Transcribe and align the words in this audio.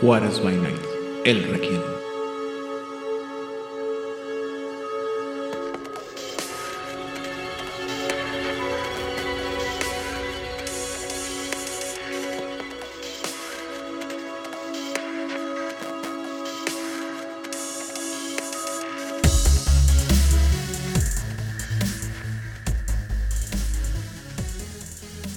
Juárez 0.00 0.40
by 0.40 0.54
Night, 0.56 0.78
el 1.24 1.42
Requiem. 1.42 1.82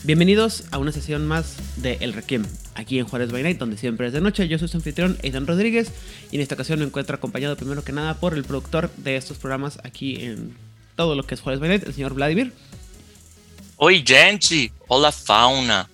Bienvenidos 0.04 0.66
a 0.72 0.78
una 0.78 0.92
sesión 0.92 1.26
más 1.26 1.56
de 1.78 1.98
El 2.02 2.14
Requiem, 2.14 2.44
aquí 2.82 3.00
en 3.00 3.06
Juárez 3.06 3.32
by 3.32 3.44
Night, 3.44 3.58
donde 3.58 3.78
siempre 3.78 4.08
es 4.08 4.14
de 4.14 4.22
noche. 4.22 4.48
Yo 4.48 4.60
soy 4.60 4.68
su 4.68 4.78
anfitrión, 4.78 5.18
Aidan 5.24 5.48
Rodríguez, 5.48 5.92
y 6.32 6.36
en 6.36 6.42
esta 6.42 6.56
ocasión 6.56 6.80
me 6.80 6.86
encuentro 6.86 7.16
acompañado 7.16 7.56
primero 7.56 7.84
que 7.84 7.94
nada 7.94 8.16
por 8.16 8.34
el 8.34 8.44
productor 8.44 8.92
de 8.98 9.16
estos 9.16 9.38
programas 9.38 9.80
aquí 9.84 10.24
en 10.26 10.56
todo 10.96 11.16
lo 11.16 11.24
que 11.24 11.36
es 11.36 11.42
Juárez 11.42 11.60
by 11.60 11.70
Night, 11.70 11.84
el 11.86 11.94
señor 11.94 12.14
Vladimir. 12.14 12.54
Oi, 13.78 14.04
gente! 14.06 14.72
Hola, 14.88 15.12
fauna. 15.12 15.90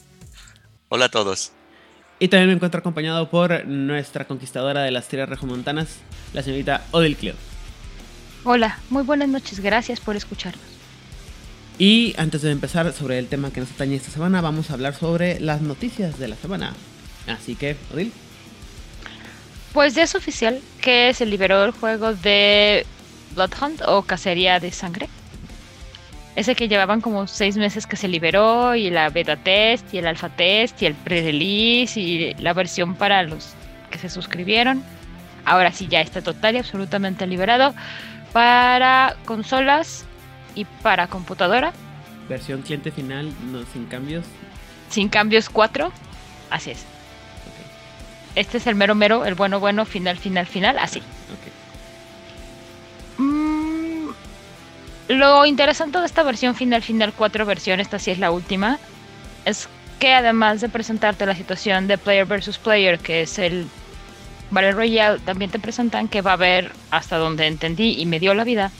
Hola 0.89 1.05
a 1.05 1.09
todos. 1.09 1.51
Y 2.19 2.29
también 2.29 2.47
me 2.47 2.55
encuentro 2.55 2.79
acompañado 2.79 3.29
por 3.29 3.65
nuestra 3.65 4.25
conquistadora 4.25 4.81
de 4.81 4.91
las 4.91 5.07
tierras 5.07 5.29
regimontanas, 5.29 5.99
la 6.33 6.41
señorita 6.41 6.83
Odil 6.91 7.15
Cleo. 7.15 7.35
Hola, 8.43 8.79
muy 8.89 9.03
buenas 9.03 9.29
noches, 9.29 9.59
gracias 9.59 9.99
por 9.99 10.15
escucharnos. 10.15 10.76
Y 11.79 12.15
antes 12.17 12.41
de 12.41 12.51
empezar 12.51 12.91
sobre 12.91 13.19
el 13.19 13.27
tema 13.27 13.51
que 13.51 13.59
nos 13.59 13.71
atañe 13.71 13.95
esta 13.95 14.09
semana, 14.09 14.41
vamos 14.41 14.69
a 14.69 14.73
hablar 14.73 14.95
sobre 14.95 15.39
las 15.39 15.61
noticias 15.61 16.17
de 16.17 16.27
la 16.27 16.35
semana. 16.35 16.73
Así 17.27 17.55
que, 17.55 17.75
Odil. 17.93 18.11
Pues 19.73 19.93
ya 19.93 20.03
es 20.03 20.15
oficial 20.15 20.59
que 20.81 21.13
se 21.13 21.27
liberó 21.27 21.63
el 21.65 21.71
juego 21.71 22.13
de 22.15 22.83
Bloodhunt 23.35 23.81
o 23.85 24.01
Cacería 24.01 24.59
de 24.59 24.71
Sangre. 24.71 25.07
Ese 26.35 26.55
que 26.55 26.67
llevaban 26.67 26.99
como 26.99 27.27
seis 27.27 27.57
meses 27.57 27.85
que 27.85 27.95
se 27.95 28.07
liberó 28.07 28.73
y 28.73 28.89
la 28.89 29.09
beta 29.09 29.35
test 29.35 29.93
y 29.93 29.99
el 29.99 30.07
alpha 30.07 30.29
test 30.29 30.81
y 30.81 30.87
el 30.87 30.95
pre-release 30.95 31.99
y 31.99 32.33
la 32.35 32.53
versión 32.53 32.95
para 32.95 33.21
los 33.21 33.53
que 33.91 33.99
se 33.99 34.09
suscribieron. 34.09 34.83
Ahora 35.45 35.71
sí 35.71 35.87
ya 35.87 36.01
está 36.01 36.23
total 36.23 36.55
y 36.55 36.57
absolutamente 36.59 37.27
liberado 37.27 37.75
para 38.33 39.15
consolas 39.25 40.06
y 40.57 40.65
para 40.65 41.07
computadora. 41.07 41.71
Versión 42.27 42.63
cliente 42.63 42.91
final, 42.91 43.31
no, 43.51 43.63
sin 43.71 43.85
cambios. 43.85 44.25
Sin 44.89 45.07
cambios 45.07 45.49
4. 45.49 45.91
Así 46.49 46.71
es. 46.71 46.85
Este 48.35 48.57
es 48.57 48.67
el 48.67 48.75
mero 48.75 48.95
mero, 48.95 49.25
el 49.25 49.35
bueno 49.35 49.59
bueno, 49.59 49.85
final, 49.85 50.17
final, 50.17 50.45
final, 50.47 50.77
así. 50.79 51.01
Mm, 53.17 54.09
lo 55.09 55.45
interesante 55.45 55.99
de 55.99 56.05
esta 56.05 56.23
versión 56.23 56.55
final, 56.55 56.81
final 56.81 57.13
4 57.13 57.45
versión, 57.45 57.79
esta 57.79 57.97
sí 57.97 58.11
es 58.11 58.19
la 58.19 58.31
última, 58.31 58.77
es 59.45 59.67
que 59.99 60.13
además 60.13 60.61
de 60.61 60.69
presentarte 60.69 61.25
la 61.25 61.35
situación 61.35 61.87
de 61.87 61.97
player 61.97 62.25
versus 62.25 62.57
player, 62.57 62.99
que 62.99 63.23
es 63.23 63.39
el 63.39 63.67
Battle 64.51 64.73
Royale, 64.73 65.19
también 65.19 65.49
te 65.49 65.59
presentan 65.59 66.07
que 66.07 66.21
va 66.21 66.31
a 66.31 66.35
haber, 66.35 66.71
hasta 66.91 67.17
donde 67.17 67.47
entendí 67.47 67.99
y 67.99 68.05
me 68.05 68.19
dio 68.19 68.33
la 68.33 68.43
vida, 68.43 68.71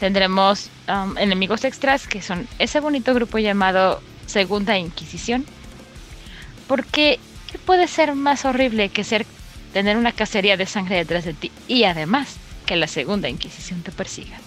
tendremos 0.00 0.70
um, 0.88 1.16
enemigos 1.18 1.62
extras 1.64 2.08
que 2.08 2.22
son 2.22 2.48
ese 2.58 2.80
bonito 2.80 3.14
grupo 3.14 3.38
llamado 3.38 4.02
Segunda 4.26 4.76
Inquisición. 4.78 5.44
Porque 6.66 7.20
¿qué 7.52 7.58
puede 7.58 7.86
ser 7.86 8.14
más 8.14 8.44
horrible 8.44 8.88
que 8.88 9.04
ser 9.04 9.26
tener 9.72 9.96
una 9.96 10.12
cacería 10.12 10.56
de 10.56 10.66
sangre 10.66 10.96
detrás 10.96 11.24
de 11.24 11.34
ti 11.34 11.52
y 11.68 11.84
además 11.84 12.36
que 12.66 12.76
la 12.76 12.88
Segunda 12.88 13.28
Inquisición 13.28 13.82
te 13.82 13.92
persiga? 13.92 14.38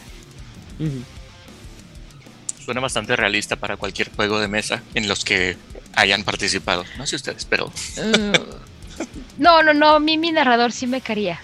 Suena 2.65 2.81
bastante 2.81 3.15
realista 3.15 3.55
para 3.55 3.77
cualquier 3.77 4.11
juego 4.13 4.39
de 4.39 4.47
mesa 4.47 4.81
en 4.95 5.07
los 5.07 5.23
que 5.23 5.55
hayan 5.95 6.23
participado. 6.23 6.83
No 6.97 7.05
sé 7.05 7.15
ustedes, 7.15 7.45
pero... 7.45 7.67
Uh, 7.67 9.03
no, 9.37 9.61
no, 9.61 9.73
no, 9.73 9.99
mi, 9.99 10.17
mi 10.17 10.31
narrador 10.31 10.71
sí 10.71 10.87
me 10.87 11.01
caría. 11.01 11.39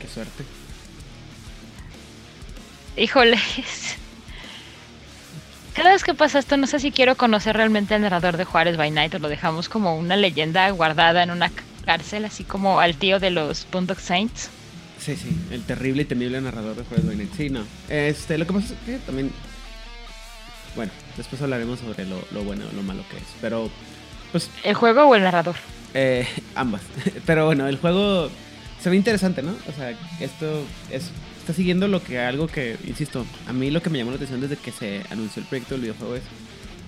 Qué 0.00 0.08
suerte. 0.08 0.44
Híjole. 2.96 3.38
Cada 5.74 5.90
vez 5.90 6.04
que 6.04 6.14
pasa 6.14 6.38
esto, 6.38 6.56
no 6.56 6.68
sé 6.68 6.78
si 6.78 6.92
quiero 6.92 7.16
conocer 7.16 7.56
realmente 7.56 7.94
al 7.94 8.02
narrador 8.02 8.36
de 8.36 8.44
Juárez 8.44 8.76
by 8.76 8.92
Night 8.92 9.14
o 9.14 9.18
lo 9.18 9.28
dejamos 9.28 9.68
como 9.68 9.96
una 9.96 10.16
leyenda 10.16 10.70
guardada 10.70 11.24
en 11.24 11.32
una 11.32 11.50
cárcel, 11.84 12.24
así 12.24 12.44
como 12.44 12.78
al 12.78 12.96
tío 12.96 13.18
de 13.18 13.30
los 13.30 13.66
Boondock 13.72 13.98
Saints. 13.98 14.50
Sí, 15.00 15.16
sí, 15.16 15.36
el 15.50 15.64
terrible 15.64 16.02
y 16.02 16.04
temible 16.04 16.40
narrador 16.40 16.76
de 16.76 16.84
Juárez 16.84 17.06
by 17.06 17.16
Night. 17.16 17.32
Sí, 17.36 17.50
no. 17.50 17.64
Este, 17.88 18.38
lo 18.38 18.46
que 18.46 18.52
pasa 18.52 18.72
es 18.72 18.80
que 18.86 18.98
también. 18.98 19.32
Bueno, 20.76 20.92
después 21.16 21.42
hablaremos 21.42 21.80
sobre 21.80 22.04
lo, 22.06 22.24
lo 22.30 22.44
bueno 22.44 22.64
o 22.70 22.76
lo 22.76 22.82
malo 22.82 23.04
que 23.10 23.16
es. 23.16 23.24
Pero, 23.40 23.68
pues. 24.30 24.50
¿El 24.62 24.74
juego 24.74 25.02
o 25.02 25.14
el 25.16 25.22
narrador? 25.22 25.56
Eh, 25.92 26.26
ambas. 26.54 26.82
Pero 27.26 27.46
bueno, 27.46 27.66
el 27.66 27.78
juego 27.78 28.30
se 28.80 28.90
ve 28.90 28.96
interesante, 28.96 29.42
¿no? 29.42 29.56
O 29.68 29.72
sea, 29.72 29.90
esto 30.20 30.64
es 30.90 31.10
está 31.44 31.52
siguiendo 31.52 31.88
lo 31.88 32.02
que 32.02 32.18
algo 32.18 32.46
que, 32.46 32.78
insisto, 32.86 33.26
a 33.46 33.52
mí 33.52 33.70
lo 33.70 33.82
que 33.82 33.90
me 33.90 33.98
llamó 33.98 34.10
la 34.12 34.16
atención 34.16 34.40
desde 34.40 34.56
que 34.56 34.72
se 34.72 35.02
anunció 35.10 35.42
el 35.42 35.48
proyecto 35.48 35.74
del 35.74 35.82
videojuego 35.82 36.16
es 36.16 36.22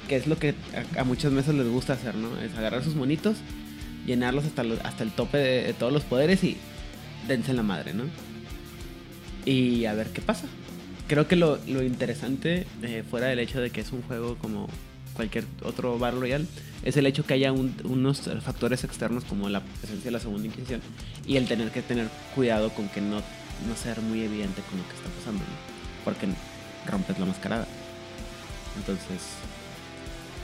que 0.09 0.17
es 0.17 0.27
lo 0.27 0.39
que 0.39 0.55
a, 0.97 1.05
muchas 1.05 1.31
mesas 1.31 1.55
les 1.55 1.69
gusta 1.69 1.93
hacer, 1.93 2.15
¿no? 2.15 2.41
Es 2.41 2.57
agarrar 2.57 2.83
sus 2.83 2.95
monitos, 2.95 3.37
llenarlos 4.07 4.47
hasta, 4.47 4.63
hasta 4.83 5.05
el 5.05 5.11
tope 5.11 5.37
de, 5.37 5.75
todos 5.75 5.93
los 5.93 6.05
poderes 6.05 6.43
y 6.43 6.57
dense 7.29 7.51
en 7.51 7.59
la 7.59 7.65
madre, 7.65 7.93
¿no? 7.93 8.05
Y 9.45 9.85
a 9.85 9.93
ver 9.93 10.09
qué 10.09 10.23
pasa. 10.23 10.47
Creo 11.07 11.29
que 11.29 11.37
lo, 11.37 11.59
lo 11.67 11.83
interesante, 11.83 12.67
eh, 12.83 13.05
fuera 13.09 13.27
del 13.27 13.41
hecho 13.41 13.61
de 13.61 13.69
que 13.69 13.83
es 13.83 13.93
un 13.93 14.01
juego 14.03 14.37
como 14.37 14.69
cualquier 15.13 15.45
otro 15.65 15.99
Battle 15.99 16.21
Royale, 16.21 16.47
es 16.83 16.97
el 16.97 17.05
hecho 17.05 17.27
que 17.27 17.35
haya 17.35 17.53
unos 17.53 18.23
factores 18.43 18.85
externos 18.85 19.25
como 19.25 19.51
la 19.51 19.61
presencia 19.61 20.07
de 20.07 20.13
la 20.13 20.21
segunda 20.21 20.47
Inquisición 20.47 20.81
y 21.27 21.37
el 21.37 21.47
tener 21.47 21.71
que 21.73 21.83
tener 21.83 22.09
cuidado 22.35 22.71
con 22.71 22.89
que 22.89 23.03
no 23.03 23.23
no 23.67 23.77
ser 23.77 24.01
muy 24.01 24.23
evidente 24.23 24.63
con 24.63 24.79
lo 24.79 24.89
que 24.89 24.95
está 24.95 25.09
pasando, 25.09 25.45
Porque 26.05 26.29
rompes 26.87 27.19
la 27.19 27.27
mascarada. 27.27 27.67
Entonces, 28.77 29.23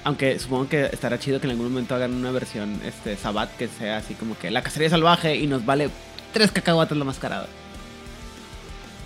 aunque 0.05 0.39
supongo 0.39 0.69
que 0.69 0.87
estará 0.87 1.19
chido 1.19 1.41
que 1.41 1.47
en 1.47 1.53
algún 1.53 1.69
momento 1.69 1.95
hagan 1.95 2.15
una 2.15 2.31
versión 2.31 2.81
este 2.85 3.17
Sabat 3.17 3.51
que 3.57 3.69
sea 3.69 3.99
así 3.99 4.15
como 4.15 4.37
que 4.37 4.51
la 4.51 4.63
cacería 4.63 4.91
salvaje 4.91 5.37
y 5.37 5.47
nos 5.47 5.65
vale 5.65 5.91
tres 6.33 6.51
cacahuates 6.51 6.97
la 6.97 7.05
mascarada. 7.05 7.47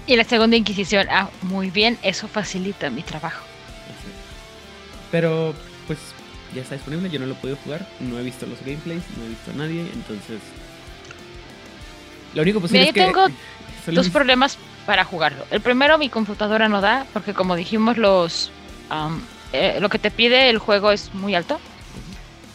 Y 0.07 0.15
la 0.15 0.25
segunda 0.25 0.57
Inquisición, 0.57 1.09
ah, 1.11 1.29
muy 1.43 1.71
bien, 1.71 1.99
eso 2.03 2.29
facilita 2.29 2.91
mi 2.91 3.03
trabajo. 3.03 3.45
Pero, 5.11 5.53
pues, 5.89 5.99
ya 6.55 6.63
está 6.63 6.77
disponible, 6.77 7.11
yo 7.11 7.19
no 7.19 7.27
lo 7.27 7.33
he 7.33 7.37
podido 7.37 7.57
jugar, 7.65 7.87
no 8.01 8.19
he 8.19 8.23
visto 8.23 8.47
los 8.47 8.61
gameplays, 8.61 9.03
no 9.19 9.25
he 9.25 9.29
visto 9.29 9.51
a 9.51 9.55
nadie, 9.55 9.81
entonces... 9.81 10.41
Lo 12.35 12.43
único 12.43 12.61
posible 12.61 12.89
es 12.89 12.93
que... 12.93 13.01
tengo 13.01 13.27
dos 13.95 14.11
problemas 14.11 14.59
para 14.85 15.05
jugarlo. 15.05 15.45
El 15.51 15.61
primero, 15.61 15.99
mi 15.99 16.09
computadora 16.09 16.69
no 16.69 16.81
da, 16.81 17.07
porque 17.13 17.35
como 17.35 17.57
dijimos, 17.57 17.97
los 17.97 18.51
eh, 19.53 19.79
lo 19.81 19.89
que 19.89 19.99
te 19.99 20.11
pide 20.11 20.51
el 20.51 20.59
juego 20.59 20.93
es 20.93 21.15
muy 21.15 21.35
alto. 21.35 21.61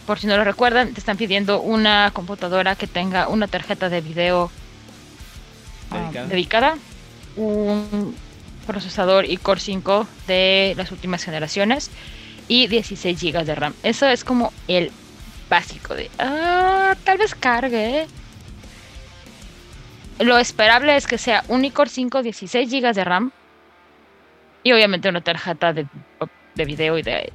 Por 0.06 0.20
si 0.20 0.28
no 0.28 0.36
lo 0.38 0.44
recuerdan, 0.44 0.94
te 0.94 1.00
están 1.00 1.18
pidiendo 1.18 1.62
una 1.62 2.12
computadora 2.14 2.76
que 2.76 2.88
tenga 2.88 3.28
una 3.28 3.48
tarjeta 3.48 3.90
de 3.90 4.02
video 4.02 4.52
dedicada, 6.28 6.78
un 7.36 8.16
procesador 8.66 9.26
iCore 9.26 9.60
5 9.60 10.08
de 10.28 10.74
las 10.78 10.92
últimas 10.92 11.24
generaciones 11.24 11.92
y 12.48 12.68
16 12.68 13.22
GB 13.22 13.46
de 13.46 13.56
RAM. 13.56 13.74
Eso 13.84 14.08
es 14.08 14.24
como 14.24 14.52
el 14.68 14.92
básico 15.50 15.96
de, 15.96 16.10
ah, 16.20 16.96
tal 17.04 17.18
vez 17.18 17.36
cargue, 17.36 18.08
lo 20.24 20.38
esperable 20.38 20.96
es 20.96 21.08
que 21.08 21.18
sea 21.18 21.44
un 21.48 21.66
iCore 21.66 21.90
5, 21.90 22.24
16 22.24 22.70
GB 22.70 22.94
de 22.94 23.04
RAM 23.04 23.32
y 24.64 24.72
obviamente 24.72 25.10
una 25.10 25.22
tarjeta 25.22 25.74
de, 25.74 25.88
de 26.56 26.66
video 26.66 26.98
y 26.98 27.02
de 27.02 27.32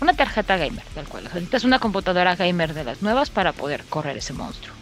una 0.00 0.12
tarjeta 0.14 0.56
gamer, 0.56 0.84
tal 0.94 1.06
cual. 1.06 1.24
Necesitas 1.24 1.64
una 1.64 1.78
computadora 1.78 2.36
gamer 2.36 2.74
de 2.74 2.84
las 2.84 3.02
nuevas 3.02 3.30
para 3.30 3.52
poder 3.52 3.84
correr 3.84 4.16
ese 4.18 4.32
monstruo. 4.32 4.74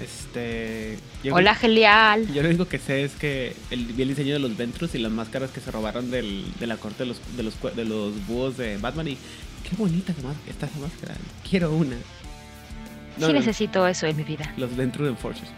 Este. 0.00 0.98
Hola, 1.30 1.54
Gelial. 1.54 2.32
Yo 2.32 2.42
lo 2.42 2.48
único 2.48 2.68
que 2.68 2.78
sé 2.78 3.04
es 3.04 3.12
que 3.12 3.54
el, 3.70 3.84
vi 3.86 4.02
el 4.02 4.08
diseño 4.08 4.32
de 4.34 4.38
los 4.38 4.56
Ventrus 4.56 4.94
y 4.94 4.98
las 4.98 5.12
máscaras 5.12 5.50
que 5.50 5.60
se 5.60 5.70
robaron 5.70 6.10
del, 6.10 6.46
de 6.58 6.66
la 6.66 6.76
corte 6.76 7.04
de 7.04 7.06
los, 7.06 7.36
de 7.36 7.42
los, 7.42 7.76
de 7.76 7.84
los 7.84 8.26
búhos 8.26 8.56
de 8.56 8.78
Batman. 8.78 9.08
Y 9.08 9.18
qué 9.68 9.76
bonita 9.76 10.14
está 10.48 10.66
esa 10.66 10.78
máscara. 10.78 11.14
Quiero 11.48 11.72
una 11.72 11.96
sí 13.28 13.32
necesito 13.32 13.86
eso 13.86 14.06
en 14.06 14.16
mi 14.16 14.22
vida. 14.24 14.52
Los 14.56 14.74
Ventrue 14.76 15.08
Enforcers. 15.08 15.50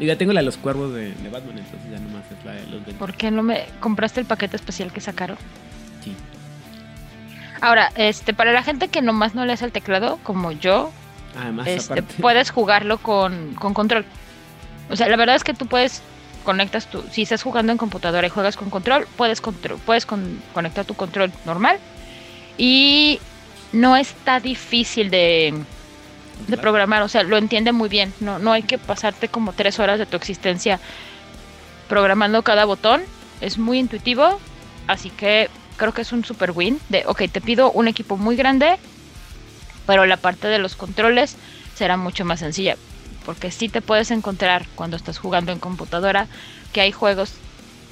Y 0.00 0.06
ya 0.06 0.16
tengo 0.16 0.32
la 0.32 0.40
de 0.40 0.46
los 0.46 0.56
cuervos 0.56 0.94
de, 0.94 1.08
Batman, 1.30 1.58
entonces 1.58 1.90
ya 1.90 1.98
nomás 1.98 2.22
es 2.30 2.44
la 2.44 2.52
de 2.52 2.60
los 2.62 2.70
Ventrue. 2.86 2.94
¿Por 2.98 3.14
qué 3.14 3.30
no 3.32 3.42
me 3.42 3.66
compraste 3.80 4.20
el 4.20 4.26
paquete 4.26 4.54
especial 4.56 4.92
que 4.92 5.00
sacaron? 5.00 5.36
Sí. 6.04 6.14
Ahora, 7.60 7.90
este, 7.96 8.32
para 8.32 8.52
la 8.52 8.62
gente 8.62 8.88
que 8.88 9.02
nomás 9.02 9.34
no 9.34 9.44
le 9.44 9.52
hace 9.52 9.64
el 9.64 9.72
teclado, 9.72 10.18
como 10.22 10.52
yo, 10.52 10.92
Además, 11.36 11.66
este, 11.66 12.02
puedes 12.02 12.50
jugarlo 12.50 12.98
con, 12.98 13.54
con 13.54 13.74
control. 13.74 14.04
O 14.88 14.94
sea, 14.96 15.08
la 15.08 15.16
verdad 15.16 15.34
es 15.34 15.42
que 15.44 15.54
tú 15.54 15.66
puedes 15.66 16.02
conectas 16.44 16.86
tu, 16.88 17.02
si 17.10 17.22
estás 17.22 17.42
jugando 17.42 17.72
en 17.72 17.78
computadora 17.78 18.26
y 18.26 18.30
juegas 18.30 18.56
con 18.56 18.70
control, 18.70 19.06
puedes 19.16 19.42
contro- 19.42 19.76
puedes 19.84 20.06
con- 20.06 20.40
conectar 20.54 20.84
tu 20.84 20.94
control 20.94 21.30
normal 21.44 21.78
y 22.56 23.18
no 23.72 23.96
está 23.96 24.40
difícil 24.40 25.10
de, 25.10 25.52
de 26.46 26.56
programar, 26.56 27.02
o 27.02 27.08
sea, 27.08 27.22
lo 27.22 27.36
entiende 27.36 27.72
muy 27.72 27.88
bien. 27.88 28.14
No, 28.20 28.38
no 28.38 28.52
hay 28.52 28.62
que 28.62 28.78
pasarte 28.78 29.28
como 29.28 29.52
tres 29.52 29.78
horas 29.78 29.98
de 29.98 30.06
tu 30.06 30.16
existencia 30.16 30.80
programando 31.88 32.42
cada 32.42 32.64
botón. 32.64 33.02
Es 33.40 33.58
muy 33.58 33.78
intuitivo, 33.78 34.38
así 34.86 35.10
que 35.10 35.48
creo 35.76 35.92
que 35.92 36.02
es 36.02 36.12
un 36.12 36.24
super 36.24 36.52
win. 36.52 36.80
De, 36.88 37.04
ok, 37.06 37.22
te 37.30 37.40
pido 37.40 37.70
un 37.72 37.88
equipo 37.88 38.16
muy 38.16 38.36
grande, 38.36 38.78
pero 39.86 40.06
la 40.06 40.16
parte 40.16 40.48
de 40.48 40.58
los 40.58 40.76
controles 40.76 41.36
será 41.74 41.96
mucho 41.96 42.24
más 42.24 42.40
sencilla. 42.40 42.76
Porque 43.24 43.50
sí 43.50 43.68
te 43.68 43.82
puedes 43.82 44.10
encontrar 44.10 44.66
cuando 44.74 44.96
estás 44.96 45.18
jugando 45.18 45.52
en 45.52 45.58
computadora 45.58 46.28
que 46.72 46.80
hay 46.80 46.92
juegos 46.92 47.34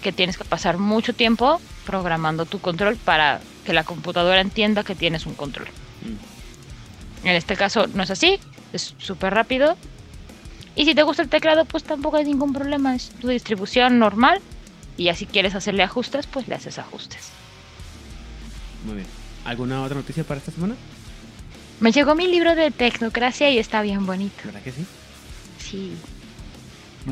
que 0.03 0.13
tienes 0.13 0.37
que 0.37 0.45
pasar 0.45 0.79
mucho 0.79 1.15
tiempo 1.15 1.61
programando 1.85 2.47
tu 2.47 2.59
control 2.61 2.97
para 2.97 3.41
que 3.65 3.73
la 3.73 3.85
computadora 3.85 4.41
entienda 4.41 4.85
que 4.85 4.95
tienes 4.95 5.27
un 5.27 5.35
control. 5.35 5.69
En 7.27 7.35
este 7.35 7.57
caso 7.57 7.89
no 7.89 8.05
es 8.05 8.11
así, 8.13 8.39
es 8.73 8.95
súper 8.99 9.35
rápido. 9.35 9.77
Y 10.77 10.85
si 10.85 10.95
te 10.95 11.03
gusta 11.03 11.23
el 11.23 11.29
teclado, 11.29 11.65
pues 11.65 11.83
tampoco 11.83 12.19
hay 12.19 12.25
ningún 12.25 12.53
problema, 12.53 12.95
es 12.95 13.11
tu 13.11 13.27
distribución 13.27 13.99
normal. 13.99 14.41
Y 14.97 15.05
ya 15.05 15.15
si 15.17 15.27
quieres 15.27 15.57
hacerle 15.57 15.83
ajustes, 15.83 16.29
pues 16.29 16.47
le 16.47 16.55
haces 16.55 16.79
ajustes. 16.79 17.31
Muy 18.85 18.95
bien. 18.95 19.07
¿Alguna 19.45 19.83
otra 19.83 19.97
noticia 19.97 20.23
para 20.23 20.39
esta 20.39 20.53
semana? 20.53 20.77
Me 21.81 21.91
llegó 21.91 22.15
mi 22.15 22.29
libro 22.29 22.55
de 22.55 22.71
tecnocracia 22.71 23.51
y 23.51 23.59
está 23.59 23.83
bien 23.83 24.07
bonito. 24.07 24.37
¿Verdad 24.45 24.63
que 24.63 24.71
sí? 24.71 24.87
Sí. 25.59 25.93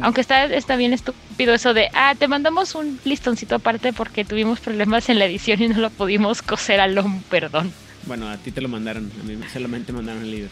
Aunque 0.00 0.20
está, 0.20 0.44
está 0.44 0.76
bien 0.76 0.92
estúpido 0.92 1.54
eso 1.54 1.74
de, 1.74 1.88
ah, 1.92 2.14
te 2.16 2.28
mandamos 2.28 2.76
un 2.76 3.00
listoncito 3.04 3.56
aparte 3.56 3.92
porque 3.92 4.24
tuvimos 4.24 4.60
problemas 4.60 5.08
en 5.08 5.18
la 5.18 5.24
edición 5.24 5.60
y 5.60 5.68
no 5.68 5.78
lo 5.78 5.90
pudimos 5.90 6.40
coser 6.40 6.78
al 6.78 6.94
lomo, 6.94 7.20
perdón. 7.30 7.72
Bueno, 8.06 8.28
a 8.28 8.36
ti 8.36 8.50
te 8.50 8.60
lo 8.60 8.68
mandaron. 8.68 9.10
A 9.20 9.24
mí 9.24 9.38
solamente 9.52 9.92
mandaron 9.92 10.22
el 10.22 10.30
libro. 10.30 10.50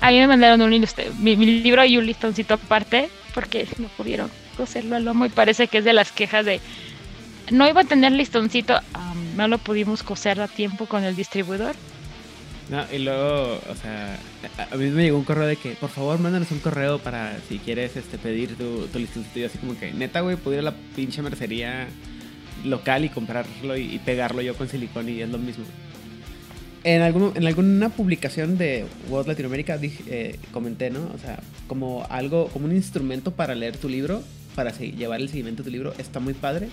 A 0.00 0.10
mí 0.10 0.18
me 0.18 0.26
mandaron 0.26 0.60
un 0.60 0.86
mi, 1.20 1.36
mi 1.36 1.62
libro 1.62 1.84
y 1.84 1.96
un 1.96 2.06
listoncito 2.06 2.54
aparte 2.54 3.08
porque 3.34 3.66
no 3.78 3.88
pudieron 3.88 4.30
coserlo 4.56 4.96
al 4.96 5.04
lomo 5.04 5.26
y 5.26 5.28
parece 5.28 5.66
que 5.66 5.78
es 5.78 5.84
de 5.84 5.92
las 5.92 6.12
quejas 6.12 6.44
de, 6.44 6.60
no 7.50 7.68
iba 7.68 7.82
a 7.82 7.84
tener 7.84 8.12
listoncito, 8.12 8.74
ah, 8.94 9.14
no 9.36 9.48
lo 9.48 9.58
pudimos 9.58 10.02
coser 10.02 10.40
a 10.40 10.48
tiempo 10.48 10.86
con 10.86 11.04
el 11.04 11.16
distribuidor. 11.16 11.74
No, 12.70 12.82
y 12.90 12.98
luego, 12.98 13.60
o 13.68 13.74
sea, 13.74 14.18
a, 14.70 14.76
mí 14.76 14.88
me 14.88 15.02
llegó 15.02 15.18
un 15.18 15.24
correo 15.24 15.46
de 15.46 15.56
que, 15.56 15.72
por 15.72 15.90
favor, 15.90 16.18
mándanos 16.18 16.50
un 16.50 16.60
correo 16.60 16.98
para 16.98 17.38
si 17.46 17.58
quieres 17.58 17.94
este 17.96 18.16
pedir 18.16 18.56
tu, 18.56 18.86
tu 18.86 18.98
listoncito. 18.98 19.38
Y 19.38 19.44
así 19.44 19.58
como 19.58 19.78
que, 19.78 19.92
neta, 19.92 20.20
güey, 20.20 20.36
puedo 20.36 20.54
ir 20.54 20.60
a 20.60 20.70
la 20.70 20.74
pinche 20.96 21.20
mercería 21.20 21.86
local 22.64 23.04
y 23.04 23.10
comprarlo 23.10 23.76
y, 23.76 23.94
y 23.94 23.98
pegarlo 23.98 24.40
yo 24.40 24.56
con 24.56 24.68
silicón 24.68 25.10
y 25.10 25.20
es 25.20 25.28
lo 25.28 25.36
mismo. 25.36 25.64
En, 26.84 27.00
algún, 27.00 27.32
en 27.34 27.46
alguna 27.46 27.88
publicación 27.88 28.58
de 28.58 28.84
World 29.08 29.28
Latinoamérica 29.28 29.78
dije, 29.78 30.04
eh, 30.06 30.38
comenté, 30.52 30.90
¿no? 30.90 31.00
O 31.14 31.18
sea, 31.18 31.40
como 31.66 32.06
algo, 32.10 32.48
como 32.48 32.66
un 32.66 32.76
instrumento 32.76 33.30
para 33.30 33.54
leer 33.54 33.76
tu 33.78 33.88
libro, 33.88 34.22
para 34.54 34.70
llevar 34.70 35.20
el 35.20 35.28
seguimiento 35.30 35.62
de 35.62 35.68
tu 35.68 35.72
libro, 35.72 35.94
está 35.98 36.20
muy 36.20 36.34
padre. 36.34 36.68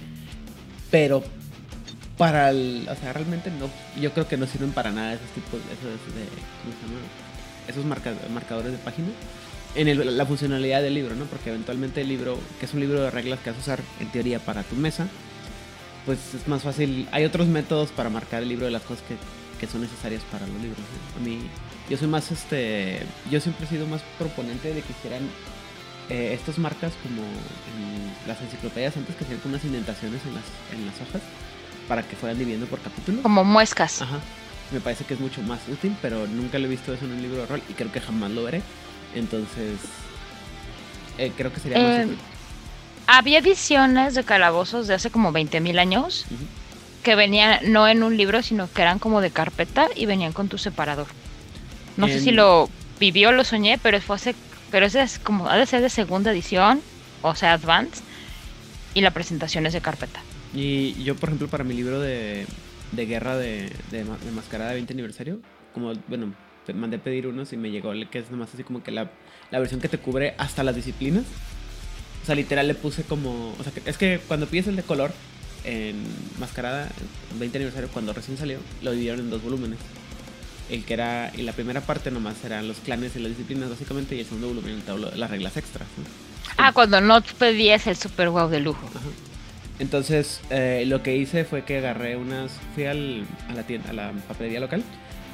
Pero 0.92 1.24
para 2.18 2.50
el, 2.50 2.88
o 2.92 2.96
sea, 2.98 3.14
realmente 3.14 3.50
no, 3.58 3.70
yo 4.02 4.12
creo 4.12 4.28
que 4.28 4.36
no 4.36 4.46
sirven 4.48 4.72
para 4.72 4.92
nada 4.92 5.14
esos 5.14 5.30
tipos, 5.30 5.60
esos 5.72 6.16
de, 6.16 6.26
¿cómo 6.62 6.74
se 6.76 6.88
llama? 6.88 7.00
Esos 7.70 7.86
marca- 7.86 8.14
marcadores 8.34 8.74
de 8.74 8.78
página 8.80 9.08
en 9.76 9.88
el- 9.88 10.18
la 10.18 10.26
funcionalidad 10.26 10.82
del 10.82 10.94
libro, 10.94 11.16
¿no? 11.16 11.24
Porque 11.24 11.50
eventualmente 11.52 12.02
el 12.02 12.10
libro, 12.10 12.38
que 12.60 12.66
es 12.66 12.74
un 12.74 12.82
libro 12.82 13.02
de 13.02 13.12
reglas 13.12 13.40
que 13.40 13.52
vas 13.52 13.60
a 13.60 13.62
usar 13.62 13.80
en 14.02 14.12
teoría 14.12 14.40
para 14.40 14.64
tu 14.64 14.76
mesa, 14.76 15.08
pues 16.06 16.20
es 16.36 16.48
más 16.50 16.64
fácil. 16.64 17.08
Hay 17.14 17.24
otros 17.24 17.48
métodos 17.48 17.92
para 17.92 18.10
marcar 18.10 18.44
el 18.44 18.50
libro 18.50 18.66
de 18.66 18.72
las 18.72 18.82
cosas 18.82 19.04
que, 19.08 19.16
que 19.62 19.68
son 19.68 19.82
necesarias 19.82 20.24
para 20.32 20.46
los 20.48 20.56
libros. 20.60 20.80
¿no? 20.80 21.22
A 21.22 21.24
mí, 21.24 21.40
yo 21.90 21.96
soy 21.98 22.08
más, 22.08 22.32
este, 22.32 23.06
yo 23.30 23.40
siempre 23.40 23.66
he 23.66 23.70
sido 23.70 23.86
más 23.88 24.02
proponente 24.18 24.74
de 24.74 24.82
que 24.82 24.92
hicieran 24.92 25.22
eh, 26.10 26.34
estas 26.34 26.58
marcas 26.58 26.92
como 27.04 27.22
en 27.22 28.12
las 28.28 28.42
enciclopedias 28.42 28.98
antes 28.98 29.16
que 29.16 29.24
hacían 29.24 29.40
con 29.40 29.52
unas 29.52 29.64
indentaciones 29.64 30.20
en 30.26 30.34
las, 30.34 30.44
en 30.74 30.86
las 30.88 30.96
hojas 30.96 31.22
para 31.88 32.02
que 32.02 32.16
fueran 32.16 32.40
dividiendo 32.40 32.66
por 32.66 32.80
capítulo. 32.82 33.22
Como 33.22 33.44
muescas. 33.44 34.02
Ajá. 34.02 34.20
Me 34.72 34.80
parece 34.80 35.04
que 35.06 35.14
es 35.14 35.20
mucho 35.20 35.42
más 35.44 35.60
útil, 35.72 35.96
pero 36.02 36.26
nunca 36.28 36.58
lo 36.58 36.66
he 36.66 36.70
visto 36.70 36.92
eso 36.94 37.06
en 37.06 37.12
un 37.12 37.22
libro 37.22 37.38
de 37.42 37.46
rol 37.46 37.62
y 37.70 37.74
creo 37.74 37.92
que 37.92 38.02
jamás 38.02 38.32
lo 38.32 38.44
veré. 38.44 38.62
Entonces, 39.14 39.78
eh, 41.20 41.32
creo 41.38 41.54
que 41.54 41.60
sería 41.60 41.78
más 41.78 41.98
Eh, 42.00 42.06
útil. 42.06 42.18
Había 43.08 43.40
ediciones 43.40 44.16
de 44.16 44.24
calabozos 44.24 44.88
de 44.88 44.94
hace 44.96 45.12
como 45.12 45.32
20.000 45.34 45.78
años 45.80 46.26
Ujú. 46.32 46.46
Que 47.04 47.16
venían 47.16 47.72
no 47.72 47.88
en 47.88 48.04
un 48.04 48.16
libro, 48.18 48.42
sino 48.44 48.72
que 48.72 48.82
eran 48.82 49.00
como 49.00 49.22
de 49.22 49.32
carpeta 49.32 49.88
y 49.96 50.06
venían 50.06 50.34
con 50.34 50.50
tu 50.50 50.58
separador. 50.58 51.08
No 51.98 52.08
sé 52.08 52.16
En- 52.16 52.24
si 52.24 52.32
lo 52.32 52.70
vivió 53.00 53.30
o 53.30 53.32
lo 53.32 53.44
soñé, 53.44 53.80
pero 53.82 54.00
fue 54.02 54.16
hace, 54.16 54.36
pero 54.72 54.86
ese 54.86 55.02
es 55.02 55.20
como, 55.20 55.50
ha 55.50 55.58
de 55.58 55.66
ser 55.66 55.82
de 55.82 55.90
segunda 55.90 56.32
edición, 56.32 56.82
o 57.22 57.36
sea, 57.36 57.54
Advance, 57.54 58.02
y 58.94 59.02
la 59.02 59.12
presentación 59.12 59.66
es 59.66 59.74
de 59.74 59.82
carpeta. 59.82 60.22
Y 60.54 61.02
yo, 61.04 61.16
por 61.16 61.30
ejemplo, 61.30 61.48
para 61.48 61.64
mi 61.64 61.74
libro 61.74 62.00
de, 62.00 62.46
de 62.92 63.06
guerra 63.06 63.38
de, 63.38 63.72
de, 63.90 64.04
de 64.04 64.32
mascarada 64.36 64.70
de 64.72 64.76
20 64.76 64.94
aniversario, 64.94 65.40
como, 65.74 65.94
bueno, 66.08 66.34
mandé 66.76 67.00
pedir 67.00 67.28
unos 67.28 67.52
y 67.54 67.58
me 67.58 67.72
llegó 67.72 67.92
el 67.94 68.10
que 68.10 68.20
es 68.20 68.30
nomás 68.32 68.54
así 68.54 68.64
como 68.64 68.84
que 68.84 68.92
la, 68.92 69.10
la 69.50 69.60
versión 69.60 69.82
que 69.82 69.88
te 69.90 69.98
cubre 69.98 70.36
hasta 70.38 70.64
las 70.64 70.76
disciplinas. 70.76 71.24
O 72.22 72.26
sea, 72.26 72.36
literal 72.36 72.68
le 72.68 72.76
puse 72.76 73.04
como. 73.04 73.56
O 73.60 73.64
sea, 73.64 73.74
es 73.86 73.98
que 73.98 74.20
cuando 74.28 74.46
pides 74.46 74.68
el 74.68 74.76
de 74.76 74.84
color 74.84 75.12
en 75.64 75.96
mascarada, 76.40 76.90
en 77.32 77.40
20 77.40 77.58
aniversario, 77.58 77.90
cuando 77.90 78.14
recién 78.14 78.38
salió, 78.38 78.60
lo 78.82 78.92
dividieron 78.92 79.20
en 79.22 79.30
dos 79.30 79.42
volúmenes. 79.44 79.80
El 80.70 80.86
que 80.86 80.94
era. 80.94 81.32
Y 81.36 81.42
la 81.42 81.52
primera 81.54 81.82
parte 81.82 82.12
nomás 82.12 82.44
eran 82.46 82.68
los 82.68 82.78
clanes 82.78 83.16
y 83.16 83.20
las 83.20 83.30
disciplinas, 83.32 83.70
básicamente, 83.70 84.16
y 84.16 84.20
el 84.22 84.26
segundo 84.26 84.48
volumen, 84.50 84.76
el 84.76 84.82
tablo- 84.84 85.12
las 85.16 85.30
reglas 85.30 85.58
extras. 85.58 85.88
¿no? 85.98 86.04
Ah, 86.58 86.72
cuando 86.74 87.02
no 87.02 87.22
pedías 87.38 87.88
el 87.88 87.98
super 87.98 88.30
wow 88.30 88.48
de 88.50 88.60
lujo. 88.62 88.86
Ajá. 88.96 89.00
Entonces, 89.80 90.42
eh, 90.50 90.84
lo 90.88 91.02
que 91.04 91.16
hice 91.18 91.44
fue 91.44 91.64
que 91.66 91.78
agarré 91.80 92.16
unas. 92.16 92.52
Fui 92.76 92.86
al, 92.86 93.26
a 93.50 93.54
la 93.54 93.64
tienda, 93.64 93.90
a 93.90 93.94
la 93.94 94.12
papelería 94.28 94.60
local 94.60 94.84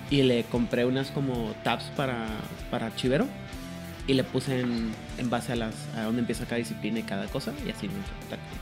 y 0.10 0.24
le 0.24 0.44
compré 0.46 0.86
unas 0.86 1.12
como 1.12 1.54
tabs 1.66 1.84
para, 1.98 2.28
para 2.72 2.86
archivero 2.88 3.28
y 4.08 4.14
le 4.14 4.24
puse 4.24 4.62
en, 4.62 4.94
en 5.18 5.30
base 5.30 5.52
a 5.52 5.56
las 5.58 5.76
a 5.98 6.04
dónde 6.04 6.22
empieza 6.22 6.46
cada 6.46 6.58
disciplina 6.58 7.00
y 7.00 7.04
cada 7.04 7.28
cosa 7.28 7.52
y 7.66 7.70
así. 7.72 7.90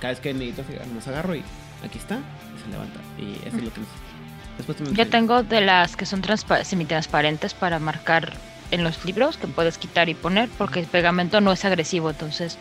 Cada 0.02 0.12
vez 0.14 0.20
que 0.20 0.34
necesito, 0.34 0.64
nomás 0.88 1.08
agarro 1.08 1.36
y 1.36 1.44
aquí 1.86 1.98
está 2.00 2.16
y 2.18 2.64
se 2.64 2.70
levanta. 2.72 3.00
Y 3.18 3.36
eso 3.48 3.58
es 3.58 3.64
lo 3.64 3.74
que 3.74 3.82
necesito. 3.82 4.94
Yo 4.94 5.10
tengo 5.10 5.44
de 5.44 5.62
las 5.62 5.96
que 5.96 6.06
son 6.06 6.22
transpa- 6.22 6.64
semitransparentes 6.64 7.54
para 7.54 7.78
marcar 7.78 8.34
en 8.72 8.84
los 8.84 9.04
libros 9.06 9.38
que 9.38 9.48
puedes 9.48 9.78
quitar 9.78 10.10
y 10.10 10.14
poner 10.16 10.50
porque 10.58 10.80
el 10.80 10.88
pegamento 10.88 11.42
no 11.42 11.52
es 11.52 11.64
agresivo, 11.66 12.10
entonces 12.10 12.58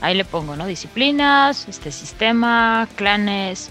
ahí 0.00 0.14
le 0.16 0.24
pongo, 0.24 0.56
¿no? 0.56 0.66
Disciplinas, 0.66 1.66
este 1.68 1.90
sistema, 1.92 2.86
clanes, 2.96 3.70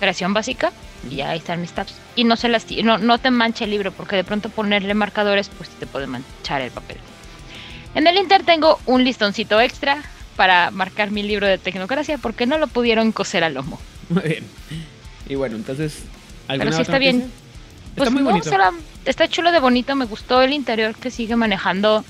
creación 0.00 0.32
básica 0.34 0.72
y 1.08 1.20
ahí 1.20 1.38
están 1.38 1.60
mis 1.60 1.72
tabs. 1.72 1.94
Y 2.16 2.24
no 2.24 2.36
se 2.36 2.48
las 2.48 2.66
no, 2.82 2.98
no 2.98 3.18
te 3.18 3.30
mancha 3.30 3.64
el 3.64 3.70
libro 3.70 3.92
porque 3.92 4.16
de 4.16 4.24
pronto 4.24 4.48
ponerle 4.48 4.94
marcadores 4.94 5.50
pues 5.50 5.68
te 5.70 5.86
puede 5.86 6.06
manchar 6.06 6.62
el 6.62 6.70
papel. 6.70 6.96
En 7.94 8.06
el 8.06 8.16
Inter 8.16 8.42
tengo 8.44 8.80
un 8.86 9.04
listoncito 9.04 9.60
extra 9.60 10.02
para 10.36 10.70
marcar 10.70 11.10
mi 11.10 11.22
libro 11.22 11.46
de 11.46 11.58
tecnocracia 11.58 12.18
porque 12.18 12.46
no 12.46 12.58
lo 12.58 12.66
pudieron 12.66 13.12
coser 13.12 13.44
al 13.44 13.54
lomo. 13.54 13.78
Muy 14.08 14.22
bien. 14.22 14.44
Y 15.28 15.34
bueno, 15.34 15.56
entonces. 15.56 16.02
¿alguna 16.48 16.70
Pero 16.70 16.76
sí 16.76 16.82
está 16.82 16.98
bien. 16.98 17.30
Pues 17.96 18.08
está 18.08 18.10
muy 18.10 18.22
no, 18.22 18.30
bonito. 18.30 18.48
será- 18.48 18.72
está 19.04 19.28
chulo 19.28 19.52
de 19.52 19.60
bonito, 19.60 19.94
me 19.94 20.06
gustó 20.06 20.40
el 20.42 20.52
interior 20.52 20.94
que 20.94 21.10
sigue 21.10 21.36
manejando 21.36 22.04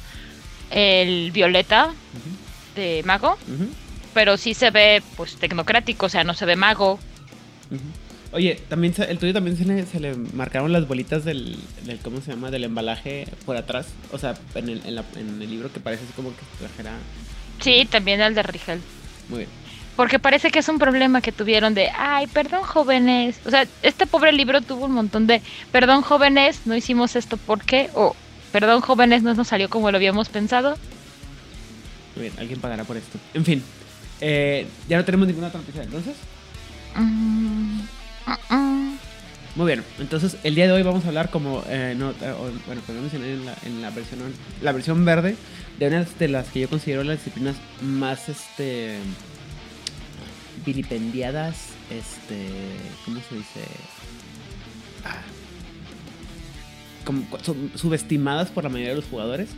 el 0.70 1.32
violeta 1.32 1.92
de 2.76 3.02
mago, 3.04 3.36
pero 4.14 4.36
sí 4.36 4.54
se 4.54 4.70
ve 4.70 5.02
pues 5.16 5.36
tecnocrático, 5.36 6.06
o 6.06 6.08
sea, 6.08 6.22
no 6.24 6.34
se 6.34 6.46
ve 6.46 6.54
mago. 6.56 7.00
Ujú. 7.70 7.80
Oye, 8.32 8.58
también 8.68 8.94
se- 8.94 9.10
el 9.10 9.18
tuyo 9.18 9.32
también 9.34 9.56
se 9.58 9.64
le, 9.64 9.84
se 9.86 10.00
le 10.00 10.14
marcaron 10.14 10.72
las 10.72 10.88
bolitas 10.88 11.24
del, 11.24 11.56
del 11.84 11.98
¿cómo 11.98 12.20
se 12.22 12.30
llama? 12.32 12.50
Del 12.50 12.64
embalaje 12.64 13.26
por 13.44 13.56
atrás. 13.56 13.86
O 14.10 14.18
sea, 14.18 14.34
en 14.54 14.68
el, 14.70 14.80
en 14.86 14.94
la- 14.94 15.04
en 15.16 15.40
el 15.42 15.50
libro 15.50 15.70
que 15.72 15.80
parece 15.80 16.04
así 16.04 16.12
como 16.14 16.30
que 16.30 16.42
trajera. 16.58 16.92
Sí, 17.60 17.86
también 17.90 18.20
el 18.22 18.34
de 18.34 18.42
Rigel. 18.42 18.80
Muy 19.28 19.38
bien. 19.40 19.50
Porque 19.96 20.18
parece 20.18 20.50
que 20.50 20.60
es 20.60 20.68
un 20.70 20.78
problema 20.78 21.20
que 21.20 21.32
tuvieron 21.32 21.74
de, 21.74 21.90
ay, 21.94 22.26
perdón 22.26 22.62
jóvenes. 22.62 23.38
O 23.44 23.50
sea, 23.50 23.66
este 23.82 24.06
pobre 24.06 24.32
libro 24.32 24.62
tuvo 24.62 24.86
un 24.86 24.92
montón 24.92 25.26
de, 25.26 25.42
perdón 25.70 26.00
jóvenes, 26.00 26.60
no 26.64 26.74
hicimos 26.74 27.14
esto 27.14 27.36
porque, 27.36 27.90
o 27.94 28.16
perdón 28.52 28.80
jóvenes, 28.80 29.22
no 29.22 29.34
nos 29.34 29.48
salió 29.48 29.68
como 29.68 29.90
lo 29.90 29.98
habíamos 29.98 30.30
pensado. 30.30 30.78
Muy 32.16 32.22
bien, 32.22 32.34
alguien 32.38 32.58
pagará 32.60 32.84
por 32.84 32.96
esto. 32.96 33.18
En 33.34 33.44
fin, 33.44 33.62
eh, 34.22 34.66
ya 34.88 34.96
no 34.96 35.04
tenemos 35.04 35.26
ninguna 35.28 35.48
otra 35.48 35.60
noticia 35.60 35.82
entonces. 35.82 36.14
Mm. 36.96 37.80
Muy 39.54 39.66
bien, 39.66 39.84
entonces 39.98 40.36
el 40.44 40.54
día 40.54 40.66
de 40.66 40.72
hoy 40.72 40.82
vamos 40.82 41.04
a 41.04 41.08
hablar 41.08 41.28
como, 41.30 41.62
eh, 41.68 41.94
no, 41.96 42.10
eh, 42.12 42.34
bueno, 42.66 42.80
como 42.86 43.00
mencioné 43.02 43.32
en 43.34 43.44
la, 43.44 43.54
en 43.66 43.82
la 43.82 43.90
versión 43.90 44.20
la 44.62 44.72
versión 44.72 45.04
verde 45.04 45.36
de 45.78 45.88
una 45.88 46.04
de 46.04 46.28
las 46.28 46.48
que 46.48 46.60
yo 46.60 46.70
considero 46.70 47.04
las 47.04 47.18
disciplinas 47.18 47.56
más, 47.82 48.30
este, 48.30 48.96
vilipendiadas, 50.64 51.56
este, 51.90 52.46
¿cómo 53.04 53.20
se 53.28 53.34
dice? 53.34 53.60
Ah, 55.04 55.20
como 57.04 57.26
sub- 57.42 57.76
subestimadas 57.76 58.48
por 58.50 58.64
la 58.64 58.70
mayoría 58.70 58.90
de 58.94 58.96
los 59.00 59.06
jugadores. 59.06 59.50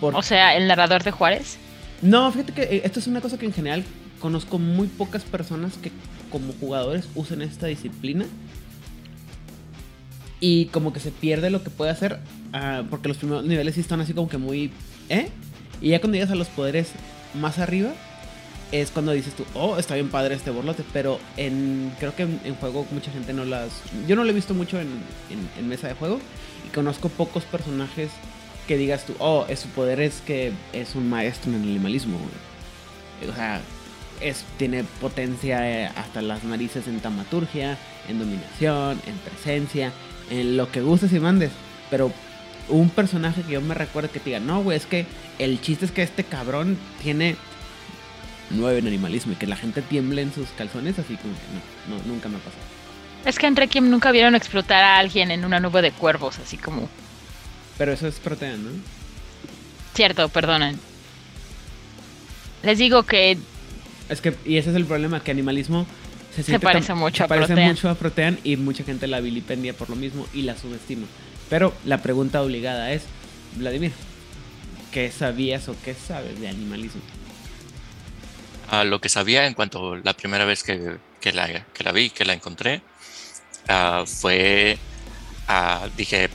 Por, 0.00 0.14
O 0.14 0.22
sea, 0.22 0.54
el 0.56 0.68
narrador 0.68 1.02
de 1.02 1.10
Juárez. 1.10 1.56
no, 2.02 2.30
fíjate 2.30 2.52
que 2.52 2.62
eh, 2.62 2.82
esto 2.84 3.00
es 3.00 3.06
una 3.08 3.20
cosa 3.20 3.36
que 3.38 3.46
en 3.46 3.52
general 3.52 3.84
conozco 4.24 4.58
muy 4.58 4.86
pocas 4.86 5.22
personas 5.22 5.76
que 5.76 5.92
como 6.32 6.54
jugadores 6.54 7.06
usen 7.14 7.42
esta 7.42 7.66
disciplina. 7.66 8.24
Y 10.40 10.64
como 10.66 10.94
que 10.94 11.00
se 11.00 11.10
pierde 11.10 11.50
lo 11.50 11.62
que 11.62 11.68
puede 11.68 11.90
hacer. 11.90 12.20
ah, 12.54 12.84
porque 12.88 13.08
los 13.08 13.18
primeros 13.18 13.44
niveles 13.44 13.74
sí 13.74 13.82
están 13.82 14.00
así 14.00 14.14
como 14.14 14.30
que 14.30 14.38
muy... 14.38 14.70
¿Eh? 15.10 15.28
Y 15.82 15.90
ya 15.90 16.00
cuando 16.00 16.14
llegas 16.14 16.30
a 16.30 16.36
los 16.36 16.48
poderes 16.48 16.92
más 17.34 17.58
arriba, 17.58 17.90
es 18.72 18.90
cuando 18.90 19.12
dices 19.12 19.34
tú, 19.34 19.44
oh, 19.52 19.76
está 19.76 19.94
bien 19.94 20.08
padre 20.08 20.36
este 20.36 20.50
borlote. 20.50 20.84
Pero 20.94 21.20
en 21.36 21.92
creo 21.98 22.16
que 22.16 22.22
en, 22.22 22.54
juego 22.54 22.86
mucha 22.92 23.12
gente 23.12 23.34
no 23.34 23.44
las... 23.44 23.72
Yo 24.08 24.16
no 24.16 24.24
lo 24.24 24.30
he 24.30 24.34
visto 24.34 24.54
mucho 24.54 24.80
en, 24.80 24.88
en- 25.58 25.68
mesa 25.68 25.86
de 25.86 25.92
juego. 25.92 26.18
Y 26.66 26.74
conozco 26.74 27.10
pocos 27.10 27.44
personajes 27.44 28.10
que 28.66 28.78
digas 28.78 29.04
tú, 29.04 29.12
oh, 29.18 29.44
su 29.54 29.68
poder 29.68 30.00
es 30.00 30.22
que 30.26 30.50
es 30.72 30.94
un 30.94 31.10
maestro 31.10 31.50
en 31.50 31.56
el 31.58 31.62
animalismo. 31.64 32.16
güey". 32.16 33.30
O 33.30 33.34
sea, 33.34 33.60
es, 34.20 34.44
tiene 34.56 34.84
potencia 34.84 35.68
eh, 35.68 35.90
hasta 35.96 36.22
las 36.22 36.44
narices 36.44 36.86
en 36.88 37.00
tamaturgia, 37.00 37.78
en 38.08 38.18
dominación, 38.18 39.00
en 39.06 39.16
presencia, 39.18 39.92
en 40.30 40.56
lo 40.56 40.70
que 40.70 40.80
gustes 40.80 41.12
y 41.12 41.20
mandes. 41.20 41.50
Pero 41.90 42.12
un 42.68 42.90
personaje 42.90 43.42
que 43.42 43.52
yo 43.52 43.60
me 43.60 43.74
recuerdo 43.74 44.10
que 44.10 44.20
te 44.20 44.30
diga, 44.30 44.40
no, 44.40 44.62
güey, 44.62 44.76
es 44.76 44.86
que 44.86 45.06
el 45.38 45.60
chiste 45.60 45.84
es 45.84 45.92
que 45.92 46.02
este 46.02 46.24
cabrón 46.24 46.78
tiene 47.02 47.36
nueve 48.50 48.78
en 48.78 48.86
animalismo 48.86 49.32
y 49.32 49.36
que 49.36 49.46
la 49.46 49.56
gente 49.56 49.82
tiemble 49.82 50.22
en 50.22 50.32
sus 50.32 50.48
calzones, 50.50 50.98
así 50.98 51.16
como 51.16 51.34
que 51.34 51.90
no, 51.90 51.96
no 51.96 52.04
nunca 52.04 52.28
me 52.28 52.36
ha 52.36 52.40
pasado. 52.40 52.62
Es 53.24 53.38
que 53.38 53.46
en 53.46 53.56
Requiem 53.56 53.88
nunca 53.88 54.12
vieron 54.12 54.34
explotar 54.34 54.82
a 54.82 54.98
alguien 54.98 55.30
en 55.30 55.44
una 55.44 55.60
nube 55.60 55.80
de 55.80 55.92
cuervos, 55.92 56.38
así 56.38 56.58
como. 56.58 56.88
Pero 57.78 57.92
eso 57.92 58.06
es 58.06 58.16
protean, 58.16 58.64
¿no? 58.64 58.70
Cierto, 59.94 60.28
perdonen. 60.28 60.78
Les 62.62 62.78
digo 62.78 63.04
que 63.04 63.38
Es 64.08 64.20
que, 64.20 64.34
y 64.44 64.56
ese 64.58 64.70
es 64.70 64.76
el 64.76 64.84
problema, 64.84 65.22
que 65.22 65.30
animalismo 65.30 65.86
se, 66.34 66.42
siente 66.42 66.64
parece 66.64 66.88
tan- 66.88 66.98
mucho 66.98 67.16
se 67.18 67.22
a 67.24 67.28
parece 67.28 67.54
mucho 67.56 67.88
a 67.88 67.94
Protean 67.94 68.38
y 68.44 68.56
mucha 68.56 68.84
gente 68.84 69.06
la 69.06 69.20
vilipendia 69.20 69.72
por 69.72 69.88
lo 69.90 69.96
mismo 69.96 70.26
y 70.34 70.42
la 70.42 70.56
subestima. 70.56 71.06
Pero 71.48 71.72
la 71.84 72.02
pregunta 72.02 72.42
obligada 72.42 72.92
es, 72.92 73.02
Vladimir, 73.56 73.92
¿qué 74.92 75.10
sabías 75.12 75.68
o 75.68 75.76
qué 75.84 75.94
sabes 75.94 76.40
de 76.40 76.48
animalismo? 76.48 77.00
Ah, 78.70 78.84
lo 78.84 79.00
que 79.00 79.08
sabía 79.08 79.46
en 79.46 79.54
cuanto 79.54 79.96
la 79.96 80.14
primera 80.14 80.44
vez 80.44 80.62
que, 80.62 80.96
que 81.20 81.32
la, 81.32 81.64
que 81.66 81.84
la 81.84 81.92
vi, 81.92 82.10
que 82.10 82.24
la 82.24 82.32
encontré, 82.32 82.80
ah, 83.68 84.04
fue, 84.06 84.78
ah, 85.48 85.86
dije, 85.96 86.28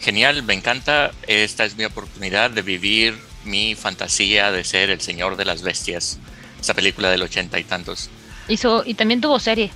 genial, 0.00 0.42
me 0.42 0.54
encanta, 0.54 1.10
esta 1.26 1.64
es 1.64 1.76
mi 1.76 1.84
oportunidad 1.84 2.50
de 2.50 2.62
vivir 2.62 3.18
mi 3.44 3.74
fantasía 3.74 4.50
de 4.52 4.64
ser 4.64 4.90
el 4.90 5.00
señor 5.00 5.36
de 5.36 5.44
las 5.44 5.62
bestias, 5.62 6.18
esa 6.60 6.74
película 6.74 7.10
del 7.10 7.22
ochenta 7.22 7.58
y 7.58 7.64
tantos. 7.64 8.10
hizo. 8.48 8.82
Y 8.84 8.94
también 8.94 9.20
tuvo 9.20 9.38
serie. 9.38 9.70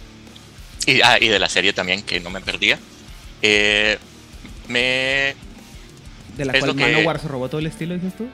Y, 0.87 1.01
ah, 1.03 1.17
y 1.21 1.29
de 1.29 1.39
la 1.39 1.49
serie 1.49 1.73
también, 1.73 2.03
que 2.03 2.21
no 2.21 2.31
me 2.31 2.41
perdía. 2.41 2.79
Eh, 3.43 3.99
me... 4.69 5.35
De 6.37 6.45
la 6.45 6.53
Es 6.53 6.59
cual 6.61 6.71
lo 6.73 6.77
que- 6.77 6.93
Manowar 6.93 7.21
se 7.21 7.29
robó 7.29 7.49
todo 7.49 7.61
el 7.61 7.67
estilo, 7.69 7.95
dices 7.95 8.17
tú. 8.17 8.27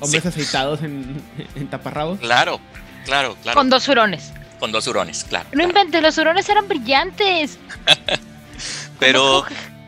Hombres 0.00 0.22
Sí. 0.22 0.28
aceitados 0.28 0.82
en, 0.82 1.20
en 1.54 1.68
taparrabos. 1.68 2.20
Claro, 2.20 2.60
claro, 3.04 3.36
claro. 3.42 3.56
Con 3.56 3.68
dos 3.70 3.88
hurones. 3.88 4.32
Con 4.60 4.72
dos 4.72 4.86
hurones, 4.86 5.24
claro. 5.28 5.46
No 5.46 5.52
claro. 5.52 5.68
inventes, 5.70 6.02
los 6.02 6.16
hurones 6.18 6.48
eran 6.48 6.68
brillantes. 6.68 7.58
Pero 8.98 9.44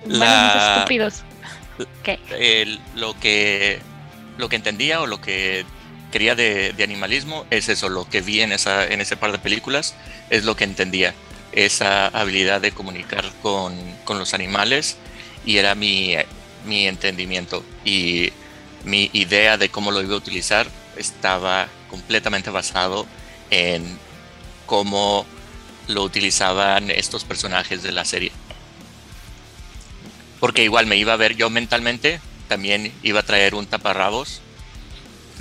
la- 0.07 0.76
estúpidos. 0.78 1.23
¿Qué? 2.02 2.18
el- 2.38 2.80
lo 2.97 3.18
que 3.21 3.80
lo 4.37 4.49
que 4.49 4.57
entendía 4.57 5.00
o 5.00 5.07
lo 5.07 5.21
que 5.21 5.64
quería 6.10 6.34
de, 6.34 6.74
animalismo 6.82 7.46
es 7.50 7.68
eso, 7.68 7.88
lo 7.88 8.08
que 8.08 8.20
vi 8.20 8.40
en 8.40 8.52
esa 8.52 8.86
en 8.86 9.00
ese 9.00 9.16
par 9.16 9.32
de 9.32 9.38
películas 9.38 9.94
es 10.30 10.44
lo 10.44 10.56
que 10.56 10.64
entendía, 10.64 11.14
esa 11.52 12.08
habilidad 12.08 12.60
de 12.60 12.72
comunicar 12.72 13.24
con, 13.42 13.74
con 14.04 14.18
los 14.18 14.34
animales 14.34 14.96
y 15.44 15.56
era 15.56 15.74
mi, 15.74 16.14
mi 16.66 16.86
entendimiento 16.86 17.64
y 17.84 18.32
mi 18.84 19.10
idea 19.12 19.56
de 19.56 19.68
cómo 19.68 19.90
lo 19.90 20.02
iba 20.02 20.14
a 20.14 20.18
utilizar 20.18 20.66
estaba 20.96 21.68
completamente 21.88 22.50
basado 22.50 23.06
en 23.50 23.98
cómo 24.66 25.26
lo 25.88 26.02
utilizaban 26.02 26.90
estos 26.90 27.24
personajes 27.24 27.82
de 27.82 27.92
la 27.92 28.04
serie. 28.04 28.32
Porque 30.38 30.62
igual 30.62 30.86
me 30.86 30.96
iba 30.96 31.14
a 31.14 31.16
ver 31.16 31.34
yo 31.34 31.50
mentalmente, 31.50 32.20
también 32.46 32.92
iba 33.02 33.20
a 33.20 33.24
traer 33.24 33.54
un 33.54 33.66
taparrabos 33.66 34.42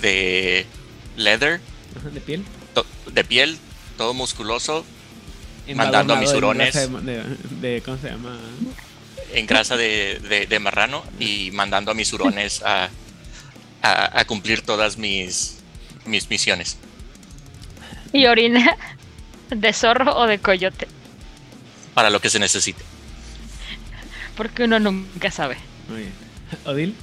de 0.02 0.66
leather, 1.16 1.60
de 2.14 2.22
piel. 2.22 2.44
to- 2.74 2.86
de 3.12 3.24
piel, 3.24 3.58
todo 3.98 4.14
musculoso, 4.14 4.86
Mandando 5.76 6.14
a 6.14 6.18
mis 6.18 6.32
hurones. 6.32 6.74
De, 6.74 7.24
de- 7.62 7.82
¿Cómo 7.84 7.98
se 7.98 8.10
llama? 8.10 8.40
en 9.34 9.46
grasa 9.46 9.76
de, 9.76 10.20
de- 10.30 10.46
de 10.46 10.60
marrano 10.60 11.04
y 11.20 11.52
mandando 11.52 11.92
a 11.92 11.94
mis 11.94 12.14
hurones 12.14 12.62
a, 12.64 12.90
a- 13.82 14.20
a 14.20 14.26
cumplir 14.26 14.62
todas 14.62 14.98
mis, 14.98 15.58
mis 16.06 16.30
misiones. 16.30 16.78
Y 18.14 18.26
orina 18.28 18.78
de 19.50 19.74
zorro 19.74 20.16
o 20.16 20.26
de 20.28 20.40
coyote. 20.40 20.88
Para 21.94 22.10
lo 22.10 22.22
que 22.22 22.30
se 22.30 22.40
necesite. 22.40 22.82
Porque 24.38 24.64
uno 24.64 24.80
nunca 24.80 25.32
sabe. 25.32 25.58
Muy 25.90 26.02
bien. 26.02 26.14
Odil. 26.66 26.96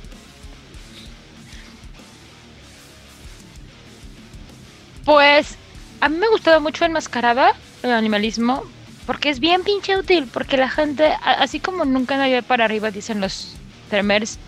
Pues 5.04 5.56
a 6.00 6.08
mí 6.08 6.16
me 6.16 6.28
gustaba 6.28 6.60
mucho 6.60 6.84
Enmascarada, 6.84 7.54
el 7.82 7.92
animalismo, 7.92 8.64
porque 9.06 9.28
es 9.28 9.40
bien 9.40 9.62
pinche 9.62 9.96
útil, 9.96 10.28
porque 10.32 10.56
la 10.56 10.70
gente, 10.70 11.12
así 11.22 11.60
como 11.60 11.84
nunca 11.84 12.16
nadie 12.16 12.42
para 12.42 12.64
arriba, 12.64 12.90
dicen 12.90 13.20
los 13.20 13.54
tremers, 13.90 14.38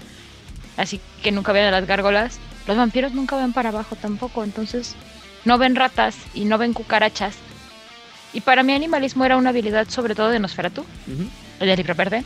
así 0.76 1.00
que 1.22 1.32
nunca 1.32 1.52
ven 1.52 1.64
a 1.64 1.70
las 1.70 1.86
gárgolas, 1.86 2.38
los 2.66 2.76
vampiros 2.76 3.12
nunca 3.12 3.36
ven 3.36 3.52
para 3.52 3.68
abajo 3.68 3.96
tampoco, 3.96 4.44
entonces 4.44 4.94
no 5.44 5.58
ven 5.58 5.76
ratas 5.76 6.16
y 6.34 6.46
no 6.46 6.58
ven 6.58 6.72
cucarachas. 6.72 7.36
Y 8.32 8.40
para 8.40 8.62
mí 8.62 8.74
animalismo 8.74 9.24
era 9.24 9.36
una 9.36 9.50
habilidad 9.50 9.88
sobre 9.88 10.14
todo 10.14 10.30
de 10.30 10.38
Nosferatu, 10.38 10.84
el 11.60 11.66
de 11.66 11.76
libro 11.76 11.94
verde, 11.94 12.24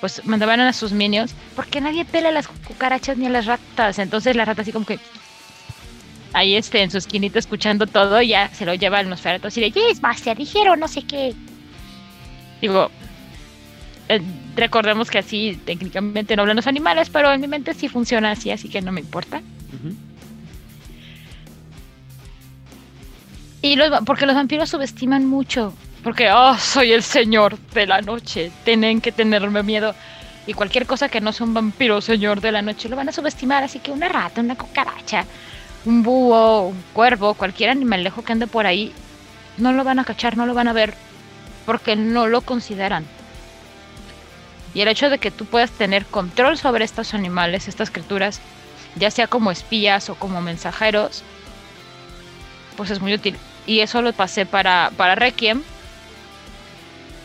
pues 0.00 0.24
mandaban 0.26 0.60
a 0.60 0.72
sus 0.74 0.92
minions, 0.92 1.34
porque 1.56 1.80
nadie 1.80 2.04
pela 2.04 2.28
a 2.28 2.32
las 2.32 2.46
cucarachas 2.46 3.16
ni 3.16 3.26
a 3.26 3.30
las 3.30 3.46
ratas. 3.46 3.98
Entonces 3.98 4.36
la 4.36 4.44
rata 4.44 4.62
así 4.62 4.72
como 4.72 4.84
que 4.86 4.98
ahí 6.34 6.56
este 6.56 6.82
en 6.82 6.90
su 6.90 6.98
esquinita 6.98 7.38
escuchando 7.38 7.86
todo, 7.86 8.20
y 8.20 8.28
ya 8.28 8.48
se 8.52 8.66
lo 8.66 8.74
lleva 8.74 8.98
al 8.98 9.08
Nosferatu 9.08 9.46
así 9.46 9.60
de 9.60 9.70
Yes, 9.70 10.02
Master, 10.02 10.36
dijeron 10.36 10.78
no 10.78 10.88
sé 10.88 11.02
qué. 11.02 11.34
Digo, 12.60 12.90
eh, 14.08 14.20
recordemos 14.56 15.10
que 15.10 15.18
así 15.18 15.58
técnicamente 15.64 16.36
no 16.36 16.42
hablan 16.42 16.56
los 16.56 16.66
animales, 16.66 17.08
pero 17.10 17.32
en 17.32 17.40
mi 17.40 17.48
mente 17.48 17.72
sí 17.72 17.88
funciona 17.88 18.32
así, 18.32 18.50
así 18.50 18.68
que 18.68 18.82
no 18.82 18.92
me 18.92 19.00
importa. 19.00 19.40
Y 23.62 23.76
los, 23.76 23.90
porque 24.04 24.26
los 24.26 24.34
vampiros 24.34 24.68
subestiman 24.68 25.24
mucho. 25.24 25.72
Porque, 26.02 26.30
oh, 26.30 26.54
soy 26.58 26.92
el 26.92 27.02
señor 27.02 27.58
de 27.72 27.86
la 27.86 28.02
noche. 28.02 28.52
Tienen 28.62 29.00
que 29.00 29.10
tenerme 29.10 29.62
miedo. 29.62 29.94
Y 30.46 30.52
cualquier 30.52 30.84
cosa 30.84 31.08
que 31.08 31.22
no 31.22 31.32
sea 31.32 31.46
un 31.46 31.54
vampiro 31.54 32.02
señor 32.02 32.42
de 32.42 32.52
la 32.52 32.60
noche 32.60 32.90
lo 32.90 32.96
van 32.96 33.08
a 33.08 33.12
subestimar. 33.12 33.64
Así 33.64 33.78
que 33.78 33.90
una 33.90 34.10
rata, 34.10 34.42
una 34.42 34.54
cucaracha, 34.54 35.24
un 35.84 36.02
búho, 36.02 36.68
un 36.68 36.84
cuervo, 36.92 37.34
cualquier 37.34 37.70
animalejo 37.70 38.22
que 38.22 38.32
ande 38.32 38.46
por 38.46 38.66
ahí, 38.66 38.92
no 39.56 39.72
lo 39.72 39.84
van 39.84 39.98
a 39.98 40.04
cachar, 40.04 40.36
no 40.36 40.46
lo 40.46 40.54
van 40.54 40.68
a 40.68 40.72
ver. 40.72 40.94
Porque 41.66 41.96
no 41.96 42.26
lo 42.26 42.42
consideran. 42.42 43.06
Y 44.74 44.80
el 44.80 44.88
hecho 44.88 45.08
de 45.08 45.18
que 45.18 45.30
tú 45.30 45.46
puedas 45.46 45.70
tener 45.70 46.04
control 46.04 46.58
sobre 46.58 46.84
estos 46.84 47.14
animales, 47.14 47.68
estas 47.68 47.90
criaturas, 47.90 48.40
ya 48.96 49.10
sea 49.10 49.28
como 49.28 49.50
espías 49.50 50.10
o 50.10 50.16
como 50.16 50.40
mensajeros, 50.42 51.22
pues 52.76 52.90
es 52.90 53.00
muy 53.00 53.14
útil. 53.14 53.36
Y 53.66 53.80
eso 53.80 54.02
lo 54.02 54.12
pasé 54.12 54.46
para, 54.46 54.90
para 54.96 55.14
Requiem. 55.14 55.62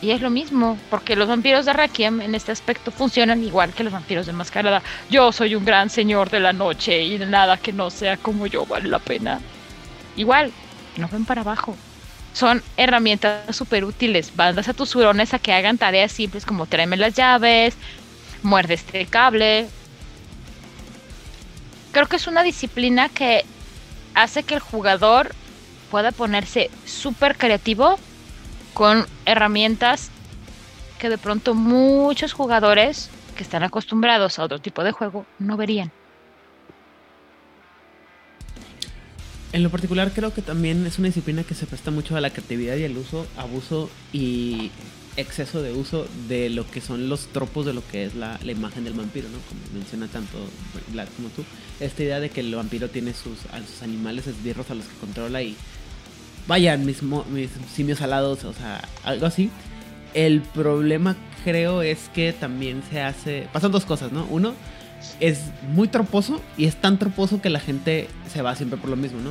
Y 0.02 0.12
es 0.12 0.22
lo 0.22 0.30
mismo, 0.30 0.78
porque 0.88 1.14
los 1.14 1.28
vampiros 1.28 1.66
de 1.66 1.74
Requiem 1.74 2.22
en 2.22 2.34
este 2.34 2.52
aspecto 2.52 2.90
funcionan 2.90 3.44
igual 3.44 3.74
que 3.74 3.84
los 3.84 3.92
vampiros 3.92 4.26
de 4.26 4.32
Mascarada. 4.32 4.82
Yo 5.10 5.30
soy 5.30 5.54
un 5.54 5.64
gran 5.64 5.90
señor 5.90 6.30
de 6.30 6.40
la 6.40 6.54
noche 6.54 7.02
y 7.02 7.18
nada 7.18 7.58
que 7.58 7.72
no 7.72 7.90
sea 7.90 8.16
como 8.16 8.46
yo 8.46 8.64
vale 8.64 8.88
la 8.88 8.98
pena. 8.98 9.40
Igual, 10.16 10.52
no 10.96 11.08
ven 11.08 11.26
para 11.26 11.42
abajo. 11.42 11.76
son 12.32 12.62
herramientas 12.76 13.54
súper 13.54 13.84
útiles. 13.84 14.32
Mandas 14.36 14.68
a 14.68 14.74
tus 14.74 14.94
hurones 14.94 15.34
a 15.34 15.38
que 15.38 15.52
hagan 15.52 15.76
tareas 15.76 16.12
simples 16.12 16.46
como 16.46 16.66
tráeme 16.66 16.96
las 16.96 17.14
llaves, 17.14 17.74
muerde 18.42 18.74
este 18.74 19.04
cable. 19.04 19.68
Creo 21.92 22.06
que 22.06 22.16
es 22.16 22.26
una 22.26 22.42
disciplina 22.42 23.08
que 23.08 23.44
hace 24.14 24.44
que 24.44 24.54
el 24.54 24.60
jugador 24.60 25.34
pueda 25.90 26.12
ponerse 26.12 26.70
súper 26.86 27.36
creativo 27.36 27.98
con 28.74 29.06
herramientas 29.26 30.10
que 30.98 31.08
de 31.08 31.18
pronto 31.18 31.54
muchos 31.54 32.32
jugadores 32.32 33.10
que 33.36 33.42
están 33.42 33.62
acostumbrados 33.62 34.38
a 34.38 34.44
otro 34.44 34.58
tipo 34.58 34.84
de 34.84 34.92
juego 34.92 35.26
no 35.38 35.56
verían. 35.56 35.90
En 39.52 39.64
lo 39.64 39.70
particular 39.70 40.12
creo 40.12 40.32
que 40.32 40.42
también 40.42 40.86
es 40.86 40.98
una 40.98 41.08
disciplina 41.08 41.42
que 41.42 41.54
se 41.54 41.66
presta 41.66 41.90
mucho 41.90 42.16
a 42.16 42.20
la 42.20 42.30
creatividad 42.30 42.76
y 42.76 42.84
al 42.84 42.96
uso, 42.96 43.26
abuso 43.36 43.90
y 44.12 44.70
exceso 45.16 45.60
de 45.60 45.72
uso 45.72 46.06
de 46.28 46.50
lo 46.50 46.70
que 46.70 46.80
son 46.80 47.08
los 47.08 47.26
tropos 47.28 47.66
de 47.66 47.72
lo 47.72 47.86
que 47.88 48.04
es 48.04 48.14
la, 48.14 48.38
imagen 48.44 48.84
del 48.84 48.92
vampiro, 48.92 49.28
¿no? 49.28 49.38
Como 49.48 49.60
menciona 49.74 50.06
tanto 50.06 50.38
Vlad 50.92 51.08
como 51.16 51.28
tú. 51.30 51.44
Esta 51.80 52.02
idea 52.02 52.20
de 52.20 52.30
que 52.30 52.40
el 52.40 52.54
vampiro 52.54 52.90
tiene 52.90 53.12
sus 53.12 53.38
animales 53.82 54.28
esbirros 54.28 54.70
a 54.70 54.74
los 54.74 54.84
que 54.84 54.96
controla 54.98 55.42
y 55.42 55.56
vayan 56.46 56.84
mis, 56.86 57.02
mis 57.02 57.50
simios 57.74 58.00
alados, 58.02 58.44
o 58.44 58.52
sea, 58.52 58.80
algo 59.04 59.26
así. 59.26 59.50
El 60.14 60.40
problema 60.40 61.16
creo 61.44 61.82
es 61.82 62.10
que 62.12 62.32
también 62.32 62.82
se 62.90 63.00
hace... 63.00 63.48
Pasan 63.52 63.70
dos 63.72 63.84
cosas, 63.84 64.10
¿no? 64.12 64.26
Uno, 64.30 64.54
es 65.20 65.40
muy 65.72 65.88
troposo 65.88 66.40
y 66.56 66.66
es 66.66 66.76
tan 66.76 66.98
troposo 66.98 67.40
que 67.40 67.48
la 67.50 67.60
gente 67.60 68.08
se 68.32 68.42
va 68.42 68.54
siempre 68.56 68.78
por 68.78 68.90
lo 68.90 68.96
mismo, 68.96 69.20
¿no? 69.20 69.30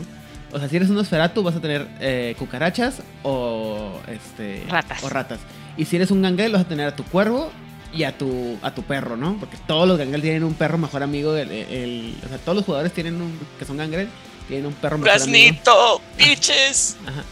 O 0.52 0.58
sea, 0.58 0.68
si 0.68 0.78
eres 0.78 0.90
un 0.90 0.96
Nosferatu 0.96 1.44
vas 1.44 1.56
a 1.56 1.60
tener 1.62 1.88
eh, 2.00 2.36
cucarachas 2.40 3.02
o 3.24 4.00
este 4.08 4.64
Ratas. 4.68 5.04
o 5.04 5.10
ratas. 5.10 5.40
Y 5.78 5.86
si 5.86 5.98
eres 5.98 6.10
un 6.12 6.22
gangrel 6.24 6.52
vas 6.54 6.62
a 6.62 6.68
tener 6.68 6.88
a 6.88 6.96
tu 6.96 7.04
cuervo 7.04 7.52
y 7.94 8.04
a 8.04 8.18
tu 8.18 8.58
a 8.64 8.74
tu 8.74 8.82
perro, 8.84 9.16
¿no? 9.16 9.38
Porque 9.40 9.58
todos 9.68 9.88
los 9.88 9.98
gangrel 10.00 10.22
tienen 10.24 10.44
un 10.44 10.54
perro 10.56 10.78
mejor 10.80 11.04
amigo, 11.04 11.36
el, 11.36 11.52
el- 11.52 12.16
o 12.26 12.30
sea, 12.30 12.38
todos 12.40 12.56
los 12.56 12.66
jugadores 12.66 12.94
tienen 12.94 13.22
un 13.22 13.38
que 13.60 13.66
son 13.66 13.78
gangrel 13.78 14.08
tienen 14.50 14.66
un 14.66 14.74
perro. 14.74 14.98
Braznito, 14.98 16.02
bitches. 16.18 16.98
Ajá. 17.08 17.24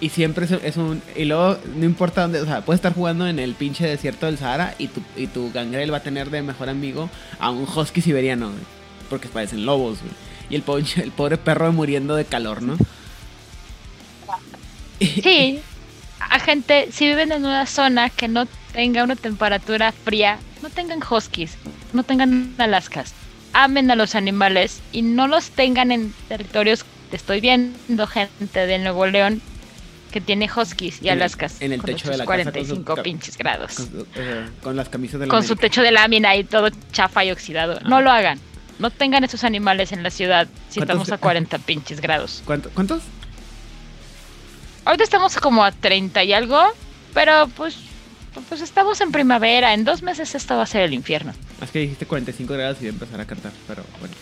Y 0.00 0.10
siempre 0.10 0.44
es, 0.44 0.50
es 0.50 0.76
un. 0.76 1.00
Y 1.16 1.24
luego, 1.24 1.56
no 1.76 1.84
importa 1.86 2.22
dónde. 2.22 2.40
O 2.42 2.44
sea, 2.44 2.60
puedes 2.62 2.78
estar 2.78 2.92
jugando 2.92 3.26
en 3.26 3.38
el 3.38 3.54
pinche 3.54 3.86
desierto 3.86 4.26
del 4.26 4.36
Sahara 4.36 4.74
y 4.78 4.88
tu, 4.88 5.00
y 5.16 5.28
tu 5.28 5.50
gangrel 5.52 5.90
va 5.90 5.98
a 5.98 6.02
tener 6.02 6.28
de 6.28 6.42
mejor 6.42 6.68
amigo 6.68 7.08
a 7.38 7.48
un 7.50 7.62
husky 7.64 8.02
siberiano, 8.02 8.48
güey. 8.50 8.60
Porque 9.08 9.28
parecen 9.28 9.64
lobos, 9.64 10.00
güey. 10.00 10.12
Y 10.50 10.56
el, 10.56 10.62
pobre- 10.62 11.02
el 11.02 11.10
pobre 11.12 11.38
perro 11.38 11.72
muriendo 11.72 12.16
de 12.16 12.26
calor, 12.26 12.60
¿no? 12.60 12.76
Sí, 15.00 15.60
a 16.20 16.38
gente, 16.40 16.88
si 16.92 17.06
viven 17.06 17.32
en 17.32 17.44
una 17.44 17.66
zona 17.66 18.10
que 18.10 18.28
no 18.28 18.46
tenga 18.72 19.04
una 19.04 19.16
temperatura 19.16 19.92
fría, 19.92 20.38
no 20.62 20.70
tengan 20.70 21.00
huskies, 21.08 21.56
no 21.92 22.02
tengan 22.02 22.54
alaskas, 22.58 23.12
amen 23.54 23.90
a 23.90 23.96
los 23.96 24.14
animales 24.14 24.80
y 24.92 25.02
no 25.02 25.26
los 25.28 25.50
tengan 25.50 25.90
en 25.92 26.12
territorios. 26.28 26.84
Estoy 27.12 27.40
viendo 27.40 28.06
gente 28.06 28.66
de 28.66 28.78
Nuevo 28.78 29.06
León 29.06 29.40
que 30.12 30.20
tiene 30.20 30.48
huskies 30.54 31.00
y 31.02 31.08
En 31.08 31.14
el- 31.14 31.22
alaskas. 31.22 31.60
en 31.60 31.72
el 31.72 31.80
con 31.80 31.86
techo 31.86 32.10
de 32.10 32.16
la 32.18 32.24
casa 32.24 32.44
con 32.44 32.52
45 32.52 33.02
pinches 33.02 33.36
grados. 33.38 33.74
Con, 33.74 34.06
eh, 34.16 34.46
con 34.62 34.76
las 34.76 34.88
camisas 34.88 35.18
de 35.20 35.26
la 35.26 35.30
Con 35.30 35.42
su 35.44 35.56
techo 35.56 35.82
de 35.82 35.90
lámina 35.92 36.36
y 36.36 36.44
todo 36.44 36.68
chafa 36.92 37.24
y 37.24 37.30
oxidado. 37.32 37.80
No 37.80 38.00
lo 38.00 38.10
hagan. 38.10 38.38
No 38.78 38.90
tengan 38.90 39.22
esos 39.24 39.44
animales 39.44 39.92
en 39.92 40.02
la 40.02 40.10
ciudad 40.10 40.46
si 40.68 40.80
¿Cuántos- 40.80 40.82
estamos 41.02 41.12
a 41.12 41.18
40 41.18 41.58
pinches 41.58 42.00
grados. 42.00 42.42
¿Cuánto- 42.44 42.70
¿Cuántos? 42.70 43.02
Ahorita 44.84 45.04
estamos 45.04 45.36
como 45.36 45.64
a 45.64 45.72
30 45.72 46.22
y 46.24 46.32
algo, 46.32 46.60
pero 47.14 47.48
pues, 47.56 47.76
pues 48.42 48.60
estamos 48.60 49.00
en 49.00 49.12
primavera. 49.12 49.74
En 49.74 49.84
dos 49.84 50.02
meses 50.02 50.34
esto 50.34 50.56
va 50.56 50.62
a 50.62 50.66
ser 50.66 50.82
el 50.82 50.94
infierno. 50.94 51.32
Es 51.62 51.70
que 51.70 51.80
dijiste 51.80 52.06
45 52.06 52.52
grados 52.54 52.78
y 52.78 52.80
voy 52.80 52.88
a 52.88 52.90
empezar 52.90 53.20
a 53.20 53.24
cantar, 53.24 53.52
pero 53.66 53.84
bueno. 54.00 54.14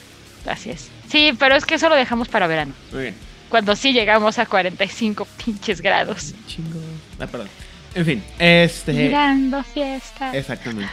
Gracias. 0.44 0.88
Sí, 1.09 1.33
pero 1.38 1.55
es 1.55 1.64
que 1.64 1.77
eso 1.77 1.88
lo 1.88 1.94
dejamos 1.94 2.29
para 2.29 2.46
verano. 2.46 2.72
Muy 2.92 3.03
bien. 3.03 3.14
Cuando 3.48 3.77
sí 3.77 3.92
llegamos 3.92 4.38
a 4.38 4.46
45 4.46 5.27
pinches 5.44 5.81
grados. 5.81 6.35
Chingo. 6.46 6.81
Ah, 7.20 7.27
perdón. 7.27 7.48
En 7.94 8.07
fin, 8.07 8.25
este. 8.38 8.92
Mirando 8.92 9.62
fiesta. 9.62 10.37
Exactamente. 10.37 10.92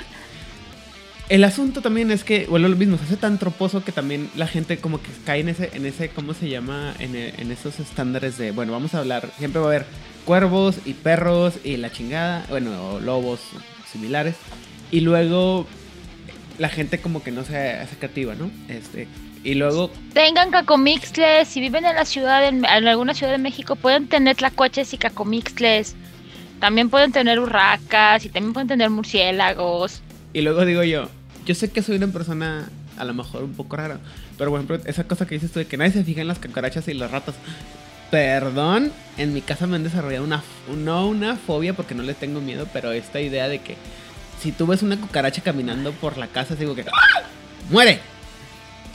El 1.30 1.44
asunto 1.44 1.82
también 1.82 2.10
es 2.12 2.24
que, 2.24 2.48
bueno, 2.48 2.68
lo 2.68 2.76
mismo, 2.76 2.98
se 2.98 3.04
hace 3.04 3.16
tan 3.16 3.38
troposo 3.38 3.84
que 3.84 3.92
también 3.92 4.30
la 4.36 4.48
gente 4.48 4.80
como 4.80 5.00
que 5.02 5.10
cae 5.26 5.42
en 5.42 5.50
ese, 5.50 5.70
en 5.74 5.86
ese, 5.86 6.10
¿cómo 6.10 6.34
se 6.34 6.50
llama? 6.50 6.96
En, 6.98 7.16
en 7.16 7.52
esos 7.52 7.80
estándares 7.80 8.38
de, 8.40 8.52
bueno, 8.52 8.72
vamos 8.72 8.96
a 8.96 9.00
hablar, 9.00 9.30
siempre 9.38 9.62
va 9.62 9.68
a 9.68 9.70
haber 9.70 9.86
cuervos 10.30 10.78
y 10.86 10.94
perros 10.94 11.56
y 11.64 11.78
la 11.78 11.92
chingada, 11.92 12.46
bueno, 12.50 12.70
o 12.88 13.00
lobos 13.00 13.40
similares. 13.92 14.36
Y 14.92 15.00
luego 15.00 15.66
la 16.60 16.70
gente 16.70 17.02
como 17.02 17.24
que 17.24 17.32
no 17.32 17.44
se 17.44 17.58
hace 17.58 17.96
creativa, 17.96 18.36
¿no? 18.36 18.52
Este, 18.68 19.08
y 19.44 19.56
luego, 19.56 19.90
Tengan 20.14 20.52
cacomixles. 20.52 21.48
Si 21.48 21.60
viven 21.60 21.84
en 21.84 21.96
la 21.96 22.06
ciudad, 22.06 22.48
en, 22.48 22.58
en 22.58 22.88
alguna 22.88 23.16
ciudad 23.16 23.32
de 23.32 23.40
México, 23.40 23.76
pueden 23.76 24.08
tener 24.08 24.36
tlacuaches 24.36 24.94
y 24.94 25.00
cacomixles. 25.00 25.96
También 26.60 26.92
pueden 26.92 27.12
tener 27.12 27.40
urracas 27.40 28.24
y 28.24 28.30
también 28.30 28.54
pueden 28.54 28.68
tener 28.68 28.92
murciélagos. 28.92 30.04
y 30.32 30.42
luego 30.42 30.64
digo 30.64 30.84
yo, 30.84 31.10
yo 31.48 31.56
sé 31.56 31.72
que 31.72 31.82
soy 31.82 31.96
una 31.96 32.10
persona 32.10 32.70
a 33.00 33.04
lo 33.04 33.16
mejor 33.16 33.44
un 33.46 33.54
poco 33.54 33.78
rara, 33.78 34.00
pero 34.38 34.52
por 34.52 34.60
ejemplo, 34.60 34.80
esa 34.86 35.06
cosa 35.06 35.26
que 35.26 35.34
dices 35.34 35.52
tú 35.52 35.58
de 35.58 35.66
que 35.66 35.78
nadie 35.78 35.92
se 35.92 36.04
fija 36.04 36.22
en 36.22 36.28
las 36.28 36.38
cucarachas 36.38 36.88
y 36.88 36.94
las 36.94 37.10
ratas. 37.10 37.34
Perdón, 38.12 38.92
en 39.18 39.34
mi 39.34 39.42
casa 39.42 39.68
me 39.68 39.76
han 39.76 39.84
desarrollado 39.84 40.24
una, 40.24 40.44
no 40.76 41.06
una 41.08 41.36
fobia 41.36 41.74
porque 41.74 41.94
no 41.96 42.04
les 42.04 42.16
tengo 42.18 42.42
miedo, 42.42 42.68
pero 42.74 42.92
esta 42.92 43.22
idea 43.22 43.48
de 43.48 43.60
que 43.60 43.78
si 44.42 44.52
tú 44.52 44.66
ves 44.66 44.82
una 44.82 45.00
cucaracha 45.00 45.42
caminando 45.42 45.92
por 45.92 46.18
la 46.18 46.28
casa, 46.28 46.56
digo 46.56 46.74
que 46.76 46.82
¡Ah! 46.82 47.22
¡muere! 47.70 48.00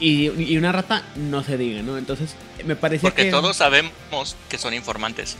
Y, 0.00 0.30
y 0.42 0.56
una 0.58 0.72
rata 0.72 1.04
no 1.14 1.44
se 1.44 1.56
diga, 1.56 1.80
¿no? 1.82 1.96
Entonces 1.96 2.34
me 2.66 2.74
parecía 2.74 3.08
Porque 3.10 3.26
que... 3.26 3.30
todos 3.30 3.56
sabemos 3.56 3.92
que 4.48 4.58
son 4.58 4.74
informantes. 4.74 5.36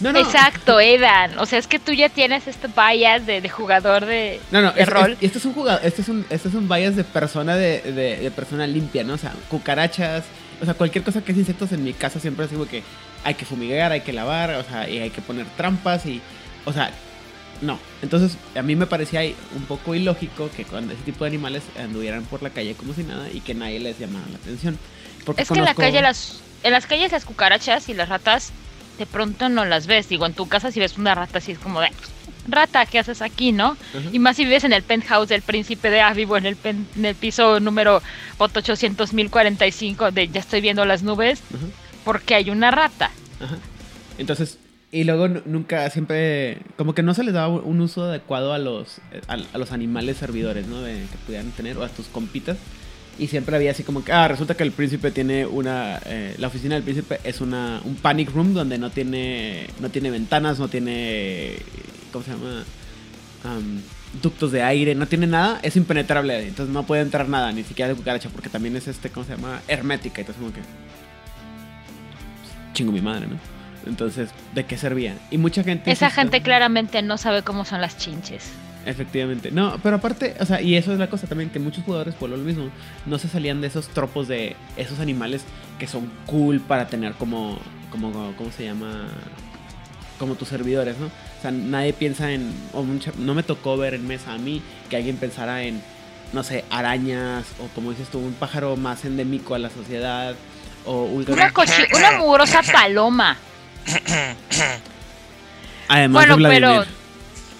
No, 0.00 0.10
no, 0.10 0.20
Exacto, 0.20 0.80
Edan. 0.80 1.38
O 1.38 1.44
sea, 1.44 1.58
es 1.58 1.66
que 1.66 1.78
tú 1.78 1.92
ya 1.92 2.08
tienes 2.08 2.46
este 2.46 2.68
bias 2.68 3.26
de, 3.26 3.42
de 3.42 3.48
jugador 3.50 4.06
de, 4.06 4.40
No, 4.50 4.62
no, 4.62 4.72
de 4.72 4.82
es- 4.82 4.88
rol. 4.88 5.12
es- 5.12 5.18
este 5.20 5.38
es 5.38 5.44
un 5.44 5.52
jugador, 5.52 5.82
este 5.84 6.00
es 6.00 6.08
un, 6.08 6.24
este 6.30 6.48
es 6.48 6.54
un 6.54 6.66
bias 6.66 6.96
de 6.96 7.04
persona 7.04 7.56
de, 7.56 7.82
de- 7.82 8.16
de 8.16 8.30
persona 8.30 8.66
limpia, 8.66 9.04
¿no? 9.04 9.14
O 9.14 9.18
sea, 9.18 9.34
cucarachas, 9.50 10.24
o 10.64 10.66
sea, 10.66 10.74
cualquier 10.74 11.04
cosa 11.04 11.22
que 11.22 11.32
es 11.32 11.38
insectos 11.38 11.72
en 11.72 11.84
mi 11.84 11.92
casa 11.92 12.18
siempre 12.18 12.46
es 12.46 12.50
como 12.50 12.66
que 12.66 12.82
hay 13.22 13.34
que 13.34 13.44
fumigar, 13.44 13.92
hay 13.92 14.00
que 14.00 14.14
lavar, 14.14 14.54
o 14.54 14.64
sea, 14.64 14.88
y 14.88 14.98
hay 14.98 15.10
que 15.10 15.20
poner 15.20 15.46
trampas 15.58 16.06
y, 16.06 16.22
o 16.64 16.72
sea, 16.72 16.90
no. 17.60 17.78
Entonces, 18.00 18.38
a 18.56 18.62
mí 18.62 18.74
me 18.74 18.86
parecía 18.86 19.20
un 19.54 19.64
poco 19.68 19.94
ilógico 19.94 20.48
que 20.56 20.64
cuando 20.64 20.94
ese 20.94 21.02
tipo 21.02 21.24
de 21.24 21.28
animales 21.28 21.62
anduvieran 21.78 22.24
por 22.24 22.42
la 22.42 22.48
calle 22.48 22.74
como 22.74 22.94
si 22.94 23.04
nada 23.04 23.28
y 23.30 23.40
que 23.40 23.54
nadie 23.54 23.78
les 23.78 23.98
llamara 23.98 24.24
la 24.30 24.36
atención. 24.36 24.78
Porque 25.26 25.42
Es 25.42 25.50
que 25.50 25.58
en 25.58 25.66
la 25.66 25.74
calle 25.74 26.00
las, 26.00 26.40
en 26.62 26.72
las 26.72 26.86
calles 26.86 27.12
las 27.12 27.26
cucarachas 27.26 27.90
y 27.90 27.94
las 27.94 28.08
ratas 28.08 28.52
de 28.98 29.04
pronto 29.04 29.50
no 29.50 29.66
las 29.66 29.86
ves. 29.86 30.08
Digo, 30.08 30.24
en 30.24 30.32
tu 30.32 30.48
casa 30.48 30.72
si 30.72 30.80
ves 30.80 30.96
una 30.96 31.14
rata 31.14 31.38
así 31.38 31.52
es 31.52 31.58
como 31.58 31.80
de 31.80 31.90
rata, 32.46 32.84
¿qué 32.86 32.98
haces 32.98 33.22
aquí, 33.22 33.52
no? 33.52 33.76
Y 34.12 34.18
más 34.18 34.36
si 34.36 34.44
vives 34.44 34.64
en 34.64 34.72
el 34.72 34.82
penthouse 34.82 35.28
del 35.28 35.42
príncipe 35.42 35.90
de 35.90 36.00
Avivo 36.00 36.36
en 36.36 36.46
el, 36.46 36.56
pen- 36.56 36.86
en 36.96 37.04
el 37.06 37.14
piso 37.14 37.60
número 37.60 38.02
800.045 38.38 40.10
de 40.12 40.28
ya 40.28 40.40
estoy 40.40 40.60
viendo 40.60 40.84
las 40.84 41.02
nubes 41.02 41.40
Ajá. 41.54 41.66
porque 42.04 42.34
hay 42.34 42.50
una 42.50 42.70
rata. 42.70 43.10
Ajá. 43.40 43.56
Entonces, 44.18 44.58
y 44.92 45.04
luego 45.04 45.28
nu- 45.28 45.42
nunca, 45.46 45.88
siempre, 45.90 46.58
como 46.76 46.94
que 46.94 47.02
no 47.02 47.14
se 47.14 47.24
les 47.24 47.34
daba 47.34 47.48
un 47.48 47.80
uso 47.80 48.04
adecuado 48.04 48.52
a 48.52 48.58
los, 48.58 48.98
a, 49.28 49.36
a 49.52 49.58
los 49.58 49.72
animales 49.72 50.18
servidores, 50.18 50.66
¿no? 50.66 50.82
De, 50.82 50.92
que 50.94 51.18
pudieran 51.26 51.50
tener, 51.52 51.76
o 51.78 51.82
a 51.82 51.88
tus 51.88 52.06
compitas. 52.06 52.56
Y 53.18 53.28
siempre 53.28 53.54
había 53.54 53.70
así 53.70 53.84
como 53.84 54.04
que, 54.04 54.12
ah, 54.12 54.26
resulta 54.26 54.56
que 54.56 54.64
el 54.64 54.72
príncipe 54.72 55.12
tiene 55.12 55.46
una, 55.46 56.00
eh, 56.04 56.34
la 56.38 56.48
oficina 56.48 56.74
del 56.74 56.82
príncipe 56.82 57.20
es 57.22 57.40
una, 57.40 57.80
un 57.84 57.94
panic 57.94 58.30
room 58.32 58.54
donde 58.54 58.76
no 58.76 58.90
tiene, 58.90 59.68
no 59.80 59.88
tiene 59.88 60.10
ventanas, 60.10 60.58
no 60.58 60.66
tiene, 60.68 61.56
¿cómo 62.14 62.24
se 62.24 62.30
llama? 62.30 62.62
Am, 63.42 63.82
ductos 64.22 64.52
de 64.52 64.62
aire, 64.62 64.94
no 64.94 65.06
tiene 65.06 65.26
nada, 65.26 65.58
es 65.62 65.74
impenetrable, 65.74 66.46
entonces 66.46 66.72
no 66.72 66.86
puede 66.86 67.02
entrar 67.02 67.28
nada, 67.28 67.50
ni 67.50 67.64
siquiera 67.64 67.88
de 67.88 67.96
cucaracha, 67.96 68.28
porque 68.30 68.48
también 68.48 68.76
es 68.76 68.86
este, 68.86 69.10
¿cómo 69.10 69.26
se 69.26 69.34
llama? 69.34 69.60
Hermética, 69.66 70.20
entonces 70.20 70.40
como 70.40 70.54
que 70.54 70.60
chingo 72.72 72.92
mi 72.92 73.00
madre, 73.00 73.26
¿no? 73.26 73.36
Entonces, 73.86 74.30
¿de 74.54 74.64
qué 74.64 74.78
servía? 74.78 75.18
Y 75.32 75.38
mucha 75.38 75.64
gente... 75.64 75.90
Esa 75.90 76.08
gente 76.08 76.40
claramente 76.40 77.02
no 77.02 77.18
sabe 77.18 77.42
cómo 77.42 77.64
son 77.64 77.80
las 77.80 77.98
chinches. 77.98 78.52
Efectivamente. 78.86 79.50
No, 79.50 79.78
pero 79.82 79.96
aparte, 79.96 80.36
o 80.38 80.46
sea, 80.46 80.62
y 80.62 80.76
eso 80.76 80.92
es 80.92 80.98
la 80.98 81.10
cosa 81.10 81.26
también, 81.26 81.50
que 81.50 81.58
muchos 81.58 81.84
jugadores, 81.84 82.14
por 82.14 82.30
lo 82.30 82.36
mismo, 82.36 82.70
no 83.06 83.18
se 83.18 83.28
salían 83.28 83.60
de 83.60 83.66
esos 83.66 83.88
tropos 83.88 84.28
de 84.28 84.56
esos 84.76 85.00
animales 85.00 85.44
que 85.78 85.88
son 85.88 86.10
cool 86.26 86.60
para 86.60 86.86
tener 86.86 87.12
como, 87.14 87.58
como, 87.90 88.32
¿cómo 88.36 88.52
se 88.52 88.64
llama? 88.64 89.08
Como 90.18 90.34
tus 90.36 90.48
servidores, 90.48 90.96
¿no? 90.98 91.06
O 91.06 91.42
sea, 91.42 91.50
nadie 91.50 91.92
piensa 91.92 92.30
en, 92.32 92.52
o 92.72 92.82
mucha- 92.82 93.12
no 93.18 93.34
me 93.34 93.42
tocó 93.42 93.76
ver 93.76 93.94
en 93.94 94.06
mesa 94.06 94.32
a 94.32 94.38
mí 94.38 94.62
que 94.88 94.96
alguien 94.96 95.16
pensara 95.16 95.62
en, 95.64 95.82
no 96.32 96.42
sé, 96.44 96.64
arañas, 96.70 97.44
o 97.60 97.66
como 97.74 97.90
dices 97.90 98.08
tú, 98.08 98.18
un 98.18 98.32
pájaro 98.34 98.76
más 98.76 99.04
endémico 99.04 99.54
a 99.54 99.58
la 99.58 99.70
sociedad, 99.70 100.34
o 100.86 101.04
un... 101.04 101.24
Una, 101.30 101.52
una 101.98 102.18
mugrosa 102.18 102.62
paloma. 102.62 103.36
Además 105.88 106.26
bueno, 106.26 106.36
de 106.48 106.54
pero. 106.54 106.84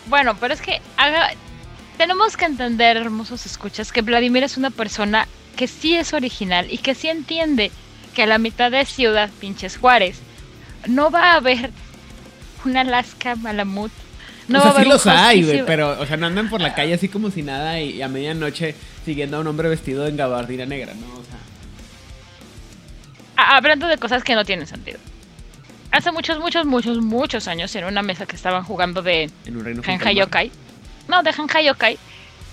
Bueno, 0.07 0.37
pero 0.38 0.55
es 0.55 0.61
que 0.61 0.81
haga- 0.97 1.31
tenemos 1.99 2.37
que 2.37 2.45
entender, 2.45 2.97
hermosos 2.97 3.47
escuchas, 3.47 3.93
que 3.93 4.03
Vladimir 4.03 4.43
es 4.45 4.57
una 4.57 4.71
persona 4.71 5.27
que 5.57 5.67
sí 5.69 5.95
es 5.97 6.12
original 6.12 6.67
y 6.71 6.79
que 6.79 6.95
sí 6.95 7.09
entiende 7.09 7.71
que 8.14 8.23
a 8.25 8.27
la 8.27 8.38
mitad 8.38 8.71
de 8.71 8.85
Ciudad 8.85 9.31
Pinches 9.40 9.77
Juárez 9.77 10.19
no 10.87 11.11
va 11.11 11.33
a 11.33 11.37
haber 11.37 11.71
una 12.64 12.81
Alaska 12.83 13.35
Malamut. 13.37 13.90
No 14.48 14.59
o 14.59 14.62
sea, 14.62 14.72
sí 14.74 14.83
un 14.83 14.88
los 14.88 15.07
hay, 15.07 15.42
güey, 15.42 15.59
sí- 15.59 15.64
pero, 15.66 15.98
o 16.00 16.07
sea, 16.07 16.16
no 16.18 16.27
andan 16.27 16.50
por 16.50 16.61
la 16.61 16.74
calle 16.74 16.92
así 16.94 17.09
como 17.09 17.31
si 17.31 17.42
nada 17.42 17.81
y, 17.81 17.92
y 17.96 18.03
a 18.03 18.09
medianoche 18.09 18.74
siguiendo 19.05 19.38
a 19.38 19.40
un 19.40 19.46
hombre 19.46 19.68
vestido 19.70 20.07
en 20.07 20.16
gabardina 20.18 20.66
negra, 20.66 20.92
¿no? 20.94 21.07
O 21.14 21.24
sea, 21.24 21.38
hablando 23.57 23.87
de 23.87 23.96
cosas 23.98 24.22
que 24.22 24.35
no 24.35 24.44
tienen 24.44 24.66
sentido. 24.66 24.98
Hace 25.90 26.12
muchos, 26.12 26.38
muchos, 26.40 26.66
muchos, 26.66 26.98
muchos 26.98 27.48
años 27.48 27.74
en 27.77 27.85
una 27.85 28.03
mesa 28.03 28.27
que 28.27 28.37
estaban 28.37 28.64
jugando 28.64 29.00
de 29.00 29.31
un 29.48 29.83
Hanhai. 29.85 30.16
Yokai. 30.16 30.50
No, 31.09 31.22
de 31.22 31.31
Hanhai 31.33 31.64
Yokai. 31.66 31.98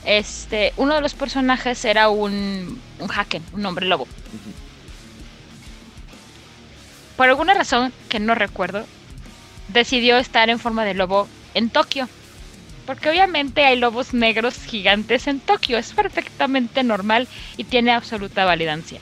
Este, 0.06 0.74
uno 0.78 0.96
de 0.96 1.02
los 1.02 1.14
personajes 1.14 1.84
era 1.86 2.10
un, 2.10 2.80
un 3.00 3.12
Haken, 3.12 3.44
un 3.54 3.66
hombre 3.66 3.86
lobo. 3.88 4.08
Por 7.18 7.30
alguna 7.30 7.54
razón 7.54 7.92
que 8.10 8.20
no 8.20 8.36
recuerdo, 8.36 8.86
decidió 9.74 10.18
estar 10.18 10.50
en 10.50 10.60
forma 10.60 10.86
de 10.86 10.94
lobo 10.94 11.28
en 11.54 11.70
Tokio. 11.70 12.08
Porque 12.86 13.10
obviamente 13.10 13.66
hay 13.66 13.78
lobos 13.78 14.14
negros 14.14 14.56
gigantes 14.66 15.28
en 15.28 15.40
Tokio. 15.40 15.78
Es 15.78 15.94
perfectamente 15.94 16.84
normal 16.84 17.28
y 17.58 17.64
tiene 17.64 17.92
absoluta 17.92 18.46
validancia. 18.46 19.00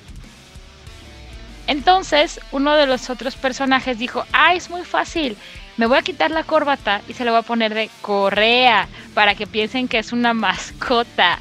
Entonces, 1.68 2.40
uno 2.52 2.76
de 2.76 2.88
los 2.88 3.10
otros 3.10 3.36
personajes 3.36 4.00
dijo, 4.00 4.26
ah, 4.34 4.54
es 4.54 4.70
muy 4.70 4.84
fácil. 4.84 5.38
Me 5.78 5.86
voy 5.86 5.98
a 5.98 6.02
quitar 6.02 6.32
la 6.32 6.44
corbata 6.44 7.02
y 7.08 7.14
se 7.14 7.24
la 7.24 7.32
voy 7.32 7.40
a 7.40 7.44
poner 7.44 7.74
de 7.74 7.90
correa 8.02 8.88
para 9.14 9.36
que 9.36 9.48
piensen 9.48 9.88
que 9.88 10.00
es 10.00 10.12
una 10.12 10.34
mascota. 10.34 11.40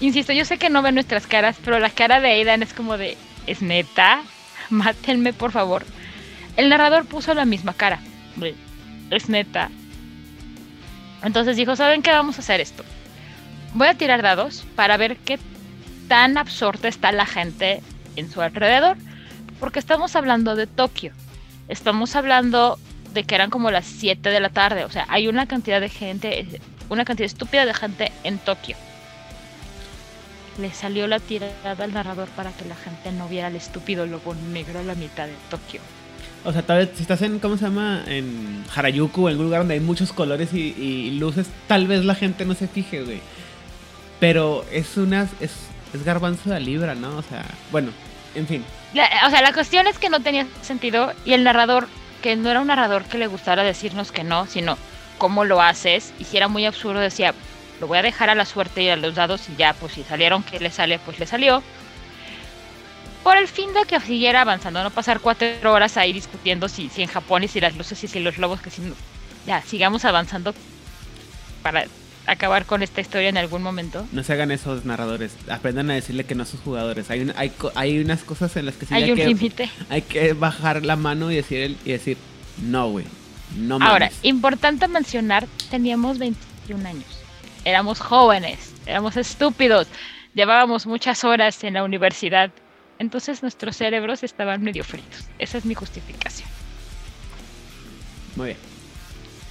Insisto, 0.00 0.32
yo 0.32 0.44
sé 0.44 0.58
que 0.58 0.68
no 0.68 0.82
ven 0.82 0.94
nuestras 0.94 1.26
caras, 1.26 1.56
pero 1.64 1.78
la 1.78 1.88
cara 1.88 2.20
de 2.20 2.28
Aidan 2.28 2.62
es 2.62 2.74
como 2.74 2.98
de, 2.98 3.16
¿es 3.46 3.62
neta? 3.62 4.22
Mátenme, 4.70 5.32
por 5.32 5.52
favor. 5.52 5.86
El 6.56 6.68
narrador 6.70 7.04
puso 7.04 7.34
la 7.34 7.44
misma 7.44 7.74
cara. 7.74 8.00
Es 9.10 9.28
neta. 9.28 9.70
Entonces 11.22 11.56
dijo, 11.56 11.76
¿saben 11.76 12.02
qué? 12.02 12.10
Vamos 12.12 12.36
a 12.36 12.40
hacer 12.40 12.60
esto. 12.60 12.84
Voy 13.74 13.88
a 13.88 13.94
tirar 13.94 14.22
dados 14.22 14.64
para 14.74 14.96
ver 14.96 15.16
qué 15.18 15.38
tan 16.08 16.38
absorta 16.38 16.88
está 16.88 17.12
la 17.12 17.26
gente 17.26 17.82
en 18.16 18.30
su 18.30 18.40
alrededor. 18.40 18.96
Porque 19.60 19.78
estamos 19.78 20.16
hablando 20.16 20.56
de 20.56 20.66
Tokio. 20.66 21.12
Estamos 21.68 22.16
hablando 22.16 22.78
de 23.12 23.24
que 23.24 23.34
eran 23.34 23.50
como 23.50 23.70
las 23.70 23.86
7 23.86 24.28
de 24.28 24.40
la 24.40 24.50
tarde. 24.50 24.84
O 24.84 24.90
sea, 24.90 25.06
hay 25.08 25.28
una 25.28 25.46
cantidad 25.46 25.80
de 25.80 25.88
gente, 25.88 26.60
una 26.88 27.04
cantidad 27.04 27.26
estúpida 27.26 27.66
de 27.66 27.74
gente 27.74 28.12
en 28.24 28.38
Tokio. 28.38 28.76
Le 30.58 30.72
salió 30.72 31.06
la 31.06 31.20
tirada 31.20 31.84
al 31.84 31.92
narrador 31.92 32.28
para 32.28 32.50
que 32.52 32.64
la 32.64 32.76
gente 32.76 33.12
no 33.12 33.28
viera 33.28 33.48
al 33.48 33.56
estúpido 33.56 34.06
lobo 34.06 34.34
negro 34.34 34.80
a 34.80 34.82
la 34.82 34.94
mitad 34.94 35.26
de 35.26 35.34
Tokio. 35.50 35.80
O 36.46 36.52
sea, 36.52 36.62
tal 36.62 36.78
vez 36.78 36.90
si 36.94 37.02
estás 37.02 37.20
en, 37.22 37.38
¿cómo 37.40 37.56
se 37.56 37.64
llama? 37.64 38.02
En 38.06 38.64
Harajuku 38.74 39.26
en 39.28 39.32
algún 39.32 39.46
lugar 39.46 39.60
donde 39.62 39.74
hay 39.74 39.80
muchos 39.80 40.12
colores 40.12 40.52
y, 40.54 40.74
y 40.78 41.10
luces, 41.18 41.48
tal 41.66 41.86
vez 41.88 42.04
la 42.04 42.14
gente 42.14 42.44
no 42.44 42.54
se 42.54 42.68
fije, 42.68 43.02
güey. 43.02 43.20
Pero 44.20 44.64
es 44.72 44.96
una, 44.96 45.28
es, 45.40 45.52
es 45.92 46.04
garbanzo 46.04 46.50
de 46.50 46.60
libra, 46.60 46.94
¿no? 46.94 47.16
O 47.18 47.22
sea, 47.22 47.44
bueno, 47.70 47.90
en 48.34 48.46
fin. 48.46 48.64
La- 48.94 49.10
o 49.26 49.30
sea, 49.30 49.42
la 49.42 49.52
cuestión 49.52 49.86
es 49.86 49.98
que 49.98 50.08
no 50.08 50.20
tenía 50.20 50.46
sentido 50.62 51.12
y 51.24 51.32
el 51.32 51.44
narrador, 51.44 51.88
que 52.22 52.36
no 52.36 52.48
era 52.50 52.60
un 52.60 52.68
narrador 52.68 53.04
que 53.04 53.18
le 53.18 53.26
gustara 53.26 53.62
decirnos 53.62 54.12
que 54.12 54.24
no, 54.24 54.46
sino 54.46 54.78
cómo 55.18 55.44
lo 55.44 55.60
haces, 55.60 56.12
y 56.18 56.24
si 56.24 56.36
era 56.36 56.48
muy 56.48 56.64
absurdo 56.64 57.00
decía, 57.00 57.34
lo 57.80 57.86
voy 57.86 57.98
a 57.98 58.02
dejar 58.02 58.30
a 58.30 58.34
la 58.34 58.44
suerte 58.46 58.82
y 58.82 58.88
a 58.88 58.96
los 58.96 59.14
dados 59.16 59.48
y 59.48 59.56
ya, 59.56 59.74
pues 59.74 59.92
si 59.94 60.02
salieron 60.02 60.42
que 60.42 60.60
le 60.60 60.70
sale, 60.70 60.98
pues 60.98 61.18
le 61.18 61.26
salió. 61.26 61.62
Por 63.26 63.36
el 63.38 63.48
fin 63.48 63.74
de 63.74 63.84
que 63.88 63.98
siguiera 63.98 64.42
avanzando, 64.42 64.84
no 64.84 64.90
pasar 64.92 65.18
cuatro 65.18 65.72
horas 65.72 65.96
ahí 65.96 66.12
discutiendo 66.12 66.68
si, 66.68 66.88
si 66.90 67.02
en 67.02 67.08
Japón 67.08 67.42
y 67.42 67.48
si 67.48 67.60
las 67.60 67.76
luces 67.76 68.04
y 68.04 68.06
si 68.06 68.20
los 68.20 68.38
lobos, 68.38 68.60
que 68.60 68.70
si 68.70 68.82
no- 68.82 68.94
ya, 69.48 69.62
sigamos 69.62 70.04
avanzando 70.04 70.54
para 71.60 71.86
acabar 72.28 72.66
con 72.66 72.84
esta 72.84 73.00
historia 73.00 73.28
en 73.28 73.36
algún 73.36 73.64
momento. 73.64 74.06
No 74.12 74.22
se 74.22 74.32
hagan 74.32 74.52
esos 74.52 74.84
narradores. 74.84 75.36
Aprendan 75.50 75.90
a 75.90 75.94
decirle 75.94 76.22
que 76.22 76.36
no 76.36 76.44
a 76.44 76.46
sus 76.46 76.60
jugadores. 76.60 77.10
Hay, 77.10 77.22
un- 77.22 77.32
hay, 77.36 77.50
co- 77.50 77.72
hay 77.74 77.98
unas 77.98 78.22
cosas 78.22 78.54
en 78.56 78.64
las 78.66 78.76
que 78.76 78.86
sí 78.86 78.94
Hay 78.94 79.02
hay, 79.02 79.10
un 79.10 79.16
que, 79.16 79.26
límite. 79.26 79.70
hay 79.90 80.02
que 80.02 80.32
bajar 80.32 80.84
la 80.84 80.94
mano 80.94 81.32
y 81.32 81.34
decir, 81.34 81.58
el- 81.62 81.78
y 81.84 81.90
decir 81.90 82.16
no, 82.62 82.90
güey. 82.90 83.06
No 83.56 83.80
mames. 83.80 83.92
Ahora, 83.92 84.10
importante 84.22 84.86
mencionar, 84.86 85.48
teníamos 85.68 86.18
21 86.18 86.86
años. 86.88 87.04
Éramos 87.64 87.98
jóvenes, 87.98 88.72
éramos 88.86 89.16
estúpidos, 89.16 89.88
llevábamos 90.32 90.86
muchas 90.86 91.24
horas 91.24 91.64
en 91.64 91.74
la 91.74 91.82
universidad. 91.82 92.52
Entonces 92.98 93.42
nuestros 93.42 93.76
cerebros 93.76 94.22
estaban 94.22 94.62
medio 94.62 94.84
fritos. 94.84 95.24
Esa 95.38 95.58
es 95.58 95.64
mi 95.64 95.74
justificación. 95.74 96.48
Muy 98.36 98.46
bien. 98.46 98.58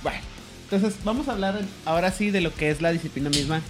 Bueno, 0.03 0.19
entonces 0.63 0.99
vamos 1.03 1.27
a 1.27 1.33
hablar 1.33 1.61
ahora 1.85 2.11
sí 2.11 2.31
de 2.31 2.41
lo 2.41 2.53
que 2.53 2.69
es 2.69 2.81
la 2.81 2.91
disciplina 2.91 3.29
misma 3.29 3.61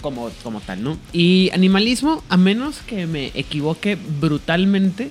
como, 0.00 0.30
como 0.42 0.60
tal, 0.60 0.82
¿no? 0.82 0.98
Y 1.12 1.50
animalismo, 1.52 2.22
a 2.28 2.36
menos 2.36 2.78
que 2.80 3.06
me 3.06 3.32
equivoque 3.34 3.96
brutalmente, 3.96 5.10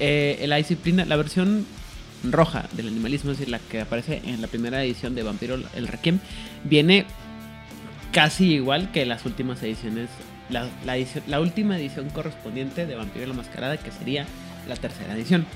eh, 0.00 0.44
la 0.46 0.56
disciplina, 0.56 1.04
la 1.04 1.16
versión 1.16 1.66
roja 2.24 2.68
del 2.72 2.88
animalismo, 2.88 3.30
es 3.30 3.38
decir, 3.38 3.50
la 3.50 3.58
que 3.58 3.80
aparece 3.80 4.22
en 4.24 4.40
la 4.40 4.48
primera 4.48 4.82
edición 4.82 5.14
de 5.14 5.22
Vampiro 5.22 5.58
el 5.74 5.88
Requiem, 5.88 6.18
viene 6.64 7.06
casi 8.12 8.54
igual 8.54 8.90
que 8.90 9.06
las 9.06 9.24
últimas 9.24 9.62
ediciones, 9.62 10.08
la, 10.50 11.40
última 11.40 11.78
edición 11.78 12.08
correspondiente 12.10 12.86
de 12.86 12.94
Vampiro 12.94 13.26
la 13.26 13.34
Mascarada, 13.34 13.76
que 13.76 13.90
sería 13.90 14.26
la 14.66 14.76
tercera 14.76 15.14
edición. 15.14 15.46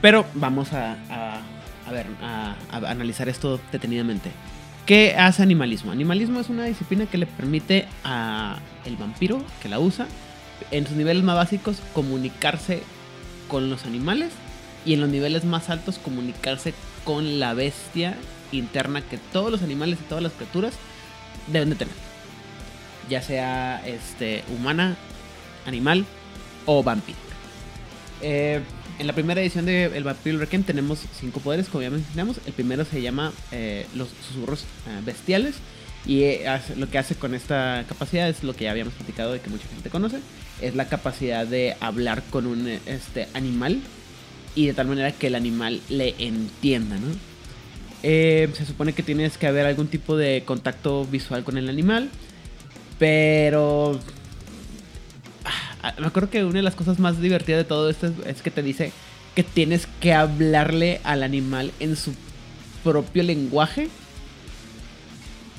Pero 0.00 0.26
vamos 0.34 0.72
a, 0.72 0.96
a- 1.10 1.92
ver, 1.92 2.06
a, 2.22 2.56
analizar 2.88 3.28
esto 3.28 3.60
detenidamente. 3.70 4.30
¿Qué 4.86 5.14
hace 5.16 5.42
animalismo? 5.42 5.92
Animalismo 5.92 6.40
es 6.40 6.48
una 6.48 6.64
disciplina 6.64 7.06
que 7.06 7.18
le 7.18 7.26
permite 7.26 7.86
a 8.04 8.58
el 8.84 8.96
vampiro 8.96 9.42
que 9.62 9.68
la 9.68 9.78
usa, 9.78 10.06
en 10.70 10.86
sus 10.86 10.96
niveles 10.96 11.22
más 11.22 11.36
básicos, 11.36 11.80
comunicarse 11.92 12.82
con 13.48 13.70
los 13.70 13.84
animales 13.84 14.32
y 14.84 14.94
en 14.94 15.00
los 15.00 15.08
niveles 15.10 15.44
más 15.44 15.70
altos 15.70 15.98
comunicarse 15.98 16.74
con 17.04 17.38
la 17.38 17.54
bestia 17.54 18.16
interna 18.50 19.02
que 19.02 19.18
todos 19.32 19.50
los 19.50 19.62
animales 19.62 19.98
y 20.00 20.08
todas 20.08 20.22
las 20.22 20.32
criaturas 20.32 20.74
deben 21.48 21.70
de 21.70 21.76
tener. 21.76 22.11
Ya 23.08 23.22
sea 23.22 23.82
este, 23.86 24.44
humana, 24.48 24.96
animal 25.66 26.04
o 26.66 26.82
vampiro. 26.82 27.18
Eh, 28.20 28.60
en 28.98 29.06
la 29.06 29.12
primera 29.14 29.40
edición 29.40 29.66
de 29.66 29.86
El 29.86 30.04
Vampiro 30.04 30.38
Requiem 30.38 30.62
tenemos 30.62 31.00
cinco 31.18 31.40
poderes, 31.40 31.68
como 31.68 31.82
ya 31.82 31.90
mencionamos. 31.90 32.38
El 32.46 32.52
primero 32.52 32.84
se 32.84 33.02
llama 33.02 33.32
eh, 33.50 33.86
los 33.94 34.08
susurros 34.28 34.62
eh, 34.62 35.00
bestiales. 35.04 35.56
Y 36.04 36.24
lo 36.76 36.90
que 36.90 36.98
hace 36.98 37.14
con 37.14 37.32
esta 37.32 37.84
capacidad 37.88 38.28
es 38.28 38.42
lo 38.42 38.56
que 38.56 38.64
ya 38.64 38.72
habíamos 38.72 38.92
platicado 38.94 39.32
de 39.32 39.40
que 39.40 39.50
mucha 39.50 39.68
gente 39.68 39.88
conoce. 39.88 40.18
Es 40.60 40.74
la 40.74 40.88
capacidad 40.88 41.46
de 41.46 41.76
hablar 41.78 42.24
con 42.28 42.46
un 42.46 42.66
este, 42.66 43.28
animal 43.34 43.80
y 44.56 44.66
de 44.66 44.74
tal 44.74 44.88
manera 44.88 45.12
que 45.12 45.28
el 45.28 45.36
animal 45.36 45.80
le 45.88 46.16
entienda, 46.18 46.98
se 48.02 48.66
supone 48.66 48.94
que 48.94 49.04
tienes 49.04 49.38
que 49.38 49.46
haber 49.46 49.64
algún 49.64 49.86
tipo 49.86 50.16
de 50.16 50.42
contacto 50.44 51.04
visual 51.04 51.44
con 51.44 51.56
el 51.56 51.68
animal, 51.68 52.10
pero 53.02 53.98
Ah, 55.82 55.94
me 55.98 56.06
acuerdo 56.06 56.30
que 56.30 56.44
una 56.44 56.54
de 56.58 56.62
las 56.62 56.76
cosas 56.76 57.00
más 57.00 57.20
divertidas 57.20 57.58
de 57.58 57.64
todo 57.64 57.90
esto 57.90 58.06
es, 58.06 58.12
es 58.24 58.40
que 58.42 58.52
te 58.52 58.62
dice 58.62 58.92
que 59.34 59.42
tienes 59.42 59.88
que 60.00 60.14
hablarle 60.14 61.00
al 61.02 61.24
animal 61.24 61.72
en 61.80 61.96
su 61.96 62.14
propio 62.84 63.24
lenguaje. 63.24 63.88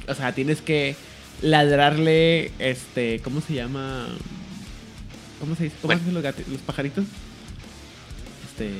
O 0.07 0.13
sea, 0.15 0.31
tienes 0.33 0.61
que 0.61 0.95
ladrarle, 1.41 2.51
este, 2.59 3.19
¿cómo 3.19 3.41
se 3.41 3.53
llama? 3.55 4.07
¿Cómo 5.41 5.57
se 5.57 5.65
dice? 5.65 5.75
¿Cómo 5.81 5.87
Bueno. 5.89 5.99
se 6.05 6.09
dicen 6.11 6.23
los, 6.23 6.47
los 6.53 6.61
pajaritos? 6.61 7.03
Este, 8.49 8.71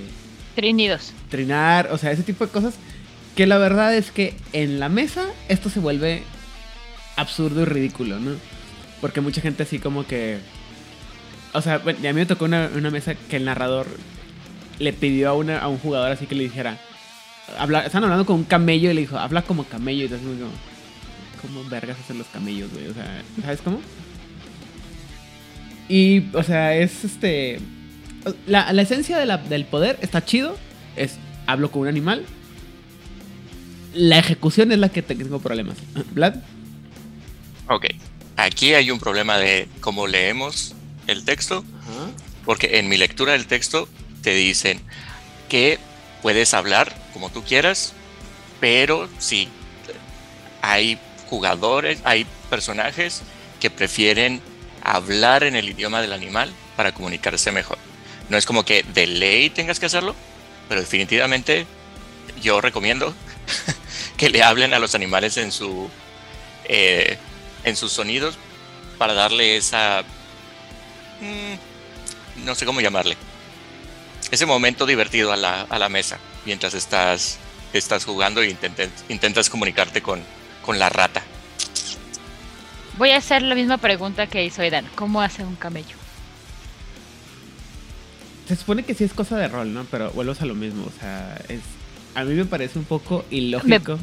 Trinidos. 0.56 1.12
trinar, 1.30 1.90
o 1.92 1.98
sea, 1.98 2.14
ese 2.14 2.24
tipo 2.24 2.46
de 2.46 2.52
cosas. 2.54 2.76
Que 3.36 3.48
la 3.48 3.58
verdad 3.58 3.94
es 3.94 4.12
que 4.12 4.34
en 4.54 4.80
la 4.80 4.88
mesa 4.88 5.26
esto 5.50 5.70
se 5.70 5.82
vuelve 5.82 6.24
absurdo 7.16 7.62
y 7.62 7.66
ridículo, 7.66 8.20
¿no? 8.20 8.32
Porque 9.02 9.22
mucha 9.22 9.42
gente 9.42 9.64
así 9.64 9.80
como 9.80 10.06
que... 10.06 10.40
O 11.54 11.62
sea, 11.62 11.76
a 11.76 11.80
mí 11.80 12.14
me 12.14 12.26
tocó 12.26 12.46
una, 12.46 12.70
mesa 12.70 13.16
que 13.16 13.38
el 13.38 13.46
narrador 13.46 13.88
le 14.80 14.94
pidió 14.94 15.30
a, 15.30 15.34
una, 15.34 15.60
a 15.60 15.68
un 15.68 15.78
jugador 15.78 16.12
así 16.12 16.26
que 16.26 16.36
le 16.36 16.44
dijera... 16.44 16.78
Habla, 17.60 17.82
estaban 17.86 18.06
hablando 18.06 18.26
con 18.26 18.38
un 18.38 18.44
camello 18.46 18.90
y 18.90 18.94
le 18.94 19.02
dijo, 19.02 19.18
habla 19.18 19.42
como 19.42 19.66
camello. 19.66 20.04
Y 20.04 20.06
entonces 20.06 20.28
como, 20.28 20.52
¿cómo 21.42 21.70
vergas 21.70 21.98
hacen 22.00 22.18
los 22.18 22.28
camellos, 22.28 22.72
güey? 22.72 22.88
O 22.88 22.94
sea, 22.94 23.22
¿sabes 23.42 23.62
cómo? 23.62 23.82
Y, 25.90 26.24
o 26.34 26.44
sea, 26.44 26.76
es 26.76 27.04
este... 27.04 27.60
La, 28.48 28.72
la 28.72 28.82
esencia 28.84 29.18
de 29.20 29.38
del 29.50 29.66
poder 29.66 30.00
está 30.02 30.24
chido. 30.24 30.56
Es, 30.96 31.18
hablo 31.46 31.72
con 31.72 31.82
un 31.82 31.88
animal 31.88 32.24
La 33.94 34.18
ejecución 34.18 34.72
es 34.72 34.80
la 34.80 34.90
que 34.90 35.02
tengo 35.02 35.40
problemas. 35.40 35.78
Vlad. 36.14 36.36
Ok. 37.74 37.88
Aquí 38.38 38.76
hay 38.76 38.92
un 38.92 39.00
problema 39.00 39.40
de 39.40 39.68
cómo 39.82 40.06
leemos 40.06 40.76
el 41.08 41.26
texto, 41.26 41.66
porque 42.46 42.78
en 42.78 42.88
mi 42.88 42.98
lectura 42.98 43.32
del 43.32 43.48
texto 43.48 43.90
te 44.22 44.36
dicen 44.36 44.80
que 45.50 45.80
puedes 46.22 46.54
hablar 46.54 46.96
como 47.14 47.32
tú 47.32 47.44
quieras, 47.44 47.94
pero 48.60 49.10
si 49.18 49.50
hay 50.62 51.00
jugadores, 51.32 52.00
hay 52.04 52.28
personajes 52.52 53.24
que 53.60 53.72
prefieren 53.72 54.40
hablar 54.84 55.44
en 55.44 55.56
el 55.56 55.68
idioma 55.68 56.00
del 56.00 56.14
animal 56.14 56.54
para 56.76 56.92
comunicarse 56.92 57.52
mejor. 57.52 57.80
No 58.30 58.38
es 58.38 58.46
como 58.46 58.66
que 58.66 58.84
de 58.84 59.08
ley 59.08 59.50
tengas 59.50 59.80
que 59.80 59.88
hacerlo, 59.88 60.16
pero 60.70 60.80
definitivamente 60.80 61.66
yo 62.40 62.62
recomiendo 62.62 63.16
que 64.18 64.30
le 64.30 64.44
hablen 64.44 64.76
a 64.76 64.80
los 64.80 64.94
animales 64.94 65.38
en 65.38 65.52
su 65.52 65.90
eh, 66.66 67.18
en 67.64 67.76
sus 67.76 67.92
sonidos 67.92 68.38
para 68.98 69.14
darle 69.14 69.58
esa 69.58 70.04
mm, 71.22 72.46
no 72.46 72.56
sé 72.56 72.66
cómo 72.66 72.82
llamarle 72.82 73.18
ese 74.32 74.46
momento 74.46 74.86
divertido 74.86 75.32
a 75.32 75.38
la, 75.38 75.62
a 75.62 75.80
la 75.80 75.90
mesa 75.90 76.18
mientras 76.46 76.74
estás 76.74 77.40
estás 77.74 78.06
jugando 78.06 78.42
e 78.42 78.50
intentas, 78.50 78.90
intentas 79.10 79.50
comunicarte 79.50 80.02
con, 80.02 80.22
con 80.62 80.80
la 80.80 80.90
rata 80.90 81.24
voy 82.98 83.12
a 83.12 83.18
hacer 83.18 83.42
la 83.42 83.56
misma 83.56 83.78
pregunta 83.78 84.28
que 84.28 84.44
hizo 84.44 84.62
Edan 84.62 84.88
¿cómo 84.96 85.22
hace 85.22 85.44
un 85.44 85.56
camello? 85.56 86.04
se 88.48 88.56
supone 88.56 88.84
que 88.84 88.94
sí 88.94 89.04
es 89.04 89.14
cosa 89.14 89.38
de 89.38 89.48
rol, 89.48 89.74
¿no? 89.74 89.86
Pero 89.86 90.12
vuelvo 90.12 90.36
a 90.38 90.46
lo 90.46 90.56
mismo, 90.56 90.86
o 90.86 91.00
sea, 91.00 91.40
es 91.48 91.62
a 92.16 92.24
mí 92.24 92.34
me 92.36 92.46
parece 92.46 92.78
un 92.78 92.86
poco 92.86 93.26
ilógico. 93.32 93.98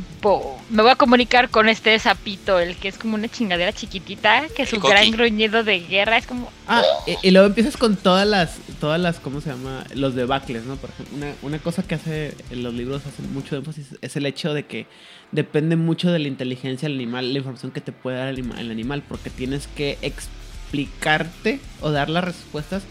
Me, 0.70 0.82
voy 0.82 0.90
a 0.90 0.96
comunicar 0.96 1.48
con 1.48 1.68
este 1.68 1.98
sapito, 1.98 2.58
el 2.58 2.76
que 2.76 2.88
es 2.88 2.98
como 2.98 3.14
una 3.14 3.28
chingadera 3.28 3.72
chiquitita, 3.72 4.48
que 4.54 4.66
su 4.66 4.80
gran 4.80 5.10
gruñido 5.10 5.62
de 5.62 5.80
guerra 5.80 6.18
es 6.18 6.26
como... 6.26 6.50
Ah, 6.66 6.82
y, 7.22 7.30
luego 7.30 7.46
empiezas 7.46 7.76
con 7.76 7.96
todas 7.96 8.26
las, 8.26 8.58
todas 8.80 9.00
las, 9.00 9.20
¿cómo 9.20 9.40
se 9.40 9.50
llama? 9.50 9.84
Los 9.94 10.14
debacles, 10.14 10.64
¿no? 10.64 10.76
Por 10.76 10.90
ejemplo, 10.90 11.16
una, 11.16 11.34
una 11.42 11.58
cosa 11.58 11.82
que 11.82 11.94
hace 11.94 12.34
en 12.50 12.62
los 12.62 12.74
libros, 12.74 13.02
hacen 13.06 13.32
mucho 13.32 13.56
énfasis, 13.56 13.96
es 14.00 14.16
el 14.16 14.26
hecho 14.26 14.54
de 14.54 14.66
que 14.66 14.86
depende 15.30 15.76
mucho 15.76 16.10
de 16.10 16.18
la 16.18 16.28
inteligencia 16.28 16.88
del 16.88 16.98
animal, 16.98 17.32
la 17.32 17.38
información 17.38 17.70
que 17.70 17.80
te 17.80 17.92
puede 17.92 18.16
dar 18.16 18.28
el, 18.28 18.38
el 18.58 18.70
animal, 18.70 19.04
porque 19.08 19.30
tienes 19.30 19.68
que 19.68 19.98
explicarte 20.02 21.60
o 21.80 21.90
dar 21.90 22.10
las 22.10 22.24
respuestas 22.24 22.82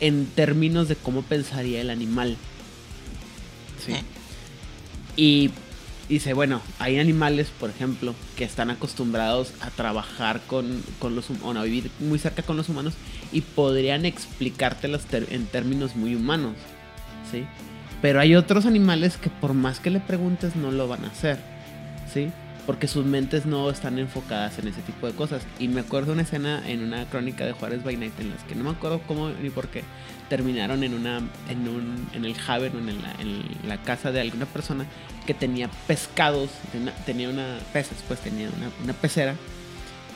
en 0.00 0.26
términos 0.26 0.88
de 0.88 0.96
cómo 0.96 1.22
pensaría 1.22 1.80
el 1.80 1.90
animal. 1.90 2.36
Sí. 3.84 3.94
Y 5.18 5.50
dice, 6.08 6.32
bueno, 6.32 6.62
hay 6.78 7.00
animales, 7.00 7.48
por 7.58 7.70
ejemplo, 7.70 8.14
que 8.36 8.44
están 8.44 8.70
acostumbrados 8.70 9.52
a 9.60 9.70
trabajar 9.70 10.40
con, 10.46 10.80
con 11.00 11.16
los 11.16 11.26
o 11.42 11.50
a 11.50 11.62
vivir 11.64 11.90
muy 11.98 12.20
cerca 12.20 12.44
con 12.44 12.56
los 12.56 12.68
humanos 12.68 12.94
y 13.32 13.40
podrían 13.40 14.06
explicártelos 14.06 15.02
en 15.12 15.46
términos 15.46 15.96
muy 15.96 16.14
humanos, 16.14 16.54
¿sí? 17.30 17.44
Pero 18.00 18.20
hay 18.20 18.36
otros 18.36 18.64
animales 18.64 19.16
que 19.16 19.28
por 19.28 19.54
más 19.54 19.80
que 19.80 19.90
le 19.90 19.98
preguntes 19.98 20.54
no 20.54 20.70
lo 20.70 20.86
van 20.86 21.04
a 21.04 21.08
hacer, 21.08 21.40
¿sí? 22.14 22.30
Porque 22.64 22.86
sus 22.86 23.04
mentes 23.04 23.44
no 23.44 23.68
están 23.68 23.98
enfocadas 23.98 24.60
en 24.60 24.68
ese 24.68 24.82
tipo 24.82 25.08
de 25.08 25.14
cosas. 25.14 25.42
Y 25.58 25.66
me 25.66 25.80
acuerdo 25.80 26.12
una 26.12 26.22
escena 26.22 26.62
en 26.70 26.84
una 26.84 27.06
crónica 27.06 27.44
de 27.44 27.52
Juárez 27.52 27.82
by 27.82 27.96
Night 27.96 28.20
en 28.20 28.30
las 28.30 28.44
que 28.44 28.54
no 28.54 28.62
me 28.62 28.70
acuerdo 28.70 29.00
cómo 29.08 29.30
ni 29.30 29.50
por 29.50 29.66
qué 29.66 29.82
terminaron 30.28 30.84
en 30.84 30.94
una 30.94 31.20
en 31.48 31.68
un 31.68 32.08
en 32.12 32.24
el 32.24 32.34
Haven 32.46 32.76
o 32.76 32.78
en 32.78 33.02
la, 33.02 33.12
en 33.18 33.68
la 33.68 33.82
casa 33.82 34.12
de 34.12 34.20
alguna 34.20 34.46
persona 34.46 34.86
que 35.26 35.34
tenía 35.34 35.68
pescados, 35.86 36.48
tenía 37.04 37.28
una 37.28 37.58
peces, 37.72 37.98
pues 38.08 38.20
tenía 38.20 38.48
una, 38.82 38.94
pecera 38.94 39.34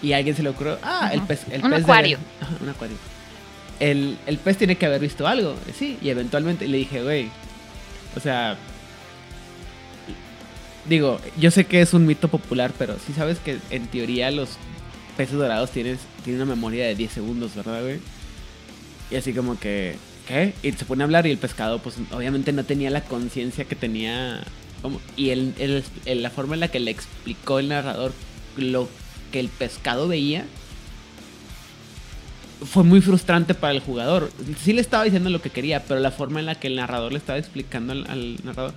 y 0.00 0.14
a 0.14 0.16
alguien 0.16 0.34
se 0.34 0.42
le 0.42 0.48
ocurrió, 0.48 0.78
ah, 0.82 1.10
el 1.12 1.20
pez, 1.22 1.44
el 1.50 1.62
un 1.62 1.74
acuario. 1.74 2.18
un 2.62 2.68
acuario. 2.70 2.96
El, 3.78 4.16
el, 4.26 4.38
pez 4.38 4.56
tiene 4.56 4.76
que 4.76 4.86
haber 4.86 5.02
visto 5.02 5.26
algo, 5.26 5.54
sí, 5.76 5.98
y 6.00 6.08
eventualmente 6.08 6.66
le 6.66 6.78
dije, 6.78 7.02
güey, 7.02 7.28
o 8.16 8.20
sea, 8.20 8.56
digo, 10.86 11.20
yo 11.38 11.50
sé 11.50 11.66
que 11.66 11.82
es 11.82 11.92
un 11.92 12.06
mito 12.06 12.28
popular, 12.28 12.72
pero 12.78 12.96
sí 13.06 13.12
sabes 13.12 13.38
que 13.38 13.58
en 13.68 13.86
teoría 13.88 14.30
los 14.30 14.50
peces 15.16 15.36
dorados 15.36 15.70
tienen, 15.72 15.98
tienen 16.24 16.42
una 16.42 16.54
memoria 16.54 16.86
de 16.86 16.94
10 16.94 17.12
segundos, 17.12 17.54
¿verdad, 17.54 17.82
güey? 17.82 18.00
Y 19.12 19.16
así 19.16 19.34
como 19.34 19.58
que, 19.58 19.96
¿qué? 20.26 20.54
Y 20.62 20.72
se 20.72 20.86
pone 20.86 21.02
a 21.02 21.04
hablar 21.04 21.26
y 21.26 21.30
el 21.30 21.38
pescado, 21.38 21.80
pues 21.80 21.96
obviamente 22.12 22.52
no 22.52 22.64
tenía 22.64 22.88
la 22.88 23.02
conciencia 23.02 23.66
que 23.66 23.76
tenía. 23.76 24.42
Como, 24.80 25.00
y 25.16 25.30
el, 25.30 25.54
el, 26.06 26.22
la 26.22 26.30
forma 26.30 26.54
en 26.54 26.60
la 26.60 26.68
que 26.68 26.80
le 26.80 26.90
explicó 26.90 27.58
el 27.58 27.68
narrador 27.68 28.12
lo 28.56 28.88
que 29.30 29.40
el 29.40 29.48
pescado 29.48 30.08
veía 30.08 30.44
fue 32.64 32.84
muy 32.84 33.00
frustrante 33.00 33.54
para 33.54 33.72
el 33.72 33.80
jugador. 33.80 34.30
Sí 34.58 34.72
le 34.72 34.80
estaba 34.80 35.04
diciendo 35.04 35.30
lo 35.30 35.42
que 35.42 35.50
quería, 35.50 35.82
pero 35.84 36.00
la 36.00 36.10
forma 36.10 36.40
en 36.40 36.46
la 36.46 36.54
que 36.54 36.68
el 36.68 36.76
narrador 36.76 37.12
le 37.12 37.18
estaba 37.18 37.38
explicando 37.38 37.92
al, 37.92 38.36
narrador. 38.44 38.74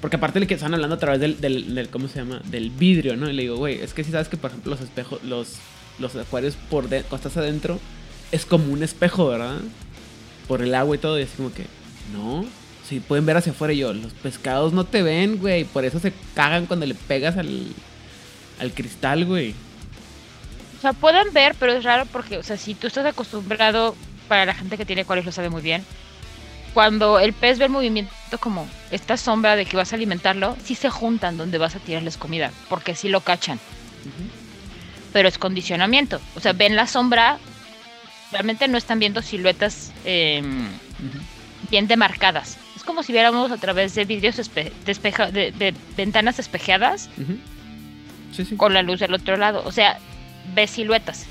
Porque 0.00 0.16
aparte 0.16 0.40
le 0.40 0.46
que 0.46 0.54
están 0.54 0.74
hablando 0.74 0.96
a 0.96 0.98
través 0.98 1.20
del, 1.20 1.40
del, 1.40 1.88
¿cómo 1.90 2.08
se 2.08 2.20
llama? 2.20 2.40
Del 2.50 2.70
vidrio, 2.70 3.16
¿no? 3.16 3.28
Y 3.28 3.32
le 3.32 3.42
digo, 3.42 3.56
güey, 3.56 3.80
es 3.80 3.94
que 3.94 4.02
si 4.02 4.10
sabes 4.10 4.28
que, 4.28 4.36
por 4.36 4.50
ejemplo, 4.50 4.70
los 4.70 4.80
espejos, 4.80 5.22
los, 5.24 5.56
los 5.98 6.16
acuarios 6.16 6.56
por 6.70 6.88
de, 6.88 7.02
cuando 7.02 7.28
estás 7.28 7.36
adentro, 7.36 7.78
es 8.32 8.44
como 8.44 8.72
un 8.72 8.82
espejo, 8.82 9.28
¿verdad? 9.28 9.60
Por 10.46 10.62
el 10.62 10.74
agua 10.74 10.96
y 10.96 10.98
todo, 10.98 11.18
y 11.18 11.22
así 11.22 11.36
como 11.36 11.52
que, 11.52 11.66
no, 12.12 12.44
sí, 12.88 13.00
pueden 13.00 13.26
ver 13.26 13.36
hacia 13.36 13.52
afuera 13.52 13.72
y 13.72 13.78
yo, 13.78 13.92
los 13.92 14.12
pescados 14.12 14.72
no 14.72 14.84
te 14.84 15.02
ven, 15.02 15.38
güey, 15.38 15.64
por 15.64 15.84
eso 15.84 15.98
se 15.98 16.12
cagan 16.34 16.66
cuando 16.66 16.86
le 16.86 16.94
pegas 16.94 17.36
al, 17.36 17.66
al 18.60 18.72
cristal, 18.72 19.24
güey. 19.24 19.54
O 20.78 20.80
sea, 20.80 20.92
pueden 20.92 21.32
ver, 21.32 21.56
pero 21.58 21.72
es 21.72 21.84
raro 21.84 22.06
porque, 22.06 22.38
o 22.38 22.42
sea, 22.42 22.56
si 22.56 22.74
tú 22.74 22.86
estás 22.86 23.04
acostumbrado, 23.04 23.96
para 24.28 24.44
la 24.46 24.54
gente 24.54 24.76
que 24.76 24.84
tiene 24.84 25.04
cuales 25.04 25.24
lo 25.24 25.32
sabe 25.32 25.50
muy 25.50 25.62
bien, 25.62 25.84
cuando 26.74 27.18
el 27.18 27.32
pez 27.32 27.58
ve 27.58 27.64
el 27.64 27.70
movimiento 27.70 28.12
como 28.38 28.68
esta 28.90 29.16
sombra 29.16 29.56
de 29.56 29.66
que 29.66 29.76
vas 29.76 29.92
a 29.92 29.96
alimentarlo, 29.96 30.56
sí 30.62 30.74
se 30.74 30.90
juntan 30.90 31.36
donde 31.36 31.58
vas 31.58 31.74
a 31.74 31.80
tirarles 31.80 32.16
comida, 32.16 32.52
porque 32.68 32.94
sí 32.94 33.08
lo 33.08 33.20
cachan. 33.22 33.58
Pero 35.12 35.28
es 35.28 35.38
condicionamiento. 35.38 36.20
O 36.36 36.40
sea, 36.40 36.52
ven 36.52 36.76
la 36.76 36.86
sombra, 36.86 37.38
realmente 38.32 38.68
no 38.68 38.78
están 38.78 38.98
viendo 38.98 39.22
siluetas 39.22 39.92
em, 40.04 40.66
bien 41.70 41.86
demarcadas. 41.86 42.58
Es 42.76 42.84
como 42.84 43.02
si 43.02 43.12
viéramos 43.12 43.50
a 43.50 43.56
través 43.56 43.94
de 43.94 44.04
vidrios 44.04 44.36
de, 44.54 45.74
ventanas 45.96 46.38
espejeadas 46.38 47.10
con 48.56 48.74
la 48.74 48.82
luz 48.82 49.00
del 49.00 49.14
otro 49.14 49.36
lado. 49.36 49.62
O 49.64 49.72
sea, 49.72 49.98
ves 50.54 50.70
siluetas 50.70 51.26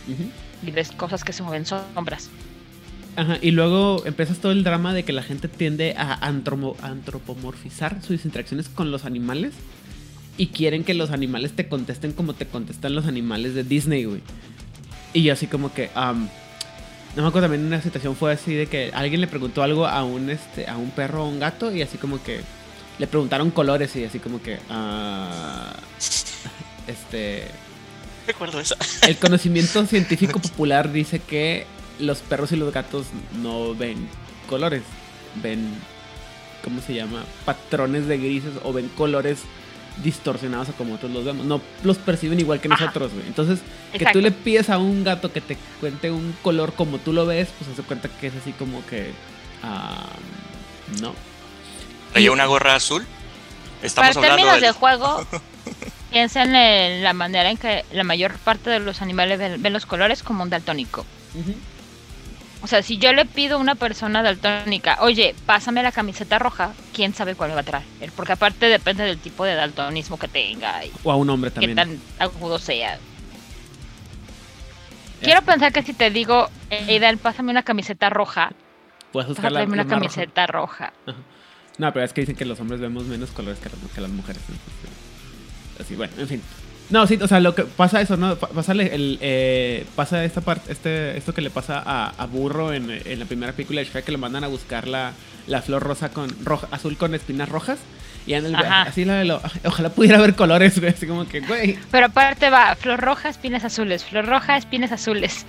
y 0.65 0.71
ves 0.71 0.91
cosas 0.91 1.23
que 1.23 1.33
se 1.33 1.43
mueven 1.43 1.65
sombras. 1.65 2.29
Ajá, 3.15 3.39
y 3.41 3.49
luego 3.49 4.03
empiezas 4.05 4.37
todo 4.37 4.51
el 4.51 4.63
drama 4.63 4.93
de 4.93 5.03
que 5.03 5.11
la 5.11 5.23
gente 5.23 5.47
tiende 5.47 5.95
a 5.97 6.13
antropomorfizar 6.21 7.99
sus 8.03 8.25
interacciones 8.25 8.69
con 8.69 8.91
los 8.91 9.05
animales 9.05 9.53
y 10.37 10.47
quieren 10.47 10.83
que 10.83 10.93
los 10.93 11.09
animales 11.09 11.53
te 11.53 11.67
contesten 11.67 12.11
como 12.11 12.33
te 12.33 12.45
contestan 12.45 12.93
los 12.93 13.07
animales 13.07 13.55
de 13.55 13.63
Disney, 13.63 14.05
güey. 14.05 14.21
Y 15.13 15.23
yo 15.23 15.33
así 15.33 15.47
como 15.47 15.73
que, 15.73 15.89
no 17.17 17.23
me 17.23 17.29
acuerdo 17.29 17.47
también 17.47 17.65
una 17.65 17.81
situación 17.81 18.15
fue 18.15 18.31
así 18.31 18.53
de 18.53 18.67
que 18.67 18.91
alguien 18.93 19.21
le 19.21 19.27
preguntó 19.27 19.63
algo 19.63 19.87
a 19.87 20.03
un 20.03 20.29
este 20.29 20.69
a 20.69 20.77
un 20.77 20.91
perro 20.91 21.23
o 21.23 21.27
un 21.27 21.39
gato 21.39 21.71
y 21.71 21.81
así 21.81 21.97
como 21.97 22.21
que 22.21 22.41
le 22.99 23.07
preguntaron 23.07 23.49
colores 23.49 23.95
y 23.95 24.05
así 24.05 24.19
como 24.19 24.39
que 24.39 24.59
ah, 24.69 25.73
este 26.85 27.47
recuerdo 28.27 28.59
eso. 28.59 28.75
El 29.07 29.15
conocimiento 29.19 29.83
científico 29.87 30.39
popular 30.39 30.91
dice 30.91 31.17
que 31.17 31.65
los 31.97 32.19
perros 32.19 32.51
y 32.51 32.55
los 32.55 32.71
gatos 32.71 33.07
no 33.41 33.73
ven 33.73 34.07
colores, 34.47 34.83
ven 35.41 35.73
¿cómo 36.63 36.81
se 36.81 36.93
llama? 36.93 37.25
patrones 37.45 38.05
de 38.05 38.19
grises 38.19 38.53
o 38.63 38.73
ven 38.73 38.89
colores 38.89 39.39
distorsionados 40.03 40.69
a 40.69 40.73
como 40.73 40.91
nosotros 40.91 41.11
los 41.11 41.25
vemos. 41.25 41.45
No 41.45 41.61
los 41.83 41.97
perciben 41.97 42.39
igual 42.39 42.59
que 42.59 42.69
nosotros, 42.69 43.13
güey. 43.13 43.25
Entonces, 43.27 43.59
que 43.93 44.05
tú 44.11 44.21
le 44.21 44.31
pides 44.31 44.69
a 44.69 44.77
un 44.77 45.03
gato 45.03 45.31
que 45.31 45.41
te 45.41 45.57
cuente 45.79 46.11
un 46.11 46.35
color 46.41 46.73
como 46.73 46.97
tú 46.99 47.13
lo 47.13 47.25
ves, 47.25 47.49
pues 47.57 47.75
se 47.75 47.83
cuenta 47.83 48.09
que 48.09 48.27
es 48.27 48.35
así 48.35 48.51
como 48.53 48.85
que. 48.85 49.11
Uh, 49.63 51.01
no. 51.01 51.13
¿Traía 52.11 52.31
una 52.31 52.45
gorra 52.45 52.75
azul? 52.75 53.05
Estamos 53.81 54.15
Para 54.15 54.27
términos 54.27 54.61
de 54.61 54.71
juego, 54.71 55.25
piensen 56.11 56.55
en 56.55 57.03
la 57.03 57.13
manera 57.13 57.51
en 57.51 57.57
que 57.57 57.85
la 57.91 58.03
mayor 58.03 58.37
parte 58.39 58.69
de 58.69 58.79
los 58.79 59.01
animales 59.01 59.61
ven, 59.61 59.73
los 59.73 59.85
colores 59.85 60.23
como 60.23 60.43
un 60.43 60.49
daltónico. 60.49 61.05
O 62.61 62.67
sea, 62.67 62.81
si 62.81 62.97
yo 62.97 63.13
le 63.13 63.25
pido 63.25 63.57
a 63.57 63.59
una 63.59 63.75
persona 63.75 64.23
daltónica, 64.23 64.97
oye, 65.01 65.35
pásame 65.45 65.83
la 65.83 65.91
camiseta 65.91 66.39
roja, 66.39 66.73
quién 66.93 67.13
sabe 67.13 67.35
cuál 67.35 67.49
me 67.49 67.55
va 67.55 67.61
a 67.61 67.63
traer. 67.63 68.11
Porque 68.15 68.33
aparte 68.33 68.65
depende 68.65 69.03
del 69.03 69.19
tipo 69.19 69.45
de 69.45 69.55
daltonismo 69.55 70.17
que 70.17 70.27
tenga. 70.27 70.81
o 71.03 71.11
a 71.11 71.15
un 71.15 71.29
hombre 71.29 71.51
también. 71.51 71.71
Qué 71.71 71.75
tan 71.75 71.99
agudo 72.19 72.57
sea. 72.57 72.97
Quiero 75.21 75.41
pensar 75.41 75.71
que 75.71 75.83
si 75.83 75.93
te 75.93 76.09
digo, 76.11 76.49
Eidan, 76.69 77.17
pásame 77.17 77.51
una 77.51 77.63
camiseta 77.63 78.09
roja, 78.09 78.51
puedes 79.11 79.27
buscar 79.27 79.51
la, 79.51 79.63
una 79.63 79.87
camiseta 79.87 80.47
roja. 80.47 80.93
No, 81.77 81.93
pero 81.93 82.05
es 82.05 82.13
que 82.13 82.21
dicen 82.21 82.35
que 82.35 82.45
los 82.45 82.59
hombres 82.59 82.79
vemos 82.79 83.05
menos 83.05 83.31
colores 83.31 83.59
que 83.59 84.01
las, 84.01 84.09
mujeres. 84.09 84.41
así, 85.79 85.95
bueno, 85.95 86.13
en 86.17 86.27
fin. 86.27 86.41
No, 86.89 87.05
sí, 87.05 87.19
o 87.21 87.27
sea, 87.27 87.39
lo 87.41 87.53
que 87.53 87.63
pasa 87.63 87.99
eso, 87.99 88.15
¿no? 88.15 88.35
Pa- 88.37 88.47
Pasa, 88.47 88.71
el, 88.71 89.17
eh, 89.21 89.85
pasa 89.95 90.23
esta 90.23 90.41
parte, 90.41 90.71
este, 90.71 91.17
esto 91.17 91.33
que 91.33 91.41
le 91.41 91.49
pasa 91.49 91.81
a, 91.85 92.13
a 92.17 92.25
Burro 92.27 92.71
en, 92.73 92.89
en 92.89 93.19
la 93.19 93.25
primera 93.25 93.51
película 93.51 93.81
de 93.81 93.85
Shrek, 93.87 94.05
que 94.05 94.11
le 94.13 94.17
mandan 94.17 94.43
a 94.45 94.47
buscar 94.47 94.87
la, 94.87 95.11
la 95.47 95.61
flor 95.61 95.83
rosa 95.83 96.09
con 96.09 96.29
roja, 96.45 96.67
azul 96.71 96.95
con 96.97 97.13
espinas 97.13 97.49
rojas. 97.49 97.79
Y 98.25 98.33
en 98.33 98.45
el, 98.45 98.55
así 98.55 99.05
la 99.05 99.23
lo, 99.23 99.41
ojalá 99.65 99.89
pudiera 99.89 100.19
ver 100.19 100.35
colores, 100.35 100.79
güey, 100.79 100.91
así 100.93 101.07
como 101.07 101.27
que, 101.27 101.41
güey. 101.41 101.77
Pero 101.91 102.07
aparte 102.07 102.49
va 102.49 102.75
flor 102.75 102.99
roja, 103.01 103.29
espinas 103.29 103.63
azules, 103.65 104.03
flor 104.05 104.25
roja, 104.25 104.55
espinas 104.57 104.91
azules. 104.91 105.45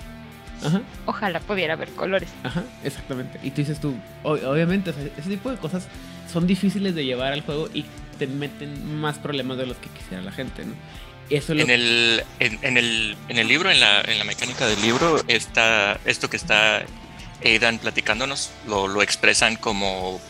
Ajá, 0.65 0.81
Ojalá 1.07 1.39
pudiera 1.39 1.77
ver 1.77 1.89
colores. 1.91 2.29
ajá, 2.43 2.65
exactamente. 2.83 3.39
Y 3.45 3.51
tú 3.53 3.57
dices 3.59 3.81
tú, 3.81 3.95
obviamente, 4.25 4.91
o 4.91 4.93
sea, 4.93 5.05
ese 5.17 5.29
tipo 5.31 5.51
de 5.53 5.57
cosas 5.57 5.87
son 6.33 6.49
difíciles 6.49 6.97
de 6.97 7.05
llevar 7.05 7.33
al 7.33 7.43
juego 7.43 7.69
y 7.73 7.85
te 8.19 8.27
meten 8.27 9.01
más 9.01 9.19
problemas 9.19 9.57
de 9.57 9.67
los 9.67 9.77
que 9.77 9.89
quisiera 9.91 10.21
la 10.23 10.33
gente, 10.33 10.65
¿no? 10.65 10.73
Eso 11.31 11.55
lo 11.55 11.63
En 11.63 11.71
el, 11.71 12.25
en, 12.41 12.59
en 12.63 12.77
el, 12.79 13.17
en 13.29 13.39
el 13.39 13.49
libro, 13.49 13.71
en 13.71 13.81
la, 13.81 14.01
en 14.01 14.19
la 14.19 14.25
mecánica 14.25 14.67
del 14.67 14.81
libro, 14.81 15.23
está, 15.29 16.01
esto 16.05 16.31
que 16.31 16.37
está 16.37 16.85
Aidan 17.45 17.79
platicándonos, 17.79 18.51
lo, 18.67 18.89
lo 18.89 19.03
expresan 19.03 19.57
como 19.57 20.21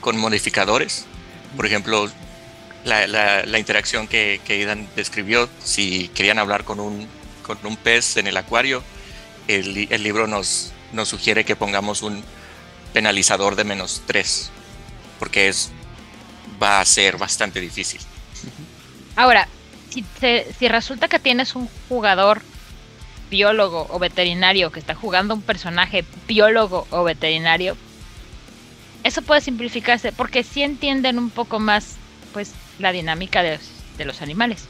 con 0.00 0.16
modificadores. 0.16 1.06
Por 1.56 1.66
ejemplo, 1.66 2.08
la, 2.84 3.06
la- 3.06 3.44
la 3.44 3.58
interacción 3.58 4.06
que, 4.06 4.40
que 4.44 4.54
Aidan 4.54 4.88
describió, 4.94 5.48
si 5.62 6.08
querían 6.14 6.38
hablar 6.38 6.64
con 6.64 6.78
un, 6.80 7.06
con 7.42 7.58
un 7.64 7.76
pez 7.76 8.16
en 8.16 8.26
el 8.28 8.36
acuario, 8.36 8.82
el, 9.48 9.88
el 9.90 10.02
libro 10.02 10.26
nos, 10.26 10.72
nos 10.92 11.08
sugiere 11.08 11.44
que 11.44 11.56
pongamos 11.56 12.02
un 12.02 12.22
penalizador 12.92 13.56
de 13.56 13.64
menos 13.64 14.02
3, 14.06 14.50
porque 15.18 15.48
es, 15.48 15.70
va 16.62 16.80
a 16.80 16.84
ser 16.84 17.16
bastante 17.18 17.60
difícil. 17.60 18.00
Ahora, 19.16 19.48
si, 20.20 20.68
resulta 20.68 21.08
que 21.08 21.18
tienes 21.18 21.54
un 21.54 21.68
jugador 21.88 22.42
biólogo 23.30 23.86
o 23.90 23.98
veterinario 23.98 24.70
que 24.72 24.80
está 24.80 24.94
jugando 24.94 25.34
un 25.34 25.42
personaje 25.42 26.04
biólogo 26.26 26.86
o 26.90 27.04
veterinario, 27.04 27.76
eso 29.04 29.22
puede 29.22 29.40
simplificarse 29.40 30.12
porque 30.12 30.42
sí 30.42 30.62
entienden 30.62 31.18
un 31.18 31.30
poco 31.30 31.58
más 31.58 31.96
pues 32.32 32.52
la 32.78 32.92
dinámica 32.92 33.42
de 33.42 33.56
los, 33.56 33.70
de 33.96 34.04
los 34.04 34.22
animales. 34.22 34.66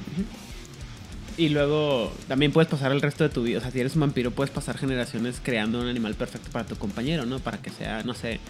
Y 1.37 1.51
luego 1.51 2.13
también 2.27 2.51
puedes 2.51 2.69
pasar 2.69 2.91
el 2.91 3.01
resto 3.01 3.23
de 3.23 3.31
tu 3.31 3.45
vida. 3.45 3.59
O 3.59 3.61
sea, 3.61 3.71
si 3.71 3.79
eres 3.79 3.95
un 3.95 4.01
vampiro, 4.01 4.33
puedes 4.33 4.51
pasar 4.51 4.77
generaciones 4.77 5.41
creando 5.41 5.81
un 5.81 5.87
animal 5.87 6.15
perfecto 6.15 6.51
para 6.51 6.67
tu 6.67 6.75
compañero, 6.75 7.27
¿no? 7.27 7.39
Para 7.39 7.59
que 7.59 7.71
sea, 7.71 8.03
no 8.03 8.13
sé, 8.13 8.41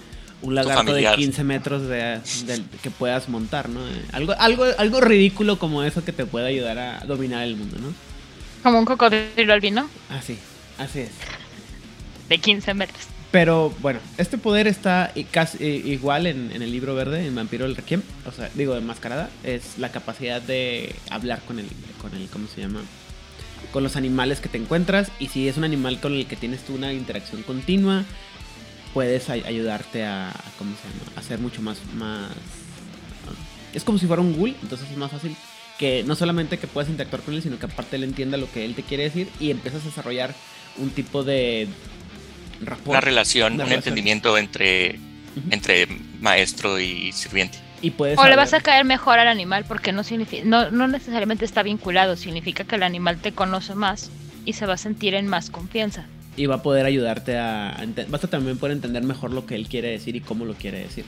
un 0.42 0.54
lagarto 0.54 0.82
de 0.92 1.02
familiar. 1.02 1.16
15 1.16 1.44
metros 1.44 1.82
de, 1.88 2.20
que 2.82 2.90
puedas 2.90 3.28
montar, 3.28 3.68
¿no? 3.68 3.86
Eh, 3.86 4.04
Algo, 4.12 4.34
algo, 4.38 4.64
algo 4.78 5.00
ridículo 5.00 5.58
como 5.58 5.82
eso 5.82 6.04
que 6.04 6.12
te 6.12 6.26
puede 6.26 6.46
ayudar 6.48 6.78
a 6.78 7.00
dominar 7.06 7.42
el 7.44 7.56
mundo, 7.56 7.76
¿no? 7.80 7.92
Como 8.62 8.78
un 8.80 8.84
cocodrilo 8.84 9.52
albino 9.52 9.88
Así, 10.10 10.36
así 10.78 11.00
es. 11.00 11.10
de 12.28 12.38
15 12.38 12.74
metros. 12.74 13.00
Pero 13.30 13.74
bueno, 13.80 14.00
este 14.16 14.38
poder 14.38 14.66
está 14.66 15.12
casi 15.30 15.62
igual 15.64 16.26
en, 16.26 16.50
en 16.50 16.62
el 16.62 16.72
libro 16.72 16.94
verde, 16.94 17.26
en 17.26 17.34
Vampiro 17.34 17.66
el 17.66 17.76
Requiem. 17.76 18.02
O 18.26 18.32
sea, 18.32 18.48
digo, 18.54 18.74
enmascarada. 18.74 19.28
Es 19.44 19.76
la 19.76 19.90
capacidad 19.92 20.40
de 20.40 20.94
hablar 21.10 21.40
con 21.46 21.58
el, 21.58 21.66
con 22.00 22.14
el, 22.14 22.26
¿cómo 22.28 22.48
se 22.48 22.62
llama? 22.62 22.80
Con 23.70 23.82
los 23.82 23.96
animales 23.96 24.40
que 24.40 24.48
te 24.48 24.56
encuentras. 24.56 25.10
Y 25.18 25.28
si 25.28 25.46
es 25.46 25.58
un 25.58 25.64
animal 25.64 26.00
con 26.00 26.14
el 26.14 26.26
que 26.26 26.36
tienes 26.36 26.62
tú 26.64 26.74
una 26.74 26.94
interacción 26.94 27.42
continua, 27.42 28.04
puedes 28.94 29.28
ay- 29.30 29.44
ayudarte 29.46 30.04
a, 30.04 30.30
a- 30.30 30.34
¿cómo 30.58 30.72
se 30.76 30.88
llama? 30.88 31.12
A 31.16 31.22
ser 31.22 31.38
mucho 31.38 31.62
más, 31.62 31.78
más... 31.96 32.30
Es 33.74 33.84
como 33.84 33.98
si 33.98 34.06
fuera 34.06 34.22
un 34.22 34.36
ghoul, 34.36 34.54
entonces 34.62 34.88
es 34.90 34.96
más 34.96 35.10
fácil 35.10 35.36
que 35.78 36.02
no 36.04 36.16
solamente 36.16 36.58
que 36.58 36.66
puedas 36.66 36.90
interactuar 36.90 37.22
con 37.22 37.34
él, 37.34 37.42
sino 37.42 37.58
que 37.58 37.66
aparte 37.66 37.96
él 37.96 38.04
entienda 38.04 38.36
lo 38.36 38.50
que 38.50 38.64
él 38.64 38.74
te 38.74 38.82
quiere 38.82 39.04
decir 39.04 39.28
y 39.38 39.50
empiezas 39.50 39.82
a 39.82 39.86
desarrollar 39.86 40.34
un 40.78 40.90
tipo 40.90 41.22
de 41.22 41.68
rapport. 42.62 42.88
Una 42.88 43.00
relación, 43.00 43.52
un 43.52 43.58
relación. 43.60 43.78
entendimiento 43.78 44.36
entre, 44.38 44.98
entre 45.50 45.86
maestro 46.20 46.80
y 46.80 47.12
sirviente. 47.12 47.58
Y 47.80 47.92
puedes 47.92 48.18
O 48.18 48.26
le 48.26 48.34
vas 48.34 48.54
a 48.54 48.60
caer 48.60 48.84
mejor 48.84 49.20
al 49.20 49.28
animal 49.28 49.64
porque 49.68 49.92
no, 49.92 50.02
significa, 50.02 50.42
no, 50.44 50.70
no 50.72 50.88
necesariamente 50.88 51.44
está 51.44 51.62
vinculado, 51.62 52.16
significa 52.16 52.64
que 52.64 52.74
el 52.74 52.82
animal 52.82 53.18
te 53.18 53.30
conoce 53.30 53.76
más 53.76 54.10
y 54.44 54.54
se 54.54 54.66
va 54.66 54.74
a 54.74 54.78
sentir 54.78 55.14
en 55.14 55.28
más 55.28 55.48
confianza. 55.50 56.06
Y 56.38 56.46
va 56.46 56.56
a 56.56 56.62
poder 56.62 56.86
ayudarte 56.86 57.36
a, 57.36 57.84
vas 58.08 58.24
a 58.24 58.28
también 58.28 58.58
poder 58.58 58.76
entender 58.76 59.02
mejor 59.02 59.32
lo 59.32 59.44
que 59.44 59.56
él 59.56 59.68
quiere 59.68 59.90
decir 59.90 60.14
y 60.14 60.20
cómo 60.20 60.44
lo 60.44 60.54
quiere 60.54 60.78
decir. 60.78 61.04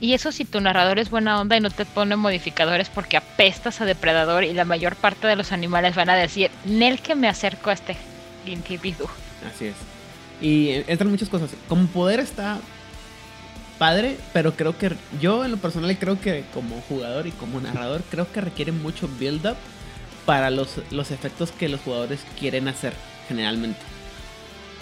Y 0.00 0.12
eso 0.12 0.32
si 0.32 0.44
tu 0.44 0.60
narrador 0.60 0.98
es 0.98 1.08
buena 1.08 1.40
onda 1.40 1.56
y 1.56 1.60
no 1.60 1.70
te 1.70 1.86
pone 1.86 2.16
modificadores 2.16 2.90
porque 2.90 3.16
apestas 3.16 3.80
a 3.80 3.86
depredador 3.86 4.44
y 4.44 4.52
la 4.52 4.64
mayor 4.64 4.96
parte 4.96 5.26
de 5.26 5.36
los 5.36 5.52
animales 5.52 5.94
van 5.94 6.10
a 6.10 6.16
decir, 6.16 6.50
Nel 6.66 7.00
que 7.00 7.14
me 7.14 7.28
acerco 7.28 7.70
a 7.70 7.74
este 7.74 7.96
individuo. 8.44 9.08
Así 9.54 9.66
es. 9.66 9.76
Y 10.42 10.68
eh, 10.70 10.84
entran 10.88 11.10
muchas 11.10 11.28
cosas. 11.28 11.50
Como 11.68 11.86
poder 11.86 12.20
está 12.20 12.58
padre, 13.78 14.16
pero 14.32 14.54
creo 14.54 14.76
que 14.76 14.90
yo 15.20 15.44
en 15.44 15.52
lo 15.52 15.56
personal 15.58 15.96
creo 15.96 16.20
que 16.20 16.44
como 16.52 16.80
jugador 16.88 17.26
y 17.26 17.30
como 17.30 17.60
narrador 17.60 18.02
creo 18.10 18.30
que 18.30 18.40
requiere 18.40 18.72
mucho 18.72 19.08
build 19.18 19.46
up 19.46 19.56
para 20.26 20.50
los, 20.50 20.80
los 20.90 21.10
efectos 21.10 21.52
que 21.52 21.68
los 21.68 21.80
jugadores 21.80 22.20
quieren 22.38 22.68
hacer 22.68 22.92
generalmente. 23.28 23.95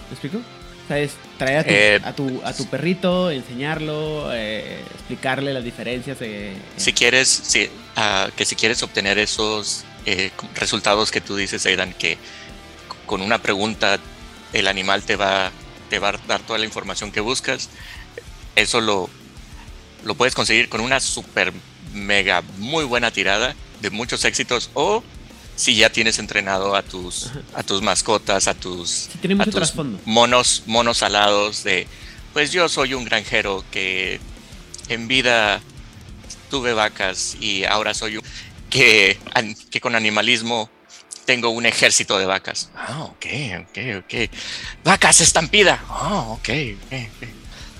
¿Me 0.08 0.14
explico? 0.14 0.38
O 0.38 0.88
sea, 0.88 0.98
es 0.98 1.12
traer 1.38 1.58
a 1.58 1.64
tu, 1.64 1.70
Eh, 1.70 2.00
a 2.04 2.12
tu, 2.12 2.40
a 2.44 2.52
tu 2.52 2.66
perrito, 2.66 3.30
enseñarlo, 3.30 4.30
eh, 4.34 4.80
explicarle 4.94 5.52
las 5.54 5.64
diferencias 5.64 6.18
de... 6.18 6.54
Si 6.76 6.92
quieres, 6.92 7.28
si, 7.28 7.70
ah, 7.96 8.28
que 8.36 8.44
si 8.44 8.54
quieres 8.54 8.82
obtener 8.82 9.18
esos 9.18 9.84
eh, 10.04 10.30
resultados 10.54 11.10
que 11.10 11.22
tú 11.22 11.36
dices, 11.36 11.64
Aidan, 11.64 11.94
que 11.94 12.18
con 13.06 13.22
una 13.22 13.38
pregunta 13.38 13.98
el 14.52 14.68
animal 14.68 15.02
te 15.02 15.16
va, 15.16 15.50
te 15.88 15.98
va 15.98 16.10
a 16.10 16.20
dar 16.28 16.40
toda 16.42 16.58
la 16.58 16.66
información 16.66 17.10
que 17.12 17.20
buscas, 17.20 17.70
eso 18.54 18.80
lo, 18.82 19.08
lo 20.04 20.14
puedes 20.14 20.34
conseguir 20.34 20.68
con 20.68 20.80
una 20.80 21.00
super 21.00 21.52
mega 21.94 22.42
muy 22.58 22.84
buena 22.84 23.10
tirada 23.10 23.54
de 23.80 23.90
muchos 23.90 24.24
éxitos 24.24 24.70
o 24.74 25.02
si 25.56 25.76
ya 25.76 25.90
tienes 25.90 26.18
entrenado 26.18 26.74
a 26.74 26.82
tus, 26.82 27.30
a 27.54 27.62
tus 27.62 27.82
mascotas, 27.82 28.48
a 28.48 28.54
tus, 28.54 28.90
Sí, 29.12 29.18
tiene 29.20 29.34
a 29.34 29.36
mucho 29.38 29.50
tus 29.50 29.60
trasfondo. 29.60 30.00
monos, 30.04 30.64
monos 30.66 31.02
alados 31.02 31.62
de, 31.64 31.86
pues 32.32 32.50
yo 32.52 32.68
soy 32.68 32.94
un 32.94 33.04
granjero 33.04 33.64
que 33.70 34.20
en 34.88 35.06
vida 35.08 35.60
tuve 36.50 36.72
vacas 36.74 37.36
y 37.40 37.64
ahora 37.64 37.94
soy 37.94 38.16
un, 38.18 38.24
que, 38.70 39.18
que 39.70 39.80
con 39.80 39.94
animalismo 39.94 40.68
tengo 41.24 41.48
un 41.50 41.64
ejército 41.66 42.18
de 42.18 42.26
vacas. 42.26 42.70
Ah, 42.76 43.04
ok, 43.04 43.26
ok, 43.60 43.78
ok. 44.00 44.30
Vacas 44.84 45.20
estampida. 45.20 45.82
Ah, 45.88 46.24
ok, 46.28 46.48
ok, 46.86 46.92
ok. 46.92 47.28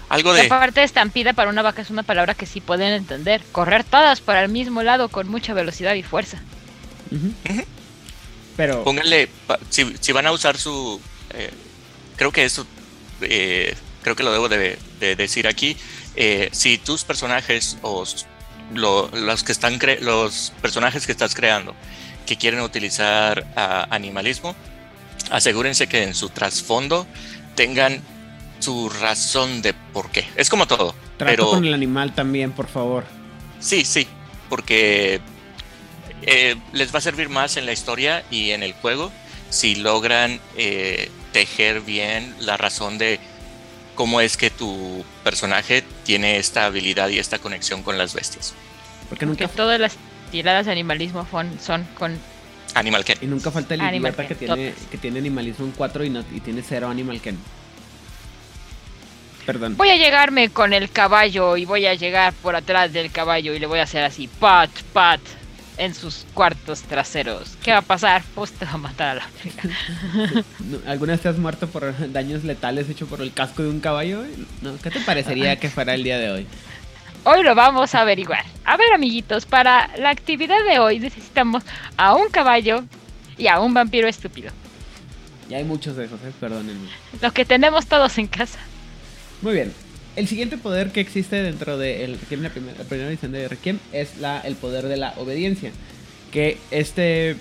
Algo 0.09 0.33
de... 0.33 0.43
aparte 0.43 0.83
estampida 0.83 1.33
para 1.33 1.51
una 1.51 1.63
vaca 1.63 1.83
es 1.83 1.91
una 1.91 2.03
palabra 2.05 2.35
que 2.35 2.47
sí 2.47 2.61
pueden 2.61 2.93
entender. 2.93 3.43
Correr 3.53 3.85
todas 3.85 4.21
para 4.21 4.43
el 4.43 4.49
mismo 4.51 4.83
lado 4.83 5.09
con 5.09 5.29
mucha 5.29 5.53
velocidad 5.55 5.95
y 5.95 6.03
fuerza. 6.03 6.41
Ujú. 7.15 7.65
Pero... 8.57 8.85
Pónganle, 8.85 9.29
si, 9.71 9.95
si 10.01 10.13
van 10.13 10.27
a 10.27 10.33
usar 10.33 10.57
su, 10.59 11.01
eh, 11.33 11.51
creo 12.17 12.31
que 12.33 12.45
esto, 12.45 12.67
eh, 13.21 13.75
creo 14.03 14.15
que 14.15 14.23
lo 14.23 14.33
debo 14.33 14.49
de, 14.49 14.79
de 15.01 15.17
decir 15.17 15.47
aquí, 15.49 15.77
eh, 16.17 16.49
si 16.53 16.79
tus 16.79 17.03
personajes 17.05 17.79
o 17.83 18.05
lo- 18.73 19.11
los 19.13 19.43
que 19.43 19.53
están 19.53 19.79
cre- 19.81 19.99
los 20.01 20.53
personajes 20.63 21.05
que 21.07 21.13
estás 21.13 21.35
creando 21.35 21.75
que 22.27 22.37
quieren 22.39 22.61
utilizar 22.61 23.45
animalismo, 23.91 24.55
asegúrense 25.31 25.89
que 25.89 26.03
en 26.05 26.15
su 26.15 26.29
trasfondo 26.31 27.07
tengan 27.57 28.01
su 28.61 28.89
razón 28.89 29.61
de 29.63 29.75
por 29.75 30.11
qué. 30.11 30.27
Es 30.37 30.49
como 30.49 30.67
todo, 30.67 30.95
Trato 31.19 31.31
pero 31.33 31.51
con 31.51 31.65
el 31.67 31.75
animal 31.75 32.15
también, 32.15 32.53
por 32.53 32.69
favor. 32.69 33.05
Sí, 33.61 33.85
sí, 33.85 34.07
porque 34.49 35.21
eh, 36.27 36.57
les 36.73 36.95
va 36.95 36.99
a 36.99 37.03
servir 37.03 37.29
más 37.29 37.57
en 37.57 37.67
la 37.67 37.73
historia 37.73 38.25
y 38.31 38.51
en 38.51 38.63
el 38.63 38.73
juego 38.75 39.11
si 39.51 39.77
logran 39.77 40.41
eh, 40.57 41.11
tejer 41.33 41.81
bien 41.81 42.35
la 42.41 42.57
razón 42.57 42.99
de 42.99 43.21
cómo 43.95 44.21
es 44.21 44.37
que 44.37 44.51
tu 44.51 45.05
personaje 45.23 45.85
tiene 46.05 46.39
esta 46.39 46.67
habilidad 46.67 47.09
y 47.11 47.19
esta 47.19 47.39
conexión 47.39 47.83
con 47.83 47.97
las 47.99 48.15
bestias. 48.15 48.55
Porque 49.09 49.21
Que 49.21 49.27
nunca, 49.27 49.49
todas 49.49 49.79
las 49.79 49.97
tiradas 50.33 50.67
de 50.67 50.73
animalismo 50.73 51.27
son 51.65 51.85
con... 51.99 52.19
Animal 52.75 53.05
Ken. 53.05 53.19
y 53.21 53.27
nunca 53.27 53.53
falta 53.53 53.75
el 53.75 53.83
Animal 53.83 54.13
idiota 54.13 54.27
que 54.27 54.35
tiene, 54.35 54.71
totas. 54.73 54.87
que 54.91 54.99
tiene 54.99 55.19
animalismo 55.21 55.65
en 55.67 55.73
4 55.73 56.05
y, 56.05 56.11
no- 56.11 56.25
y 56.35 56.41
tiene 56.41 56.61
cero 56.67 56.89
Animal 56.89 57.21
Ken. 57.21 57.39
Perdón. 59.47 59.77
Voy 59.77 59.91
a 59.91 59.97
llegarme 59.97 60.49
con 60.49 60.73
el 60.73 60.91
caballo 60.91 61.57
y 61.57 61.67
voy 61.67 61.87
a 61.87 61.95
llegar 61.95 62.33
por 62.33 62.57
atrás 62.57 62.93
del 62.93 63.13
caballo 63.13 63.53
y 63.55 63.59
le 63.59 63.67
voy 63.67 63.79
a 63.79 63.83
hacer 63.83 64.03
así, 64.03 64.27
pat, 64.27 64.71
pat, 64.95 65.21
en 65.77 65.95
sus 65.95 66.27
cuartos 66.35 66.83
traseros. 66.83 67.57
¿Qué 67.63 67.73
va 67.73 67.79
a 67.79 67.83
pasar? 67.83 68.23
Pues 68.35 68.53
te 68.53 68.65
va 68.65 68.73
a 68.73 68.79
matar 68.79 69.09
a 69.09 69.15
la. 69.15 69.25
No, 70.61 70.79
¿Alguna 70.87 71.13
vez 71.13 71.23
te 71.23 71.29
has 71.29 71.39
muerto 71.39 71.69
por 71.69 72.13
daños 72.13 72.45
letales 72.45 72.89
hechos 72.89 73.09
por 73.09 73.21
el 73.21 73.33
casco 73.33 73.63
de 73.63 73.69
un 73.69 73.81
caballo? 73.81 74.23
No, 74.63 74.77
¿Qué 74.83 74.91
te 74.91 75.01
parecería 75.01 75.57
que 75.57 75.69
fuera 75.69 75.95
el 75.95 76.05
día 76.05 76.19
de 76.19 76.31
hoy? 76.31 76.47
Hoy 77.25 77.43
lo 77.43 77.55
vamos 77.55 77.95
a 77.95 78.03
averiguar. 78.03 78.45
A 78.65 78.77
ver, 78.77 78.93
amiguitos, 78.93 79.47
para 79.47 79.91
la 79.97 80.11
actividad 80.11 80.63
de 80.69 80.79
hoy 80.79 81.01
necesitamos 81.01 81.63
a 81.97 82.15
un 82.15 82.29
caballo 82.29 82.85
y 83.39 83.47
a 83.47 83.61
un 83.61 83.73
vampiro 83.73 84.09
estúpido. 84.09 84.53
Y 85.49 85.55
hay 85.55 85.65
muchos 85.65 85.97
de 85.97 86.05
esos, 86.05 86.21
¿eh? 86.23 86.33
perdónenme. 86.39 86.89
Los 87.21 87.33
que 87.33 87.45
tenemos 87.45 87.87
todos 87.87 88.17
en 88.19 88.27
casa. 88.27 88.59
Muy 89.43 89.55
bien. 89.55 89.73
El 90.17 90.29
siguiente 90.29 90.59
poder 90.59 90.93
que 90.93 91.01
existe 91.01 91.43
dentro 91.43 91.77
de 91.77 92.05
el 92.05 92.19
Requiem, 92.21 92.43
la, 92.43 92.49
la 92.49 92.85
primera 92.85 93.09
edición 93.09 93.33
de 93.33 93.49
Requiem, 93.49 93.79
es 93.93 94.13
el 94.45 94.55
poder 94.57 94.87
de 94.87 94.97
la 94.97 95.15
obediencia. 95.17 95.73
Que 96.31 96.59
este 96.71 97.37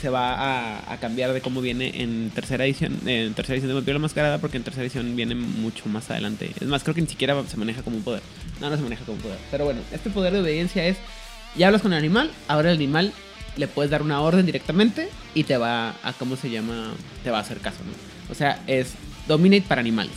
se 0.00 0.08
va 0.08 0.34
a, 0.34 0.92
a 0.92 1.00
cambiar 1.00 1.32
de 1.32 1.40
cómo 1.40 1.60
viene 1.60 2.02
en 2.02 2.30
tercera 2.30 2.64
edición. 2.64 2.98
En 3.06 3.34
tercera 3.34 3.54
edición 3.54 3.68
de 3.68 3.74
Vampiro 3.74 3.98
la 3.98 4.02
Mascarada, 4.02 4.38
porque 4.38 4.56
en 4.56 4.64
tercera 4.64 4.84
edición 4.84 5.14
viene 5.16 5.34
mucho 5.34 5.88
más 5.88 6.10
adelante. 6.10 6.50
Es 6.60 6.66
más, 6.66 6.82
creo 6.82 6.94
que 6.94 7.02
ni 7.02 7.08
siquiera 7.08 7.40
se 7.46 7.56
maneja 7.56 7.82
como 7.82 7.96
un 7.96 8.02
poder. 8.02 8.22
No, 8.60 8.68
no 8.70 8.76
se 8.76 8.82
maneja 8.82 9.04
como 9.04 9.16
un 9.16 9.22
poder. 9.22 9.38
Pero 9.50 9.64
bueno, 9.64 9.80
este 9.92 10.10
poder 10.10 10.32
de 10.32 10.40
obediencia 10.40 10.86
es. 10.86 10.96
Ya 11.56 11.68
hablas 11.68 11.82
con 11.82 11.92
el 11.92 11.98
animal, 11.98 12.30
ahora 12.46 12.70
el 12.70 12.76
animal 12.76 13.12
le 13.56 13.66
puedes 13.66 13.90
dar 13.90 14.02
una 14.02 14.20
orden 14.20 14.44
directamente 14.46 15.08
y 15.34 15.44
te 15.44 15.56
va 15.56 15.94
a, 16.02 16.12
¿cómo 16.12 16.36
se 16.36 16.50
llama? 16.50 16.92
Te 17.24 17.30
va 17.30 17.38
a 17.38 17.40
hacer 17.40 17.58
caso, 17.58 17.78
¿no? 17.84 18.32
O 18.32 18.34
sea, 18.34 18.62
es 18.66 18.92
dominate 19.26 19.64
para 19.66 19.80
animales. 19.80 20.12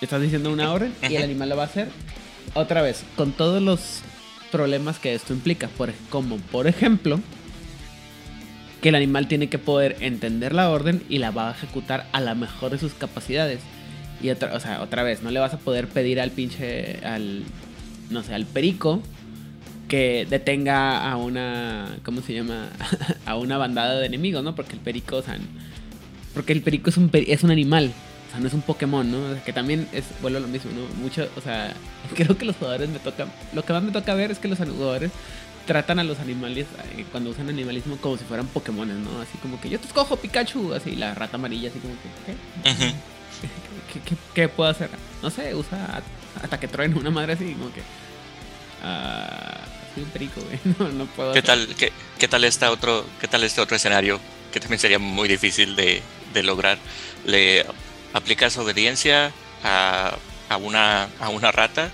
Estás 0.00 0.22
diciendo 0.22 0.52
una 0.52 0.72
orden 0.72 0.92
y 1.08 1.16
el 1.16 1.22
animal 1.24 1.48
lo 1.48 1.56
va 1.56 1.64
a 1.64 1.66
hacer. 1.66 1.88
Otra 2.54 2.82
vez, 2.82 3.04
con 3.16 3.32
todos 3.32 3.60
los 3.62 4.00
problemas 4.52 4.98
que 4.98 5.14
esto 5.14 5.32
implica, 5.32 5.68
por, 5.68 5.92
como 6.08 6.36
por 6.36 6.66
ejemplo, 6.66 7.20
que 8.80 8.90
el 8.90 8.94
animal 8.94 9.26
tiene 9.28 9.48
que 9.48 9.58
poder 9.58 9.96
entender 10.00 10.54
la 10.54 10.70
orden 10.70 11.02
y 11.08 11.18
la 11.18 11.30
va 11.32 11.48
a 11.48 11.52
ejecutar 11.52 12.06
a 12.12 12.20
la 12.20 12.34
mejor 12.34 12.70
de 12.70 12.78
sus 12.78 12.94
capacidades. 12.94 13.60
Y 14.22 14.30
otra, 14.30 14.54
o 14.54 14.60
sea, 14.60 14.82
otra 14.82 15.02
vez, 15.02 15.22
no 15.22 15.30
le 15.30 15.40
vas 15.40 15.54
a 15.54 15.58
poder 15.58 15.88
pedir 15.88 16.20
al 16.20 16.30
pinche, 16.30 16.98
al, 17.04 17.42
no 18.10 18.22
sé, 18.22 18.34
al 18.34 18.46
perico 18.46 19.02
que 19.88 20.26
detenga 20.28 21.10
a 21.10 21.16
una, 21.16 21.96
¿cómo 22.04 22.20
se 22.22 22.34
llama? 22.34 22.68
a 23.26 23.36
una 23.36 23.58
bandada 23.58 23.98
de 23.98 24.06
enemigos, 24.06 24.44
¿no? 24.44 24.54
Porque 24.54 24.74
el 24.74 24.80
perico, 24.80 25.16
o 25.16 25.22
sea, 25.22 25.38
porque 26.34 26.52
el 26.52 26.62
perico 26.62 26.90
es 26.90 26.96
un, 26.96 27.10
peri- 27.10 27.26
es 27.28 27.42
un 27.42 27.50
animal, 27.50 27.92
o 28.28 28.30
sea, 28.30 28.40
no 28.40 28.46
es 28.48 28.52
un 28.54 28.62
Pokémon, 28.62 29.10
¿no? 29.10 29.30
O 29.30 29.34
sea, 29.34 29.42
que 29.44 29.52
también 29.52 29.88
es, 29.92 30.04
vuelvo 30.20 30.38
a 30.38 30.40
lo 30.42 30.48
mismo, 30.48 30.70
¿no? 30.72 30.86
Mucho, 31.02 31.28
o 31.36 31.40
sea, 31.40 31.74
creo 32.14 32.36
que 32.36 32.44
los 32.44 32.56
jugadores 32.56 32.88
me 32.90 32.98
toca, 32.98 33.26
lo 33.52 33.64
que 33.64 33.72
más 33.72 33.82
me 33.82 33.92
toca 33.92 34.14
ver 34.14 34.30
es 34.30 34.38
que 34.38 34.48
los 34.48 34.58
jugadores 34.58 35.10
tratan 35.66 35.98
a 35.98 36.04
los 36.04 36.18
animales, 36.18 36.66
eh, 36.96 37.04
cuando 37.10 37.30
usan 37.30 37.48
animalismo, 37.50 37.96
como 37.98 38.16
si 38.16 38.24
fueran 38.24 38.46
Pokémones, 38.46 38.96
¿no? 38.96 39.20
Así 39.20 39.36
como 39.42 39.60
que 39.60 39.68
yo 39.68 39.78
te 39.78 39.86
escojo 39.86 40.16
Pikachu, 40.16 40.72
así 40.74 40.96
la 40.96 41.14
rata 41.14 41.36
amarilla, 41.36 41.68
así 41.70 41.78
como 41.78 41.94
que, 41.94 42.08
¿qué? 42.72 42.92
¿Qué, 43.92 44.00
qué, 44.00 44.16
qué 44.34 44.48
puedo 44.48 44.68
hacer? 44.70 44.90
No 45.22 45.30
sé, 45.30 45.54
usa 45.54 46.02
hasta 46.42 46.58
que 46.60 46.68
truene 46.68 46.94
una 46.96 47.10
madre 47.10 47.34
así, 47.34 47.52
como 47.52 47.72
que. 47.72 47.80
Ah, 48.82 49.60
soy 49.94 50.04
un 50.04 50.10
perico, 50.10 50.40
güey. 50.40 50.58
No, 50.78 50.88
no 50.90 51.06
puedo. 51.06 51.32
¿Qué 51.32 51.40
hacer- 51.40 51.66
tal, 51.66 51.74
qué, 51.76 51.92
qué 52.18 52.28
tal 52.28 52.44
está 52.44 52.70
otro, 52.70 53.04
qué 53.20 53.28
tal 53.28 53.44
este 53.44 53.60
otro 53.60 53.76
escenario 53.76 54.20
que 54.52 54.60
también 54.60 54.78
sería 54.78 54.98
muy 54.98 55.28
difícil 55.28 55.74
de, 55.76 56.02
de 56.34 56.42
lograr? 56.42 56.78
Le 57.24 57.64
aplicas 58.12 58.56
obediencia 58.56 59.32
a, 59.62 60.16
a 60.48 60.56
una, 60.56 61.08
a 61.20 61.28
una 61.28 61.50
rata 61.52 61.90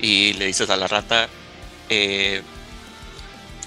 y 0.00 0.34
le 0.34 0.46
dices 0.46 0.68
a 0.70 0.76
la 0.76 0.86
rata 0.88 1.28
eh, 1.88 2.42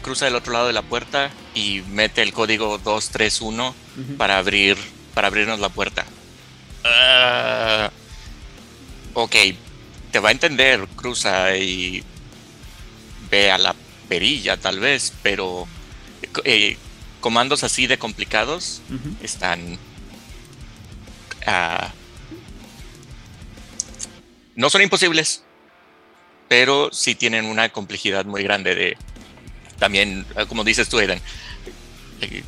cruza 0.01 0.25
del 0.25 0.35
otro 0.35 0.53
lado 0.53 0.67
de 0.67 0.73
la 0.73 0.81
puerta 0.81 1.31
y 1.53 1.81
mete 1.89 2.21
el 2.21 2.33
código 2.33 2.77
231 2.77 3.75
Ujú. 3.97 4.17
para 4.17 4.37
abrir 4.37 4.77
para 5.13 5.27
abrirnos 5.27 5.59
la 5.59 5.69
puerta. 5.69 6.05
Ah, 6.85 7.89
ok, 9.13 9.35
te 10.11 10.19
va 10.19 10.29
a 10.29 10.31
entender, 10.31 10.87
cruza 10.95 11.57
y 11.57 12.03
ve 13.29 13.51
a 13.51 13.57
la 13.57 13.75
perilla 14.07 14.55
tal 14.57 14.79
vez, 14.79 15.11
pero 15.21 15.67
eh, 16.45 16.77
comandos 17.19 17.63
así 17.63 17.85
de 17.87 17.97
complicados 17.97 18.81
están 19.21 19.77
no 24.55 24.69
son 24.69 24.81
imposibles 24.81 25.43
pero 26.47 26.89
sí 26.91 27.15
tienen 27.15 27.45
una 27.45 27.69
complejidad 27.69 28.25
muy 28.25 28.43
grande 28.43 28.75
de 28.75 28.97
también 29.77 30.25
ah, 30.35 30.45
como 30.45 30.63
dices 30.63 30.89
tú 30.89 30.99
Eden 30.99 31.21
eh, 32.21 32.43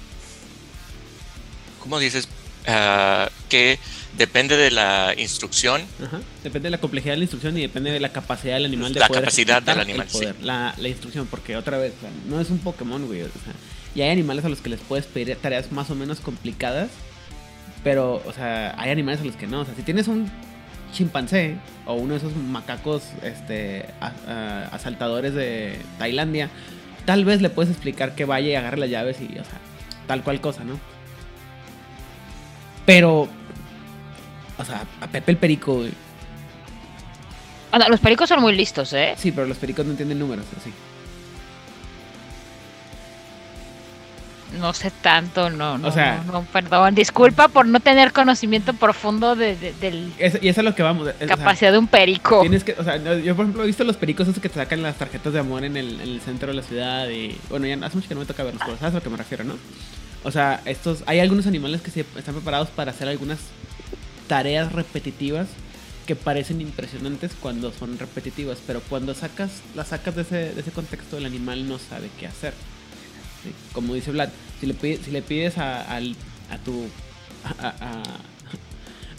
¿cómo 1.80 2.00
dices? 2.00 2.28
Ah, 2.68 3.30
que 3.50 3.80
depende 4.18 4.58
de 4.58 4.72
la 4.72 5.16
instrucción 5.18 5.82
Ajá. 6.04 6.20
Depende 6.44 6.68
de 6.68 6.72
la 6.72 6.80
complejidad 6.80 7.14
de 7.14 7.18
la 7.18 7.24
instrucción 7.24 7.58
y 7.58 7.62
depende 7.62 7.92
de 7.92 8.00
la 8.00 8.12
capacidad 8.12 8.56
del 8.56 8.66
animal 8.66 8.94
de 8.94 9.00
La 9.00 9.08
poder 9.08 9.24
capacidad 9.24 9.62
del 9.62 9.80
animal, 9.80 10.06
el 10.06 10.12
poder, 10.12 10.36
la, 10.42 10.76
la 10.78 10.88
instrucción, 10.88 11.28
porque 11.28 11.56
otra 11.56 11.78
vez, 11.78 11.94
o 11.98 12.02
sea, 12.02 12.10
no 12.28 12.42
es 12.42 12.50
un 12.50 12.60
Pokémon, 12.60 13.06
güey. 13.08 13.22
O 13.22 13.26
sea, 13.26 13.54
y 13.96 14.02
hay 14.02 14.10
animales 14.10 14.46
a 14.46 14.50
los 14.50 14.60
que 14.60 14.70
les 14.70 14.80
puedes 14.80 15.06
pedir 15.06 15.36
tareas 15.38 15.72
más 15.72 15.90
o 15.90 15.96
menos 15.96 16.20
complicadas, 16.20 16.90
pero, 17.84 18.22
o 18.26 18.34
sea, 18.34 18.76
hay 18.78 18.92
animales 18.92 19.22
a 19.22 19.26
los 19.26 19.36
que 19.36 19.48
no. 19.48 19.62
O 19.62 19.66
sea, 19.66 19.74
si 19.76 19.82
tienes 19.84 20.08
un 20.08 20.30
chimpancé 20.94 21.56
o 21.86 21.94
uno 21.94 22.14
de 22.14 22.18
esos 22.18 22.36
macacos 22.36 23.04
este, 23.24 23.86
a- 24.02 24.12
a- 24.28 24.76
asaltadores 24.76 25.34
de 25.34 25.80
Tailandia, 25.98 26.50
tal 27.06 27.26
vez 27.26 27.42
le 27.42 27.50
puedes 27.50 27.72
explicar 27.72 28.14
que 28.16 28.26
vaya 28.26 28.48
y 28.50 28.56
agarre 28.56 28.78
las 28.78 28.90
llaves 28.90 29.18
y, 29.22 29.26
o 29.40 29.44
sea, 29.44 29.58
tal 30.08 30.22
cual 30.24 30.42
cosa, 30.42 30.64
¿no? 30.64 30.80
Pero, 32.86 33.28
o 34.58 34.66
sea, 34.66 34.84
a 35.00 35.08
Pepe 35.08 35.32
el 35.32 35.38
Perico, 35.38 35.84
los 37.90 38.00
pericos 38.00 38.28
son 38.28 38.42
muy 38.42 38.56
listos, 38.56 38.92
¿eh? 38.94 39.14
Sí, 39.18 39.32
pero 39.32 39.48
los 39.48 39.58
pericos 39.58 39.86
no 39.86 39.92
entienden 39.92 40.20
números, 40.20 40.46
así. 40.60 40.72
No 44.60 44.74
sé 44.74 44.92
tanto, 45.02 45.50
no, 45.50 45.78
no, 45.78 45.88
O 45.88 45.92
sea- 45.92 46.22
no, 46.26 46.34
no, 46.34 46.44
perdón. 46.46 46.94
Disculpa 46.94 47.48
por 47.48 47.66
no 47.66 47.80
tener 47.80 48.12
conocimiento 48.12 48.74
profundo 48.74 49.36
de, 49.36 49.56
de, 49.56 49.74
del 49.74 50.12
Es- 50.18 50.40
y 50.42 50.50
eso 50.50 50.62
es 50.62 50.66
lo 50.66 50.76
que 50.76 50.84
vamos. 50.84 51.08
es- 51.08 51.16
o 51.16 51.18
sea, 51.20 51.28
capacidad 51.38 51.72
de 51.72 51.78
un 51.78 51.88
perico. 51.88 52.42
tienes 52.42 52.64
que, 52.64 52.74
o 52.78 52.84
sea, 52.84 52.98
yo 52.98 53.36
por 53.36 53.46
ejemplo 53.46 53.64
he 53.64 53.68
visto 53.68 53.84
los 53.84 53.96
pericos 53.98 54.28
esos 54.28 54.42
que 54.42 54.50
te 54.50 54.56
sacan 54.56 54.82
las 54.84 54.96
tarjetas 54.98 55.32
de 55.34 55.40
amor 55.40 55.64
en 55.64 55.78
el, 55.78 55.96
en 56.02 56.02
el 56.02 56.22
centro 56.22 56.50
de 56.50 56.56
la 56.56 56.64
ciudad 56.64 57.08
y 57.10 57.38
bueno, 57.50 57.66
ya 57.68 57.76
hace 57.86 57.96
mucho 57.96 58.08
que 58.10 58.14
no 58.16 58.20
me 58.22 58.26
toca 58.26 58.44
verlos, 58.44 58.62
pero 58.66 58.78
sabes 58.78 58.94
a 58.94 58.98
lo 58.98 59.04
que 59.04 59.10
me 59.10 59.18
refiero, 59.18 59.44
¿no? 59.44 59.56
O 60.24 60.32
sea, 60.32 60.62
estos, 60.66 61.04
hay 61.08 61.20
algunos 61.20 61.48
animales 61.48 61.82
que 61.82 61.90
se 61.92 62.02
están 62.02 62.36
preparados 62.36 62.70
para 62.70 62.92
hacer 62.92 63.08
algunas 63.08 63.40
tareas 64.28 64.72
repetitivas 64.72 65.48
que 66.06 66.16
parecen 66.16 66.62
impresionantes 66.62 67.32
cuando 67.40 67.72
son 67.72 67.98
repetitivas, 67.98 68.58
pero 68.66 68.82
cuando 68.90 69.14
sacas, 69.14 69.62
las 69.76 69.90
sacas 69.90 70.16
de 70.16 70.22
ese, 70.24 70.36
de 70.54 70.62
ese 70.62 70.72
contexto, 70.72 71.18
el 71.18 71.26
animal 71.26 71.68
no 71.68 71.78
sabe 71.80 72.10
qué 72.20 72.28
hacer. 72.28 72.54
¿Sí? 73.44 73.52
Como 73.74 73.94
dice 73.94 74.12
Vlad, 74.12 74.30
si 74.60 74.66
le, 74.68 74.74
pides, 74.74 75.02
si 75.06 75.12
le 75.12 75.22
pides 75.22 75.58
a, 75.58 75.82
al- 75.96 76.16
a 76.50 76.58
tu... 76.58 76.86
A, 77.60 77.68
a- 77.68 78.04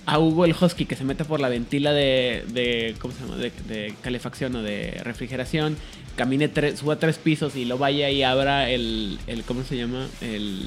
a 0.05 0.19
Hugo 0.19 0.45
el 0.45 0.55
Husky 0.61 0.85
que 0.85 0.97
se 0.97 1.05
mete 1.05 1.25
por 1.25 1.39
la 1.39 1.49
ventila 1.49 1.93
de, 1.93 2.45
de 2.49 2.97
¿cómo 2.99 3.15
se 3.15 3.21
llama? 3.21 3.37
De, 3.37 3.53
de 3.69 3.95
calefacción 4.03 4.57
o 4.57 4.63
de 4.63 5.01
refrigeración, 5.05 5.77
camine 6.17 6.49
tres, 6.49 6.81
suba 6.81 6.97
tres 6.97 7.19
pisos 7.19 7.55
y 7.55 7.65
lo 7.67 7.79
vaya 7.79 8.11
y 8.11 8.25
abra 8.25 8.69
el, 8.69 9.21
el 9.29 9.45
¿cómo 9.45 9.63
se 9.63 9.77
llama? 9.77 10.09
El, 10.21 10.61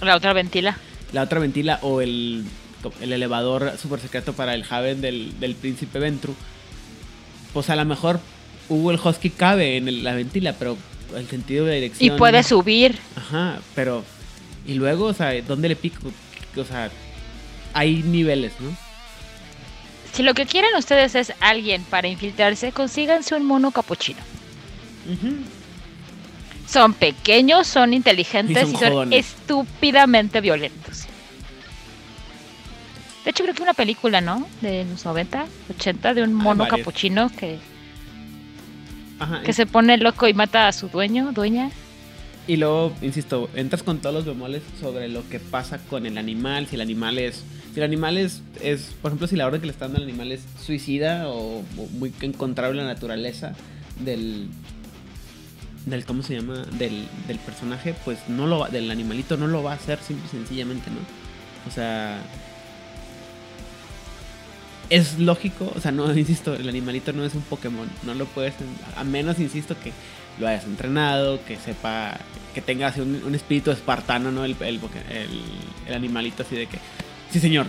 La 0.00 0.14
otra 0.14 0.32
ventila. 0.32 0.78
la 1.12 1.22
otra 1.22 1.40
ventila 1.40 1.80
o 1.82 2.00
el, 2.02 2.44
el 3.00 3.12
elevador 3.12 3.72
super 3.82 3.98
secreto 3.98 4.32
para 4.32 4.54
el 4.54 4.64
Haven 4.70 5.00
del, 5.00 5.40
del 5.40 5.56
príncipe 5.56 5.98
Ventru. 5.98 6.32
Pues 7.52 7.68
a 7.68 7.74
lo 7.74 7.84
mejor 7.84 8.20
Hugo 8.68 8.92
el 8.92 9.00
Husky 9.02 9.30
cabe 9.30 9.76
en 9.76 9.88
el- 9.88 10.04
la 10.04 10.14
ventila, 10.14 10.54
pero 10.56 10.76
el 11.16 11.28
sentido 11.28 11.66
de 11.66 11.78
Y 11.78 11.80
dirección. 11.80 12.16
puede 12.16 12.42
subir. 12.42 12.98
Ajá, 13.16 13.60
pero. 13.74 14.04
Y 14.66 14.74
luego, 14.74 15.06
o 15.06 15.14
sea, 15.14 15.40
¿dónde 15.42 15.68
le 15.68 15.76
pico? 15.76 16.12
O 16.56 16.64
sea, 16.64 16.90
hay 17.74 18.02
niveles, 18.02 18.52
¿no? 18.60 18.76
Si 20.12 20.22
lo 20.22 20.34
que 20.34 20.46
quieren 20.46 20.74
ustedes 20.76 21.14
es 21.14 21.32
alguien 21.40 21.82
para 21.84 22.06
infiltrarse, 22.06 22.70
consíganse 22.72 23.34
un 23.34 23.46
mono 23.46 23.70
capuchino. 23.70 24.20
Son 26.68 26.94
pequeños, 26.94 27.66
son 27.66 27.92
inteligentes 27.92 28.68
Y 28.68 28.72
y 28.72 28.76
son 28.76 29.12
estúpidamente 29.12 30.40
violentos. 30.40 31.06
De 33.24 33.30
hecho, 33.30 33.42
creo 33.44 33.54
que 33.54 33.62
una 33.62 33.74
película, 33.74 34.20
¿no? 34.20 34.46
De 34.60 34.84
los 34.84 35.04
90, 35.04 35.46
80, 35.78 36.14
de 36.14 36.22
un 36.22 36.34
mono 36.34 36.64
varias. 36.64 36.78
capuchino 36.78 37.30
que, 37.30 37.58
Ajá. 39.22 39.42
que 39.42 39.52
se 39.52 39.66
pone 39.66 39.96
loco 39.98 40.28
y 40.28 40.34
mata 40.34 40.68
a 40.68 40.72
su 40.72 40.88
dueño, 40.88 41.32
dueña. 41.32 41.70
Y 42.48 42.56
luego, 42.56 42.92
insisto, 43.02 43.48
entras 43.54 43.82
con 43.84 43.98
todos 43.98 44.14
los 44.14 44.24
bemoles 44.24 44.62
sobre 44.80 45.08
lo 45.08 45.28
que 45.28 45.38
pasa 45.38 45.78
con 45.78 46.06
el 46.06 46.18
animal, 46.18 46.66
si 46.66 46.74
el 46.74 46.80
animal 46.80 47.18
es... 47.18 47.44
Si 47.72 47.78
el 47.78 47.84
animal 47.84 48.18
es, 48.18 48.42
es 48.60 48.94
por 49.00 49.10
ejemplo, 49.10 49.26
si 49.26 49.36
la 49.36 49.46
orden 49.46 49.60
que 49.60 49.66
le 49.66 49.72
está 49.72 49.86
dando 49.86 49.98
al 49.98 50.04
animal 50.08 50.32
es 50.32 50.42
suicida 50.62 51.28
o, 51.28 51.60
o 51.60 51.86
muy 51.92 52.12
en 52.20 52.32
contra 52.32 52.68
de 52.68 52.74
la 52.74 52.84
naturaleza 52.84 53.54
del... 54.00 54.48
del 55.86 56.04
¿Cómo 56.04 56.22
se 56.22 56.34
llama? 56.34 56.66
Del, 56.78 57.06
del 57.28 57.38
personaje, 57.38 57.94
pues 58.04 58.18
no 58.28 58.46
lo 58.46 58.58
va, 58.58 58.68
del 58.68 58.90
animalito 58.90 59.36
no 59.36 59.46
lo 59.46 59.62
va 59.62 59.72
a 59.72 59.76
hacer 59.76 59.98
simple 60.00 60.26
y 60.26 60.30
sencillamente, 60.30 60.90
¿no? 60.90 60.98
O 61.68 61.70
sea... 61.72 62.18
es 64.96 65.18
lógico, 65.18 65.72
o 65.74 65.80
sea, 65.80 65.90
no, 65.92 66.12
insisto, 66.16 66.54
el 66.54 66.68
animalito 66.68 67.12
no 67.12 67.24
es 67.24 67.34
un 67.34 67.42
Pokémon, 67.42 67.88
no 68.04 68.14
lo 68.14 68.26
puedes, 68.26 68.54
a 68.96 69.04
menos, 69.04 69.38
insisto, 69.38 69.74
que 69.82 69.92
lo 70.38 70.46
hayas 70.48 70.64
entrenado, 70.64 71.44
que 71.44 71.56
sepa, 71.56 72.16
que 72.54 72.60
tenga 72.62 72.88
así 72.88 73.00
un, 73.00 73.22
un 73.24 73.34
espíritu 73.34 73.70
espartano, 73.70 74.30
¿no? 74.32 74.44
El, 74.44 74.56
el, 74.60 74.80
el- 75.10 75.42
el 75.88 75.94
animalito 75.94 76.42
así 76.42 76.56
de 76.56 76.66
que, 76.66 76.78
sí 77.30 77.40
señor. 77.40 77.66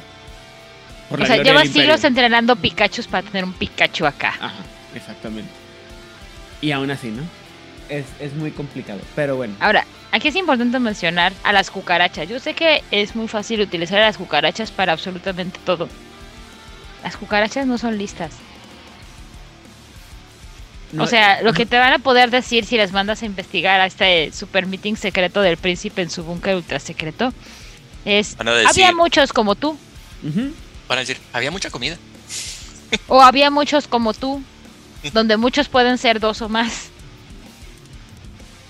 por 1.09 1.21
O 1.21 1.25
sea, 1.25 1.37
lleva 1.37 1.61
siglos 1.61 1.75
imperio". 2.03 2.07
entrenando 2.07 2.55
Pikachu 2.55 3.03
para 3.03 3.27
tener 3.27 3.43
un 3.45 3.53
Pikachu 3.53 4.05
acá. 4.05 4.29
Ajá, 4.39 4.53
exactamente. 4.95 5.49
Y 6.61 6.71
aún 6.71 6.89
así, 6.91 7.09
¿no? 7.09 7.23
Es, 7.89 8.05
es 8.19 8.33
muy 8.33 8.51
complicado, 8.51 9.01
pero 9.15 9.35
bueno. 9.35 9.55
Ahora, 9.59 9.85
aquí 10.11 10.29
es 10.29 10.35
importante 10.37 10.79
mencionar 10.79 11.33
a 11.43 11.51
las 11.51 11.69
cucarachas. 11.69 12.29
Yo 12.29 12.39
sé 12.39 12.53
que 12.53 12.81
es 12.91 13.15
muy 13.15 13.27
fácil 13.27 13.59
utilizar 13.61 13.99
a 13.99 14.05
las 14.05 14.17
cucarachas 14.17 14.71
para 14.71 14.93
absolutamente 14.93 15.59
todo. 15.65 15.89
Las 17.03 17.17
cucarachas 17.17 17.67
no 17.67 17.77
son 17.77 17.97
listas. 17.97 18.31
No- 20.91 21.03
o 21.03 21.07
sea, 21.07 21.41
lo 21.41 21.53
que 21.53 21.65
te 21.65 21.77
van 21.77 21.91
a 21.93 21.99
poder 21.99 22.29
decir 22.29 22.65
si 22.65 22.77
las 22.77 22.91
mandas 22.91 23.23
a 23.23 23.25
investigar 23.25 23.81
a 23.81 23.87
este 23.87 24.31
super 24.31 24.67
meeting 24.67 24.95
secreto 24.95 25.41
del 25.41 25.57
príncipe 25.57 26.03
en 26.03 26.09
su 26.11 26.23
búnker 26.23 26.55
ultra 26.55 26.79
secreto 26.79 27.33
es 28.05 28.37
decir- 28.37 28.67
había 28.67 28.91
muchos 28.93 29.33
como 29.33 29.55
tú. 29.55 29.77
Van 30.87 30.97
a 30.97 31.01
decir, 31.01 31.17
había 31.33 31.49
mucha 31.51 31.69
comida. 31.71 31.97
o 33.07 33.21
había 33.21 33.49
muchos 33.49 33.87
como 33.87 34.13
tú 34.13 34.43
donde 35.13 35.35
muchos 35.35 35.67
pueden 35.67 35.97
ser 35.97 36.19
dos 36.19 36.41
o 36.43 36.47
más. 36.49 36.89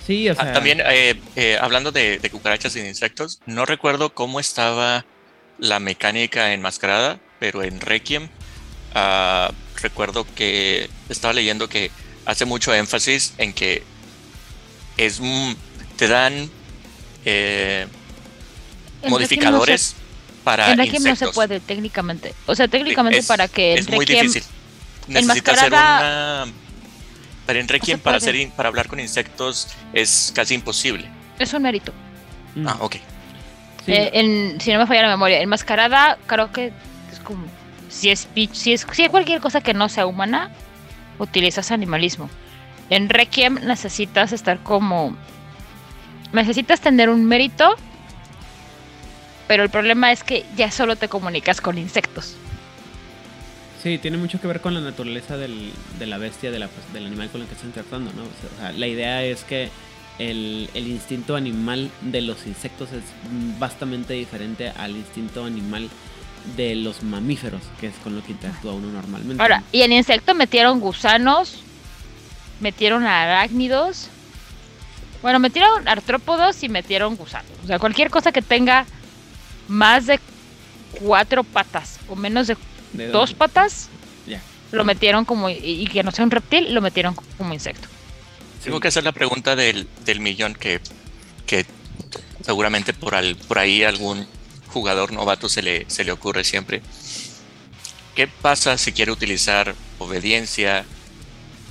Sí, 0.07 0.29
o 0.29 0.33
Ah, 0.33 0.35
sea. 0.43 0.53
también, 0.53 0.81
eh, 0.85 1.19
eh, 1.35 1.57
hablando 1.61 1.91
de, 1.91 2.19
de 2.19 2.29
cucarachas 2.29 2.75
y 2.75 2.81
de 2.81 2.87
insectos, 2.89 3.39
no 3.45 3.65
recuerdo 3.65 4.13
cómo 4.13 4.39
estaba 4.39 5.05
la 5.59 5.79
mecánica 5.79 6.53
enmascarada, 6.53 7.19
pero 7.43 7.61
en 7.61 7.81
Requiem 7.81 8.29
ah, 8.95 9.51
recuerdo 9.81 10.25
que 10.33 10.89
estaba 11.09 11.33
leyendo 11.33 11.67
que 11.67 11.91
hace 12.25 12.45
mucho 12.45 12.73
énfasis 12.73 13.33
en 13.37 13.51
que 13.51 13.83
es 14.95 15.19
te 15.97 16.07
dan 16.07 16.49
eh, 17.25 17.85
modificadores 19.09 19.93
para 20.45 20.71
En 20.71 20.77
Requiem 20.77 21.03
no 21.03 21.15
se 21.17 21.27
puede 21.33 21.59
técnicamente. 21.59 22.33
O 22.45 22.55
sea, 22.55 22.69
técnicamente 22.69 23.17
Es- 23.19 23.25
para 23.27 23.49
que 23.49 23.73
es 23.73 23.89
muy 23.89 24.05
Requiem 24.05 24.27
difícil. 24.27 24.43
Necesitas 25.07 25.57
hacer 25.57 25.73
enmascarada- 25.73 26.43
una. 26.45 26.53
Pero 27.45 27.59
en 27.59 27.67
Requiem, 27.67 27.97
se 27.97 28.03
para, 28.05 28.17
hacer 28.17 28.49
para 28.55 28.69
hablar 28.69 28.87
con 28.87 29.01
insectos 29.01 29.67
es 29.91 30.31
casi 30.33 30.53
imposible. 30.53 31.09
es 31.39 31.53
un 31.53 31.61
mérito. 31.63 31.91
mm, 32.55 32.67
Ah, 32.69 32.77
ok. 32.79 32.95
sí, 33.85 33.91
Eh, 33.91 34.11
en, 34.13 34.61
si 34.61 34.71
no 34.71 34.79
me 34.79 34.87
falla 34.87 35.01
la 35.01 35.09
memoria, 35.09 35.41
enmascarada 35.41 36.17
creo 36.25 36.53
que 36.53 36.71
como 37.23 37.45
si 37.89 38.09
es 38.09 38.27
si 38.51 38.73
es 38.73 38.85
si 38.91 39.03
es 39.03 39.09
cualquier 39.09 39.39
cosa 39.39 39.61
que 39.61 39.73
no 39.73 39.89
sea 39.89 40.05
humana, 40.05 40.51
utilizas 41.19 41.71
animalismo. 41.71 42.29
En 42.89 43.09
Requiem 43.09 43.59
necesitas 43.65 44.33
estar 44.33 44.61
como 44.61 45.15
necesitas 46.31 46.81
tener 46.81 47.09
un 47.09 47.25
mérito, 47.25 47.75
pero 49.47 49.63
el 49.63 49.69
problema 49.69 50.11
es 50.11 50.23
que 50.23 50.45
ya 50.55 50.71
solo 50.71 50.95
te 50.95 51.07
comunicas 51.07 51.61
con 51.61 51.77
insectos. 51.77 52.35
Sí, 53.81 53.97
tiene 53.97 54.17
mucho 54.17 54.39
que 54.39 54.47
ver 54.47 54.61
con 54.61 54.73
la 54.73 54.79
naturaleza 54.79 55.35
de 55.37 55.49
la 56.05 56.17
bestia, 56.17 56.51
del 56.51 56.63
animal 57.05 57.29
con 57.29 57.41
el 57.41 57.47
que 57.47 57.53
estás 57.53 57.67
interactuando, 57.67 58.13
¿no? 58.13 58.23
O 58.23 58.59
sea, 58.59 58.71
la 58.71 58.87
idea 58.87 59.23
es 59.23 59.43
que 59.43 59.69
el, 60.19 60.69
el 60.73 60.87
instinto 60.87 61.35
animal 61.35 61.89
de 62.01 62.21
los 62.21 62.47
insectos 62.47 62.93
es 62.93 63.03
bastante 63.59 64.13
diferente 64.13 64.69
al 64.69 64.91
instinto 64.91 65.43
animal 65.43 65.89
de 66.57 66.75
los 66.75 67.03
mamíferos, 67.03 67.61
que 67.79 67.87
es 67.87 67.95
con 68.03 68.15
lo 68.15 68.23
que 68.23 68.33
interactúa 68.33 68.73
uno 68.73 68.87
normalmente. 68.91 69.41
Ahora, 69.41 69.63
y 69.71 69.81
en 69.81 69.91
insecto 69.93 70.35
metieron 70.35 70.79
gusanos, 70.79 71.55
metieron 72.59 73.05
arácnidos, 73.05 74.07
bueno, 75.21 75.39
metieron 75.39 75.87
artrópodos 75.87 76.61
y 76.63 76.69
metieron 76.69 77.15
gusanos. 77.15 77.51
O 77.63 77.67
sea, 77.67 77.79
cualquier 77.79 78.09
cosa 78.09 78.31
que 78.31 78.41
tenga 78.41 78.85
más 79.67 80.05
de 80.05 80.19
cuatro 80.99 81.43
patas 81.43 81.99
o 82.09 82.15
menos 82.15 82.47
de 82.47 82.57
De- 82.91 83.07
dos 83.07 83.33
patas, 83.33 83.89
Ya. 84.27 84.41
lo 84.71 84.83
metieron 84.83 85.23
como, 85.25 85.49
y 85.49 85.53
y 85.63 85.87
que 85.87 86.03
no 86.03 86.11
sea 86.11 86.25
un 86.25 86.31
reptil, 86.31 86.73
lo 86.73 86.81
metieron 86.81 87.15
como 87.37 87.53
insecto. 87.53 87.87
Tengo 88.63 88.79
que 88.79 88.89
hacer 88.89 89.03
la 89.03 89.11
pregunta 89.13 89.55
del, 89.55 89.87
del 90.05 90.19
millón 90.19 90.53
que, 90.53 90.79
que 91.45 91.65
seguramente 92.45 92.93
por, 92.93 93.15
al, 93.15 93.35
por 93.35 93.59
ahí 93.59 93.83
algún 93.83 94.25
jugador 94.73 95.13
novato 95.13 95.47
se 95.47 95.61
le, 95.61 95.85
se 95.89 96.03
le 96.03 96.11
ocurre 96.11 96.43
siempre. 96.43 96.81
¿Qué 98.15 98.27
pasa 98.27 98.77
si 98.77 98.91
quiere 98.91 99.11
utilizar 99.11 99.75
obediencia, 99.99 100.85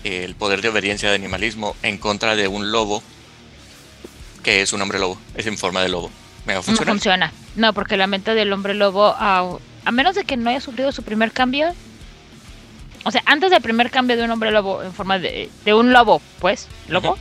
el 0.05 0.35
poder 0.35 0.63
de 0.63 0.69
obediencia 0.69 1.11
de 1.11 1.17
animalismo 1.17 1.77
en 1.83 1.99
contra 1.99 2.35
de 2.35 2.49
un 2.49 2.73
lobo 2.73 3.03
que 4.43 4.63
es 4.63 4.73
un 4.73 4.83
hombre 4.83 4.99
lobo, 4.99 5.19
es 5.35 5.47
en 5.47 5.59
forma 5.59 5.83
de 5.83 5.89
lobo? 5.89 6.11
¿Me 6.47 6.55
va 6.55 6.61
a 6.61 6.71
No 6.71 6.77
funciona. 6.85 7.33
No, 7.55 7.73
porque 7.73 7.97
la 7.97 8.07
mente 8.07 8.35
del 8.35 8.53
hombre 8.53 8.75
lobo, 8.75 9.07
a, 9.07 9.59
a 9.85 9.93
menos 9.93 10.15
de 10.15 10.25
que 10.25 10.37
no 10.37 10.51
haya 10.51 10.61
sufrido 10.61 10.91
su 10.91 11.03
primer 11.03 11.33
cambio, 11.33 11.75
o 13.05 13.11
sea, 13.11 13.23
antes 13.27 13.51
del 13.51 13.63
primer 13.63 13.91
cambio 13.91 14.17
de 14.17 14.25
un 14.25 14.31
hombre 14.31 14.51
lobo 14.51 14.83
en 14.83 14.93
forma 14.93 15.19
de, 15.19 15.51
de 15.65 15.75
un 15.75 15.93
lobo, 15.93 16.21
pues, 16.41 16.69
lobo, 16.89 17.19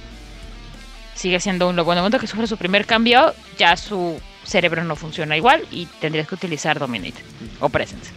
sigue 1.15 1.39
siendo 1.39 1.69
un 1.69 1.75
lobo. 1.75 1.91
En 1.91 1.99
el 1.99 2.01
momento 2.01 2.19
que 2.19 2.27
sufre 2.27 2.47
su 2.47 2.57
primer 2.57 2.85
cambio, 2.85 3.33
ya 3.57 3.75
su 3.77 4.19
cerebro 4.51 4.83
no 4.83 4.95
funciona 4.95 5.35
igual 5.37 5.65
y 5.71 5.85
tendrías 5.99 6.27
que 6.27 6.35
utilizar 6.35 6.77
Dominate 6.79 7.23
o 7.59 7.69
Presence. 7.69 8.11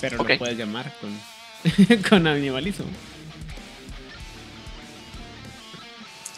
Pero 0.00 0.20
Ok. 0.22 0.30
lo 0.30 0.38
puedes 0.38 0.56
llamar 0.58 0.92
con, 1.00 2.00
con 2.08 2.26
animalismo. 2.26 2.86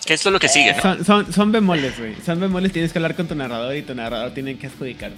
Que 0.07 0.15
esto 0.15 0.29
es 0.29 0.33
lo 0.35 0.39
que 0.41 0.49
sigue, 0.49 0.75
¿no? 0.75 0.83
Son, 0.83 1.05
son, 1.05 1.33
son 1.33 1.51
bemoles, 1.53 1.99
güey. 1.99 2.15
Son 2.25 2.39
bemoles, 2.39 2.73
tienes 2.73 2.93
que 2.93 2.99
hablar 2.99 3.15
con 3.17 3.27
tu 3.27 3.35
narrador 3.35 3.75
y 3.75 3.83
tu 3.83 3.95
narrador 3.95 4.33
tiene 4.35 4.59
que 4.59 4.67
adjudicar. 4.67 5.13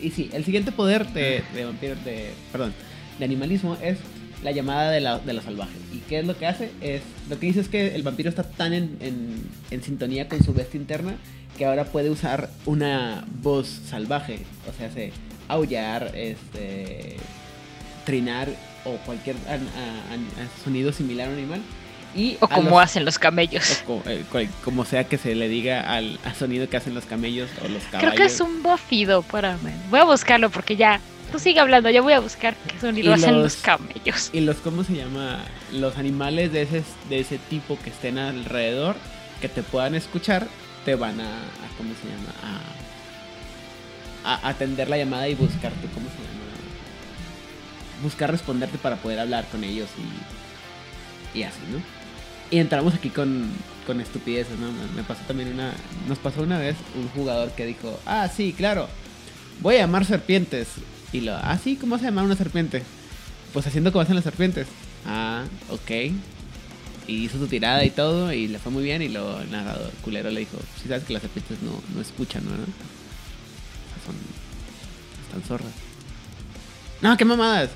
Y 0.00 0.10
sí, 0.12 0.30
el 0.32 0.46
siguiente 0.46 0.72
poder 0.72 1.06
de, 1.08 1.44
de 1.54 1.64
vampiro, 1.66 1.94
de, 1.96 2.32
perdón, 2.50 2.72
de 3.18 3.24
animalismo 3.26 3.76
es 3.82 3.98
la 4.42 4.52
llamada 4.52 4.90
de 4.90 5.00
la, 5.00 5.18
de 5.18 5.32
la 5.32 5.42
salvaje. 5.42 5.72
¿Y 5.92 5.98
qué 6.08 6.20
es 6.20 6.26
lo 6.26 6.36
que 6.38 6.46
hace? 6.46 6.70
Es, 6.80 7.02
lo 7.28 7.38
que 7.38 7.46
dice 7.46 7.60
es 7.60 7.68
que 7.68 7.94
el 7.94 8.02
vampiro 8.02 8.28
está 8.30 8.42
tan 8.42 8.72
en, 8.72 8.96
en, 9.00 9.42
en 9.70 9.82
sintonía 9.82 10.28
con 10.28 10.42
su 10.42 10.52
bestia 10.54 10.78
interna 10.80 11.14
que 11.58 11.66
ahora 11.66 11.84
puede 11.84 12.08
usar 12.10 12.48
una 12.66 13.24
voz 13.42 13.68
salvaje. 13.88 14.40
O 14.72 14.76
sea, 14.76 14.86
hace 14.88 15.12
aullar, 15.48 16.12
este, 16.14 17.16
trinar 18.06 18.48
o 18.84 18.96
cualquier 19.04 19.36
an- 19.48 19.68
a- 19.68 20.64
sonido 20.64 20.92
similar 20.92 21.28
a 21.28 21.32
un 21.32 21.38
animal. 21.38 21.60
Y 22.14 22.36
O 22.40 22.48
como 22.48 22.70
los- 22.70 22.80
hacen 22.82 23.04
los 23.04 23.18
camellos. 23.20 23.82
o 23.82 23.86
co- 24.02 24.10
eh, 24.10 24.24
cual- 24.32 24.48
como 24.64 24.84
sea 24.84 25.04
que 25.04 25.16
se 25.16 25.34
le 25.36 25.48
diga 25.48 25.92
al, 25.92 26.18
al 26.24 26.34
sonido 26.34 26.68
que 26.68 26.76
hacen 26.76 26.92
los 26.94 27.04
camellos 27.04 27.48
o 27.64 27.68
los 27.68 27.82
caballos. 27.84 28.00
Creo 28.00 28.14
que 28.14 28.24
es 28.32 28.40
un 28.40 28.62
bufido, 28.64 29.20
espérame. 29.20 29.70
Voy 29.90 30.00
a 30.00 30.04
buscarlo 30.04 30.50
porque 30.50 30.74
ya. 30.76 30.98
Tú 31.32 31.38
sigue 31.38 31.60
hablando, 31.60 31.90
yo 31.90 32.02
voy 32.02 32.12
a 32.12 32.20
buscar 32.20 32.54
qué 32.56 32.80
sonido 32.80 33.12
hacen 33.14 33.34
los- 33.34 33.42
los 33.42 33.56
camellos. 33.56 34.30
Y 34.32 34.40
los, 34.40 34.56
¿cómo 34.56 34.82
se 34.84 34.94
llama? 34.96 35.38
Los 35.72 35.96
animales 35.96 36.52
de 36.52 36.62
ese, 36.62 36.82
de 37.08 37.20
ese 37.20 37.38
tipo 37.38 37.78
que 37.82 37.90
estén 37.90 38.18
alrededor, 38.18 38.96
que 39.40 39.48
te 39.48 39.62
puedan 39.62 39.94
escuchar, 39.94 40.46
te 40.84 40.94
van 40.96 41.20
a, 41.20 41.24
a- 41.28 41.76
¿cómo 41.76 41.90
se 42.02 42.08
llama? 42.08 42.32
A, 44.24 44.34
a 44.34 44.48
atender 44.48 44.88
la 44.88 44.98
llamada 44.98 45.28
y 45.28 45.34
buscarte, 45.34 45.86
¿cómo 45.94 46.06
se 46.08 46.16
llama? 46.16 46.28
Buscar 48.02 48.30
responderte 48.30 48.78
para 48.78 48.96
poder 48.96 49.20
hablar 49.20 49.46
con 49.52 49.62
ellos 49.64 49.88
y, 51.34 51.38
y 51.38 51.42
así, 51.44 51.58
¿no? 51.72 51.80
Y 52.50 52.58
entramos 52.58 52.94
aquí 52.94 53.10
con, 53.10 53.48
con 53.86 54.00
estupideces, 54.00 54.58
¿no? 54.58 54.72
Me 54.96 55.04
pasó 55.04 55.20
también 55.28 55.52
una... 55.52 55.72
Nos 56.08 56.18
pasó 56.18 56.42
una 56.42 56.58
vez 56.58 56.74
un 56.96 57.08
jugador 57.10 57.52
que 57.52 57.64
dijo, 57.66 58.00
ah, 58.06 58.28
sí, 58.34 58.52
claro, 58.56 58.88
voy 59.60 59.76
a 59.76 59.78
llamar 59.80 60.04
serpientes. 60.04 60.66
Y 61.12 61.22
lo, 61.22 61.36
ah, 61.36 61.58
sí, 61.62 61.76
¿cómo 61.76 61.98
se 61.98 62.04
llama 62.04 62.22
una 62.22 62.36
serpiente? 62.36 62.82
Pues 63.52 63.66
haciendo 63.66 63.92
como 63.92 64.02
hacen 64.02 64.14
las 64.14 64.24
serpientes. 64.24 64.66
Ah, 65.06 65.44
ok. 65.70 66.12
Y 67.06 67.24
hizo 67.24 67.38
su 67.38 67.48
tirada 67.48 67.84
y 67.84 67.90
todo, 67.90 68.32
y 68.32 68.46
le 68.46 68.58
fue 68.58 68.70
muy 68.70 68.84
bien. 68.84 69.02
Y 69.02 69.08
lo 69.08 69.40
el 69.40 69.50
narrador 69.50 69.90
culero 70.02 70.30
le 70.30 70.40
dijo: 70.40 70.58
Si 70.80 70.88
sabes 70.88 71.04
que 71.04 71.12
las 71.12 71.22
serpientes 71.22 71.60
no, 71.62 71.72
no 71.94 72.00
escuchan, 72.00 72.44
¿no? 72.44 72.50
Son. 72.50 74.14
Están 75.26 75.42
zorras. 75.42 75.72
No, 77.00 77.16
qué 77.16 77.24
mamadas. 77.24 77.70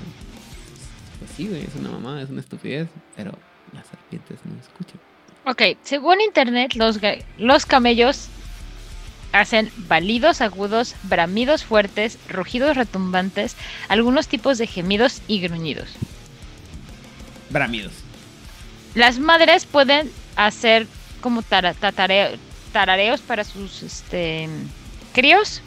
Pues 1.19 1.31
sí, 1.35 1.47
güey, 1.47 1.63
es 1.63 1.75
una 1.75 1.89
mamada, 1.89 2.21
es 2.21 2.29
una 2.29 2.41
estupidez. 2.41 2.87
Pero 3.17 3.31
las 3.73 3.85
serpientes 3.87 4.39
no 4.45 4.59
escuchan. 4.61 4.99
Ok, 5.45 5.77
según 5.83 6.21
internet, 6.21 6.73
los, 6.75 6.99
los 7.37 7.65
camellos 7.65 8.29
hacen 9.39 9.71
balidos 9.87 10.41
agudos, 10.41 10.95
bramidos 11.03 11.63
fuertes, 11.63 12.17
rugidos 12.29 12.75
retumbantes, 12.77 13.55
algunos 13.89 14.27
tipos 14.27 14.57
de 14.57 14.67
gemidos 14.67 15.21
y 15.27 15.41
gruñidos. 15.41 15.89
Bramidos. 17.49 17.93
Las 18.95 19.19
madres 19.19 19.65
pueden 19.65 20.09
hacer 20.35 20.87
como 21.21 21.41
tara- 21.41 21.73
tarareos 22.71 23.21
para 23.21 23.43
sus 23.43 23.83
este, 23.83 24.47
críos. 25.13 25.61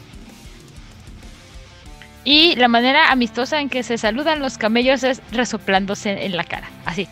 Y 2.25 2.55
la 2.57 2.67
manera 2.67 3.11
amistosa 3.11 3.61
en 3.61 3.69
que 3.69 3.81
se 3.83 3.97
saludan 3.97 4.39
los 4.39 4.57
camellos 4.57 5.03
es 5.03 5.21
resoplándose 5.31 6.25
en 6.25 6.35
la 6.35 6.43
cara. 6.43 6.69
Así. 6.85 7.07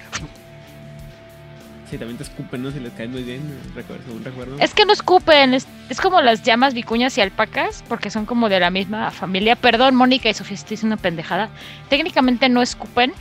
Sí, 1.90 1.98
también 1.98 2.18
te 2.18 2.24
escupen, 2.24 2.64
¿no? 2.64 2.72
Si 2.72 2.80
les 2.82 2.92
caen 2.94 3.12
muy 3.12 3.24
bien, 3.24 3.42
recuerdo, 3.74 4.04
según 4.06 4.24
recuerdo. 4.24 4.58
Es 4.60 4.74
que 4.74 4.86
no 4.86 4.92
escupen, 4.92 5.54
es, 5.54 5.66
es 5.90 6.02
como 6.02 6.22
las 6.22 6.44
llamas 6.44 6.74
vicuñas 6.74 7.18
y 7.18 7.22
alpacas, 7.22 7.82
porque 7.88 8.10
son 8.10 8.26
como 8.26 8.50
de 8.50 8.60
la 8.60 8.70
misma 8.70 9.10
familia. 9.12 9.56
Perdón, 9.56 9.96
Mónica 9.96 10.30
y 10.30 10.34
Sofía, 10.34 10.56
estoy 10.56 10.72
diciendo 10.72 10.96
una 10.96 11.02
pendejada. 11.02 11.50
Técnicamente 11.90 12.50
no 12.50 12.62
escupen. 12.62 13.14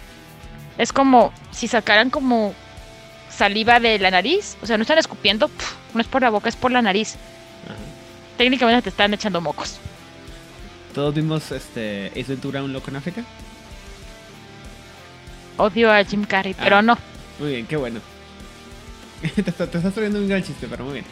Es 0.78 0.92
como 0.92 1.32
si 1.52 1.68
sacaran 1.68 2.10
como 2.10 2.54
saliva 3.30 3.78
de 3.78 4.00
la 4.00 4.10
nariz. 4.10 4.56
O 4.62 4.66
sea, 4.66 4.76
no 4.76 4.82
están 4.82 4.98
escupiendo, 4.98 5.46
pf, 5.46 5.74
no 5.94 6.00
es 6.00 6.08
por 6.08 6.22
la 6.22 6.30
boca, 6.30 6.48
es 6.48 6.56
por 6.56 6.72
la 6.72 6.82
nariz. 6.82 7.14
Ajá. 7.66 7.74
Técnicamente 8.36 8.82
te 8.82 8.88
están 8.88 9.14
echando 9.14 9.40
mocos. 9.40 9.78
Todos 10.92 11.14
vimos 11.14 11.52
este 11.52 12.08
Ace 12.08 12.24
Ventura, 12.26 12.64
un 12.64 12.72
loco 12.72 12.90
en 12.90 12.96
África. 12.96 13.22
Odio 15.56 15.92
a 15.92 16.02
Jim 16.04 16.24
Carrey, 16.24 16.54
Ah. 16.58 16.60
pero 16.62 16.82
no. 16.82 16.98
Muy 17.38 17.50
bien, 17.52 17.66
qué 17.66 17.76
bueno. 17.76 18.00
te, 19.34 19.50
está- 19.50 19.66
te 19.70 19.78
estás 19.78 19.94
trayendo 19.94 20.18
un 20.18 20.28
gran 20.28 20.42
chiste, 20.42 20.66
pero 20.68 20.84
muy 20.84 20.94
bien. 20.94 21.04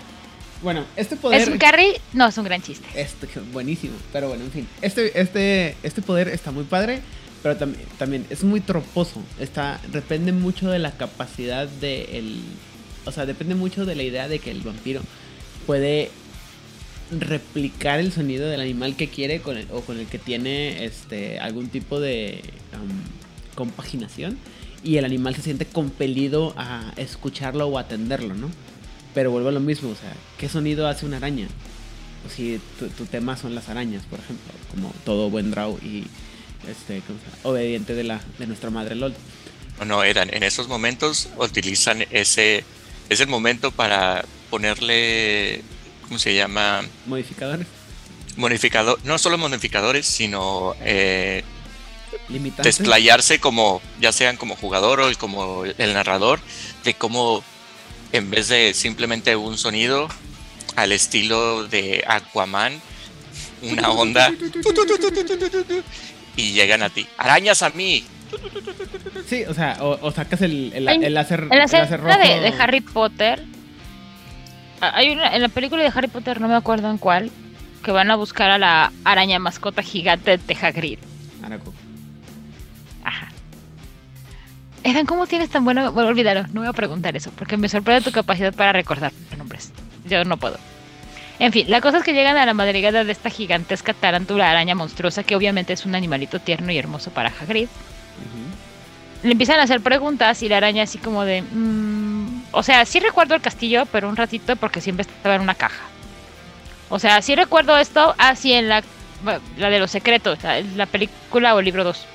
Bueno, 0.63 0.85
este 0.97 1.17
poder. 1.17 1.43
¿Es 1.43 1.49
un 1.49 1.59
Carrey? 1.59 1.93
No, 2.15 2.27
es 2.29 2.39
un 2.39 2.45
gran 2.45 2.63
chiste. 2.63 2.87
Este, 2.95 3.29
buenísimo. 3.53 3.95
Pero 4.13 4.29
bueno, 4.29 4.45
en 4.45 4.51
fin. 4.51 4.69
Este, 4.81 5.21
este, 5.21 5.77
este 5.83 6.01
poder 6.03 6.29
está 6.29 6.51
muy 6.53 6.65
padre. 6.65 7.01
Pero 7.43 7.57
también, 7.59 7.85
también 7.99 8.27
es 8.31 8.43
muy 8.43 8.61
troposo. 8.61 9.23
Está, 9.39 9.79
depende 9.93 10.33
mucho 10.33 10.71
de 10.71 10.79
la 10.79 10.93
capacidad 10.93 11.69
de 11.69 12.19
el. 12.19 12.41
O 13.05 13.13
sea, 13.13 13.27
depende 13.27 13.55
mucho 13.55 13.85
de 13.85 13.95
la 13.95 14.03
idea 14.03 14.29
de 14.29 14.39
que 14.39 14.51
el 14.51 14.63
vampiro 14.63 15.03
puede 15.67 16.11
replicar 17.11 18.01
el 18.01 18.13
sonido 18.13 18.49
del 18.49 18.63
animal 18.63 18.97
que 18.97 19.09
quiere 19.09 19.41
con 19.41 19.59
el- 19.59 19.69
o 19.71 19.83
con 19.83 19.99
el 19.99 20.07
que 20.07 20.19
tiene 20.19 20.87
este 20.87 21.39
algún 21.39 21.69
tipo 21.69 22.01
de 22.01 22.41
compaginación 23.55 24.39
y 24.85 24.99
el 24.99 25.05
animal 25.05 25.35
se 25.35 25.43
siente 25.43 25.67
compelido 25.67 26.55
a 26.57 26.93
escucharlo 26.97 27.67
o 27.67 27.79
atenderlo, 27.79 28.35
¿no? 28.35 28.51
Pero 29.15 29.31
vuelvo 29.31 29.49
a 29.49 29.53
lo 29.53 29.61
mismo, 29.61 29.91
o 29.91 29.95
sea, 29.95 30.13
¿qué 30.39 30.49
sonido 30.49 30.87
hace 30.87 31.07
una 31.07 31.17
araña? 31.17 31.49
O 32.27 32.31
si 32.31 32.61
tu, 32.79 32.89
tu 32.89 33.07
tema 33.07 33.37
son 33.37 33.55
las 33.55 33.69
arañas, 33.69 34.05
por 34.05 34.21
ejemplo, 34.21 34.53
como 34.71 34.93
todo 35.05 35.31
buen 35.31 35.51
draw 35.51 35.79
y 35.83 36.05
este, 36.69 37.03
obediente 37.43 37.95
de 37.95 38.05
la 38.05 38.21
de 38.39 38.47
nuestra 38.47 38.71
madre 38.71 38.95
LOL. 38.95 39.15
No, 39.79 39.85
no, 39.85 40.05
eran 40.05 40.33
en 40.33 40.43
esos 40.43 40.69
momentos 40.69 41.29
utilizan 41.39 42.05
ese 42.11 42.65
es 43.09 43.21
el 43.21 43.29
momento 43.29 43.71
para 43.71 44.25
ponerle 44.51 45.63
¿cómo 46.03 46.19
se 46.19 46.35
llama? 46.35 46.83
Modificadores, 47.07 47.67
modificador, 48.37 48.99
no 49.05 49.19
solo 49.19 49.39
modificadores, 49.39 50.07
sino 50.07 50.75
eh, 50.81 51.43
limitantes. 52.29 52.79
desplayarse 52.79 53.39
como, 53.39 53.81
ya 54.01 54.13
sean 54.13 54.37
como 54.37 54.57
jugador 54.57 55.01
o 55.01 55.11
como 55.19 55.65
el 55.65 55.95
narrador, 55.95 56.41
de 56.85 56.95
cómo 56.95 57.43
en 58.13 58.31
vez 58.31 58.49
de 58.49 58.75
simplemente 58.75 59.37
un 59.37 59.59
sonido 59.59 60.09
al 60.77 60.93
estilo 60.93 61.67
de 61.67 62.05
Aquaman, 62.07 62.81
una 63.63 63.91
onda 63.91 64.33
y 66.37 66.53
llegan 66.53 66.83
a 66.83 66.91
ti. 66.91 67.07
Arañas 67.19 67.63
a 67.63 67.71
mí. 67.71 68.05
Sí, 69.29 69.45
o 69.45 69.55
sea, 69.55 69.77
o, 69.81 69.99
o 70.01 70.11
sacas 70.11 70.43
el, 70.43 70.73
el, 70.75 70.89
el 70.89 71.15
láser, 71.15 71.41
En 71.43 71.49
la 71.51 71.65
el 71.65 71.71
láser 71.71 72.03
de, 72.03 72.55
Harry 72.59 72.81
Potter, 72.81 73.45
hay 74.81 75.11
una, 75.11 75.35
en 75.35 75.43
la 75.43 75.49
película 75.49 75.83
de 75.83 75.93
Harry 75.95 76.09
Potter, 76.09 76.41
no 76.41 76.49
me 76.49 76.55
acuerdo 76.55 76.91
en 76.91 76.99
cuál, 76.99 77.31
que 77.83 77.91
van 77.91 78.11
a 78.11 78.17
buscar 78.17 78.51
a 78.51 78.59
la 78.59 78.93
araña 79.05 79.39
mascota 79.39 79.83
gigante 79.83 80.39
de 80.39 80.55
Hagrid. 80.55 80.99
Araco. 81.43 81.74
Edan, 84.85 85.07
¿cómo 85.07 85.27
tienes 85.27 85.49
tan 85.49 85.65
buena? 85.65 85.89
Bueno, 85.89 86.11
olvídalo, 86.11 86.43
no 86.53 86.61
voy 86.61 86.69
a 86.69 86.75
preguntar 86.75 87.17
eso, 87.17 87.31
porque 87.37 87.57
me 87.57 87.71
sorprende 87.71 88.03
tu 88.03 88.13
capacidad 88.13 88.53
para 88.53 88.73
recordar 88.73 89.13
nombres. 89.39 89.73
Yo 90.05 90.25
no 90.25 90.37
puedo. 90.37 90.59
En 91.39 91.53
fin, 91.53 91.65
la 91.69 91.81
cosa 91.81 91.99
es 91.99 92.05
que 92.05 92.13
llegan 92.13 92.37
a 92.37 92.45
la 92.45 92.53
madriguera 92.53 93.03
de 93.03 93.11
esta 93.11 93.31
gigantesca 93.31 93.95
tarántula 93.95 94.51
araña 94.51 94.75
monstruosa, 94.75 95.25
que 95.25 95.35
obviamente 95.35 95.73
es 95.73 95.87
un 95.87 95.95
animalito 95.95 96.39
tierno 96.39 96.71
y 96.71 96.79
hermoso 96.79 97.11
para 97.11 97.31
Hagrid. 97.41 97.69
Le 99.23 99.33
empiezan 99.33 99.59
a 99.59 99.63
hacer 99.63 99.81
preguntas 99.81 100.43
y 100.43 100.51
la 100.51 100.59
araña 100.59 100.83
así 100.83 100.99
como 100.99 101.25
de... 101.25 101.41
mm, 101.41 102.43
o 102.53 102.63
sea, 102.63 102.85
sí 102.85 103.01
recuerdo 103.01 103.35
el 103.35 103.41
castillo, 103.41 103.87
pero 103.91 104.07
un 104.09 104.17
ratito 104.17 104.55
porque 104.57 104.83
siempre 104.83 105.07
estaba 105.09 105.35
en 105.35 105.41
una 105.41 105.55
caja. 105.55 105.83
O 106.91 106.99
sea, 106.99 107.23
sí 107.23 107.35
recuerdo 107.35 107.79
esto 107.79 108.15
así 108.19 108.53
en 108.53 108.69
la, 108.69 108.83
la 109.57 109.71
de 109.71 109.79
los 109.79 109.91
secretos, 109.91 110.43
la, 110.43 110.61
la 110.61 110.85
película 110.85 111.55
o 111.55 111.63
libro 111.63 111.85
2. 111.85 112.07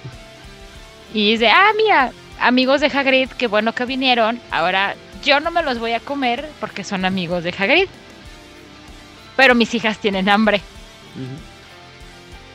Y 1.16 1.32
dice, 1.32 1.50
ah, 1.50 1.72
mira, 1.76 2.12
amigos 2.40 2.82
de 2.82 2.88
Hagrid, 2.88 3.30
qué 3.30 3.48
bueno 3.48 3.74
que 3.74 3.86
vinieron. 3.86 4.40
Ahora 4.52 4.96
yo 5.24 5.40
no 5.40 5.52
me 5.52 5.64
los 5.64 5.80
voy 5.80 5.94
a 5.94 6.00
comer 6.00 6.50
porque 6.60 6.84
son 6.84 7.06
amigos 7.06 7.44
de 7.44 7.54
Hagrid. 7.58 7.88
Pero 9.36 9.56
mis 9.56 9.74
hijas 9.74 10.00
tienen 10.00 10.30
hambre. 10.30 10.62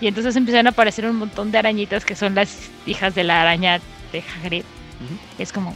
Y 0.00 0.06
entonces 0.06 0.36
empiezan 0.36 0.66
a 0.66 0.70
aparecer 0.70 1.06
un 1.06 1.16
montón 1.16 1.50
de 1.50 1.58
arañitas 1.58 2.04
que 2.04 2.16
son 2.16 2.34
las 2.34 2.68
hijas 2.86 3.14
de 3.14 3.24
la 3.24 3.42
araña 3.42 3.80
de 4.12 4.22
Hagrid. 4.22 4.64
Es 5.38 5.52
como, 5.52 5.74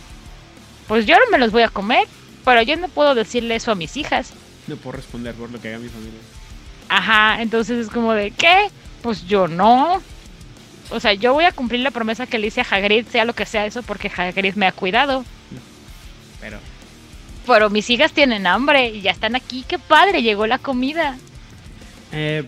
pues 0.86 1.06
yo 1.06 1.16
no 1.18 1.30
me 1.30 1.38
los 1.38 1.50
voy 1.50 1.62
a 1.62 1.68
comer, 1.68 2.06
pero 2.44 2.62
yo 2.62 2.76
no 2.76 2.88
puedo 2.88 3.14
decirle 3.14 3.56
eso 3.56 3.72
a 3.72 3.74
mis 3.74 3.96
hijas. 3.96 4.32
No 4.66 4.76
puedo 4.76 4.96
responder 4.96 5.34
por 5.34 5.50
lo 5.50 5.60
que 5.60 5.68
haga 5.68 5.78
mi 5.78 5.88
familia. 5.88 6.20
Ajá, 6.88 7.42
entonces 7.42 7.86
es 7.86 7.92
como 7.92 8.12
de, 8.12 8.30
¿qué? 8.30 8.68
Pues 9.02 9.26
yo 9.26 9.48
no. 9.48 10.02
O 10.90 11.00
sea, 11.00 11.12
yo 11.12 11.34
voy 11.34 11.44
a 11.44 11.52
cumplir 11.52 11.80
la 11.80 11.90
promesa 11.90 12.26
que 12.26 12.38
le 12.38 12.46
hice 12.46 12.60
a 12.60 12.66
Hagrid, 12.68 13.06
sea 13.06 13.24
lo 13.24 13.34
que 13.34 13.46
sea 13.46 13.66
eso, 13.66 13.82
porque 13.82 14.10
Hagrid 14.14 14.54
me 14.54 14.66
ha 14.66 14.72
cuidado. 14.72 15.24
Pero 16.40 16.58
Pero 17.46 17.70
mis 17.70 17.90
hijas 17.90 18.12
tienen 18.12 18.46
hambre 18.46 18.88
y 18.90 19.00
ya 19.02 19.10
están 19.10 19.36
aquí. 19.36 19.64
¡Qué 19.66 19.78
padre! 19.78 20.22
Llegó 20.22 20.46
la 20.46 20.58
comida. 20.58 21.16
eh, 22.12 22.44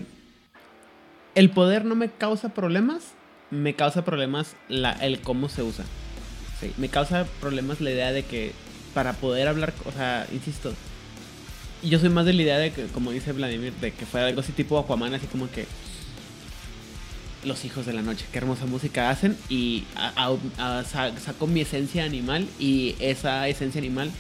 el 1.35 1.51
poder 1.51 1.85
no 1.85 1.95
me 1.95 2.11
causa 2.11 2.49
problemas, 2.51 3.13
me 3.51 3.75
causa 3.75 4.05
problemas 4.05 4.57
la, 4.69 4.93
el 4.93 5.21
cómo 5.21 5.49
se 5.49 5.63
usa. 5.63 5.85
Sí, 6.61 6.73
me 6.77 6.89
causa 6.89 7.25
problemas 7.41 7.81
la 7.81 7.91
idea 7.91 8.13
de 8.13 8.25
que 8.25 8.53
para 8.95 9.13
poder 9.15 9.49
hablar, 9.49 9.73
o 9.87 9.93
sea, 9.93 10.27
insisto, 10.33 10.75
yo 11.83 11.99
soy 11.99 12.09
más 12.09 12.27
de 12.27 12.33
la 12.33 12.43
idea 12.43 12.59
de 12.59 12.73
que, 12.73 12.87
como 12.87 13.13
dice 13.13 13.33
Vladimir, 13.33 13.73
de 13.75 13.93
que 13.93 14.05
fuera 14.07 14.27
algo 14.27 14.41
así 14.41 14.53
tipo 14.53 14.79
Aquaman, 14.79 15.15
así 15.15 15.27
como 15.27 15.51
que 15.51 15.67
los 17.45 17.65
hijos 17.65 17.87
de 17.87 17.93
la 17.93 18.03
noche, 18.03 18.25
qué 18.33 18.39
hermosa 18.39 18.67
música 18.67 19.11
hacen 19.11 19.37
y 19.49 19.85
a- 19.97 20.13
a- 20.59 20.79
a- 20.81 20.85
sa- 20.85 21.17
saco 21.19 21.47
mi 21.47 21.61
esencia 21.61 22.05
animal 22.05 22.47
y 22.59 22.97
esa 23.01 23.49
esencia 23.49 23.79
animal 23.81 24.11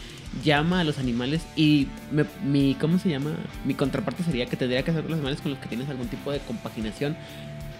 llama 0.44 0.80
a 0.80 0.84
los 0.84 0.98
animales 0.98 1.42
y 1.56 1.88
me- 2.12 2.24
mi, 2.44 2.74
¿cómo 2.80 2.98
se 2.98 3.08
llama? 3.10 3.32
Mi 3.64 3.74
contraparte 3.74 4.22
sería 4.22 4.46
que 4.46 4.56
tendría 4.56 4.82
que 4.84 4.92
ser 4.92 5.02
con 5.02 5.10
los 5.10 5.18
animales 5.18 5.40
con 5.40 5.50
los 5.50 5.60
que 5.60 5.68
tienes 5.68 5.88
algún 5.88 6.08
tipo 6.08 6.30
de 6.32 6.38
compaginación 6.40 7.16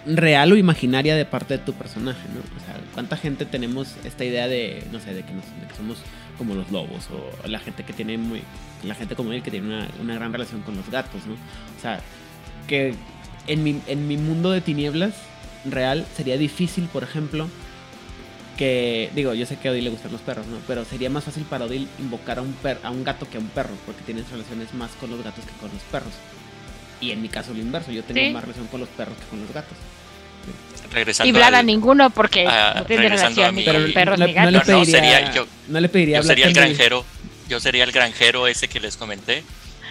real 0.05 0.51
o 0.51 0.55
imaginaria 0.57 1.15
de 1.15 1.25
parte 1.25 1.57
de 1.57 1.63
tu 1.63 1.73
personaje, 1.73 2.21
¿no? 2.33 2.39
O 2.39 2.65
sea, 2.65 2.75
¿cuánta 2.93 3.17
gente 3.17 3.45
tenemos 3.45 3.95
esta 4.03 4.25
idea 4.25 4.47
de, 4.47 4.83
no 4.91 4.99
sé, 4.99 5.13
de 5.13 5.23
que, 5.23 5.31
nos- 5.31 5.45
de 5.61 5.67
que 5.67 5.75
somos 5.75 5.97
como 6.37 6.55
los 6.55 6.71
lobos 6.71 7.07
o 7.11 7.47
la 7.47 7.59
gente 7.59 7.83
que 7.83 7.93
tiene 7.93 8.17
muy, 8.17 8.41
la 8.83 8.95
gente 8.95 9.15
como 9.15 9.31
él 9.31 9.43
que 9.43 9.51
tiene 9.51 9.67
una, 9.67 9.87
una 10.01 10.15
gran 10.15 10.33
relación 10.33 10.61
con 10.61 10.75
los 10.75 10.89
gatos, 10.89 11.25
¿no? 11.27 11.33
O 11.33 11.81
sea, 11.81 11.99
que 12.67 12.95
en 13.47 13.63
mi, 13.63 13.79
en 13.87 14.07
mi 14.07 14.17
mundo 14.17 14.51
de 14.51 14.61
tinieblas 14.61 15.13
real 15.65 16.05
sería 16.15 16.37
difícil, 16.37 16.85
por 16.85 17.03
ejemplo, 17.03 17.47
que, 18.57 19.09
digo, 19.15 19.33
yo 19.33 19.45
sé 19.45 19.57
que 19.57 19.67
a 19.69 19.71
Odil 19.71 19.83
le 19.85 19.89
gustan 19.89 20.11
los 20.11 20.21
perros, 20.21 20.45
¿no? 20.47 20.57
Pero 20.67 20.85
sería 20.85 21.09
más 21.09 21.23
fácil 21.23 21.43
para 21.43 21.65
Odil 21.65 21.87
invocar 21.99 22.37
a 22.39 22.41
un, 22.41 22.53
per- 22.53 22.79
a 22.83 22.91
un 22.91 23.03
gato 23.03 23.27
que 23.29 23.37
a 23.37 23.39
un 23.39 23.47
perro, 23.49 23.73
porque 23.85 24.01
tienes 24.03 24.29
relaciones 24.29 24.73
más 24.73 24.91
con 24.99 25.09
los 25.09 25.23
gatos 25.23 25.45
que 25.45 25.51
con 25.59 25.71
los 25.71 25.81
perros. 25.83 26.13
Y 26.99 27.11
en 27.11 27.21
mi 27.21 27.29
caso 27.29 27.53
lo 27.53 27.59
inverso, 27.59 27.91
yo 27.91 28.03
tengo 28.03 28.19
Sí. 28.21 28.29
más 28.31 28.43
relación 28.43 28.67
con 28.67 28.79
los 28.81 28.89
perros 28.89 29.15
que 29.17 29.25
con 29.25 29.41
los 29.41 29.51
gatos. 29.51 29.77
Regresando 30.91 31.29
Y 31.29 31.31
Blada 31.31 31.59
al- 31.59 31.65
ninguno 31.65 32.09
porque 32.09 32.45
Ah, 32.47 32.73
no 32.77 32.85
tiene 32.85 33.03
regresando 33.03 33.41
relación 33.41 33.45
a 33.47 33.51
ni 33.51 33.57
mi- 33.57 33.65
con 33.65 33.73
Pero 33.75 33.93
perros 33.93 34.19
no, 34.19 34.27
ni 34.27 34.33
no 34.33 34.51
le 34.51 34.51
gatos. 34.51 34.67
No, 34.67 34.73
no, 34.77 34.83
pediría, 34.83 34.99
sería 35.19 35.31
yo- 35.33 35.47
no 35.69 35.79
le 35.79 35.89
pediría 35.89 36.15
Yo 36.17 36.19
a 36.19 36.23
Black 36.23 36.31
sería 36.37 36.45
el 36.47 36.53
granjero. 36.53 37.05
Yo 37.49 37.59
sería 37.59 37.83
el 37.83 37.91
granjero 37.91 38.47
ese 38.47 38.67
que 38.67 38.79
les 38.79 38.97
comenté 38.97 39.43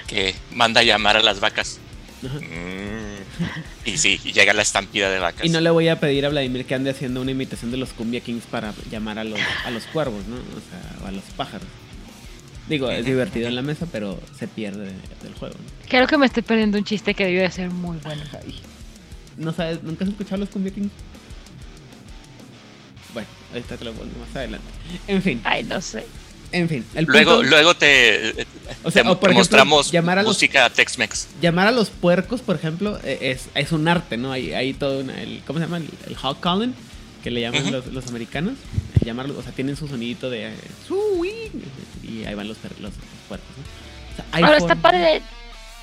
que 0.07 0.35
manda 0.53 0.81
a 0.81 0.85
llamar 0.85 1.17
a 1.17 1.23
las 1.23 1.41
vacas. 1.41 1.79
Mm. 2.23 2.29
Y 3.85 3.97
sí, 3.97 4.21
y 4.25 4.33
llega 4.33 4.53
la 4.53 4.63
estampida 4.63 5.11
de 5.11 5.19
vacas. 5.19 5.45
Y 5.45 5.49
no 5.49 5.61
le 5.61 5.71
voy 5.71 5.89
a 5.89 5.99
pedir 5.99 6.27
a 6.27 6.29
Vladimir 6.29 6.67
que 6.67 6.75
ande 6.75 6.91
haciendo 6.91 7.21
una 7.23 7.31
imitación 7.31 7.71
de 7.71 7.79
los 7.79 7.91
Cumbia 7.91 8.21
Kings 8.21 8.45
para 8.45 8.75
llamar 8.91 9.19
a 9.19 9.25
los, 9.25 9.41
a 9.65 9.71
los 9.71 9.85
cuervos, 9.87 10.27
¿no? 10.27 10.37
O 10.37 10.61
sea, 10.71 11.05
o 11.05 11.07
a 11.07 11.13
los 11.13 11.25
pájaros. 11.37 11.67
Digo, 12.69 12.91
es 12.91 13.05
divertido 13.05 13.49
en 13.49 13.57
la 13.57 13.63
mesa, 13.63 13.87
pero 13.91 14.21
se 14.39 14.47
pierde 14.47 14.93
del 15.23 15.35
juego. 15.39 15.57
¿no? 15.57 15.89
Creo 15.89 16.07
que 16.07 16.17
me 16.19 16.27
estoy 16.27 16.43
perdiendo 16.43 16.79
un 16.79 16.85
chiste 16.85 17.15
que 17.15 17.25
debió 17.25 17.43
de 17.43 17.51
ser 17.51 17.71
muy 17.71 17.99
bueno. 17.99 18.23
Ay. 18.33 18.61
¿No 19.37 19.53
sabes? 19.53 19.83
¿Nunca 19.83 20.05
has 20.05 20.11
escuchado 20.11 20.37
los 20.37 20.51
Cumbia 20.51 20.73
Kings? 20.73 20.93
Bueno, 23.13 23.29
ahorita 23.53 23.77
te 23.77 23.85
lo 23.85 23.93
pongo 23.93 24.13
más 24.21 24.37
adelante. 24.37 24.67
En 25.09 25.23
fin, 25.23 25.41
Ay, 25.43 25.65
no 25.65 25.81
sé. 25.81 26.07
En 26.53 26.69
fin. 26.69 26.85
El 26.95 27.05
Luego, 27.07 27.37
punto- 27.37 27.49
luego 27.51 27.75
te, 27.75 28.47
O 28.83 28.91
sea, 28.91 29.03
Te- 29.03 29.09
o 29.09 29.13
por 29.13 29.29
te 29.31 29.33
ejemplo, 29.33 29.35
mostramos 29.35 29.91
llamar 29.93 30.19
a 30.19 30.23
los 30.23 30.31
música 30.37 30.69
Tex-Mex. 30.71 31.29
llamar 31.41 31.67
a 31.69 31.71
los 31.73 31.91
puercos, 31.91 32.41
por 32.41 32.57
ejemplo, 32.57 32.99
eh, 33.05 33.19
es, 33.23 33.49
es 33.55 33.73
un 33.73 33.87
arte, 33.89 34.17
¿no? 34.17 34.33
Hay, 34.33 34.53
hay 34.53 34.73
todo 34.75 35.01
una- 35.01 35.21
el, 35.21 35.43
¿cómo 35.47 35.59
se 35.59 35.65
llama? 35.67 35.77
El, 35.79 35.89
el 36.07 36.17
hog 36.23 36.41
calling, 36.41 36.75
que 37.23 37.31
le 37.31 37.41
llaman 37.43 37.71
los, 37.71 37.87
los 37.89 38.07
americanos. 38.09 38.55
Eh, 39.01 39.05
llamarlo, 39.05 39.39
o 39.39 39.43
sea, 39.43 39.53
tienen 39.53 39.77
su 39.77 39.87
sonidito 39.89 40.31
de 40.31 40.53
y 42.03 42.25
ahí 42.25 42.35
van 42.35 42.49
los, 42.49 42.57
los, 42.63 42.81
los 42.81 42.93
puercos, 43.29 43.49
¿no? 43.57 43.63
O 44.13 44.17
sea, 44.17 44.25
hay 44.33 44.43
Ahora 44.43 44.57
está 44.59 44.75
padre 44.75 45.23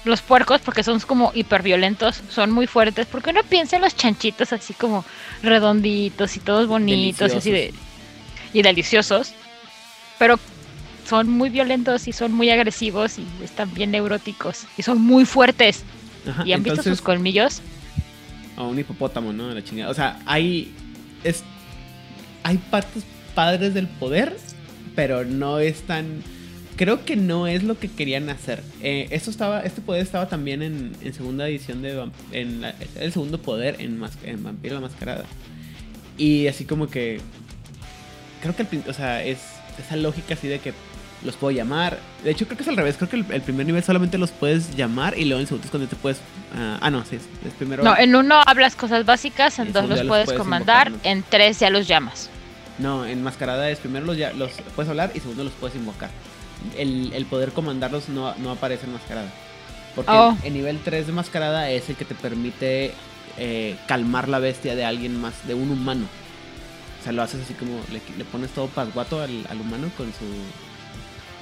los 0.06 0.22
puercos 0.22 0.62
porque 0.64 0.84
son 0.84 1.00
como 1.02 1.32
hiperviolentos, 1.36 2.22
son 2.30 2.52
muy 2.52 2.66
fuertes. 2.68 3.08
Porque 3.12 3.30
uno 3.32 3.42
piensa 3.44 3.76
en 3.76 3.82
los 3.82 3.96
chanchitos 3.96 4.54
así 4.54 4.74
como 4.74 5.04
redonditos 5.44 6.36
y 6.38 6.40
todos 6.40 6.68
bonitos 6.68 7.34
y 7.34 7.38
así 7.38 7.52
de 7.52 7.74
y 8.54 8.62
deliciosos, 8.62 9.34
pero 10.18 10.40
son 11.08 11.30
muy 11.30 11.50
violentos 11.50 12.08
y 12.08 12.12
son 12.14 12.32
muy 12.34 12.50
agresivos 12.50 13.18
y 13.20 13.26
están 13.44 13.74
bien 13.74 13.92
neuróticos 13.92 14.66
y 14.78 14.84
son 14.84 15.02
muy 15.02 15.26
fuertes. 15.26 15.84
Ajá, 16.28 16.44
¿Y 16.46 16.54
han 16.54 16.64
visto 16.64 16.84
sus 16.84 17.02
colmillos? 17.02 17.62
a 18.58 18.64
un 18.64 18.78
hipopótamo, 18.80 19.32
¿no? 19.34 19.54
La 19.54 19.64
chingada. 19.64 19.92
O 19.92 19.94
sea, 19.94 20.20
hay. 20.26 20.74
Es, 21.24 21.44
hay 22.44 22.58
partes 22.58 23.04
padres 23.36 23.74
del 23.76 23.88
poder, 23.88 24.36
pero 24.96 25.24
no 25.26 25.60
es 25.60 25.82
tan. 25.84 26.24
Creo 26.76 27.06
que 27.06 27.16
no 27.16 27.48
es 27.48 27.64
lo 27.64 27.78
que 27.80 27.88
querían 27.88 28.30
hacer. 28.30 28.64
Eh, 28.82 29.08
esto 29.12 29.30
estaba, 29.32 29.62
este 29.62 29.82
poder 29.82 30.02
estaba 30.02 30.28
también 30.28 30.62
en, 30.64 30.92
en 31.02 31.14
segunda 31.14 31.48
edición 31.48 31.82
de 31.84 32.10
en 32.32 32.62
la- 32.62 32.74
el 33.00 33.12
segundo 33.14 33.40
poder 33.42 33.76
en, 33.80 33.98
Mas- 34.00 34.18
en 34.24 34.44
Vampiro 34.44 34.76
la 34.76 34.82
Mascarada. 34.82 35.26
Y 36.18 36.48
así 36.48 36.66
como 36.66 36.88
que. 36.88 37.22
Creo 38.42 38.56
que 38.56 38.64
el, 38.64 38.84
o 38.90 38.94
sea, 38.94 39.24
es 39.24 39.40
esa 39.80 39.96
lógica 39.98 40.34
así 40.34 40.48
de 40.48 40.58
que 40.60 40.74
los 41.24 41.36
puedo 41.36 41.52
llamar. 41.52 42.00
De 42.24 42.32
hecho, 42.32 42.46
creo 42.46 42.58
que 42.58 42.64
es 42.64 42.70
al 42.70 42.78
revés. 42.78 42.96
Creo 42.98 43.10
que 43.10 43.16
el, 43.18 43.26
el 43.32 43.42
primer 43.42 43.66
nivel 43.66 43.84
solamente 43.84 44.18
los 44.18 44.32
puedes 44.32 44.76
llamar 44.76 45.18
y 45.18 45.26
luego 45.26 45.38
en 45.40 45.42
el 45.42 45.48
segundo 45.48 45.66
es 45.66 45.72
cuando 45.72 45.88
te 45.90 45.96
puedes. 45.96 46.20
ah, 46.56 46.78
ah, 46.82 46.90
no, 46.92 47.04
sí, 47.06 47.16
es, 47.18 47.24
es 47.46 47.54
primero. 47.54 47.84
No, 47.84 47.98
en 47.98 48.16
uno 48.16 48.36
hablas 48.46 48.76
cosas 48.76 49.06
básicas, 49.06 49.60
en 49.60 49.74
dos 49.74 49.88
los 49.90 50.04
puedes 50.04 50.32
comandar, 50.34 50.88
invocar, 50.88 51.06
¿no? 51.06 51.12
en 51.12 51.24
tres 51.30 51.60
ya 51.60 51.70
los 51.70 51.88
llamas. 51.88 52.30
No, 52.80 53.06
en 53.06 53.24
Mascarada 53.24 53.70
es 53.72 53.80
primero 53.80 54.06
los, 54.06 54.18
ya, 54.18 54.32
los 54.34 54.52
puedes 54.76 54.90
hablar 54.90 55.12
y 55.16 55.20
segundo 55.20 55.44
los 55.44 55.54
puedes 55.54 55.76
invocar. 55.76 56.10
El, 56.78 57.12
el 57.14 57.26
poder 57.26 57.52
comandarlos 57.52 58.10
no, 58.10 58.36
no 58.36 58.52
aparece 58.52 58.86
en 58.86 58.94
Mascarada. 58.94 59.30
Porque 59.96 60.12
Oh. 60.12 60.38
el 60.44 60.54
nivel 60.54 60.80
3 60.84 61.08
de 61.08 61.14
Mascarada 61.14 61.72
es 61.72 61.90
el 61.90 61.96
que 61.96 62.06
te 62.06 62.14
permite 62.14 62.94
eh, 63.40 63.76
calmar 63.88 64.30
la 64.30 64.38
bestia 64.38 64.76
de 64.76 64.86
alguien 64.86 65.20
más, 65.20 65.48
de 65.48 65.56
un 65.56 65.72
humano. 65.72 66.06
O 67.00 67.04
sea, 67.04 67.12
lo 67.14 67.24
haces 67.24 67.42
así 67.44 67.54
como, 67.56 67.80
le, 67.92 68.00
le 68.16 68.24
pones 68.26 68.52
todo 68.52 68.68
pasguato 68.68 69.22
al, 69.22 69.48
al 69.50 69.60
humano 69.60 69.90
con 69.98 70.06
su 70.08 70.26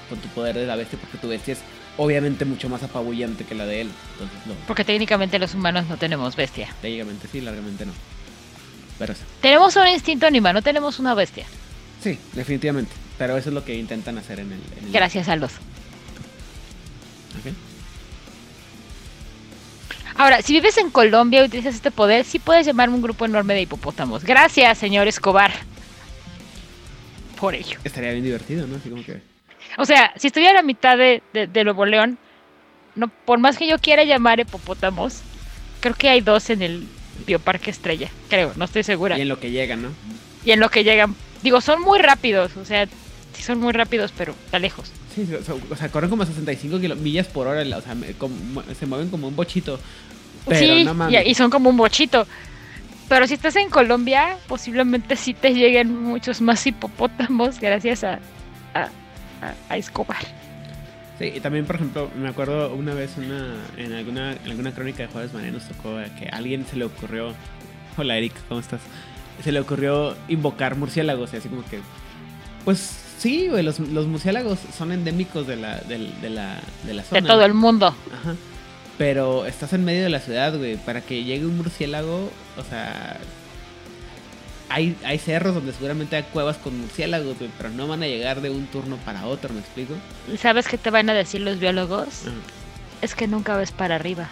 con 0.09 0.19
tu 0.19 0.27
poder 0.29 0.55
de 0.55 0.65
la 0.65 0.75
bestia, 0.75 0.99
porque 0.99 1.17
tu 1.17 1.27
bestia 1.27 1.53
es 1.53 1.59
obviamente 1.97 2.45
mucho 2.45 2.69
más 2.69 2.83
apabullante 2.83 3.45
que 3.45 3.55
la 3.55 3.65
de 3.65 3.81
él. 3.81 3.89
Entonces, 4.13 4.37
no, 4.47 4.53
Porque 4.67 4.83
técnicamente 4.83 5.39
los 5.39 5.53
humanos 5.53 5.85
no 5.87 5.97
tenemos 5.97 6.35
bestia. 6.35 6.69
técnicamente 6.81 7.27
sí, 7.31 7.41
largamente 7.41 7.85
no. 7.85 7.93
Pero 8.99 9.13
sí. 9.13 9.21
Tenemos 9.41 9.75
un 9.75 9.87
instinto 9.87 10.25
animal, 10.25 10.53
no 10.53 10.61
tenemos 10.61 10.99
una 10.99 11.13
bestia. 11.13 11.45
Sí, 12.03 12.17
definitivamente. 12.33 12.91
Pero 13.17 13.37
eso 13.37 13.49
es 13.49 13.55
lo 13.55 13.63
que 13.65 13.75
intentan 13.75 14.17
hacer 14.17 14.39
en 14.39 14.51
el... 14.51 14.59
en 14.79 14.85
el- 14.87 14.91
Gracias 14.91 15.27
a 15.29 15.35
los. 15.35 15.51
Ok. 15.53 17.53
Ahora, 20.17 20.41
si 20.41 20.53
vives 20.53 20.77
en 20.77 20.91
Colombia 20.91 21.41
y 21.41 21.45
utilizas 21.45 21.75
este 21.75 21.91
poder, 21.91 22.23
sí 22.23 22.39
puedes 22.39 22.65
llamarme 22.65 22.95
un 22.95 23.01
grupo 23.01 23.25
enorme 23.25 23.53
de 23.53 23.61
hipopótamos. 23.63 24.23
Gracias, 24.23 24.77
señor 24.77 25.07
Escobar. 25.09 25.51
Por 27.39 27.53
ello. 27.53 27.77
Estaría 27.83 28.11
bien 28.11 28.23
divertido, 28.23 28.65
¿no? 28.65 28.77
Así 28.77 28.89
como 28.89 29.03
que... 29.03 29.21
O 29.77 29.85
sea, 29.85 30.13
si 30.17 30.27
estuviera 30.27 30.51
a 30.51 30.55
la 30.55 30.61
mitad 30.61 30.97
de, 30.97 31.21
de, 31.33 31.47
de 31.47 31.63
Nuevo 31.63 31.85
León, 31.85 32.17
no, 32.95 33.07
por 33.09 33.39
más 33.39 33.57
que 33.57 33.67
yo 33.67 33.77
quiera 33.79 34.03
llamar 34.03 34.39
hipopótamos, 34.39 35.21
creo 35.81 35.93
que 35.95 36.09
hay 36.09 36.21
dos 36.21 36.49
en 36.49 36.61
el 36.61 36.87
Bioparque 37.27 37.71
Estrella. 37.71 38.09
Creo, 38.29 38.53
no 38.55 38.65
estoy 38.65 38.83
segura. 38.83 39.17
Y 39.17 39.21
en 39.21 39.27
lo 39.29 39.39
que 39.39 39.51
llegan, 39.51 39.81
¿no? 39.81 39.89
Y 40.45 40.51
en 40.51 40.59
lo 40.59 40.69
que 40.69 40.83
llegan, 40.83 41.15
digo, 41.43 41.59
son 41.61 41.81
muy 41.81 41.99
rápidos. 41.99 42.55
O 42.57 42.63
sea, 42.65 42.85
sí 43.33 43.43
son 43.43 43.59
muy 43.59 43.73
rápidos, 43.73 44.13
pero 44.17 44.33
está 44.45 44.59
lejos. 44.59 44.91
Sí, 45.13 45.27
o 45.33 45.43
sea, 45.43 45.55
o 45.69 45.75
sea, 45.75 45.89
corren 45.89 46.09
como 46.09 46.23
a 46.23 46.25
65 46.25 46.79
kilo- 46.79 46.95
millas 46.95 47.27
por 47.27 47.47
hora, 47.47 47.61
o 47.77 47.81
sea, 47.81 47.95
me- 47.95 48.13
como- 48.13 48.63
se 48.77 48.85
mueven 48.85 49.09
como 49.09 49.27
un 49.27 49.35
bochito. 49.35 49.79
Pero 50.47 50.59
sí, 50.59 50.83
no 50.85 50.93
mames. 50.93 51.25
y 51.27 51.33
son 51.35 51.49
como 51.49 51.69
un 51.69 51.77
bochito. 51.77 52.27
Pero 53.09 53.27
si 53.27 53.33
estás 53.35 53.55
en 53.57 53.69
Colombia, 53.69 54.37
posiblemente 54.47 55.15
sí 55.15 55.33
te 55.33 55.53
lleguen 55.53 55.95
muchos 56.03 56.41
más 56.41 56.65
hipopótamos 56.65 57.59
gracias 57.61 58.03
a, 58.03 58.19
a, 59.69 59.77
Escobar. 59.77 60.23
Sí, 61.19 61.31
y 61.35 61.39
también, 61.39 61.65
por 61.65 61.77
ejemplo, 61.77 62.09
me 62.15 62.27
acuerdo 62.27 62.73
una 62.73 62.93
vez 62.93 63.15
una, 63.17 63.55
en, 63.77 63.93
alguna, 63.93 64.33
en 64.33 64.51
alguna 64.51 64.71
crónica 64.73 65.03
de 65.03 65.07
Juárez 65.07 65.33
Mané 65.33 65.51
nos 65.51 65.67
tocó 65.67 65.95
que 66.19 66.27
a 66.27 66.37
alguien 66.37 66.65
se 66.65 66.75
le 66.75 66.85
ocurrió. 66.85 67.33
Hola, 67.97 68.17
Eric, 68.17 68.33
¿cómo 68.49 68.59
estás? 68.59 68.81
Se 69.43 69.51
le 69.51 69.59
ocurrió 69.59 70.15
invocar 70.27 70.75
murciélagos 70.75 71.33
y 71.33 71.37
así 71.37 71.49
como 71.49 71.63
que. 71.65 71.79
Pues 72.65 72.79
sí, 73.17 73.47
güey, 73.47 73.63
los, 73.63 73.79
los 73.79 74.07
murciélagos 74.07 74.59
son 74.77 74.91
endémicos 74.91 75.47
de 75.47 75.55
la, 75.55 75.77
de, 75.79 75.97
la, 76.29 76.59
de 76.83 76.93
la 76.93 77.03
zona. 77.03 77.21
De 77.21 77.27
todo 77.27 77.45
el 77.45 77.53
mundo. 77.53 77.87
Ajá. 77.87 78.35
Pero 78.97 79.45
estás 79.45 79.73
en 79.73 79.83
medio 79.83 80.03
de 80.03 80.09
la 80.09 80.19
ciudad, 80.19 80.57
güey. 80.57 80.77
Para 80.77 81.01
que 81.01 81.23
llegue 81.23 81.45
un 81.45 81.57
murciélago, 81.57 82.29
o 82.57 82.63
sea. 82.63 83.17
Hay, 84.69 84.95
hay 85.05 85.19
cerros 85.19 85.53
donde 85.55 85.73
seguramente 85.73 86.15
hay 86.15 86.23
cuevas 86.23 86.57
con 86.57 86.79
murciélagos, 86.79 87.37
güey. 87.37 87.49
Pero 87.57 87.69
no 87.69 87.87
van 87.87 88.03
a 88.03 88.07
llegar 88.07 88.41
de 88.41 88.49
un 88.49 88.67
turno 88.67 88.97
para 88.97 89.25
otro, 89.27 89.53
¿me 89.53 89.59
explico? 89.59 89.93
¿Y 90.31 90.37
¿Sabes 90.37 90.67
qué 90.67 90.77
te 90.77 90.89
van 90.89 91.09
a 91.09 91.13
decir 91.13 91.41
los 91.41 91.59
biólogos? 91.59 92.23
Es 93.01 93.15
que 93.15 93.27
nunca 93.27 93.55
ves 93.57 93.71
para 93.71 93.95
arriba. 93.95 94.29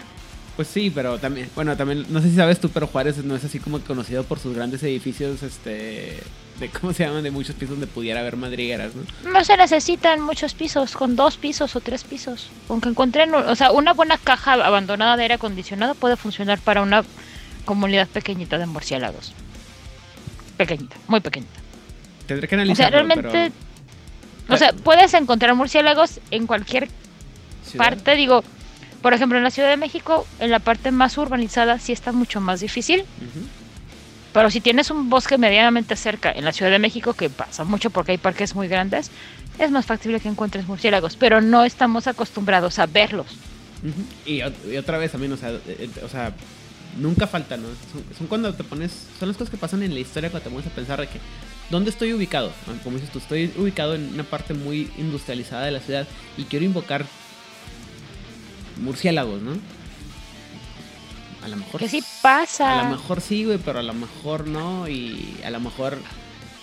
Pues 0.56 0.68
sí, 0.68 0.90
pero 0.94 1.18
también. 1.18 1.50
Bueno, 1.54 1.76
también. 1.76 2.06
No 2.10 2.20
sé 2.20 2.30
si 2.30 2.36
sabes 2.36 2.60
tú, 2.60 2.68
pero 2.68 2.86
Juárez 2.86 3.18
no 3.24 3.34
es 3.34 3.44
así 3.44 3.58
como 3.58 3.80
conocido 3.80 4.22
por 4.24 4.38
sus 4.38 4.54
grandes 4.54 4.82
edificios, 4.82 5.42
este. 5.42 6.22
De, 6.60 6.68
¿Cómo 6.80 6.92
se 6.92 7.04
llaman? 7.04 7.24
De 7.24 7.32
muchos 7.32 7.56
pisos 7.56 7.70
donde 7.70 7.88
pudiera 7.88 8.20
haber 8.20 8.36
madrigueras, 8.36 8.92
¿no? 8.94 9.02
No 9.32 9.44
se 9.44 9.56
necesitan 9.56 10.20
muchos 10.20 10.54
pisos, 10.54 10.94
con 10.94 11.16
dos 11.16 11.36
pisos 11.36 11.74
o 11.74 11.80
tres 11.80 12.04
pisos. 12.04 12.48
Aunque 12.68 12.88
encuentren, 12.88 13.34
o 13.34 13.56
sea, 13.56 13.72
una 13.72 13.92
buena 13.92 14.16
caja 14.18 14.52
abandonada 14.52 15.16
de 15.16 15.22
aire 15.22 15.34
acondicionado 15.34 15.96
puede 15.96 16.16
funcionar 16.16 16.60
para 16.60 16.82
una 16.82 17.02
comunidad 17.64 18.06
pequeñita 18.06 18.56
de 18.58 18.66
murciélagos. 18.66 19.32
Pequeñita, 20.56 20.96
muy 21.08 21.20
pequeñita. 21.20 21.60
Tendré 22.26 22.48
que 22.48 22.54
O 22.54 22.58
sea, 22.58 22.62
analizarlo, 22.62 22.90
realmente, 22.96 23.22
pero- 24.46 24.54
o 24.54 24.56
sea, 24.56 24.72
puedes 24.72 25.12
encontrar 25.14 25.54
murciélagos 25.54 26.20
en 26.30 26.46
cualquier 26.46 26.88
Ciudad. 27.66 27.84
parte. 27.86 28.14
Digo, 28.16 28.44
por 29.02 29.12
ejemplo, 29.14 29.36
en 29.38 29.44
la 29.44 29.50
Ciudad 29.50 29.68
de 29.68 29.76
México, 29.76 30.26
en 30.40 30.50
la 30.50 30.58
parte 30.60 30.90
más 30.90 31.18
urbanizada 31.18 31.78
sí 31.78 31.92
está 31.92 32.12
mucho 32.12 32.40
más 32.40 32.60
difícil. 32.60 33.04
Pero 34.32 34.50
si 34.50 34.60
tienes 34.60 34.90
un 34.90 35.10
bosque 35.10 35.38
medianamente 35.38 35.94
cerca 35.96 36.32
en 36.32 36.44
la 36.44 36.52
Ciudad 36.52 36.70
de 36.72 36.78
México, 36.80 37.14
que 37.14 37.30
pasa 37.30 37.62
mucho 37.64 37.90
porque 37.90 38.12
hay 38.12 38.18
parques 38.18 38.54
muy 38.56 38.66
grandes, 38.66 39.10
es 39.60 39.70
más 39.70 39.86
factible 39.86 40.18
que 40.18 40.28
encuentres 40.28 40.66
murciélagos, 40.66 41.16
pero 41.16 41.40
no 41.40 41.64
estamos 41.64 42.06
acostumbrados 42.08 42.78
a 42.80 42.86
verlos. 42.86 43.26
Y, 44.26 44.40
y 44.40 44.76
otra 44.76 44.98
vez 44.98 45.12
también, 45.12 45.32
o 45.32 45.36
sea, 45.36 45.50
eh, 45.50 45.60
eh, 45.66 45.88
o 46.04 46.08
sea, 46.08 46.32
nunca 46.98 47.26
falta, 47.26 47.56
¿no? 47.56 47.66
Son, 47.92 48.04
son 48.18 48.26
cuando 48.26 48.52
te 48.54 48.64
pones, 48.64 48.92
son 49.18 49.28
las 49.28 49.36
cosas 49.36 49.50
que 49.50 49.56
pasan 49.56 49.82
en 49.82 49.94
la 49.94 50.00
historia 50.00 50.30
cuando 50.30 50.48
te 50.48 50.54
pones 50.54 50.66
a 50.66 50.74
pensar 50.74 51.00
de 51.00 51.06
que, 51.08 51.18
¿dónde 51.70 51.90
estoy 51.90 52.12
ubicado? 52.12 52.52
Ah, 52.68 52.72
Como 52.82 52.96
dices 52.96 53.10
tú, 53.12 53.18
estoy 53.18 53.52
ubicado 53.56 53.94
en 53.94 54.12
una 54.14 54.24
parte 54.24 54.54
muy 54.54 54.90
industrializada 54.98 55.64
de 55.64 55.70
la 55.72 55.80
ciudad 55.80 56.06
y 56.36 56.44
quiero 56.44 56.64
invocar 56.64 57.04
murciélagos, 58.80 59.40
¿no? 59.42 59.52
A 61.42 61.48
lo 61.48 61.56
mejor 61.56 61.80
Que 61.80 61.88
sí 61.88 62.02
pasa. 62.22 62.80
A 62.80 62.84
lo 62.84 62.90
mejor 62.90 63.20
sí, 63.20 63.44
güey, 63.44 63.58
pero 63.58 63.78
a 63.80 63.82
lo 63.82 63.92
mejor 63.92 64.46
no 64.46 64.88
y 64.88 65.36
a 65.44 65.50
lo 65.50 65.60
mejor 65.60 65.98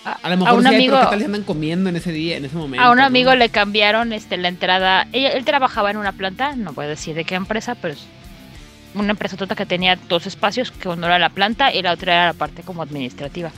A, 0.04 0.12
a 0.14 0.30
lo 0.30 0.36
mejor 0.38 0.58
un 0.58 0.62
sí 0.66 0.74
amigo, 0.74 0.94
pero 0.96 1.04
¿qué 1.06 1.10
tal 1.10 1.18
si 1.20 1.24
andan 1.26 1.44
comiendo 1.44 1.88
en 1.88 1.96
ese 1.96 2.10
día, 2.10 2.36
en 2.36 2.44
ese 2.44 2.56
momento? 2.56 2.84
a 2.84 2.90
un 2.90 2.98
no? 2.98 3.04
amigo 3.04 3.34
le 3.36 3.48
cambiaron 3.48 4.12
este, 4.12 4.36
la 4.38 4.48
entrada. 4.48 5.06
Ella- 5.12 5.30
él 5.32 5.44
trabajaba 5.44 5.90
en 5.92 5.98
una 5.98 6.12
planta, 6.12 6.56
no 6.56 6.72
voy 6.72 6.86
a 6.86 6.88
decir 6.88 7.14
de 7.14 7.24
qué 7.24 7.36
empresa, 7.36 7.76
pero 7.76 7.94
una 8.94 9.10
empresa 9.10 9.36
tota 9.36 9.54
que 9.54 9.66
tenía 9.66 9.96
dos 10.08 10.26
espacios, 10.26 10.70
que 10.70 10.88
uno 10.88 11.06
era 11.06 11.18
la 11.18 11.30
planta 11.30 11.72
y 11.72 11.82
la 11.82 11.92
otra 11.92 12.14
era 12.14 12.26
la 12.26 12.32
parte 12.32 12.62
como 12.62 12.82
administrativa. 12.82 13.50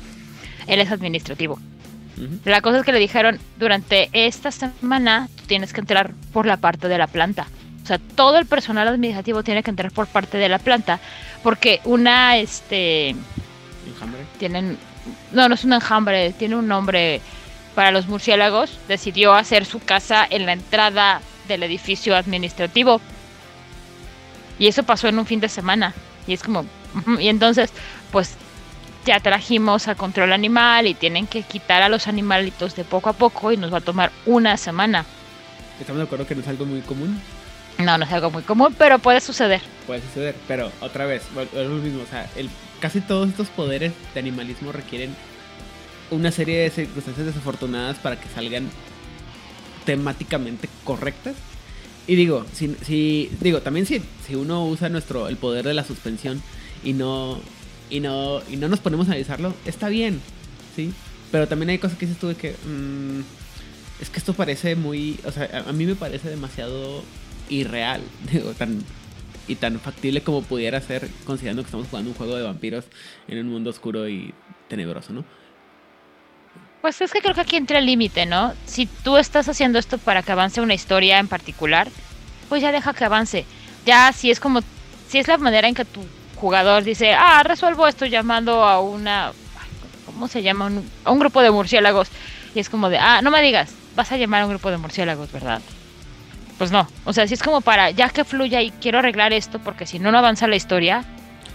Él 0.66 0.80
es 0.80 0.90
administrativo. 0.90 1.58
Ujú. 2.16 2.38
La 2.44 2.60
cosa 2.60 2.78
es 2.78 2.84
que 2.84 2.92
le 2.92 2.98
dijeron, 2.98 3.38
durante 3.58 4.08
esta 4.12 4.50
semana 4.50 5.28
tú 5.36 5.44
tienes 5.46 5.72
que 5.72 5.80
entrar 5.80 6.12
por 6.32 6.46
la 6.46 6.56
parte 6.56 6.88
de 6.88 6.98
la 6.98 7.06
planta. 7.06 7.46
O 7.82 7.86
sea, 7.86 7.98
todo 7.98 8.38
el 8.38 8.46
personal 8.46 8.88
administrativo 8.88 9.42
tiene 9.42 9.62
que 9.62 9.70
entrar 9.70 9.92
por 9.92 10.06
parte 10.06 10.38
de 10.38 10.48
la 10.48 10.58
planta, 10.58 11.00
porque 11.42 11.80
una, 11.84 12.38
este, 12.38 13.10
Enjambre. 13.10 14.20
tienen, 14.38 14.78
no, 15.32 15.48
no 15.48 15.54
es 15.54 15.64
un 15.64 15.74
enjambre, 15.74 16.32
tiene 16.32 16.56
un 16.56 16.66
nombre 16.66 17.20
para 17.74 17.90
los 17.90 18.06
murciélagos, 18.06 18.78
decidió 18.88 19.34
hacer 19.34 19.66
su 19.66 19.80
casa 19.80 20.26
en 20.28 20.46
la 20.46 20.52
entrada 20.52 21.20
del 21.46 21.62
edificio 21.62 22.16
administrativo. 22.16 23.02
Y 24.58 24.68
eso 24.68 24.82
pasó 24.82 25.08
en 25.08 25.18
un 25.18 25.26
fin 25.26 25.40
de 25.40 25.48
semana. 25.48 25.94
Y 26.26 26.34
es 26.34 26.42
como, 26.42 26.64
y 27.18 27.28
entonces, 27.28 27.70
pues 28.12 28.36
ya 29.04 29.20
trajimos 29.20 29.88
a 29.88 29.94
control 29.94 30.32
animal 30.32 30.86
y 30.86 30.94
tienen 30.94 31.26
que 31.26 31.42
quitar 31.42 31.82
a 31.82 31.88
los 31.88 32.08
animalitos 32.08 32.74
de 32.74 32.84
poco 32.84 33.10
a 33.10 33.12
poco 33.12 33.52
y 33.52 33.56
nos 33.56 33.72
va 33.72 33.78
a 33.78 33.82
tomar 33.82 34.10
una 34.26 34.56
semana. 34.56 35.04
Estamos 35.78 35.98
de 35.98 36.04
acuerdo 36.04 36.26
que 36.26 36.34
no 36.34 36.40
es 36.40 36.48
algo 36.48 36.64
muy 36.64 36.80
común. 36.80 37.20
No, 37.78 37.98
no 37.98 38.04
es 38.04 38.12
algo 38.12 38.30
muy 38.30 38.42
común, 38.42 38.74
pero 38.78 38.98
puede 38.98 39.20
suceder. 39.20 39.60
Puede 39.86 40.00
suceder, 40.00 40.36
pero 40.46 40.70
otra 40.80 41.06
vez, 41.06 41.22
es 41.36 41.66
lo 41.66 41.74
mismo. 41.74 42.02
O 42.02 42.06
sea, 42.06 42.28
el, 42.36 42.48
casi 42.80 43.00
todos 43.00 43.28
estos 43.28 43.48
poderes 43.48 43.92
de 44.14 44.20
animalismo 44.20 44.72
requieren 44.72 45.14
una 46.10 46.30
serie 46.30 46.60
de 46.60 46.70
circunstancias 46.70 47.26
desafortunadas 47.26 47.96
para 47.98 48.18
que 48.18 48.28
salgan 48.28 48.70
temáticamente 49.84 50.68
correctas. 50.84 51.34
Y 52.06 52.16
digo, 52.16 52.44
si, 52.52 52.74
si 52.82 53.30
digo, 53.40 53.60
también 53.60 53.86
si, 53.86 54.02
si 54.26 54.34
uno 54.34 54.66
usa 54.66 54.88
nuestro 54.88 55.28
el 55.28 55.36
poder 55.36 55.64
de 55.64 55.74
la 55.74 55.84
suspensión 55.84 56.42
y 56.82 56.92
no 56.92 57.40
y 57.90 58.00
no 58.00 58.42
y 58.50 58.56
no 58.56 58.68
nos 58.68 58.80
ponemos 58.80 59.06
a 59.06 59.12
analizarlo, 59.12 59.54
está 59.64 59.88
bien, 59.88 60.20
¿sí? 60.76 60.92
Pero 61.32 61.48
también 61.48 61.70
hay 61.70 61.78
cosas 61.78 61.98
que 61.98 62.06
dices 62.06 62.20
tú 62.20 62.34
que 62.36 62.50
mm, 62.52 63.20
es 64.02 64.10
que 64.10 64.18
esto 64.18 64.34
parece 64.34 64.76
muy, 64.76 65.18
o 65.24 65.32
sea, 65.32 65.48
a, 65.66 65.70
a 65.70 65.72
mí 65.72 65.86
me 65.86 65.94
parece 65.94 66.28
demasiado 66.28 67.02
irreal, 67.48 68.02
digo, 68.32 68.52
tan 68.52 68.82
y 69.46 69.56
tan 69.56 69.78
factible 69.78 70.22
como 70.22 70.42
pudiera 70.42 70.80
ser 70.80 71.08
considerando 71.26 71.62
que 71.62 71.66
estamos 71.66 71.88
jugando 71.88 72.10
un 72.10 72.16
juego 72.16 72.36
de 72.36 72.42
vampiros 72.42 72.86
en 73.28 73.38
un 73.38 73.48
mundo 73.48 73.70
oscuro 73.70 74.08
y 74.08 74.32
tenebroso, 74.68 75.12
¿no? 75.12 75.24
Pues 76.84 77.00
es 77.00 77.12
que 77.12 77.22
creo 77.22 77.34
que 77.34 77.40
aquí 77.40 77.56
entra 77.56 77.78
el 77.78 77.86
límite, 77.86 78.26
¿no? 78.26 78.52
Si 78.66 78.84
tú 78.84 79.16
estás 79.16 79.48
haciendo 79.48 79.78
esto 79.78 79.96
para 79.96 80.22
que 80.22 80.32
avance 80.32 80.60
una 80.60 80.74
historia 80.74 81.18
en 81.18 81.28
particular, 81.28 81.88
pues 82.50 82.60
ya 82.60 82.72
deja 82.72 82.92
que 82.92 83.06
avance. 83.06 83.46
Ya 83.86 84.12
si 84.12 84.30
es 84.30 84.38
como, 84.38 84.60
si 85.08 85.16
es 85.18 85.26
la 85.26 85.38
manera 85.38 85.66
en 85.66 85.74
que 85.74 85.86
tu 85.86 86.04
jugador 86.36 86.84
dice, 86.84 87.14
ah, 87.14 87.42
resuelvo 87.42 87.88
esto 87.88 88.04
llamando 88.04 88.62
a 88.64 88.82
una, 88.82 89.32
¿cómo 90.04 90.28
se 90.28 90.42
llama? 90.42 90.66
Un- 90.66 90.90
a 91.06 91.10
un 91.10 91.20
grupo 91.20 91.40
de 91.40 91.50
murciélagos. 91.50 92.08
Y 92.54 92.60
es 92.60 92.68
como 92.68 92.90
de, 92.90 92.98
ah, 92.98 93.22
no 93.22 93.30
me 93.30 93.40
digas, 93.40 93.72
vas 93.96 94.12
a 94.12 94.18
llamar 94.18 94.42
a 94.42 94.44
un 94.44 94.50
grupo 94.50 94.70
de 94.70 94.76
murciélagos, 94.76 95.32
¿verdad? 95.32 95.62
Pues 96.58 96.70
no. 96.70 96.86
O 97.06 97.14
sea, 97.14 97.26
si 97.26 97.32
es 97.32 97.42
como 97.42 97.62
para, 97.62 97.92
ya 97.92 98.10
que 98.10 98.26
fluya 98.26 98.60
y 98.60 98.70
quiero 98.72 98.98
arreglar 98.98 99.32
esto, 99.32 99.58
porque 99.58 99.86
si 99.86 99.98
no, 100.00 100.12
no 100.12 100.18
avanza 100.18 100.46
la 100.48 100.56
historia, 100.56 101.02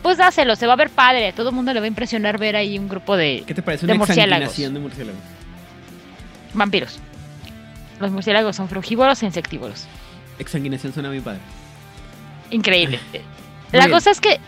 pues 0.01 0.17
dáselo, 0.17 0.55
se 0.55 0.65
va 0.67 0.73
a 0.73 0.75
ver 0.77 0.89
padre. 0.89 1.27
A 1.29 1.33
todo 1.33 1.49
el 1.49 1.55
mundo 1.55 1.73
le 1.73 1.79
va 1.79 1.85
a 1.85 1.87
impresionar 1.87 2.37
ver 2.37 2.55
ahí 2.55 2.77
un 2.79 2.87
grupo 2.89 3.17
de 3.17 3.43
¿Qué 3.45 3.53
te 3.53 3.61
parece 3.61 3.85
De 3.85 3.93
una 3.93 3.99
murciélagos. 3.99 4.55
de 4.57 4.69
murciélagos? 4.79 5.21
vampiros. 6.53 6.99
Los 7.99 8.11
murciélagos 8.11 8.55
son 8.55 8.69
frugívoros 8.69 9.21
e 9.21 9.25
insectívoros. 9.25 9.85
Exsanguinación 10.39 10.93
suena 10.93 11.09
muy 11.09 11.19
padre. 11.19 11.39
Increíble. 12.49 12.99
La 13.71 13.85
bien. 13.85 13.91
cosa 13.91 14.09
es 14.11 14.19
que 14.21 14.39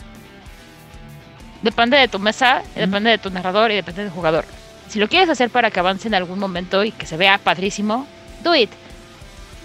depende 1.61 1.97
de 1.97 2.07
tu 2.07 2.17
mesa, 2.17 2.63
depende 2.75 3.11
de 3.11 3.17
tu 3.17 3.29
narrador 3.29 3.71
y 3.71 3.75
depende 3.75 4.03
del 4.03 4.11
jugador. 4.11 4.45
Si 4.87 4.99
lo 4.99 5.07
quieres 5.07 5.29
hacer 5.29 5.49
para 5.49 5.69
que 5.69 5.79
avance 5.79 6.07
en 6.07 6.15
algún 6.15 6.39
momento 6.39 6.83
y 6.83 6.91
que 6.91 7.05
se 7.05 7.17
vea 7.17 7.37
padrísimo, 7.37 8.07
do 8.43 8.55
it. 8.55 8.69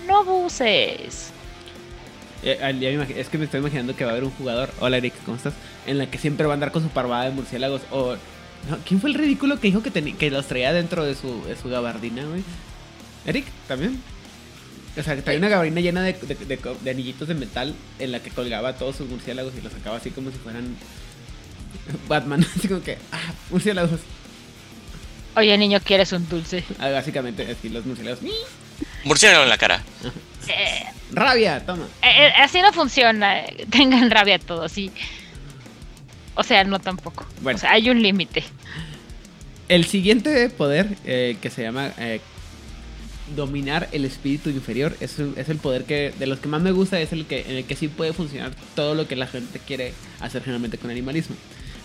No 0.07 0.19
abuses. 0.19 1.33
Es 2.51 3.29
que 3.29 3.39
me 3.39 3.45
estoy 3.45 3.61
imaginando 3.61 3.97
que 3.97 4.05
va 4.05 4.11
a 4.11 4.13
haber 4.13 4.25
un 4.25 4.31
jugador, 4.31 4.71
hola 4.81 4.97
Eric, 4.99 5.15
¿cómo 5.25 5.37
estás? 5.37 5.55
En 5.87 5.99
la 5.99 6.11
que 6.11 6.19
siempre 6.19 6.47
va 6.47 6.53
a 6.53 6.55
andar 6.55 6.73
con 6.73 6.83
su 6.83 6.89
parvada 6.89 7.25
de 7.25 7.31
murciélagos. 7.33 7.83
O. 7.91 8.15
no, 8.71 8.79
¿Quién 8.87 9.01
fue 9.01 9.11
el 9.11 9.15
ridículo 9.17 9.57
que 9.61 9.69
dijo 9.69 9.83
que, 9.83 9.91
que 9.93 10.31
los 10.31 10.47
traía 10.47 10.73
dentro 10.73 11.05
de 11.05 11.15
su, 11.15 11.45
de 11.45 11.57
su 11.57 11.69
gabardina, 11.69 12.25
güey? 12.25 12.43
¿Eric? 13.27 13.47
¿También? 13.67 14.01
O 14.99 15.03
sea, 15.03 15.15
que 15.17 15.23
traía 15.23 15.39
una 15.39 15.49
gabardina 15.49 15.81
llena 15.81 16.03
de, 16.03 16.13
de- 16.15 16.35
de 16.47 16.57
co- 16.59 16.77
de 16.83 16.91
anillitos 16.91 17.29
de 17.29 17.35
metal 17.35 17.75
en 17.99 18.13
la 18.13 18.21
que 18.21 18.31
colgaba 18.31 18.75
todos 18.75 18.97
sus 18.97 19.09
murciélagos 19.09 19.53
y 19.59 19.61
los 19.61 19.73
sacaba 19.73 19.97
así 19.99 20.11
como 20.11 20.31
si 20.31 20.39
fueran 20.39 20.75
Batman. 22.09 22.47
Así 22.57 22.69
como 22.69 22.83
que, 22.83 22.97
ah, 23.13 23.33
murciélagos. 23.51 24.01
Oye, 25.37 25.59
niño, 25.59 25.81
¿quieres 25.85 26.13
un 26.13 26.27
dulce? 26.29 26.65
Ah, 26.79 26.89
básicamente, 26.91 27.43
así 27.51 27.69
los 27.69 27.85
murciélagos. 27.85 28.21
Murciélago 29.05 29.45
en 29.45 29.49
la 29.49 29.59
cara. 29.59 29.83
Eh, 30.49 30.85
¡Rabia! 31.13 31.65
Toma. 31.65 31.87
eh, 32.03 32.33
así 32.39 32.61
no 32.63 32.73
funciona. 32.73 33.41
eh, 33.41 33.67
Tengan 33.71 34.11
rabia 34.11 34.39
todos, 34.39 34.73
sí. 34.73 34.91
O 36.35 36.43
sea, 36.43 36.65
no 36.65 36.79
tampoco. 36.79 37.27
Bueno. 37.41 37.57
O 37.57 37.61
sea, 37.61 37.73
hay 37.73 37.89
un 37.91 38.03
límite. 38.03 38.45
El 39.69 39.85
siguiente 39.87 40.49
poder, 40.51 40.87
eh, 41.05 41.37
que 41.41 41.51
se 41.51 41.63
llama 41.63 41.93
eh, 41.99 42.21
dominar 43.35 43.89
el 43.93 44.05
espíritu 44.05 44.51
inferior, 44.51 44.97
es, 45.01 45.19
es 45.19 45.49
el 45.49 45.57
poder 45.59 45.85
que 45.85 46.13
de 46.19 46.27
los 46.27 46.39
que 46.39 46.49
más 46.49 46.63
me 46.63 46.71
gusta, 46.71 47.01
es 47.01 47.13
el 47.13 47.27
que 47.27 47.41
en 47.41 47.57
el 47.57 47.65
que 47.65 47.75
sí 47.75 47.89
puede 47.89 48.13
funcionar 48.13 48.53
todo 48.77 48.95
lo 48.95 49.09
que 49.09 49.17
la 49.17 49.27
gente 49.27 49.59
quiere 49.59 49.93
hacer 50.21 50.43
generalmente 50.43 50.79
con 50.79 50.91
animalismo. 50.91 51.35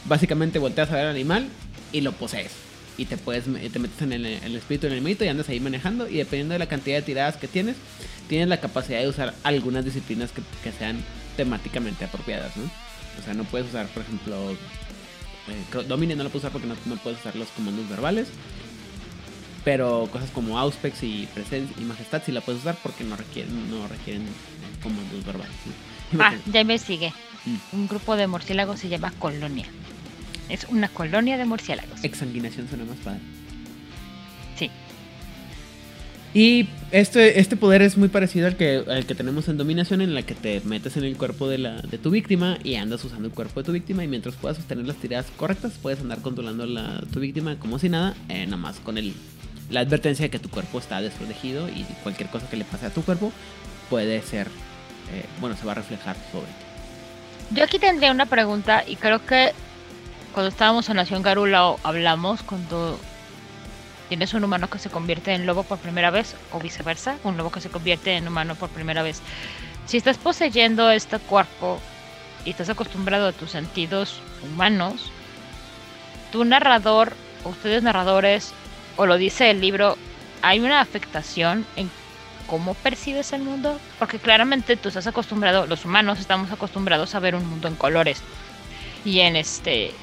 Básicamente 0.06 0.60
volteas 0.60 0.90
a 0.92 0.96
ver 0.96 1.06
al 1.06 1.12
animal 1.12 1.48
y 1.92 2.02
lo 2.02 2.12
posees. 2.12 2.52
Y 2.98 3.06
te 3.06 3.18
puedes 3.18 3.46
te 3.46 3.80
metes 3.80 4.02
en 4.02 4.14
el, 4.14 4.26
el 4.26 4.56
espíritu 4.56 4.88
del 4.88 4.94
animalito 4.94 5.24
y 5.26 5.30
andas 5.30 5.50
ahí 5.50 5.60
manejando. 5.60 6.08
Y 6.08 6.18
dependiendo 6.18 6.54
de 6.54 6.60
la 6.60 6.68
cantidad 6.68 6.98
de 6.98 7.02
tiradas 7.02 7.38
que 7.38 7.48
tienes, 7.48 7.78
tienes 8.28 8.48
la 8.48 8.60
capacidad 8.60 9.00
de 9.00 9.08
usar 9.08 9.34
algunas 9.44 9.86
disciplinas 9.86 10.32
que, 10.32 10.42
que 10.64 10.72
sean 10.72 11.04
temáticamente 11.38 12.06
apropiadas, 12.06 12.56
¿no? 12.58 12.64
O 13.20 13.24
sea, 13.24 13.34
no 13.34 13.44
puedes 13.44 13.68
usar, 13.70 13.88
por 13.88 14.04
ejemplo, 14.04 14.52
eh, 14.52 15.84
Domine 15.88 16.16
no 16.16 16.24
lo 16.24 16.30
puedes 16.30 16.44
usar 16.44 16.52
porque 16.52 16.68
no, 16.68 16.76
no 16.86 16.96
puedes 16.98 17.20
usar 17.20 17.36
los 17.36 17.50
comandos 17.50 17.88
verbales. 17.90 18.28
Pero 19.64 20.10
cosas 20.12 20.32
como 20.32 20.58
Auspex 20.58 21.04
y 21.04 21.28
Presencia 21.34 21.76
y 21.80 21.84
Majestad 21.86 22.24
sí 22.26 22.32
la 22.32 22.42
puedes 22.42 22.62
usar 22.62 22.76
porque 22.82 23.04
no 23.04 23.16
requieren, 23.16 23.70
no 23.70 23.88
requieren 23.88 24.26
comandos 24.82 25.24
verbales. 25.24 25.54
¿no? 26.12 26.24
Ah, 26.24 26.34
ya 26.52 26.62
investigué. 26.62 27.14
Mm. 27.46 27.76
Un 27.76 27.88
grupo 27.88 28.16
de 28.16 28.28
murciélagos 28.28 28.80
se 28.80 28.90
llama 28.90 29.14
colonia. 29.20 29.66
Es 30.52 30.66
una 30.70 30.90
colonia 30.90 31.38
de 31.38 31.46
murciélagos. 31.46 32.04
Exsanguinación 32.04 32.68
suena 32.68 32.84
más 32.84 32.98
padre. 32.98 33.22
Sí. 34.58 34.70
Y 36.34 36.68
este, 36.92 37.40
este 37.40 37.56
poder 37.56 37.82
es 37.82 37.98
muy 37.98 38.10
parecido 38.10 38.48
al 38.48 38.58
que, 38.58 38.84
al 38.88 39.06
que 39.06 39.16
tenemos 39.16 39.48
en 39.48 39.58
Dominación, 39.58 40.02
en 40.02 40.14
la 40.14 40.24
que 40.24 40.36
te 40.36 40.62
metes 40.66 40.98
en 40.98 41.06
el 41.06 41.16
cuerpo 41.16 41.48
de, 41.48 41.58
la, 41.58 41.82
de 41.82 41.98
tu 41.98 42.10
víctima 42.10 42.58
y 42.64 42.76
andas 42.76 43.04
usando 43.06 43.28
el 43.28 43.34
cuerpo 43.34 43.62
de 43.62 43.66
tu 43.66 43.72
víctima. 43.72 44.04
Y 44.04 44.10
mientras 44.10 44.36
puedas 44.36 44.58
sostener 44.58 44.86
las 44.86 44.98
tiradas 44.98 45.28
correctas, 45.38 45.74
puedes 45.82 46.02
andar 46.02 46.22
controlando 46.22 46.66
la, 46.66 47.02
tu 47.14 47.22
víctima 47.22 47.58
como 47.58 47.80
si 47.80 47.88
nada, 47.88 48.14
eh, 48.28 48.46
nada 48.46 48.58
más 48.58 48.80
con 48.82 48.98
el, 48.98 49.14
la 49.70 49.80
advertencia 49.80 50.24
de 50.24 50.30
que 50.30 50.40
tu 50.40 50.50
cuerpo 50.50 50.80
está 50.80 51.02
desprotegido 51.02 51.70
y 51.70 51.86
cualquier 52.04 52.30
cosa 52.30 52.50
que 52.50 52.58
le 52.58 52.66
pase 52.66 52.88
a 52.88 52.90
tu 52.90 53.04
cuerpo 53.04 53.32
puede 53.90 54.22
ser, 54.22 54.48
eh, 55.14 55.26
bueno, 55.40 55.56
se 55.56 55.66
va 55.66 55.72
a 55.72 55.76
reflejar 55.76 56.18
sobre 56.32 56.48
ti. 56.48 57.56
Yo 57.56 57.64
aquí 57.64 57.80
tendría 57.80 58.12
una 58.12 58.26
pregunta 58.26 58.84
y 58.88 58.96
creo 58.96 59.26
que 59.26 59.52
cuando 60.34 60.50
estábamos 60.50 60.90
en 60.90 60.96
Nación 60.96 61.22
Garula 61.22 61.76
hablamos 61.84 62.42
cuando 62.44 63.00
tienes 64.10 64.34
un 64.34 64.44
humano 64.44 64.70
que 64.70 64.80
se 64.80 64.90
convierte 64.90 65.34
en 65.34 65.46
lobo 65.46 65.64
por 65.64 65.78
primera 65.78 66.10
vez 66.10 66.36
o 66.52 66.60
viceversa, 66.60 67.18
un 67.24 67.38
lobo 67.38 67.52
que 67.52 67.62
se 67.62 67.70
convierte 67.70 68.16
en 68.16 68.28
humano 68.28 68.56
por 68.56 68.70
primera 68.70 69.04
vez. 69.04 69.22
Si 69.86 69.98
estás 69.98 70.18
poseyendo 70.18 70.90
este 70.90 71.20
cuerpo 71.20 71.80
y 72.46 72.52
estás 72.52 72.70
acostumbrado 72.70 73.28
a 73.28 73.32
tus 73.32 73.52
sentidos 73.52 74.22
humanos, 74.44 75.12
tu 76.32 76.46
narrador, 76.46 77.14
o 77.44 77.50
ustedes 77.50 77.84
narradores, 77.84 78.54
o 78.98 79.06
lo 79.06 79.18
dice 79.18 79.50
el 79.50 79.62
libro, 79.62 79.98
hay 80.42 80.60
una 80.60 80.82
afectación 80.82 81.66
en 81.76 81.90
cómo 82.48 82.74
percibes 82.74 83.34
el 83.34 83.42
mundo, 83.42 83.80
porque 83.98 84.20
claramente 84.20 84.76
tú 84.76 84.90
estás 84.90 85.08
acostumbrado, 85.08 85.68
los 85.68 85.86
humanos 85.86 86.20
estamos 86.20 86.52
acostumbrados 86.52 87.16
a 87.16 87.20
ver 87.20 87.36
un 87.36 87.46
mundo 87.46 87.68
en 87.68 87.76
colores 87.76 88.22
y 89.06 89.22
en 89.22 89.36
este 89.36 89.94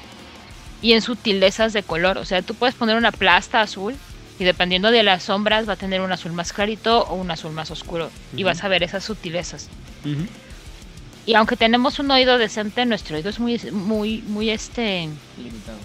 y 0.81 0.93
en 0.93 1.01
sutilezas 1.01 1.73
de 1.73 1.83
color, 1.83 2.17
o 2.17 2.25
sea, 2.25 2.41
tú 2.41 2.55
puedes 2.55 2.75
poner 2.75 2.95
una 2.95 3.11
plasta 3.11 3.61
azul 3.61 3.95
y 4.39 4.45
dependiendo 4.45 4.91
de 4.91 5.03
las 5.03 5.23
sombras 5.23 5.67
va 5.67 5.73
a 5.73 5.75
tener 5.75 5.99
un 6.01 6.11
azul 6.11 6.31
más 6.31 6.53
clarito 6.53 7.03
o 7.03 7.15
un 7.15 7.29
azul 7.29 7.51
más 7.51 7.71
oscuro 7.71 8.09
y 8.35 8.43
vas 8.43 8.63
a 8.63 8.69
ver 8.69 8.83
esas 8.83 9.03
sutilezas. 9.03 9.69
Y 11.25 11.33
aunque 11.35 11.57
tenemos 11.57 11.99
un 11.99 12.09
oído 12.09 12.37
decente, 12.37 12.85
nuestro 12.85 13.17
oído 13.17 13.29
es 13.29 13.39
muy 13.39 13.59
muy 13.71 14.21
muy 14.25 14.49
este 14.49 15.09
Limitado. 15.37 15.77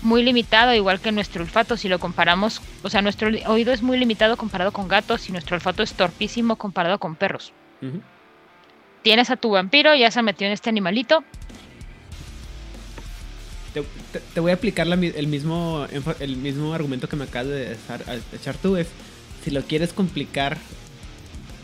muy 0.00 0.22
limitado, 0.24 0.74
igual 0.74 1.00
que 1.00 1.12
nuestro 1.12 1.42
olfato, 1.42 1.76
si 1.76 1.88
lo 1.88 1.98
comparamos, 2.00 2.62
o 2.82 2.88
sea, 2.88 3.02
nuestro 3.02 3.28
oído 3.46 3.72
es 3.72 3.82
muy 3.82 3.98
limitado 3.98 4.36
comparado 4.38 4.72
con 4.72 4.88
gatos 4.88 5.28
y 5.28 5.32
nuestro 5.32 5.54
olfato 5.56 5.82
es 5.82 5.92
torpísimo 5.92 6.56
comparado 6.56 6.98
con 6.98 7.14
perros. 7.14 7.52
Tienes 9.02 9.30
a 9.30 9.36
tu 9.36 9.50
vampiro, 9.50 9.94
ya 9.94 10.10
se 10.10 10.22
metió 10.22 10.46
en 10.46 10.52
este 10.52 10.70
animalito, 10.70 11.24
Te, 13.74 13.82
te- 14.12 14.20
te 14.34 14.40
voy 14.40 14.50
a 14.50 14.54
aplicar 14.54 14.86
la 14.86 14.94
el, 14.96 15.26
mismo, 15.26 15.86
el 16.20 16.36
mismo 16.36 16.74
argumento 16.74 17.08
que 17.08 17.16
me 17.16 17.24
acabas 17.24 17.48
de 17.48 17.72
echar, 17.72 18.04
echar 18.32 18.56
tú. 18.56 18.76
Es, 18.76 18.88
si 19.44 19.50
lo 19.50 19.62
quieres 19.62 19.92
complicar 19.92 20.58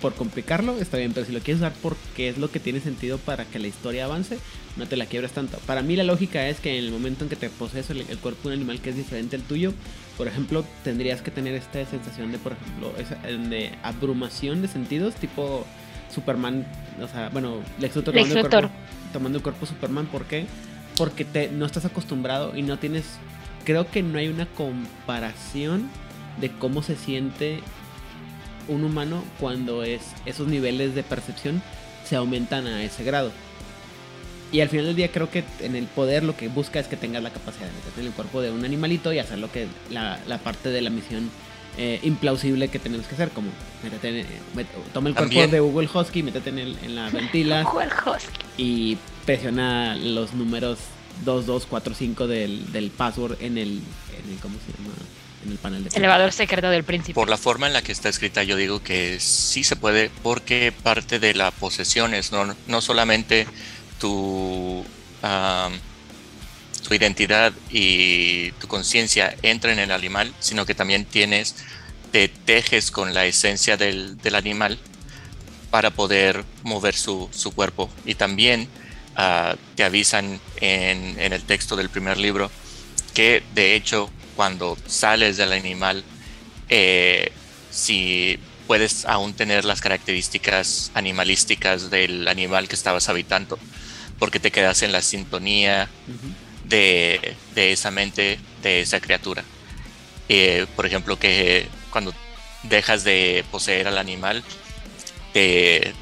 por 0.01 0.15
complicarlo, 0.15 0.79
está 0.79 0.97
bien, 0.97 1.13
pero 1.13 1.27
si 1.27 1.33
lo 1.33 1.41
quieres 1.41 1.61
usar 1.61 1.73
porque 1.83 2.29
es 2.29 2.39
lo 2.39 2.51
que 2.51 2.61
tiene 2.61 2.81
sentido 2.81 3.19
para 3.19 3.45
que 3.45 3.59
la 3.59 3.67
historia 3.67 4.05
avance, 4.05 4.39
no 4.77 4.87
te 4.87 4.97
la 4.97 5.07
quiebres 5.07 5.33
tanto. 5.33 5.59
Para 5.67 5.83
mí 5.83 5.97
la 5.97 6.05
lógica 6.05 6.49
es 6.49 6.61
que 6.61 6.79
en 6.79 6.85
el 6.85 6.93
momento 6.93 7.25
en 7.25 7.31
que 7.31 7.35
te 7.37 7.51
posees 7.51 7.91
el, 7.91 8.05
el 8.09 8.19
cuerpo 8.19 8.49
de 8.49 8.55
un 8.55 8.61
animal 8.63 8.81
que 8.81 8.91
es 8.91 8.97
diferente 8.97 9.35
al 9.37 9.43
tuyo, 9.43 9.73
por 10.17 10.29
ejemplo, 10.29 10.65
tendrías 10.85 11.21
que 11.21 11.31
tener 11.33 11.55
esta 11.55 11.85
sensación 11.85 12.31
de, 12.31 12.39
por 12.39 12.53
ejemplo, 12.53 12.93
esa- 12.99 13.17
de 13.49 13.73
abrumación 13.83 14.63
de 14.63 14.69
sentidos, 14.69 15.15
tipo 15.17 15.67
Superman, 16.15 16.65
o 17.03 17.09
sea, 17.09 17.29
bueno, 17.31 17.57
Lex 17.81 17.97
Luthor 17.97 18.15
Lex 18.15 18.29
tomando 18.29 18.35
el 18.41 18.51
cuerpo, 18.71 18.75
tomando 19.13 19.39
el 19.39 19.43
cuerpo 19.43 19.67
Superman, 19.67 20.07
¿por 20.07 20.25
qué? 20.27 20.47
Porque 20.99 21.25
te, 21.25 21.49
no 21.49 21.65
estás 21.65 21.85
acostumbrado 21.85 22.57
y 22.57 22.63
no 22.63 22.79
tienes, 22.79 23.05
creo 23.65 23.91
que 23.91 24.03
no 24.03 24.19
hay 24.19 24.29
una 24.29 24.47
comparación 24.47 25.89
de 26.41 26.51
cómo 26.51 26.83
se 26.83 26.97
siente 26.97 27.61
un 28.69 28.85
humano 28.85 29.25
cuando 29.41 29.83
es 29.83 30.03
esos 30.27 30.47
niveles 30.49 30.95
de 30.95 31.03
percepción 31.03 31.63
se 32.05 32.17
aumentan 32.17 32.67
a 32.67 32.83
ese 32.83 33.03
grado. 33.05 33.31
Y 34.51 34.61
al 34.61 34.69
final 34.71 34.87
del 34.87 34.97
día 34.97 35.13
creo 35.13 35.31
que 35.31 35.45
en 35.61 35.77
el 35.77 35.85
poder 35.87 36.23
lo 36.25 36.35
que 36.37 36.49
busca 36.49 36.81
es 36.81 36.87
que 36.89 36.97
tengas 36.97 37.23
la 37.23 37.31
capacidad 37.31 37.67
de 37.67 37.73
meterte 37.73 38.01
en 38.01 38.07
el 38.07 38.13
cuerpo 38.13 38.41
de 38.41 38.51
un 38.51 38.65
animalito 38.65 39.13
y 39.13 39.19
hacer 39.19 39.39
lo 39.39 39.53
que 39.53 39.67
la, 39.91 40.19
la 40.27 40.39
parte 40.39 40.71
de 40.71 40.81
la 40.81 40.89
misión 40.91 41.31
eh, 41.77 42.01
implausible 42.03 42.69
que 42.69 42.79
tenemos 42.79 43.07
que 43.07 43.15
hacer, 43.15 43.29
como 43.31 43.49
métete 43.85 44.09
en- 44.09 44.17
eh, 44.17 44.27
met- 44.57 44.67
toma 44.95 45.11
el 45.11 45.15
cuerpo 45.15 45.29
También- 45.31 45.51
de 45.51 45.61
Google 45.61 45.89
Husky, 45.93 46.23
métete 46.23 46.49
en, 46.51 46.59
el, 46.59 46.79
en 46.83 46.95
la 46.97 47.11
ventila 47.11 47.65
y 48.57 48.97
presiona 49.29 49.95
los 49.95 50.33
números 50.33 50.79
2245 51.27 52.27
del, 52.27 52.73
del 52.73 52.91
password 52.91 53.37
en 53.43 53.59
el, 53.59 53.69
en 53.69 54.33
el, 54.33 54.39
¿cómo 54.41 54.55
se 54.65 54.73
llama? 54.73 54.95
En 55.45 55.53
el 55.53 55.59
panel 55.59 55.85
de 55.85 55.91
Elevador 55.95 56.33
secreto 56.33 56.71
del 56.71 56.83
príncipe. 56.83 57.13
Por 57.13 57.29
la 57.29 57.37
forma 57.37 57.67
en 57.67 57.75
la 57.75 57.83
que 57.83 57.93
está 57.93 58.09
escrita, 58.09 58.43
yo 58.43 58.57
digo 58.57 58.83
que 58.83 59.21
sí 59.21 59.65
se 59.65 59.77
puede, 59.77 60.11
porque 60.23 60.73
parte 60.73 61.19
de 61.19 61.35
la 61.35 61.51
posesión 61.51 62.15
es 62.15 62.33
no, 62.33 62.57
no 62.69 62.81
solamente 62.81 63.47
tu, 64.01 64.83
tu 66.89 66.95
identidad 66.95 67.53
y 67.69 68.53
tu 68.53 68.67
conciencia 68.67 69.37
entra 69.43 69.75
en 69.75 69.79
el 69.79 69.93
animal, 69.93 70.33
sino 70.39 70.65
que 70.65 70.75
también 70.75 71.05
tienes, 71.05 71.55
te 72.13 72.29
tejes 72.29 72.91
con 72.91 73.13
la 73.13 73.27
esencia 73.27 73.77
del, 73.77 74.17
del 74.17 74.37
animal 74.37 74.79
para 75.71 75.91
poder 75.91 76.47
mover 76.63 76.95
su, 76.95 77.29
su 77.31 77.53
cuerpo. 77.53 77.91
Y 78.07 78.15
también 78.15 78.71
ah, 79.19 79.55
te 79.75 79.85
avisan 79.85 80.41
en, 80.61 81.21
en 81.21 81.33
el 81.35 81.43
texto 81.43 81.77
del 81.77 81.91
primer 81.91 82.17
libro 82.17 82.51
que 83.13 83.43
de 83.55 83.75
hecho 83.75 84.11
cuando 84.37 84.79
sales 84.87 85.37
del 85.37 85.53
animal, 85.53 86.05
eh, 86.71 87.33
si 87.71 88.39
puedes 88.69 89.05
aún 89.05 89.35
tener 89.35 89.65
las 89.65 89.81
características 89.81 90.91
animalísticas 90.95 91.91
del 91.91 92.29
animal 92.29 92.69
que 92.69 92.77
estabas 92.77 93.09
habitando, 93.09 93.59
porque 94.19 94.39
te 94.41 94.51
quedas 94.53 94.83
en 94.83 94.93
la 94.93 95.03
sintonía 95.03 95.89
de, 96.65 97.35
de 97.55 97.73
esa 97.73 97.91
mente, 97.91 98.39
de 98.63 98.81
esa 98.83 99.01
criatura. 99.01 99.43
Eh, 100.29 100.67
por 100.77 100.87
ejemplo, 100.87 101.19
que 101.19 101.67
cuando 101.91 102.13
dejas 102.65 103.03
de 103.03 103.45
poseer 103.51 103.89
al 103.89 103.99
animal, 103.99 104.45
te- 105.33 105.95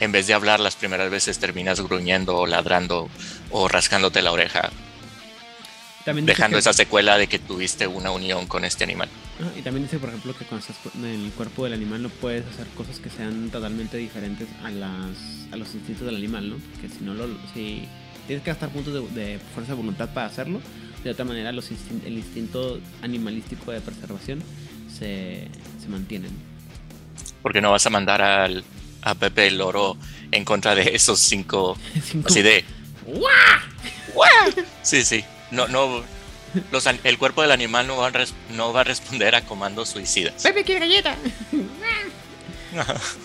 en 0.00 0.12
vez 0.12 0.26
de 0.26 0.34
hablar 0.34 0.60
las 0.60 0.76
primeras 0.76 1.10
veces 1.10 1.38
terminas 1.38 1.80
gruñendo 1.80 2.36
o 2.36 2.46
ladrando 2.46 3.08
o 3.50 3.68
rascándote 3.68 4.22
la 4.22 4.32
oreja, 4.32 4.70
También 6.04 6.26
dejando 6.26 6.56
que- 6.56 6.60
esa 6.60 6.72
secuela 6.72 7.18
de 7.18 7.26
que 7.26 7.38
tuviste 7.38 7.86
una 7.86 8.10
unión 8.10 8.46
con 8.46 8.64
este 8.64 8.84
animal. 8.84 9.08
Ah, 9.40 9.50
y 9.56 9.62
también 9.62 9.84
dice, 9.84 9.98
por 9.98 10.08
ejemplo, 10.08 10.34
que 10.36 10.44
cuando 10.44 10.66
estás 10.66 10.94
en 10.94 11.04
el 11.04 11.30
cuerpo 11.32 11.64
del 11.64 11.72
animal 11.74 12.02
no 12.02 12.08
puedes 12.08 12.44
hacer 12.46 12.66
cosas 12.76 12.98
que 12.98 13.08
sean 13.10 13.50
totalmente 13.50 13.96
diferentes 13.96 14.48
a 14.64 14.70
las 14.70 15.16
a 15.52 15.56
los 15.56 15.74
instintos 15.74 16.06
del 16.06 16.16
animal, 16.16 16.50
¿no? 16.50 16.56
Que 16.80 16.88
si 16.88 17.04
no 17.04 17.14
lo 17.14 17.26
si 17.54 17.86
tienes 18.26 18.42
que 18.44 18.50
gastar 18.50 18.68
puntos 18.70 18.94
de, 19.14 19.20
de 19.20 19.38
fuerza 19.54 19.72
de 19.72 19.76
voluntad 19.76 20.08
para 20.12 20.26
hacerlo, 20.26 20.60
de 21.04 21.10
otra 21.10 21.24
manera 21.24 21.52
los 21.52 21.70
instin- 21.70 22.04
el 22.04 22.14
instinto 22.18 22.80
animalístico 23.02 23.70
de 23.70 23.80
preservación 23.80 24.42
se, 24.92 25.48
se 25.80 25.88
mantiene. 25.88 26.28
Porque 27.42 27.60
no 27.60 27.70
vas 27.70 27.86
a 27.86 27.90
mandar 27.90 28.20
al, 28.20 28.64
a 29.02 29.14
Pepe 29.14 29.46
el 29.48 29.58
Loro 29.58 29.96
en 30.30 30.44
contra 30.44 30.74
de 30.74 30.94
esos 30.94 31.18
cinco, 31.20 31.76
Cinco- 32.04 32.28
así 32.28 32.42
de... 32.42 32.64
Sí, 34.82 35.04
sí. 35.04 35.24
No, 35.50 35.66
no, 35.68 36.02
los 36.72 36.86
el 36.86 37.18
cuerpo 37.18 37.42
del 37.42 37.52
animal 37.52 37.86
no 37.86 37.96
va, 37.96 38.08
a 38.08 38.10
res- 38.10 38.34
no 38.54 38.72
va 38.72 38.82
a 38.82 38.84
responder 38.84 39.34
a 39.34 39.42
comandos 39.42 39.88
suicidas. 39.90 40.42
¡Pepe 40.42 40.64
quiere 40.64 40.80
galleta! 40.80 41.16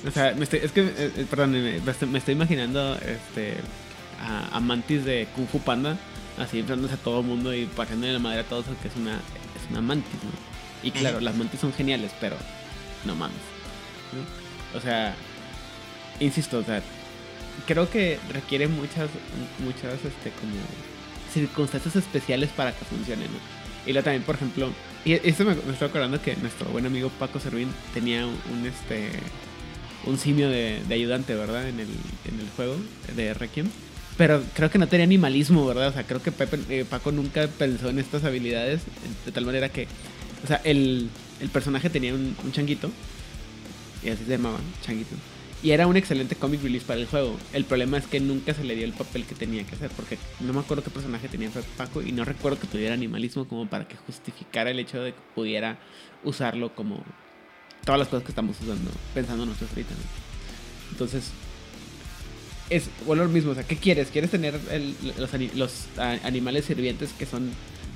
O 0.08 0.12
sea, 0.12 0.34
me 0.36 0.46
estoy, 0.46 0.60
es 0.64 0.72
que, 0.72 0.82
eh, 0.82 1.12
eh, 1.18 1.26
perdón, 1.30 1.52
me, 1.52 1.80
me 2.08 2.18
estoy, 2.18 2.34
imaginando 2.34 2.96
este, 2.96 3.56
a, 4.22 4.56
a 4.56 4.60
mantis 4.62 5.04
de 5.04 5.28
Kung 5.36 5.48
Fu 5.50 5.60
Panda, 5.60 5.98
así 6.38 6.60
enfrentándose 6.60 6.94
a 6.94 7.04
todo 7.04 7.20
el 7.20 7.26
mundo 7.26 7.54
y 7.54 7.66
pasándole 7.66 8.14
la 8.14 8.20
madre 8.20 8.40
a 8.40 8.44
todos, 8.46 8.66
que 8.82 8.88
es 8.88 8.96
una, 8.96 9.16
es 9.16 9.70
una 9.70 9.82
mantis, 9.82 10.14
¿no? 10.24 10.32
Y 10.88 10.92
claro, 10.92 11.20
las 11.20 11.36
mantis 11.36 11.60
son 11.60 11.74
geniales, 11.74 12.12
pero 12.22 12.38
no 13.06 13.16
mames. 13.16 13.36
¿no? 14.14 14.78
O 14.80 14.82
sea, 14.82 15.14
insisto, 16.20 16.60
o 16.60 16.64
sea, 16.64 16.82
creo 17.68 17.90
que 17.90 18.20
requiere 18.32 18.68
muchas, 18.68 19.10
muchas, 19.60 19.94
este, 19.94 20.32
como 20.40 20.54
circunstancias 21.34 21.96
especiales 21.96 22.50
para 22.50 22.72
que 22.72 22.86
funcione, 22.86 23.26
¿no? 23.26 23.38
Y 23.86 23.92
luego 23.92 24.06
también, 24.06 24.24
por 24.24 24.36
ejemplo, 24.36 24.70
y 25.04 25.14
esto 25.14 25.44
me, 25.44 25.56
me 25.56 25.74
estoy 25.74 25.90
acordando 25.90 26.22
que 26.22 26.36
nuestro 26.38 26.70
buen 26.70 26.86
amigo 26.86 27.10
Paco 27.20 27.40
Servín 27.40 27.70
tenía 27.94 28.26
un, 28.26 28.66
este 28.66 29.10
un 30.06 30.18
simio 30.18 30.50
de, 30.50 30.82
de 30.88 30.96
ayudante, 30.96 31.36
¿verdad? 31.36 31.68
En 31.68 31.80
el, 31.80 31.88
en 31.88 32.40
el 32.40 32.50
juego 32.56 32.76
de 33.16 33.34
Requiem. 33.34 33.70
Pero 34.18 34.44
creo 34.54 34.70
que 34.70 34.78
no 34.78 34.88
tenía 34.88 35.06
animalismo, 35.06 35.66
¿verdad? 35.66 35.88
O 35.88 35.94
sea, 35.94 36.04
creo 36.04 36.22
que 36.22 36.32
Pepe, 36.32 36.60
eh, 36.70 36.86
Paco 36.88 37.12
nunca 37.12 37.48
pensó 37.48 37.90
en 37.90 38.00
estas 38.00 38.24
habilidades 38.24 38.82
de 39.26 39.32
tal 39.32 39.46
manera 39.46 39.70
que, 39.70 39.88
o 40.44 40.48
sea, 40.48 40.62
el, 40.64 41.10
el 41.42 41.50
personaje 41.50 41.90
tenía 41.90 42.14
un, 42.14 42.36
un 42.44 42.52
changuito, 42.52 42.92
y 44.04 44.10
así 44.10 44.24
se 44.26 44.32
llamaba, 44.32 44.60
changuito. 44.86 45.16
Y 45.64 45.72
era 45.72 45.88
un 45.88 45.96
excelente 45.96 46.36
comic 46.36 46.62
release 46.62 46.86
para 46.86 47.00
el 47.00 47.08
juego. 47.08 47.38
El 47.54 47.64
problema 47.64 47.98
es 47.98 48.06
que 48.06 48.20
nunca 48.20 48.54
se 48.54 48.66
le 48.66 48.76
dio 48.76 48.84
el 48.84 48.92
papel 48.92 49.24
que 49.24 49.34
tenía 49.34 49.64
que 49.64 49.76
hacer, 49.76 49.90
porque 49.92 50.18
no 50.42 50.52
me 50.52 50.60
acuerdo 50.60 50.84
qué 50.84 50.90
personaje 50.90 51.30
tenía 51.30 51.50
Paco 51.78 52.02
y 52.02 52.12
no 52.12 52.26
recuerdo 52.26 52.60
que 52.60 52.68
tuviera 52.68 52.94
animalismo 52.94 53.48
como 53.48 53.66
para 53.70 53.88
que 53.88 53.96
justificara 53.96 54.72
el 54.72 54.80
hecho 54.80 55.02
de 55.02 55.14
que 55.14 55.20
pudiera 55.34 55.80
usarlo 56.26 56.76
como 56.76 57.02
todas 57.86 57.98
las 57.98 58.10
cosas 58.10 58.26
que 58.26 58.32
estamos 58.32 58.58
usando, 58.60 58.92
pensando 59.14 59.46
nosotros 59.46 59.70
ahorita. 59.70 59.92
¿no? 59.94 60.92
Entonces, 60.92 61.32
es 62.70 62.90
bueno 63.06 63.24
lo 63.24 63.30
mismo, 63.30 63.52
o 63.52 63.56
sea, 63.56 63.64
¿qué 63.64 63.78
quieres? 63.78 64.10
¿Quieres 64.10 64.32
tener 64.32 64.60
el- 64.70 64.96
los, 65.56 65.86
animales 65.98 66.66
sirvientes 66.66 67.12
que 67.14 67.26
son 67.26 67.52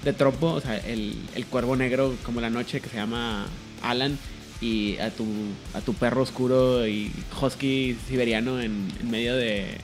de 0.06 0.14
trompo? 0.14 0.48
O 0.54 0.62
sea, 0.62 0.78
el, 0.78 1.16
el 1.36 1.46
cuervo 1.48 1.76
negro 1.76 2.16
como 2.24 2.40
la 2.40 2.50
noche 2.50 2.80
que 2.80 2.88
se 2.88 2.96
llama 2.96 3.46
Alan 3.82 4.18
y 4.62 4.98
a 4.98 5.10
tu, 5.12 5.26
a 5.74 5.82
tu 5.82 5.94
perro 5.94 6.22
oscuro 6.24 6.88
y 6.88 7.12
husky 7.42 7.98
siberiano 8.08 8.60
en, 8.60 8.88
en 9.00 9.12
medio 9.12 9.36
de 9.36 9.78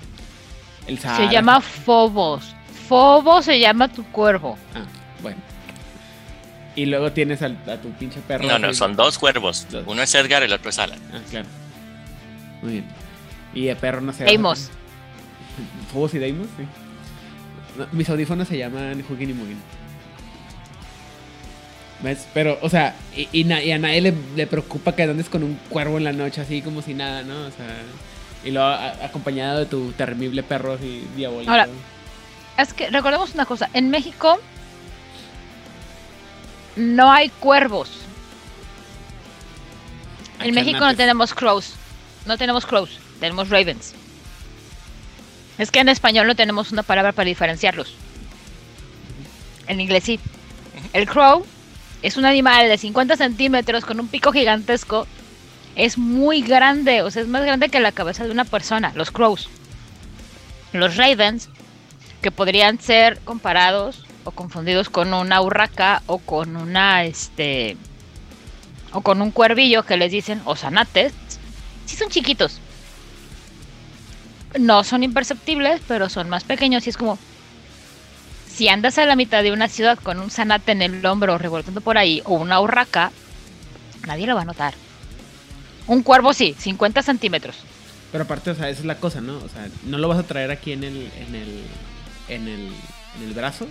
el 0.87 0.99
Sahara. 0.99 1.27
Se 1.27 1.33
llama 1.33 1.61
Phobos. 1.61 2.55
Phobos 2.87 3.45
se 3.45 3.59
llama 3.59 3.87
tu 3.87 4.03
cuervo. 4.05 4.57
Ah, 4.75 4.83
bueno. 5.21 5.37
Y 6.75 6.85
luego 6.87 7.11
tienes 7.11 7.41
al- 7.43 7.57
a 7.69 7.77
tu 7.77 7.91
pinche 7.91 8.19
perro. 8.21 8.45
No, 8.47 8.57
no, 8.57 8.73
son 8.73 8.95
dos 8.95 9.19
cuervos. 9.19 9.67
Dos. 9.69 9.83
Uno 9.85 10.01
es 10.01 10.13
Edgar 10.15 10.41
y 10.41 10.45
el 10.45 10.53
otro 10.53 10.69
es 10.71 10.79
Alan. 10.79 10.99
Ah, 11.13 11.19
claro. 11.29 11.47
Muy 12.63 12.71
bien. 12.73 12.85
Y 13.53 13.67
el 13.67 13.77
perro 13.77 14.01
no 14.01 14.11
sé. 14.11 14.23
Deimos. 14.23 14.71
¿Fobos 15.91 16.13
y 16.15 16.17
Deimos? 16.19 16.47
Sí. 16.57 16.63
No, 17.77 17.87
mis 17.91 18.09
audífonos 18.09 18.47
se 18.47 18.57
llaman 18.57 19.03
Hugin 19.07 19.29
y 19.29 19.33
Mugin. 19.33 19.57
¿Ves? 22.03 22.27
Pero, 22.33 22.59
o 22.61 22.69
sea, 22.69 22.95
y, 23.15 23.27
y 23.31 23.43
na- 23.45 23.63
y 23.63 23.71
a 23.71 23.79
nadie 23.79 24.01
le, 24.01 24.13
le 24.35 24.45
preocupa 24.45 24.93
que 24.95 25.03
andes 25.03 25.29
con 25.29 25.41
un 25.43 25.55
cuervo 25.69 25.97
en 25.97 26.03
la 26.03 26.11
noche 26.13 26.41
así 26.41 26.61
como 26.61 26.81
si 26.81 26.93
nada, 26.93 27.23
¿no? 27.23 27.45
O 27.47 27.51
sea, 27.51 27.65
y 28.43 28.51
luego 28.51 28.67
a- 28.67 29.05
acompañado 29.05 29.59
de 29.59 29.65
tu 29.65 29.91
terrible 29.93 30.43
perro 30.43 30.73
así 30.73 31.07
diabólico. 31.15 31.49
Ahora, 31.49 31.67
Es 32.57 32.73
que 32.73 32.89
recordemos 32.89 33.33
una 33.33 33.45
cosa. 33.45 33.69
En 33.73 33.89
México 33.89 34.37
no 36.75 37.11
hay 37.11 37.29
cuervos. 37.29 37.89
En 40.41 40.53
México 40.53 40.79
no 40.81 40.95
tenemos 40.95 41.33
crows. 41.33 41.73
No 42.25 42.37
tenemos 42.37 42.65
crows. 42.65 42.89
Tenemos 43.19 43.49
ravens. 43.49 43.93
Es 45.57 45.71
que 45.71 45.79
en 45.79 45.87
español 45.89 46.27
no 46.27 46.35
tenemos 46.35 46.71
una 46.71 46.83
palabra 46.83 47.11
para 47.13 47.27
diferenciarlos. 47.29 47.93
En 49.67 49.79
inglés 49.79 50.03
sí. 50.03 50.19
El 50.91 51.07
crow 51.07 51.45
es 52.03 52.17
un 52.17 52.25
animal 52.25 52.67
de 52.67 52.77
50 52.77 53.15
centímetros 53.15 53.85
con 53.85 53.99
un 53.99 54.09
pico 54.09 54.33
gigantesco. 54.33 55.07
Es 55.75 55.97
muy 55.97 56.41
grande, 56.41 57.01
o 57.01 57.09
sea, 57.09 57.21
es 57.21 57.29
más 57.29 57.43
grande 57.43 57.69
que 57.69 57.79
la 57.79 57.93
cabeza 57.93 58.25
de 58.25 58.31
una 58.31 58.43
persona. 58.43 58.91
Los 58.93 59.09
crows. 59.09 59.49
Los 60.73 60.97
ravens, 60.97 61.49
que 62.21 62.29
podrían 62.29 62.79
ser 62.79 63.19
comparados 63.21 64.05
o 64.25 64.31
confundidos 64.31 64.89
con 64.89 65.13
una 65.13 65.41
urraca 65.41 66.03
o 66.05 66.17
con 66.17 66.57
una, 66.57 67.05
este, 67.05 67.77
o 68.91 69.01
con 69.01 69.21
un 69.21 69.31
cuervillo 69.31 69.83
que 69.83 69.97
les 69.97 70.11
dicen 70.11 70.41
osanates, 70.43 71.13
sí 71.85 71.95
son 71.95 72.09
chiquitos. 72.09 72.59
No 74.59 74.83
son 74.83 75.03
imperceptibles, 75.03 75.81
pero 75.87 76.09
son 76.09 76.29
más 76.29 76.43
pequeños 76.43 76.85
y 76.85 76.89
es 76.89 76.97
como 76.97 77.17
si 78.53 78.67
andas 78.69 78.97
a 78.97 79.05
la 79.05 79.15
mitad 79.15 79.41
de 79.43 79.51
una 79.51 79.67
ciudad 79.67 79.97
con 79.97 80.19
un 80.19 80.29
zanate 80.29 80.71
en 80.73 80.81
el 80.81 81.05
hombro 81.05 81.37
revoltando 81.37 81.81
por 81.81 81.97
ahí 81.97 82.21
o 82.25 82.35
una 82.35 82.59
urraca, 82.61 83.11
nadie 84.07 84.27
lo 84.27 84.35
va 84.35 84.41
a 84.41 84.45
notar. 84.45 84.73
Un 85.87 86.03
cuervo 86.03 86.33
sí, 86.33 86.55
50 86.57 87.01
centímetros. 87.03 87.55
Pero 88.11 88.25
aparte, 88.25 88.51
o 88.51 88.55
sea, 88.55 88.69
esa 88.69 88.81
es 88.81 88.85
la 88.85 88.95
cosa, 88.97 89.21
¿no? 89.21 89.37
O 89.37 89.49
sea, 89.49 89.67
no 89.85 89.97
lo 89.97 90.07
vas 90.07 90.19
a 90.19 90.23
traer 90.23 90.51
aquí 90.51 90.71
en 90.71 90.83
el, 90.83 91.09
en 91.17 91.35
el, 91.35 91.63
en 92.29 92.47
el, 92.47 92.67
en 93.17 93.27
el 93.27 93.33
brazo 93.33 93.67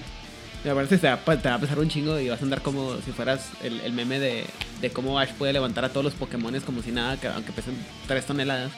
Me 0.64 0.74
parece 0.74 0.96
que 0.96 1.00
te 1.02 1.08
va, 1.08 1.16
pa- 1.18 1.36
te 1.38 1.48
va 1.48 1.54
a 1.54 1.58
pesar 1.60 1.78
un 1.78 1.88
chingo 1.88 2.18
y 2.18 2.28
vas 2.28 2.40
a 2.40 2.44
andar 2.44 2.60
como 2.60 2.96
si 3.04 3.12
fueras 3.12 3.48
el, 3.62 3.80
el 3.80 3.92
meme 3.92 4.18
de, 4.18 4.44
de 4.80 4.90
cómo 4.90 5.18
Ash 5.18 5.30
puede 5.30 5.52
levantar 5.52 5.84
a 5.84 5.88
todos 5.90 6.04
los 6.04 6.14
Pokémones 6.14 6.64
como 6.64 6.82
si 6.82 6.90
nada, 6.90 7.16
que, 7.18 7.28
aunque 7.28 7.52
pesen 7.52 7.76
3 8.08 8.26
toneladas. 8.26 8.72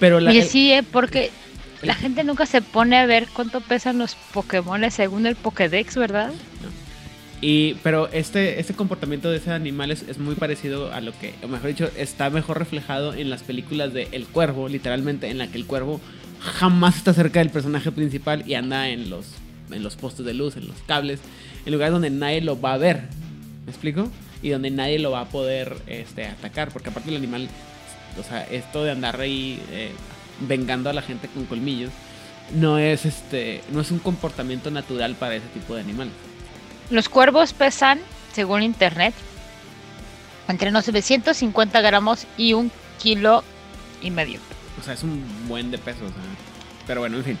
Pero 0.00 0.20
la, 0.20 0.32
el- 0.32 0.44
sí, 0.48 0.72
¿eh? 0.72 0.82
porque 0.82 1.30
la 1.82 1.94
gente 1.94 2.24
nunca 2.24 2.46
se 2.46 2.62
pone 2.62 2.96
a 2.96 3.06
ver 3.06 3.26
cuánto 3.32 3.60
pesan 3.60 3.98
los 3.98 4.14
Pokémon 4.32 4.90
según 4.90 5.26
el 5.26 5.36
Pokédex, 5.36 5.96
¿verdad? 5.96 6.32
Y, 7.40 7.74
pero 7.84 8.08
este, 8.08 8.58
este 8.58 8.74
comportamiento 8.74 9.30
de 9.30 9.36
ese 9.36 9.52
animal 9.52 9.92
es, 9.92 10.02
es 10.02 10.18
muy 10.18 10.34
parecido 10.34 10.92
a 10.92 11.00
lo 11.00 11.16
que, 11.16 11.34
o 11.42 11.48
mejor 11.48 11.68
dicho, 11.68 11.90
está 11.96 12.30
mejor 12.30 12.58
reflejado 12.58 13.14
en 13.14 13.30
las 13.30 13.44
películas 13.44 13.92
de 13.92 14.08
El 14.10 14.26
Cuervo, 14.26 14.68
literalmente, 14.68 15.30
en 15.30 15.38
la 15.38 15.46
que 15.46 15.58
el 15.58 15.66
cuervo 15.66 16.00
jamás 16.40 16.96
está 16.96 17.12
cerca 17.12 17.38
del 17.38 17.50
personaje 17.50 17.92
principal 17.92 18.42
y 18.46 18.54
anda 18.54 18.88
en 18.88 19.08
los, 19.08 19.26
en 19.70 19.84
los 19.84 19.94
postes 19.94 20.26
de 20.26 20.34
luz, 20.34 20.56
en 20.56 20.66
los 20.66 20.76
cables, 20.86 21.20
en 21.64 21.72
lugares 21.72 21.92
donde 21.92 22.10
nadie 22.10 22.40
lo 22.40 22.60
va 22.60 22.74
a 22.74 22.78
ver. 22.78 23.02
¿Me 23.64 23.70
explico? 23.70 24.10
Y 24.42 24.50
donde 24.50 24.70
nadie 24.70 24.98
lo 24.98 25.12
va 25.12 25.20
a 25.20 25.28
poder 25.28 25.76
este, 25.86 26.26
atacar, 26.26 26.70
porque 26.72 26.90
aparte 26.90 27.10
el 27.10 27.16
animal, 27.16 27.48
o 28.18 28.22
sea, 28.24 28.42
esto 28.44 28.82
de 28.82 28.90
andar 28.90 29.20
ahí 29.20 29.60
eh, 29.70 29.90
vengando 30.40 30.90
a 30.90 30.92
la 30.92 31.02
gente 31.02 31.28
con 31.28 31.44
colmillos, 31.46 31.90
no 32.54 32.78
es, 32.78 33.04
este, 33.04 33.62
no 33.72 33.80
es 33.80 33.90
un 33.90 33.98
comportamiento 33.98 34.70
natural 34.70 35.14
para 35.16 35.34
ese 35.36 35.46
tipo 35.48 35.74
de 35.74 35.80
animales. 35.82 36.12
Los 36.90 37.08
cuervos 37.08 37.52
pesan, 37.52 38.00
según 38.32 38.62
internet, 38.62 39.14
entre 40.48 40.70
950 40.70 41.80
gramos 41.82 42.26
y 42.36 42.54
un 42.54 42.70
kilo 43.02 43.44
y 44.02 44.10
medio. 44.10 44.40
O 44.80 44.84
sea, 44.84 44.94
es 44.94 45.02
un 45.02 45.22
buen 45.48 45.70
de 45.70 45.78
peso. 45.78 46.04
o 46.04 46.08
sea. 46.08 46.16
Pero 46.86 47.00
bueno, 47.00 47.18
en 47.18 47.24
fin. 47.24 47.38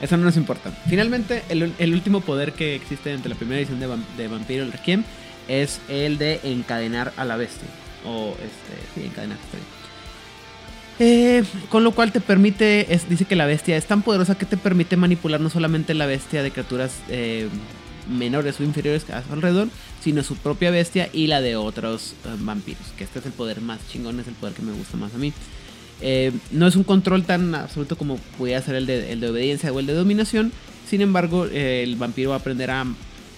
Eso 0.00 0.16
no 0.16 0.24
nos 0.24 0.36
importa. 0.36 0.70
Finalmente, 0.88 1.44
el, 1.48 1.72
el 1.78 1.94
último 1.94 2.20
poder 2.22 2.54
que 2.54 2.74
existe 2.74 3.12
entre 3.12 3.28
la 3.30 3.36
primera 3.36 3.60
edición 3.60 3.78
de, 3.78 3.86
Vam- 3.88 4.04
de 4.16 4.26
Vampiro 4.26 4.64
el 4.64 4.72
Requiem 4.72 5.04
es 5.46 5.80
el 5.88 6.18
de 6.18 6.40
encadenar 6.42 7.12
a 7.16 7.24
la 7.24 7.36
bestia. 7.36 7.68
O 8.04 8.30
este. 8.30 8.82
Sí, 9.00 9.06
encadenar. 9.06 9.36
está 9.38 9.56
bien. 9.58 9.81
Eh, 10.98 11.42
con 11.68 11.84
lo 11.84 11.92
cual 11.92 12.12
te 12.12 12.20
permite, 12.20 12.94
es- 12.94 13.08
dice 13.08 13.24
que 13.24 13.34
la 13.36 13.46
bestia 13.46 13.76
es 13.76 13.86
tan 13.86 14.02
poderosa 14.02 14.36
que 14.36 14.46
te 14.46 14.56
permite 14.56 14.96
manipular 14.96 15.40
no 15.40 15.50
solamente 15.50 15.94
la 15.94 16.06
bestia 16.06 16.42
de 16.42 16.50
criaturas 16.50 16.92
eh, 17.08 17.48
menores 18.08 18.60
o 18.60 18.62
inferiores 18.64 19.08
a 19.10 19.22
su 19.24 19.32
alrededor, 19.32 19.68
sino 20.02 20.22
su 20.22 20.36
propia 20.36 20.70
bestia 20.70 21.08
y 21.12 21.26
la 21.28 21.40
de 21.40 21.56
otros 21.56 22.14
eh, 22.24 22.28
vampiros. 22.40 22.82
Que 22.96 23.04
este 23.04 23.18
es 23.20 23.26
el 23.26 23.32
poder 23.32 23.60
más 23.60 23.80
chingón, 23.88 24.20
es 24.20 24.28
el 24.28 24.34
poder 24.34 24.54
que 24.54 24.62
me 24.62 24.72
gusta 24.72 24.96
más 24.96 25.14
a 25.14 25.18
mí. 25.18 25.32
No 26.50 26.66
es 26.66 26.74
un 26.74 26.82
control 26.82 27.22
tan 27.22 27.54
absoluto 27.54 27.96
como 27.96 28.16
pudiera 28.36 28.60
ser 28.60 28.74
el 28.74 28.86
de, 28.86 29.12
el 29.12 29.20
de 29.20 29.30
obediencia 29.30 29.72
o 29.72 29.78
el 29.78 29.86
de 29.86 29.94
dominación. 29.94 30.50
Sin 30.90 31.00
embargo, 31.00 31.44
el 31.46 31.94
vampiro 31.94 32.30
va 32.30 32.36
a 32.36 32.38
aprender 32.40 32.72
a 32.72 32.84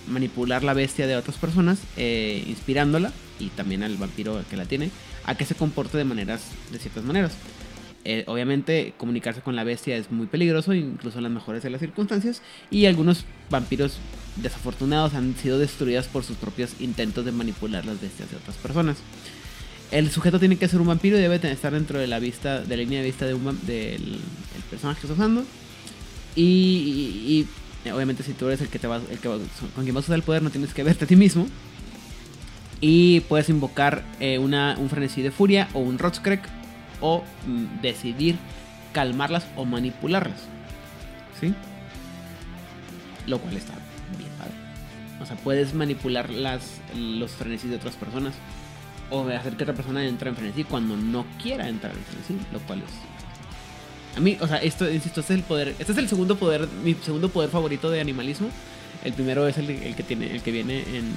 manipular 0.08 0.64
la 0.64 0.72
bestia 0.72 1.06
de 1.06 1.14
otras 1.14 1.36
personas, 1.36 1.78
inspirándola, 1.98 3.12
y 3.38 3.48
también 3.48 3.82
al 3.82 3.98
vampiro 3.98 4.42
que 4.48 4.56
la 4.56 4.64
tiene, 4.64 4.88
a 5.26 5.34
que 5.34 5.44
se 5.44 5.54
comporte 5.54 5.96
de 5.98 6.04
maneras, 6.04 6.42
de 6.70 6.78
ciertas 6.78 7.04
maneras. 7.04 7.32
Eh, 8.06 8.24
obviamente, 8.26 8.92
comunicarse 8.98 9.40
con 9.40 9.56
la 9.56 9.64
bestia 9.64 9.96
es 9.96 10.10
muy 10.10 10.26
peligroso, 10.26 10.74
incluso 10.74 11.18
en 11.18 11.24
las 11.24 11.32
mejores 11.32 11.62
de 11.62 11.70
las 11.70 11.80
circunstancias, 11.80 12.42
y 12.70 12.84
algunos 12.84 13.24
vampiros 13.50 13.96
desafortunados 14.36 15.14
han 15.14 15.34
sido 15.36 15.58
destruidos 15.58 16.06
por 16.06 16.24
sus 16.24 16.36
propios 16.36 16.72
intentos 16.80 17.24
de 17.24 17.32
manipular 17.32 17.86
las 17.86 18.00
bestias 18.00 18.30
de 18.30 18.36
otras 18.36 18.56
personas. 18.56 18.98
El 19.90 20.10
sujeto 20.10 20.38
tiene 20.38 20.56
que 20.56 20.68
ser 20.68 20.80
un 20.80 20.88
vampiro 20.88 21.16
y 21.16 21.20
debe 21.20 21.36
estar 21.50 21.72
dentro 21.72 21.98
de 21.98 22.06
la 22.06 22.18
vista, 22.18 22.60
de 22.60 22.76
la 22.76 22.82
línea 22.82 23.00
de 23.00 23.06
vista 23.06 23.26
de 23.26 23.34
un 23.34 23.44
del 23.66 24.02
el 24.56 24.62
personaje 24.70 25.00
que 25.00 25.06
está 25.06 25.14
usando. 25.14 25.44
Y, 26.36 27.46
obviamente 27.92 28.22
si 28.22 28.32
tú 28.32 28.48
eres 28.48 28.60
el 28.60 28.68
que 28.68 28.78
te 28.78 28.86
va, 28.86 28.96
el 28.96 29.18
que 29.18 29.28
con 29.28 29.84
quien 29.84 29.94
vas 29.94 30.04
a 30.04 30.06
usar 30.06 30.16
el 30.16 30.22
poder, 30.22 30.42
no 30.42 30.50
tienes 30.50 30.74
que 30.74 30.82
verte 30.82 31.04
a 31.04 31.08
ti 31.08 31.16
mismo. 31.16 31.46
Y 32.80 33.20
puedes 33.20 33.48
invocar 33.48 34.02
eh, 34.20 34.38
una, 34.38 34.76
un 34.78 34.90
frenesí 34.90 35.22
de 35.22 35.30
furia 35.30 35.68
o 35.72 35.80
un 35.80 35.98
Rotskrek 35.98 36.42
o 37.00 37.22
mm, 37.46 37.80
decidir 37.80 38.36
calmarlas 38.92 39.46
o 39.56 39.64
manipularlas. 39.64 40.40
¿Sí? 41.40 41.54
Lo 43.26 43.38
cual 43.38 43.56
está 43.56 43.74
bien 44.18 44.30
padre. 44.38 44.52
O 45.20 45.26
sea, 45.26 45.36
puedes 45.36 45.74
manipular 45.74 46.30
las, 46.30 46.80
los 46.96 47.32
frenesís 47.32 47.70
de 47.70 47.76
otras 47.76 47.96
personas 47.96 48.34
o 49.10 49.26
hacer 49.28 49.56
que 49.56 49.64
otra 49.64 49.74
persona 49.74 50.04
entre 50.04 50.30
en 50.30 50.36
frenesí 50.36 50.64
cuando 50.64 50.96
no 50.96 51.24
quiera 51.42 51.68
entrar 51.68 51.92
en 51.94 52.02
frenesí, 52.04 52.46
lo 52.52 52.60
cual 52.60 52.80
es. 52.80 54.16
A 54.16 54.20
mí, 54.20 54.36
o 54.40 54.46
sea, 54.46 54.58
esto, 54.58 54.90
insisto, 54.90 55.20
este 55.20 55.34
es 55.34 55.38
el 55.40 55.44
poder. 55.44 55.68
Este 55.78 55.92
es 55.92 55.98
el 55.98 56.08
segundo 56.08 56.36
poder, 56.36 56.68
mi 56.84 56.94
segundo 56.94 57.28
poder 57.28 57.50
favorito 57.50 57.90
de 57.90 58.00
animalismo. 58.00 58.48
El 59.02 59.12
primero 59.12 59.46
es 59.48 59.58
el, 59.58 59.68
el 59.70 59.94
que 59.96 60.02
tiene, 60.02 60.34
el 60.34 60.42
que 60.42 60.50
viene 60.50 60.80
en, 60.80 61.12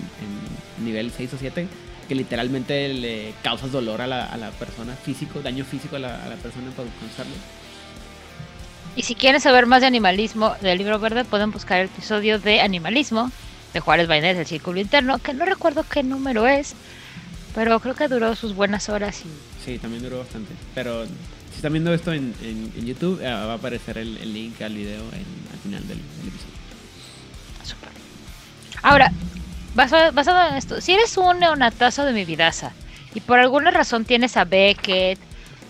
en 0.80 0.86
nivel 0.86 1.12
6 1.16 1.34
o 1.34 1.38
7, 1.38 1.68
que 2.08 2.16
literalmente 2.16 2.94
le 2.94 3.34
causas 3.44 3.72
dolor 3.72 4.02
a 4.02 4.08
la, 4.08 4.26
a 4.26 4.38
la 4.38 4.52
persona, 4.52 4.94
físico, 4.96 5.42
daño 5.42 5.64
físico 5.66 5.96
a 5.98 6.00
la, 6.00 6.24
a 6.24 6.30
la 6.30 6.36
persona 6.36 6.70
por 6.72 6.86
causarlo. 7.00 7.36
Y 8.96 9.04
si 9.04 9.14
quieren 9.16 9.40
saber 9.40 9.68
más 9.68 9.82
de 9.82 9.88
animalismo 9.88 10.56
del 10.62 10.78
libro 10.80 11.00
verde, 11.00 11.24
pueden 11.24 11.52
buscar 11.52 11.80
el 11.80 11.86
episodio 11.86 12.40
de 12.40 12.62
animalismo 12.62 13.32
de 13.74 13.80
Juárez 13.80 14.08
Bainés, 14.08 14.38
del 14.38 14.48
Círculo 14.48 14.80
Interno, 14.80 15.20
que 15.20 15.34
no 15.34 15.46
recuerdo 15.46 15.84
qué 15.84 16.02
número 16.02 16.48
es, 16.48 16.74
pero 17.54 17.80
creo 17.80 17.94
que 17.96 18.08
duró 18.08 18.36
sus 18.36 18.56
buenas 18.56 18.90
horas 18.90 19.22
y 19.24 19.30
Sí, 19.64 19.78
también 19.78 20.02
duró 20.02 20.20
bastante. 20.20 20.54
Pero 20.74 21.06
si 21.06 21.56
están 21.58 21.74
viendo 21.74 21.94
esto 21.94 22.12
en, 22.14 22.34
en- 22.42 22.72
en 22.76 22.86
YouTube, 22.86 23.20
eh, 23.22 23.26
va 23.30 23.52
a 23.52 23.56
aparecer 23.56 23.98
el, 23.98 24.18
el 24.18 24.34
link 24.34 24.62
al 24.62 24.74
video 24.74 25.02
en- 25.12 25.52
al 25.54 25.60
final 25.62 25.82
del, 25.88 25.98
del 25.98 26.28
episodio. 26.30 26.57
Ahora, 28.82 29.12
basado, 29.76 30.12
basado 30.12 30.50
en 30.50 30.56
esto, 30.56 30.82
si 30.82 30.94
eres 30.94 31.18
un 31.18 31.40
neonatazo 31.40 32.06
de 32.06 32.14
mi 32.14 32.26
vidaza 32.26 32.72
y 33.14 33.22
por 33.22 33.40
alguna 33.40 33.72
razón 33.72 34.06
tienes 34.06 34.38
a 34.38 34.46
Beckett, 34.46 35.20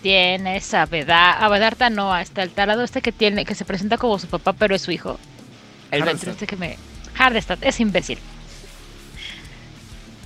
tienes 0.01 0.73
a 0.73 0.85
Vedar, 0.85 1.43
a 1.43 1.49
Vedarta 1.49 1.89
no, 1.89 2.13
hasta 2.13 2.43
el 2.43 2.51
tarado 2.51 2.83
este 2.83 3.01
que 3.01 3.11
tiene, 3.11 3.45
que 3.45 3.55
se 3.55 3.65
presenta 3.65 3.97
como 3.97 4.19
su 4.19 4.27
papá 4.27 4.53
pero 4.53 4.75
es 4.75 4.81
su 4.81 4.91
hijo. 4.91 5.19
El. 5.91 6.03
Ventre 6.03 6.31
este 6.31 6.47
que 6.47 6.55
me... 6.57 6.77
Hardestad, 7.15 7.57
es 7.61 7.79
imbécil. 7.79 8.19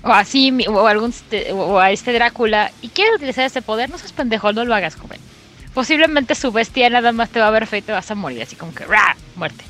O 0.04 0.10
así, 0.10 0.52
o, 0.68 0.88
algún, 0.88 1.12
este- 1.12 1.52
o 1.54 1.80
a 1.80 1.92
este 1.92 2.12
Drácula, 2.12 2.72
y 2.82 2.90
quieres 2.90 3.16
utilizar 3.16 3.46
este 3.46 3.62
poder, 3.62 3.90
no 3.90 3.98
seas 4.00 4.12
pendejo, 4.14 4.52
no 4.52 4.66
lo 4.66 4.74
hagas, 4.74 4.96
joven. 4.96 5.20
Posiblemente 5.74 6.36
su 6.36 6.52
bestia 6.52 6.90
nada 6.90 7.12
más 7.12 7.30
te 7.30 7.40
va 7.40 7.48
a 7.48 7.52
ver 7.52 7.68
feo 7.68 7.80
y 7.80 7.84
te 7.84 7.92
vas 7.92 8.10
a 8.10 8.16
morir, 8.16 8.42
así 8.42 8.56
como 8.56 8.74
que 8.74 8.86
¡ra! 8.86 9.16
muerte. 9.36 9.64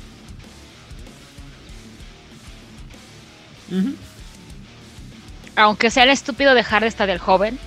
Aunque 5.56 5.90
sea 5.90 6.04
el 6.04 6.10
estúpido 6.10 6.54
dejar 6.54 6.82
de 6.82 6.88
estar 6.88 7.06
del 7.06 7.18
joven. 7.18 7.58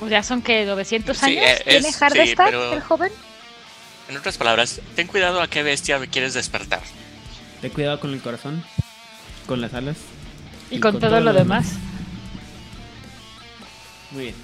O 0.00 0.08
sea, 0.08 0.22
son 0.22 0.42
que 0.42 0.64
900 0.64 1.16
Sí, 1.16 1.24
años 1.38 1.44
eh, 1.46 1.62
tiene 1.68 1.88
es- 1.88 1.96
Hardestar, 1.96 2.48
sí, 2.48 2.54
pero- 2.56 2.72
el 2.72 2.80
joven. 2.80 3.12
En 4.08 4.16
otras 4.16 4.36
palabras, 4.36 4.80
ten 4.96 5.06
cuidado 5.06 5.40
a 5.40 5.46
qué 5.48 5.62
bestia 5.62 5.98
quieres 6.06 6.34
despertar. 6.34 6.80
Ten 7.60 7.70
cuidado 7.70 8.00
con 8.00 8.12
el 8.12 8.20
corazón, 8.20 8.64
con 9.46 9.60
las 9.60 9.72
alas. 9.74 9.96
Y, 10.70 10.80
con, 10.80 10.98
todo, 10.98 11.20
lo 11.20 11.32
demás. 11.32 11.66
Muy 14.10 14.24
bien. 14.24 14.34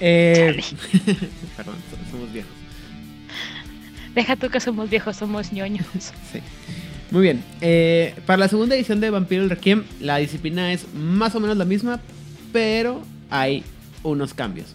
Eh, 0.00 0.62
perdón, 1.56 1.76
so- 1.90 2.10
somos 2.12 2.32
viejos. 2.32 2.52
Deja 4.14 4.36
tú 4.36 4.48
que 4.50 4.60
somos 4.60 4.88
viejos, 4.88 5.16
somos 5.16 5.52
ñoños. 5.52 5.86
Sí. 6.32 6.40
Muy 7.10 7.22
bien. 7.22 7.42
Eh, 7.60 8.14
para 8.26 8.38
la 8.38 8.48
segunda 8.48 8.76
edición 8.76 9.00
de 9.00 9.10
Vampiro 9.10 9.42
el 9.42 9.50
Requiem, 9.50 9.84
la 10.00 10.18
disciplina 10.18 10.72
es 10.72 10.86
más 10.94 11.34
o 11.34 11.40
menos 11.40 11.56
la 11.56 11.64
misma, 11.64 12.00
pero 12.52 13.02
hay 13.30 13.64
unos 14.02 14.34
cambios. 14.34 14.74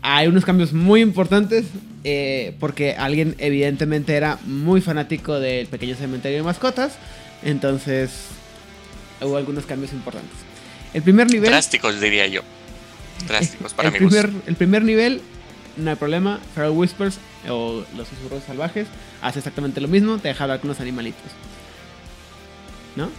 Hay 0.00 0.26
unos 0.26 0.44
cambios 0.44 0.72
muy 0.72 1.00
importantes 1.00 1.66
eh, 2.02 2.54
porque 2.60 2.94
alguien 2.94 3.34
evidentemente 3.38 4.14
era 4.14 4.38
muy 4.44 4.80
fanático 4.80 5.40
del 5.40 5.66
pequeño 5.66 5.96
cementerio 5.96 6.38
de 6.38 6.44
mascotas. 6.44 6.94
Entonces 7.42 8.10
hubo 9.20 9.36
algunos 9.36 9.66
cambios 9.66 9.92
importantes. 9.92 10.36
El 10.92 11.02
primer 11.02 11.30
nivel... 11.30 11.50
Drásticos, 11.50 12.00
diría 12.00 12.26
yo. 12.26 12.42
Drásticos 13.26 13.74
para 13.74 13.88
el 13.88 13.92
mi 13.92 13.98
primer, 13.98 14.30
gusto. 14.30 14.48
el 14.48 14.56
primer 14.56 14.82
nivel, 14.82 15.20
no 15.76 15.90
hay 15.90 15.96
problema. 15.96 16.40
Feral 16.54 16.70
Whispers 16.70 17.18
o 17.48 17.84
los 17.96 18.08
susurros 18.08 18.44
salvajes 18.44 18.86
hace 19.24 19.40
exactamente 19.40 19.80
lo 19.80 19.88
mismo. 19.88 20.18
Te 20.18 20.28
deja 20.28 20.44
hablar 20.44 20.60
con 20.60 20.68
los 20.68 20.80
animalitos. 20.80 21.22
¿No? 22.96 23.10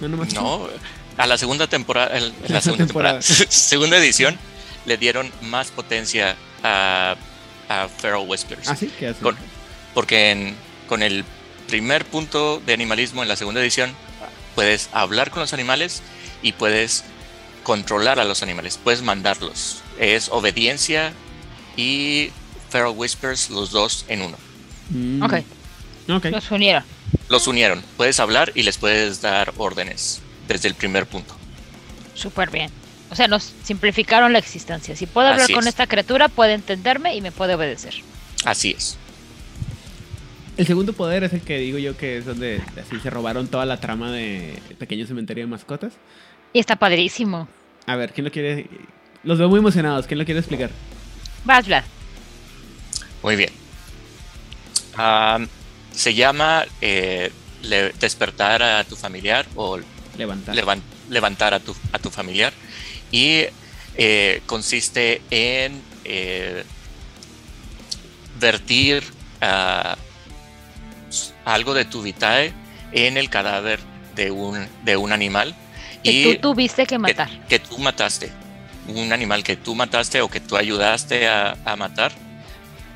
No, 0.00 0.08
nomás? 0.08 0.32
No, 0.34 0.68
a 1.16 1.26
la 1.26 1.38
segunda 1.38 1.66
temporada, 1.66 2.16
el- 2.16 2.32
La 2.46 2.48
la 2.56 2.60
segunda 2.60 2.86
temporada. 2.86 3.20
temporada, 3.20 3.46
segunda 3.50 3.96
edición, 3.98 4.38
le 4.86 4.96
dieron 4.96 5.30
más 5.42 5.70
potencia 5.70 6.36
a, 6.62 7.16
a 7.68 7.88
Feral 7.88 8.24
Whispers. 8.26 8.68
Ah, 8.68 8.76
sí, 8.76 8.90
¿qué? 8.98 9.12
Con- 9.14 9.36
porque 9.94 10.30
en- 10.30 10.56
con 10.88 11.02
el 11.02 11.24
primer 11.68 12.04
punto 12.04 12.60
de 12.64 12.74
animalismo 12.74 13.22
en 13.22 13.28
la 13.28 13.36
segunda 13.36 13.60
edición, 13.60 13.92
puedes 14.54 14.88
hablar 14.92 15.30
con 15.30 15.40
los 15.40 15.52
animales 15.52 16.02
y 16.42 16.52
puedes 16.52 17.04
controlar 17.62 18.20
a 18.20 18.24
los 18.24 18.42
animales, 18.42 18.78
puedes 18.82 19.02
mandarlos. 19.02 19.82
Es 19.98 20.28
obediencia 20.28 21.12
y 21.76 22.30
Feral 22.70 22.92
Whispers, 22.94 23.50
los 23.50 23.70
dos 23.70 24.04
en 24.08 24.22
uno. 24.22 24.36
Mm, 24.90 25.22
Ok, 25.22 25.34
ok. 26.10 26.24
los 26.26 26.50
unieron. 26.50 26.84
Los 27.28 27.46
unieron. 27.46 27.82
Puedes 27.96 28.20
hablar 28.20 28.52
y 28.54 28.62
les 28.64 28.78
puedes 28.78 29.20
dar 29.22 29.52
órdenes 29.56 30.20
desde 30.48 30.68
el 30.68 30.74
primer 30.74 31.06
punto. 31.06 31.34
Súper 32.14 32.50
bien. 32.50 32.70
O 33.10 33.14
sea, 33.16 33.28
nos 33.28 33.52
simplificaron 33.62 34.32
la 34.32 34.38
existencia. 34.38 34.96
Si 34.96 35.06
puedo 35.06 35.28
hablar 35.28 35.44
Así 35.44 35.52
con 35.54 35.64
es. 35.64 35.68
esta 35.68 35.86
criatura, 35.86 36.28
puede 36.28 36.54
entenderme 36.54 37.14
y 37.14 37.20
me 37.20 37.30
puede 37.32 37.54
obedecer. 37.54 37.94
Así 38.44 38.74
es. 38.76 38.96
El 40.56 40.66
segundo 40.66 40.92
poder 40.92 41.24
es 41.24 41.32
el 41.32 41.40
que 41.40 41.58
digo 41.58 41.78
yo 41.78 41.96
que 41.96 42.18
es 42.18 42.26
donde 42.26 42.62
así 42.80 43.00
se 43.00 43.10
robaron 43.10 43.48
toda 43.48 43.66
la 43.66 43.80
trama 43.80 44.12
de 44.12 44.60
Pequeño 44.78 45.06
Cementerio 45.06 45.44
de 45.44 45.50
Mascotas. 45.50 45.92
Y 46.52 46.60
está 46.60 46.76
padrísimo. 46.76 47.48
A 47.86 47.96
ver, 47.96 48.12
¿quién 48.12 48.24
lo 48.24 48.30
quiere? 48.30 48.68
Los 49.24 49.38
veo 49.38 49.48
muy 49.48 49.58
emocionados. 49.58 50.06
¿Quién 50.06 50.18
lo 50.18 50.24
quiere 50.24 50.40
explicar? 50.40 50.70
Vas, 51.44 51.66
Vlad. 51.66 51.82
Muy 53.22 53.36
bien. 53.36 53.50
Am, 54.96 55.48
se 55.92 56.14
llama 56.14 56.64
eh, 56.80 57.30
le- 57.62 57.92
despertar 57.92 58.62
a 58.62 58.84
tu 58.84 58.96
familiar 58.96 59.46
o 59.56 59.78
Levantar. 60.16 60.54
levan- 60.54 60.82
levantar 61.10 61.54
a 61.54 61.60
tu, 61.60 61.74
a 61.92 61.98
tu 61.98 62.10
familiar 62.10 62.52
y 63.10 63.44
eh, 63.96 64.42
consiste 64.46 65.22
en 65.30 65.80
eh, 66.04 66.64
vertir 68.40 69.02
s- 71.10 71.32
algo 71.44 71.74
de 71.74 71.84
tu 71.84 72.02
vitae 72.02 72.52
en 72.92 73.16
el 73.16 73.30
cadáver 73.30 73.80
de 74.14 74.30
un, 74.30 74.66
de 74.84 74.96
un 74.96 75.12
animal 75.12 75.54
Que 76.02 76.12
y 76.12 76.34
tú 76.36 76.40
tuviste 76.52 76.82
que 76.86 76.94
que- 76.94 76.98
matar. 76.98 77.30
Que, 77.48 77.58
tú 77.58 77.78
mataste. 77.78 78.30
Un 78.86 79.12
animal 79.12 79.42
que 79.42 79.56
tú 79.56 79.74
mataste 79.74 80.20
o 80.20 80.28
que 80.28 80.40
tú 80.40 80.56
ayudaste 80.56 81.26
a, 81.28 81.56
a 81.64 81.76
matar. 81.76 82.12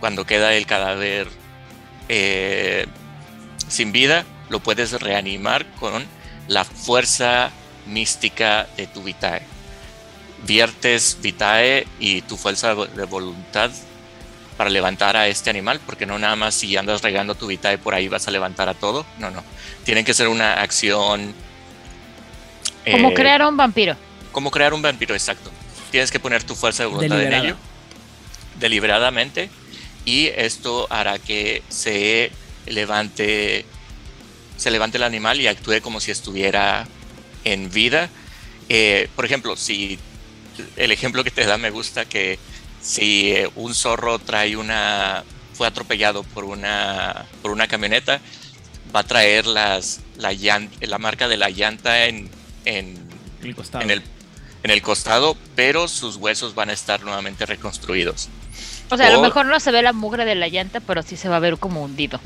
Cuando 0.00 0.24
queda 0.26 0.54
el 0.54 0.66
cadáver 0.66 1.26
eh, 2.08 2.86
sin 3.68 3.92
vida, 3.92 4.24
lo 4.48 4.60
puedes 4.60 4.92
reanimar 5.00 5.66
con 5.72 6.04
la 6.46 6.64
fuerza 6.64 7.50
mística 7.86 8.66
de 8.76 8.86
tu 8.86 9.02
vitae. 9.02 9.42
Viertes 10.46 11.18
vitae 11.20 11.86
y 11.98 12.22
tu 12.22 12.36
fuerza 12.36 12.74
de 12.74 13.04
voluntad 13.04 13.70
para 14.56 14.70
levantar 14.70 15.16
a 15.16 15.28
este 15.28 15.50
animal, 15.50 15.80
porque 15.86 16.04
no 16.04 16.18
nada 16.18 16.34
más 16.34 16.54
si 16.54 16.76
andas 16.76 17.02
regando 17.02 17.34
tu 17.34 17.46
vitae 17.46 17.78
por 17.78 17.94
ahí 17.94 18.08
vas 18.08 18.26
a 18.26 18.30
levantar 18.30 18.68
a 18.68 18.74
todo. 18.74 19.06
No, 19.18 19.30
no. 19.30 19.44
Tiene 19.84 20.04
que 20.04 20.14
ser 20.14 20.28
una 20.28 20.54
acción. 20.54 21.32
Como 22.90 23.10
eh, 23.10 23.14
crear 23.14 23.42
un 23.46 23.56
vampiro. 23.56 23.96
como 24.32 24.50
crear 24.50 24.74
un 24.74 24.82
vampiro, 24.82 25.14
exacto. 25.14 25.50
Tienes 25.90 26.10
que 26.10 26.18
poner 26.20 26.42
tu 26.42 26.54
fuerza 26.54 26.82
de 26.82 26.88
voluntad 26.88 27.22
en 27.22 27.32
ello, 27.32 27.56
deliberadamente, 28.58 29.48
y 30.08 30.32
esto 30.34 30.86
hará 30.88 31.18
que 31.18 31.62
se 31.68 32.30
levante, 32.66 33.66
se 34.56 34.70
levante 34.70 34.96
el 34.96 35.02
animal 35.02 35.38
y 35.38 35.46
actúe 35.48 35.82
como 35.82 36.00
si 36.00 36.10
estuviera 36.10 36.86
en 37.44 37.70
vida. 37.70 38.08
Eh, 38.70 39.08
por 39.14 39.26
ejemplo, 39.26 39.54
si 39.54 39.98
el 40.76 40.92
ejemplo 40.92 41.24
que 41.24 41.30
te 41.30 41.44
da 41.44 41.58
me 41.58 41.68
gusta 41.70 42.06
que 42.06 42.38
si 42.80 43.32
eh, 43.32 43.50
un 43.54 43.74
zorro 43.74 44.18
trae 44.18 44.56
una 44.56 45.24
fue 45.52 45.66
atropellado 45.66 46.22
por 46.22 46.44
una 46.44 47.26
por 47.42 47.50
una 47.50 47.66
camioneta 47.66 48.20
va 48.94 49.00
a 49.00 49.04
traer 49.04 49.44
las 49.46 50.00
la 50.16 50.32
llan- 50.32 50.70
la 50.80 50.98
marca 50.98 51.28
de 51.28 51.36
la 51.36 51.50
llanta 51.50 52.06
en, 52.06 52.30
en 52.64 52.96
El 53.42 53.54
en 53.82 53.90
el, 53.90 54.02
en 54.62 54.70
el 54.70 54.80
costado, 54.82 55.36
pero 55.54 55.86
sus 55.86 56.16
huesos 56.16 56.54
van 56.54 56.70
a 56.70 56.72
estar 56.72 57.02
nuevamente 57.02 57.44
reconstruidos. 57.46 58.28
O 58.90 58.96
sea, 58.96 59.08
a 59.08 59.12
lo 59.12 59.20
mejor 59.20 59.46
no 59.46 59.60
se 59.60 59.70
ve 59.70 59.82
la 59.82 59.92
mugre 59.92 60.24
de 60.24 60.34
la 60.34 60.48
llanta, 60.48 60.80
pero 60.80 61.02
sí 61.02 61.16
se 61.16 61.28
va 61.28 61.36
a 61.36 61.40
ver 61.40 61.58
como 61.58 61.82
hundido. 61.82 62.20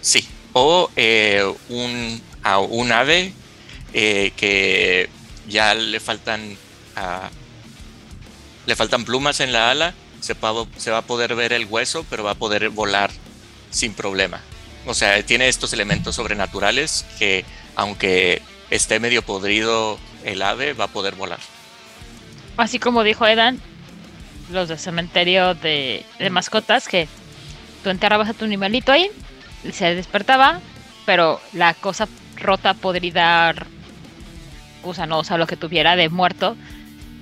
Sí. 0.00 0.26
O 0.52 0.90
eh, 0.96 1.44
un, 1.68 2.22
a 2.42 2.58
un 2.58 2.92
ave 2.92 3.32
eh, 3.92 4.32
que 4.36 5.10
ya 5.48 5.74
le 5.74 6.00
faltan 6.00 6.56
ah, 6.96 7.28
le 8.66 8.76
faltan 8.76 9.04
plumas 9.04 9.40
en 9.40 9.52
la 9.52 9.70
ala, 9.70 9.94
se, 10.20 10.34
se 10.76 10.90
va 10.90 10.98
a 10.98 11.02
poder 11.02 11.34
ver 11.34 11.52
el 11.52 11.66
hueso, 11.66 12.04
pero 12.10 12.24
va 12.24 12.32
a 12.32 12.34
poder 12.34 12.68
volar 12.70 13.10
sin 13.70 13.94
problema. 13.94 14.40
O 14.86 14.94
sea, 14.94 15.22
tiene 15.24 15.48
estos 15.48 15.72
elementos 15.72 16.16
sobrenaturales 16.16 17.06
que 17.18 17.44
aunque 17.74 18.42
esté 18.70 19.00
medio 19.00 19.22
podrido 19.22 19.98
el 20.24 20.42
ave, 20.42 20.72
va 20.72 20.84
a 20.84 20.88
poder 20.88 21.14
volar. 21.14 21.38
Así 22.56 22.78
como 22.78 23.04
dijo 23.04 23.26
Edan, 23.26 23.60
los 24.50 24.68
del 24.68 24.78
cementerio 24.78 25.54
de, 25.54 26.04
mascotas, 26.30 26.88
que 26.88 27.08
tú 27.82 27.90
enterrabas 27.90 28.28
a 28.28 28.34
tu 28.34 28.44
animalito 28.44 28.92
ahí, 28.92 29.10
y 29.64 29.72
se 29.72 29.94
despertaba, 29.94 30.60
pero 31.04 31.40
la 31.52 31.74
cosa 31.74 32.08
rota, 32.36 32.74
podrida, 32.74 33.54
gusanosa, 34.82 35.38
lo 35.38 35.46
que 35.46 35.56
tuviera 35.56 35.96
de 35.96 36.08
muerto, 36.08 36.56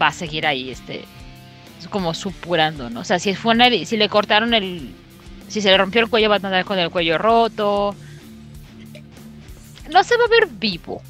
va 0.01 0.09
a 0.09 0.13
seguir 0.13 0.47
ahí, 0.47 0.71
este, 0.71 1.05
es 1.81 1.89
como 1.89 2.15
supurando, 2.15 2.91
¿no? 2.91 3.01
O 3.01 3.05
sea, 3.05 3.19
si 3.19 3.35
fue 3.35 3.55
si 3.87 3.97
le 3.97 4.09
cortaron 4.09 4.55
el, 4.55 4.95
si 5.49 5.61
se 5.61 5.71
le 5.71 5.79
rompió 5.79 6.01
el 6.01 6.09
cuello, 6.09 6.29
va 6.29 6.37
a 6.37 6.39
andar 6.39 6.65
con 6.65 6.79
el 6.79 6.91
cuello 6.91 7.19
roto. 7.19 7.95
No 9.91 10.03
se 10.03 10.17
va 10.17 10.25
a 10.25 10.29
ver 10.29 10.49
vivo. 10.49 11.03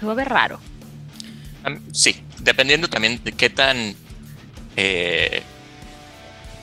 Se 0.00 0.06
va 0.06 0.12
a 0.12 0.14
ver 0.14 0.28
raro. 0.28 0.60
Sí, 1.92 2.16
dependiendo 2.40 2.88
también 2.88 3.22
de 3.24 3.32
qué 3.32 3.50
tan, 3.50 3.94
eh, 4.76 5.42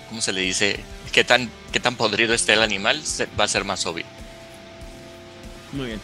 ¿cómo 0.09 0.21
se 0.21 0.33
le 0.33 0.41
dice? 0.41 0.79
Qué 1.11 1.23
tan, 1.23 1.49
qué 1.71 1.79
tan 1.79 1.95
podrido 1.95 2.33
esté 2.33 2.53
el 2.53 2.61
animal, 2.61 3.01
va 3.39 3.43
a 3.45 3.47
ser 3.47 3.63
más 3.63 3.85
obvio. 3.85 4.05
Muy 5.73 5.87
bien. 5.87 5.99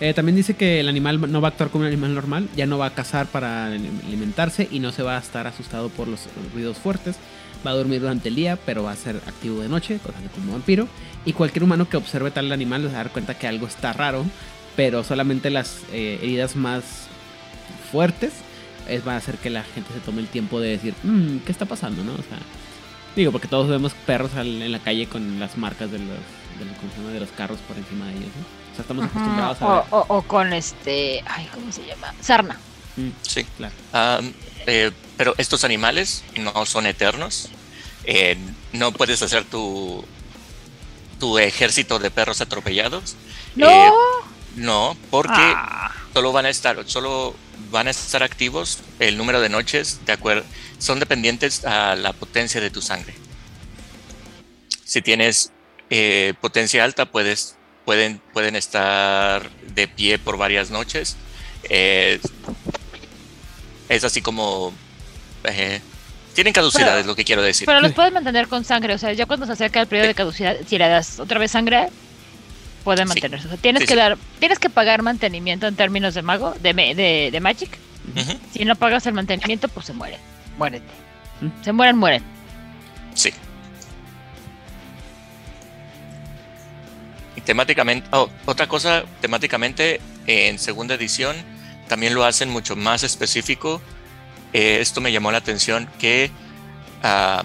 Eh, 0.00 0.12
también 0.12 0.36
dice 0.36 0.54
que 0.54 0.80
el 0.80 0.88
animal 0.88 1.32
no 1.32 1.40
va 1.40 1.48
a 1.48 1.50
actuar 1.52 1.70
como 1.70 1.82
un 1.82 1.88
animal 1.88 2.14
normal, 2.14 2.48
ya 2.54 2.66
no 2.66 2.76
va 2.76 2.86
a 2.86 2.94
cazar 2.94 3.26
para 3.26 3.66
alimentarse 3.66 4.68
y 4.70 4.78
no 4.78 4.92
se 4.92 5.02
va 5.02 5.16
a 5.16 5.20
estar 5.20 5.46
asustado 5.46 5.88
por 5.88 6.06
los 6.06 6.28
ruidos 6.52 6.76
fuertes. 6.76 7.16
Va 7.66 7.70
a 7.70 7.74
dormir 7.74 8.00
durante 8.00 8.28
el 8.28 8.34
día, 8.34 8.58
pero 8.66 8.82
va 8.82 8.92
a 8.92 8.96
ser 8.96 9.16
activo 9.26 9.62
de 9.62 9.68
noche, 9.68 9.98
cosa 9.98 10.18
que 10.20 10.28
como 10.28 10.52
vampiro. 10.52 10.86
Y 11.24 11.32
cualquier 11.32 11.64
humano 11.64 11.88
que 11.88 11.96
observe 11.96 12.30
tal 12.30 12.52
animal 12.52 12.82
se 12.82 12.88
va 12.88 12.92
a 12.92 12.96
dar 13.04 13.10
cuenta 13.10 13.38
que 13.38 13.48
algo 13.48 13.66
está 13.66 13.92
raro, 13.92 14.24
pero 14.76 15.02
solamente 15.02 15.50
las 15.50 15.78
eh, 15.92 16.18
heridas 16.22 16.56
más 16.56 16.84
fuertes 17.90 18.32
es, 18.88 19.06
va 19.06 19.14
a 19.14 19.16
hacer 19.16 19.36
que 19.38 19.50
la 19.50 19.62
gente 19.62 19.92
se 19.92 20.00
tome 20.00 20.20
el 20.20 20.28
tiempo 20.28 20.60
de 20.60 20.70
decir, 20.70 20.94
"Mm, 21.02 21.38
¿qué 21.38 21.52
está 21.52 21.64
pasando? 21.66 22.02
¿no? 22.04 22.12
O 22.12 22.16
sea, 22.18 22.38
digo, 23.14 23.32
porque 23.32 23.48
todos 23.48 23.68
vemos 23.68 23.92
perros 24.06 24.34
al- 24.34 24.62
en 24.62 24.72
la 24.72 24.78
calle 24.80 25.06
con 25.08 25.38
las 25.40 25.56
marcas 25.56 25.90
de 25.90 25.98
los, 25.98 26.08
de 26.08 26.64
los, 26.64 27.12
de 27.14 27.20
los 27.20 27.30
carros 27.30 27.58
por 27.66 27.76
encima 27.76 28.06
de 28.06 28.12
ellos. 28.12 28.28
¿no? 28.36 28.42
O 28.72 28.74
sea, 28.74 28.82
estamos 28.82 29.04
acostumbrados 29.06 29.62
a 29.62 29.68
ver. 29.74 29.84
o, 29.90 29.96
o- 29.98 30.16
o 30.18 30.22
con 30.22 30.52
este, 30.52 31.22
ay, 31.26 31.48
¿cómo 31.54 31.72
se 31.72 31.86
llama? 31.86 32.12
Sarna. 32.20 32.58
Mm, 32.96 33.08
Sí. 33.22 33.44
claro. 33.56 33.74
Eh, 34.66 34.90
pero 35.16 35.34
estos 35.38 35.64
animales 35.64 36.24
no 36.38 36.66
son 36.66 36.86
eternos. 36.86 37.48
Eh, 38.04 38.36
no 38.72 38.92
puedes 38.92 39.22
hacer 39.22 39.44
tu, 39.44 40.04
tu 41.18 41.38
ejército 41.38 41.98
de 41.98 42.10
perros 42.10 42.40
atropellados. 42.40 43.16
No. 43.54 43.68
Eh, 43.70 43.90
no, 44.56 44.96
porque 45.10 45.32
Ah, 45.38 45.90
solo 46.12 46.32
van 46.32 46.46
a 46.46 46.50
estar, 46.50 46.76
solo 46.86 47.34
van 47.70 47.88
a 47.88 47.90
estar 47.90 48.22
activos 48.22 48.80
el 48.98 49.16
número 49.16 49.40
de 49.40 49.48
noches 49.48 50.00
de 50.06 50.12
acuerdo, 50.12 50.44
son 50.78 51.00
dependientes 51.00 51.64
a 51.64 51.96
la 51.96 52.12
potencia 52.12 52.60
de 52.60 52.70
tu 52.70 52.80
sangre. 52.82 53.14
Si 54.84 55.02
tienes 55.02 55.52
eh, 55.90 56.34
potencia 56.40 56.84
alta, 56.84 57.06
puedes, 57.06 57.56
pueden, 57.84 58.20
pueden 58.32 58.56
estar 58.56 59.50
de 59.74 59.88
pie 59.88 60.18
por 60.18 60.36
varias 60.36 60.70
noches. 60.70 61.16
Eh, 61.68 62.20
es 63.88 64.04
así 64.04 64.20
como 64.20 64.72
eh, 65.44 65.80
tienen 66.34 66.52
caducidad, 66.52 66.86
Pero- 66.88 66.98
es 67.00 67.06
lo 67.06 67.16
que 67.16 67.24
quiero 67.24 67.42
decir. 67.42 67.66
pero 67.66 67.80
los 67.80 67.92
puedes 67.92 68.12
mantener 68.12 68.46
con 68.48 68.64
sangre. 68.64 68.94
O 68.94 68.98
sea, 68.98 69.12
ya 69.12 69.26
cuando 69.26 69.46
se 69.46 69.52
acerca 69.52 69.80
el 69.80 69.86
periodo 69.86 70.08
de 70.08 70.14
caducidad, 70.14 70.56
si 70.68 70.78
le 70.78 70.88
das 70.88 71.18
otra 71.18 71.38
vez 71.38 71.50
sangre, 71.50 71.88
puede 72.86 73.02
Sí. 73.02 73.08
mantenerse. 73.08 73.46
O 73.46 73.50
sea, 73.50 73.58
tienes 73.58 73.80
Sí, 73.82 73.86
que 73.88 73.94
sí. 73.94 73.98
dar, 73.98 74.16
tienes 74.38 74.58
que 74.60 74.70
pagar 74.70 75.02
mantenimiento 75.02 75.66
en 75.66 75.74
términos 75.74 76.14
de 76.14 76.22
mago, 76.22 76.54
de, 76.60 76.72
de, 76.72 77.30
de 77.32 77.40
Magic. 77.40 77.76
Si 78.52 78.64
no 78.64 78.76
pagas 78.76 79.04
el 79.06 79.12
mantenimiento, 79.14 79.66
pues 79.68 79.86
se 79.86 79.92
mueren. 79.92 80.20
Muérete. 80.56 80.86
Mm. 81.40 81.48
Se 81.64 81.72
mueren, 81.72 81.96
mueren. 81.98 82.22
Sí. 83.14 83.30
Y 87.34 87.40
temáticamente, 87.40 88.06
oh, 88.12 88.30
otra 88.46 88.68
cosa, 88.68 89.04
temáticamente 89.20 90.00
en 90.26 90.58
segunda 90.58 90.94
edición 90.94 91.36
también 91.88 92.14
lo 92.14 92.24
hacen 92.24 92.48
mucho 92.50 92.76
más 92.76 93.02
específico. 93.02 93.80
Eh, 94.52 94.78
esto 94.80 95.00
me 95.00 95.12
llamó 95.12 95.30
la 95.32 95.38
atención 95.38 95.88
que 95.98 96.30
ah, 97.02 97.42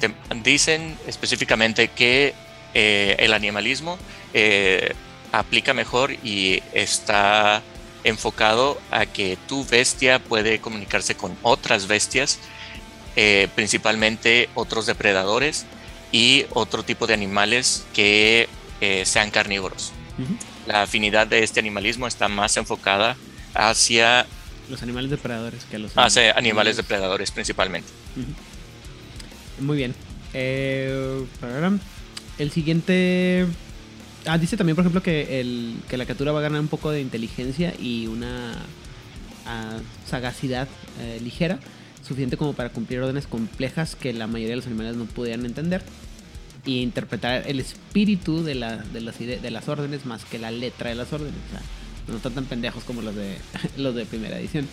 te- 0.00 0.14
dicen 0.42 0.96
específicamente 1.06 1.88
que 1.88 2.34
eh, 2.74 3.16
el 3.20 3.32
animalismo 3.32 3.98
eh, 4.32 4.94
aplica 5.32 5.74
mejor 5.74 6.12
y 6.24 6.62
está 6.72 7.62
enfocado 8.02 8.80
a 8.90 9.06
que 9.06 9.38
tu 9.48 9.64
bestia 9.64 10.18
puede 10.18 10.60
comunicarse 10.60 11.16
con 11.16 11.36
otras 11.42 11.86
bestias 11.86 12.38
eh, 13.16 13.48
principalmente 13.54 14.48
otros 14.54 14.86
depredadores 14.86 15.66
y 16.12 16.46
otro 16.50 16.82
tipo 16.82 17.06
de 17.06 17.14
animales 17.14 17.86
que 17.94 18.48
sean 19.04 19.30
carnívoros. 19.30 19.92
La 20.66 20.82
afinidad 20.82 21.26
de 21.26 21.42
este 21.42 21.58
animalismo 21.58 22.06
está 22.06 22.28
más 22.28 22.58
enfocada 22.58 23.16
hacia, 23.54 24.26
Los 24.68 24.82
animales 24.82 25.10
depredadores 25.10 25.64
que 25.64 25.78
los 25.78 25.96
hacia 25.96 26.32
animales 26.32 26.76
depredadores 26.76 27.30
principalmente. 27.30 27.88
Muy 29.58 29.76
bien. 29.78 29.94
Eh. 30.34 31.24
El 32.38 32.50
siguiente. 32.50 33.46
Ah, 34.26 34.38
dice 34.38 34.56
también, 34.56 34.74
por 34.76 34.82
ejemplo, 34.84 35.02
que, 35.02 35.40
el, 35.40 35.74
que 35.88 35.96
la 35.98 36.04
criatura 36.04 36.32
va 36.32 36.38
a 36.38 36.42
ganar 36.42 36.60
un 36.60 36.68
poco 36.68 36.90
de 36.90 37.00
inteligencia 37.00 37.74
y 37.78 38.06
una 38.06 38.54
ah, 39.46 39.78
sagacidad 40.08 40.66
eh, 41.00 41.20
ligera, 41.22 41.58
suficiente 42.06 42.36
como 42.38 42.54
para 42.54 42.70
cumplir 42.70 43.00
órdenes 43.00 43.26
complejas 43.26 43.96
que 43.96 44.12
la 44.14 44.26
mayoría 44.26 44.50
de 44.52 44.56
los 44.56 44.66
animales 44.66 44.96
no 44.96 45.04
pudieran 45.04 45.44
entender. 45.46 45.82
Y 46.66 46.80
interpretar 46.80 47.44
el 47.46 47.60
espíritu 47.60 48.42
de, 48.42 48.54
la- 48.54 48.78
de, 48.78 49.02
las, 49.02 49.18
de 49.18 49.50
las 49.50 49.68
órdenes 49.68 50.06
más 50.06 50.24
que 50.24 50.38
la 50.38 50.50
letra 50.50 50.88
de 50.88 50.96
las 50.96 51.12
órdenes. 51.12 51.34
O 51.48 51.50
sea, 51.50 51.60
no 52.08 52.16
están 52.16 52.32
tan 52.32 52.46
pendejos 52.46 52.84
como 52.84 53.02
los 53.02 53.14
de, 53.14 53.36
los 53.76 53.94
de 53.94 54.06
primera 54.06 54.38
edición. 54.40 54.66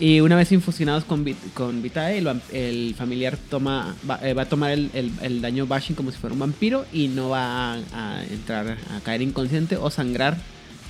Y 0.00 0.20
una 0.20 0.34
vez 0.34 0.50
infusionados 0.50 1.04
con, 1.04 1.24
con 1.54 1.80
Vitae, 1.80 2.18
el, 2.52 2.94
familiar 2.96 3.36
toma, 3.48 3.94
va, 4.08 4.18
eh, 4.22 4.34
a 4.36 4.44
tomar 4.44 4.72
el, 4.72 4.90
el- 4.92 5.40
daño 5.40 5.66
bashing 5.68 5.94
como 5.94 6.10
si 6.10 6.18
fuera 6.18 6.34
un 6.34 6.40
vampiro 6.40 6.84
y 6.92 7.06
no 7.08 7.28
va 7.28 7.74
a, 7.74 8.24
entrar 8.28 8.76
a 8.90 9.00
caer 9.00 9.22
inconsciente 9.22 9.76
o 9.76 9.90
sangrar 9.90 10.36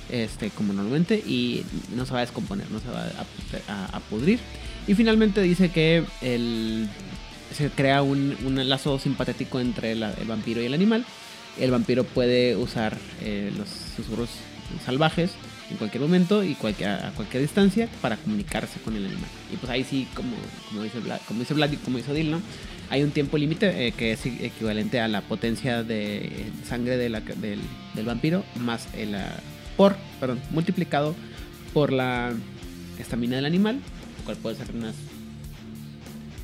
este, 0.09 0.49
como 0.49 0.73
normalmente 0.73 1.15
y 1.17 1.63
no 1.95 2.05
se 2.07 2.13
va 2.13 2.19
a 2.19 2.21
descomponer, 2.21 2.69
no 2.71 2.79
se 2.79 2.89
va 2.89 3.05
a, 3.93 3.99
pudrir. 4.09 4.39
Y 4.87 4.95
finalmente 4.95 5.41
dice 5.41 5.69
que 5.69 6.03
el, 6.21 6.87
se 7.55 7.69
crea 7.69 8.01
un, 8.01 8.35
un 8.43 8.67
lazo 8.67 8.97
simpatético 8.97 9.59
entre 9.59 9.91
el 9.91 10.03
vampiro 10.27 10.61
y 10.63 10.65
el 10.65 10.73
animal. 10.73 11.05
El 11.59 11.69
vampiro 11.71 12.03
puede 12.05 12.55
usar 12.55 12.97
eh, 13.21 13.51
los 13.55 13.69
susurros 13.95 14.29
salvajes 14.83 15.31
en 15.75 15.77
cualquier 15.77 16.01
momento 16.01 16.41
y 16.41 16.55
cualquier, 16.55 16.89
a 16.89 17.11
cualquier 17.11 17.41
distancia 17.41 17.89
para 18.01 18.15
comunicarse 18.15 18.79
con 18.79 18.95
el 18.95 19.05
animal. 19.05 19.29
Y 19.53 19.57
pues 19.57 19.69
ahí 19.69 19.83
sí, 19.83 20.07
como, 20.15 20.35
como 20.69 20.83
dice 20.83 20.99
Vlad, 20.99 21.19
como 21.27 21.41
dice 21.41 21.53
Vlad 21.53 21.71
y 21.71 21.77
como 21.77 21.99
hizo 21.99 22.13
Dil, 22.13 22.31
¿no? 22.31 22.41
Hay 22.89 23.03
un 23.03 23.11
tiempo 23.11 23.37
límite 23.37 23.87
eh, 23.87 23.91
que 23.91 24.13
es 24.13 24.25
equivalente 24.25 25.01
a 25.01 25.07
la 25.07 25.21
potencia 25.21 25.83
de 25.83 26.45
sangre 26.63 26.97
del 26.97 28.05
vampiro 28.05 28.45
más 28.55 28.87
el 28.93 29.15
ah, 29.15 29.39
por, 29.75 29.97
perdón, 30.19 30.39
multiplicado 30.51 31.13
por 31.73 31.91
la 31.91 32.33
estamina 32.97 33.35
del 33.35 33.45
animal, 33.45 33.79
lo 34.19 34.23
cual 34.23 34.37
puede 34.37 34.55
ser 34.55 34.73
unas 34.73 34.95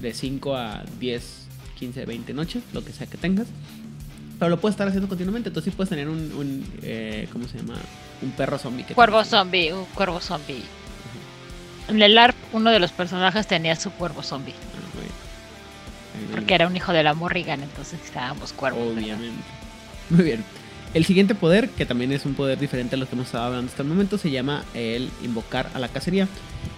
de 0.01 0.13
5 0.13 0.57
a 0.57 0.83
10, 0.99 1.47
15, 1.79 2.05
20 2.05 2.33
noches, 2.33 2.63
lo 2.73 2.83
que 2.83 2.91
sea 2.91 3.07
que 3.07 3.17
tengas. 3.17 3.47
Pero 4.41 4.49
lo 4.49 4.59
puedes 4.59 4.73
estar 4.73 4.87
haciendo 4.87 5.07
continuamente. 5.07 5.49
Entonces 5.49 5.71
sí 5.71 5.77
puedes 5.77 5.89
tener 5.91 6.09
un, 6.09 6.17
un, 6.33 6.65
eh, 6.81 7.27
¿cómo 7.31 7.47
se 7.47 7.59
llama? 7.59 7.75
Un 8.23 8.31
perro 8.31 8.57
zombie. 8.57 8.83
que 8.83 8.95
Cuervo 8.95 9.23
zombie, 9.23 9.71
un 9.71 9.85
cuervo 9.93 10.19
zombie. 10.19 10.63
En 11.87 12.01
el 12.01 12.17
ARP, 12.17 12.35
uno 12.51 12.71
de 12.71 12.79
los 12.79 12.91
personajes 12.91 13.45
tenía 13.45 13.75
su 13.75 13.91
cuervo 13.91 14.23
zombie. 14.23 14.55
Ah, 14.55 14.95
muy 14.95 15.03
bien. 15.03 16.31
Porque 16.31 16.55
era 16.55 16.65
un 16.65 16.75
hijo 16.75 16.91
de 16.91 17.03
la 17.03 17.13
Morrigan, 17.13 17.61
entonces 17.61 17.99
estábamos 18.03 18.51
cuervos. 18.53 18.79
¿verdad? 18.95 19.03
Obviamente. 19.03 19.43
Muy 20.09 20.23
bien. 20.23 20.43
El 20.95 21.05
siguiente 21.05 21.35
poder, 21.35 21.69
que 21.69 21.85
también 21.85 22.11
es 22.11 22.25
un 22.25 22.33
poder 22.33 22.57
diferente 22.57 22.95
a 22.95 22.97
los 22.97 23.09
que 23.09 23.13
hemos 23.15 23.27
estado 23.27 23.43
hablando 23.45 23.69
hasta 23.69 23.83
el 23.83 23.89
momento, 23.89 24.17
se 24.17 24.31
llama 24.31 24.63
el 24.73 25.11
invocar 25.23 25.69
a 25.75 25.79
la 25.79 25.87
cacería. 25.87 26.27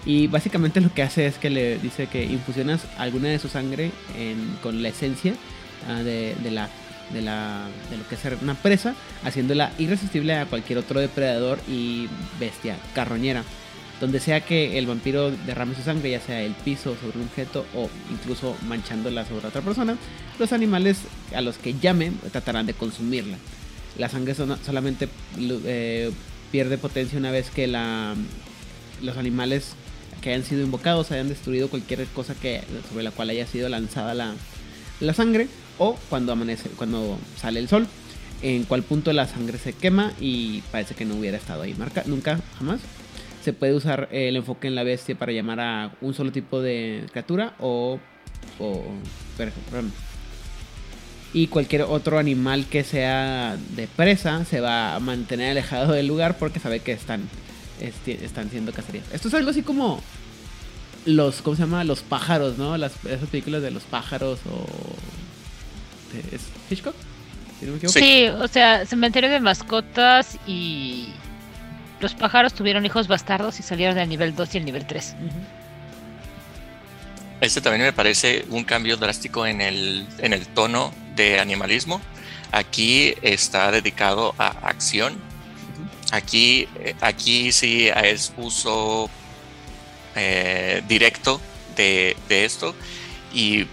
Y 0.05 0.27
básicamente 0.27 0.81
lo 0.81 0.93
que 0.93 1.01
hace 1.01 1.27
es 1.27 1.37
que 1.37 1.49
le 1.49 1.77
dice 1.79 2.07
que 2.07 2.25
infusionas 2.25 2.81
alguna 2.97 3.29
de 3.29 3.39
su 3.39 3.47
sangre 3.47 3.91
en- 4.17 4.57
con 4.61 4.83
la 4.83 4.89
esencia 4.89 5.33
ah, 5.89 6.03
de, 6.03 6.35
de 6.43 6.51
la, 6.51 6.69
de, 7.11 7.21
la, 7.21 7.67
de 7.89 7.97
lo 7.97 8.07
que 8.07 8.15
es 8.15 8.41
una 8.41 8.55
presa, 8.55 8.95
haciéndola 9.23 9.71
irresistible 9.77 10.35
a 10.35 10.45
cualquier 10.45 10.79
otro 10.79 10.99
depredador 10.99 11.59
y 11.67 12.07
bestia 12.39 12.77
carroñera. 12.93 13.43
Donde 13.99 14.19
sea 14.19 14.41
que 14.41 14.77
el 14.77 14.87
vampiro 14.87 15.31
derrame 15.31 15.75
su 15.75 15.81
sangre, 15.83 16.09
ya 16.11 16.19
sea 16.19 16.41
el 16.41 16.53
piso, 16.53 16.95
sobre 16.99 17.19
un 17.19 17.25
objeto 17.25 17.65
o 17.75 17.89
incluso 18.11 18.55
manchándola 18.67 19.25
sobre 19.25 19.47
otra 19.47 19.61
persona, 19.61 19.95
los 20.39 20.51
animales 20.51 20.97
a 21.33 21.41
los 21.41 21.57
que 21.57 21.75
llame 21.75 22.11
tratarán 22.31 22.65
de 22.65 22.73
consumirla. 22.73 23.37
La 23.97 24.09
sangre 24.09 24.33
solamente 24.35 25.07
eh, 25.39 26.11
pierde 26.51 26.77
potencia 26.77 27.19
una 27.19 27.31
vez 27.31 27.49
que 27.49 27.67
la, 27.67 28.15
los 29.01 29.17
animales 29.17 29.75
que 30.21 30.29
hayan 30.29 30.43
sido 30.43 30.63
invocados 30.63 31.11
hayan 31.11 31.29
destruido 31.29 31.69
cualquier 31.69 32.05
cosa 32.07 32.33
que, 32.33 32.61
sobre 32.89 33.03
la 33.03 33.11
cual 33.11 33.29
haya 33.29 33.45
sido 33.45 33.69
lanzada 33.69 34.13
la, 34.13 34.33
la 34.99 35.13
sangre 35.13 35.47
o 35.77 35.95
cuando 36.09 36.31
amanece, 36.31 36.69
cuando 36.69 37.17
sale 37.37 37.59
el 37.59 37.67
sol, 37.67 37.87
en 38.41 38.63
cual 38.63 38.83
punto 38.83 39.11
la 39.13 39.27
sangre 39.27 39.57
se 39.57 39.73
quema 39.73 40.11
y 40.19 40.61
parece 40.71 40.95
que 40.95 41.05
no 41.05 41.15
hubiera 41.15 41.37
estado 41.37 41.61
ahí 41.63 41.73
marca, 41.75 42.03
nunca, 42.05 42.39
jamás. 42.57 42.79
Se 43.43 43.51
puede 43.53 43.73
usar 43.73 44.07
el 44.11 44.35
enfoque 44.37 44.67
en 44.67 44.75
la 44.75 44.83
bestia 44.83 45.15
para 45.15 45.31
llamar 45.31 45.59
a 45.59 45.91
un 46.01 46.13
solo 46.13 46.31
tipo 46.31 46.61
de 46.61 47.03
criatura 47.11 47.53
o, 47.59 47.99
o 48.59 48.83
per- 49.37 49.51
perdón. 49.69 49.91
y 51.33 51.47
cualquier 51.47 51.81
otro 51.83 52.19
animal 52.19 52.65
que 52.67 52.83
sea 52.83 53.57
de 53.75 53.87
presa 53.87 54.45
se 54.45 54.61
va 54.61 54.95
a 54.95 54.99
mantener 54.99 55.51
alejado 55.51 55.91
del 55.93 56.07
lugar 56.07 56.37
porque 56.37 56.59
sabe 56.59 56.79
que 56.79 56.91
están 56.93 57.21
esti- 57.81 58.21
están 58.21 58.49
siendo 58.49 58.71
cacerías. 58.71 59.05
Esto 59.11 59.27
es 59.27 59.33
algo 59.33 59.49
así 59.49 59.61
como 59.61 60.01
los 61.05 61.41
¿cómo 61.41 61.55
se 61.57 61.63
llama? 61.63 61.83
Los 61.83 62.01
pájaros, 62.01 62.57
¿no? 62.57 62.77
Las 62.77 62.93
esas 63.05 63.27
películas 63.29 63.61
de 63.61 63.71
los 63.71 63.83
pájaros 63.83 64.39
o 64.49 64.65
de- 66.13 66.35
¿es 66.35 66.41
Hitchcock? 66.69 66.95
Si 67.59 67.65
no 67.65 67.71
me 67.73 67.77
equivoco. 67.77 67.99
Sí, 67.99 68.27
o 68.27 68.47
sea, 68.47 68.85
cementerio 68.85 69.29
de 69.29 69.39
mascotas 69.39 70.37
y 70.47 71.09
los 71.99 72.13
pájaros 72.13 72.53
tuvieron 72.53 72.85
hijos 72.85 73.07
bastardos 73.07 73.59
y 73.59 73.63
salieron 73.63 73.95
del 73.95 74.09
nivel 74.09 74.35
2 74.35 74.55
y 74.55 74.57
el 74.57 74.65
nivel 74.65 74.85
3. 74.85 75.15
Ujú. 75.19 75.35
Este 77.41 77.59
también 77.61 77.83
me 77.83 77.93
parece 77.93 78.45
un 78.49 78.63
cambio 78.63 78.95
drástico 78.97 79.45
en 79.45 79.59
el, 79.61 80.07
en 80.19 80.33
el 80.33 80.47
tono 80.47 80.93
de 81.15 81.39
animalismo. 81.39 82.01
Aquí 82.51 83.13
está 83.21 83.71
dedicado 83.71 84.33
a 84.37 84.47
acción. 84.67 85.15
Aquí, 86.11 86.67
eh, 86.79 86.95
aquí 87.01 87.51
sí 87.51 87.89
es 87.89 88.31
uso 88.37 89.09
eh, 90.15 90.83
directo 90.87 91.41
de, 91.75 92.15
de 92.29 92.45
esto. 92.45 92.75
Y 93.33 93.65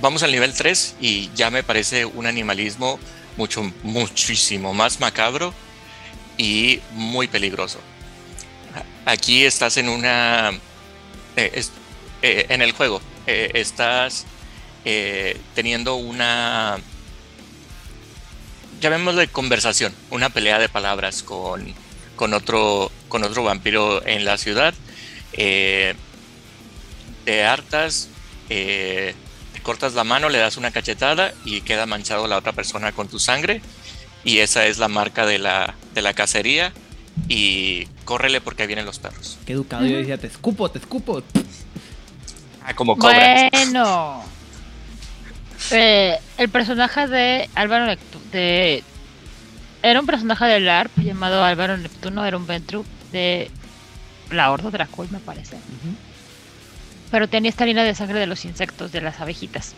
vamos 0.00 0.22
al 0.22 0.32
nivel 0.32 0.52
3 0.52 0.96
y 1.00 1.30
ya 1.34 1.50
me 1.50 1.62
parece 1.62 2.04
un 2.04 2.26
animalismo 2.26 2.98
mucho, 3.36 3.62
muchísimo 3.82 4.74
más 4.74 5.00
macabro 5.00 5.52
y 6.36 6.80
muy 6.92 7.28
peligroso. 7.28 7.80
Aquí 9.04 9.44
estás 9.44 9.76
en 9.76 9.88
una... 9.88 10.50
eh, 11.36 11.64
eh, 12.22 12.46
en 12.48 12.62
el 12.62 12.72
juego 12.72 13.00
eh, 13.26 13.50
estás 13.54 14.26
teniendo 15.54 15.94
una 15.94 16.76
llamémosle 18.80 19.28
conversación, 19.28 19.94
una 20.10 20.28
pelea 20.28 20.58
de 20.58 20.68
palabras 20.68 21.22
con, 21.22 21.72
con 22.16 22.34
otro 22.34 22.92
con 23.08 23.24
otro 23.24 23.44
vampiro 23.44 24.06
en 24.06 24.26
la 24.26 24.36
ciudad. 24.36 24.74
Te 25.32 25.94
hartas, 27.44 28.10
cortas 29.64 29.94
la 29.94 30.04
mano, 30.04 30.28
le 30.28 30.38
das 30.38 30.56
una 30.56 30.70
cachetada 30.70 31.34
y 31.44 31.62
queda 31.62 31.86
manchado 31.86 32.28
la 32.28 32.36
otra 32.36 32.52
persona 32.52 32.92
con 32.92 33.08
tu 33.08 33.18
sangre. 33.18 33.60
Y 34.22 34.38
esa 34.38 34.66
es 34.66 34.78
la 34.78 34.86
marca 34.86 35.26
de 35.26 35.40
la, 35.40 35.74
de 35.92 36.02
la 36.02 36.14
cacería. 36.14 36.72
Y 37.28 37.86
córrele 38.04 38.40
porque 38.40 38.66
vienen 38.66 38.86
los 38.86 39.00
perros. 39.00 39.38
Qué 39.46 39.54
educado. 39.54 39.84
Yo 39.86 39.96
decía, 39.96 40.18
te 40.18 40.28
escupo, 40.28 40.70
te 40.70 40.78
escupo. 40.78 41.22
Ah, 42.64 42.74
como 42.74 42.96
cobras. 42.96 43.50
Bueno. 43.50 44.22
Eh, 45.70 46.18
el 46.38 46.48
personaje 46.50 47.06
de 47.08 47.48
Álvaro 47.54 47.86
Neptuno 47.86 48.24
de 48.30 48.84
era 49.82 50.00
un 50.00 50.06
personaje 50.06 50.46
del 50.46 50.68
ARP 50.68 50.98
llamado 50.98 51.44
Álvaro 51.44 51.76
Neptuno, 51.76 52.24
era 52.24 52.36
un 52.36 52.46
Ventru 52.46 52.84
de 53.12 53.50
la 54.30 54.50
Horda 54.50 54.70
Dracul, 54.70 55.08
me 55.10 55.18
parece. 55.18 55.56
Ujú, 55.56 55.94
Pero 57.14 57.28
tenía 57.28 57.48
esta 57.48 57.64
línea 57.64 57.84
de 57.84 57.94
sangre 57.94 58.18
de 58.18 58.26
los 58.26 58.44
insectos, 58.44 58.90
de 58.90 59.00
las 59.00 59.20
abejitas. 59.20 59.74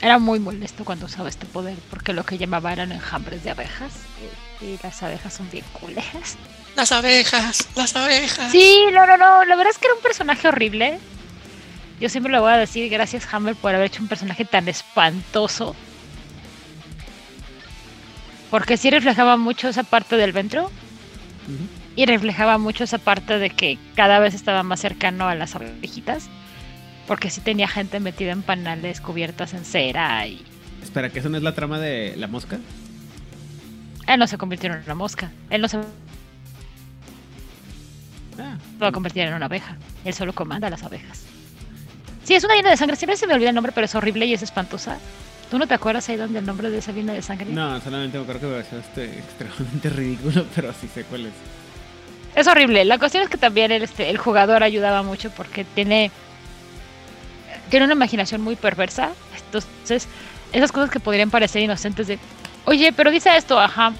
Era 0.00 0.20
muy 0.20 0.38
molesto 0.38 0.84
cuando 0.84 1.06
usaba 1.06 1.28
este 1.28 1.46
poder, 1.46 1.76
porque 1.90 2.12
lo 2.12 2.24
que 2.24 2.38
llamaba 2.38 2.72
eran 2.72 2.92
enjambres 2.92 3.42
de 3.42 3.50
abejas. 3.50 3.92
Y 4.60 4.78
las 4.84 5.02
abejas 5.02 5.34
son 5.34 5.50
bien 5.50 5.64
culejas. 5.72 6.36
Las 6.76 6.92
abejas, 6.92 7.66
las 7.74 7.96
abejas. 7.96 8.52
Sí, 8.52 8.84
no, 8.92 9.04
no, 9.04 9.16
no. 9.16 9.44
La 9.46 9.56
verdad 9.56 9.72
es 9.72 9.78
que 9.78 9.86
era 9.86 9.96
un 9.96 10.00
personaje 10.00 10.46
horrible. 10.46 11.00
Yo 12.00 12.08
siempre 12.08 12.30
le 12.30 12.38
voy 12.38 12.52
a 12.52 12.56
decir 12.56 12.88
gracias, 12.88 13.26
Hammer, 13.34 13.56
por 13.56 13.74
haber 13.74 13.88
hecho 13.88 14.00
un 14.00 14.08
personaje 14.08 14.44
tan 14.44 14.68
espantoso. 14.68 15.74
Porque 18.48 18.76
sí 18.76 18.90
reflejaba 18.90 19.36
mucho 19.36 19.66
esa 19.66 19.82
parte 19.82 20.16
del 20.16 20.30
ventro. 20.30 20.70
Y 21.98 22.06
reflejaba 22.06 22.58
mucho 22.58 22.84
esa 22.84 22.98
parte 22.98 23.38
de 23.40 23.50
que 23.50 23.76
cada 23.96 24.20
vez 24.20 24.32
estaba 24.32 24.62
más 24.62 24.78
cercano 24.78 25.26
a 25.28 25.34
las 25.34 25.56
abejitas. 25.56 26.28
Porque 27.08 27.28
sí 27.28 27.40
tenía 27.40 27.66
gente 27.66 27.98
metida 27.98 28.30
en 28.30 28.42
panales 28.42 29.00
cubiertas 29.00 29.52
en 29.54 29.64
cera 29.64 30.24
y 30.28 30.44
Espera, 30.82 31.10
¿que 31.10 31.18
eso 31.18 31.28
no 31.28 31.36
es 31.38 31.42
la 31.42 31.54
trama 31.54 31.80
de 31.80 32.14
la 32.16 32.28
mosca? 32.28 32.58
Él 34.06 34.18
no 34.20 34.26
se 34.28 34.38
convirtió 34.38 34.72
en 34.72 34.80
una 34.84 34.94
mosca. 34.94 35.32
Él 35.50 35.60
no 35.60 35.68
se 35.68 35.78
Ah, 38.38 38.56
va 38.80 38.88
a 38.88 38.92
convertir 38.92 39.22
en 39.22 39.34
una 39.34 39.46
abeja. 39.46 39.76
Él 40.04 40.14
solo 40.14 40.32
comanda 40.32 40.70
las 40.70 40.84
abejas. 40.84 41.24
Sí, 42.22 42.34
es 42.34 42.44
una 42.44 42.54
línea 42.54 42.70
de 42.70 42.76
sangre. 42.76 42.94
Siempre 42.96 43.16
se 43.16 43.26
me 43.26 43.34
olvida 43.34 43.48
el 43.48 43.54
nombre, 43.56 43.72
pero 43.74 43.86
es 43.86 43.94
horrible 43.96 44.26
y 44.26 44.34
es 44.34 44.42
espantosa. 44.42 44.98
¿Tú 45.50 45.58
no 45.58 45.66
te 45.66 45.74
acuerdas 45.74 46.08
ahí 46.08 46.16
donde 46.16 46.38
el 46.38 46.46
nombre 46.46 46.70
de 46.70 46.78
esa 46.78 46.92
línea 46.92 47.14
de 47.14 47.22
sangre? 47.22 47.46
no, 47.50 47.80
solamente 47.80 48.18
me 48.18 48.22
acuerdo 48.22 48.40
que 48.42 48.46
me 48.46 48.52
pareció 48.62 48.78
este 48.78 49.18
extremadamente 49.18 49.88
ridículo, 49.90 50.46
pero 50.54 50.72
sí 50.74 50.86
sé 50.92 51.02
cuál 51.04 51.26
es. 51.26 51.32
Es 52.34 52.46
horrible. 52.46 52.84
La 52.84 52.98
cuestión 52.98 53.22
es 53.24 53.28
que 53.30 53.36
también 53.38 53.72
el, 53.72 53.82
este, 53.82 54.10
el 54.10 54.18
jugador 54.18 54.62
ayudaba 54.62 55.02
mucho 55.02 55.30
porque 55.30 55.64
tiene, 55.64 56.10
tiene 57.70 57.84
una 57.86 57.94
imaginación 57.94 58.40
muy 58.40 58.54
perversa. 58.56 59.10
Entonces, 59.44 60.06
esas 60.52 60.70
cosas 60.72 60.90
que 60.90 61.00
podrían 61.00 61.30
parecer 61.30 61.62
inocentes 61.62 62.06
de, 62.06 62.18
oye, 62.64 62.92
pero 62.92 63.10
dice 63.10 63.36
esto, 63.36 63.58
ajá, 63.58 63.92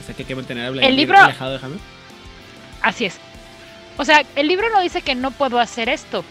O 0.00 0.04
sea 0.04 0.14
que 0.14 0.22
hay 0.22 0.26
que 0.26 0.34
mantener 0.34 0.64
a 0.64 0.86
El 0.86 0.96
libro- 0.96 1.18
alejado 1.18 1.52
de 1.58 1.64
Hammer. 1.64 1.78
así 2.82 3.04
es. 3.06 3.18
O 3.96 4.04
sea, 4.04 4.22
el 4.36 4.46
libro 4.48 4.68
no 4.70 4.80
dice 4.80 5.02
que 5.02 5.14
no 5.14 5.30
puedo 5.30 5.58
hacer 5.58 5.88
esto. 5.88 6.24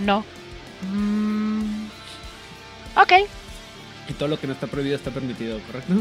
No. 0.00 0.24
Mm, 0.92 1.86
ok. 2.96 3.12
Y 4.08 4.12
todo 4.12 4.28
lo 4.28 4.38
que 4.38 4.46
no 4.46 4.52
está 4.52 4.66
prohibido 4.68 4.96
está 4.96 5.10
permitido, 5.10 5.58
¿correcto? 5.66 5.92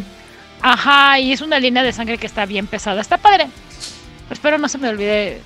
Ajá, 0.61 1.19
y 1.19 1.31
es 1.33 1.41
una 1.41 1.59
línea 1.59 1.81
de 1.83 1.91
sangre 1.93 2.17
que 2.17 2.27
está 2.27 2.45
bien 2.45 2.67
pesada. 2.67 3.01
Está 3.01 3.17
padre. 3.17 3.47
Espero 4.29 4.57
no 4.57 4.67
se 4.67 4.77
me 4.77 4.89
olvide 4.89 5.41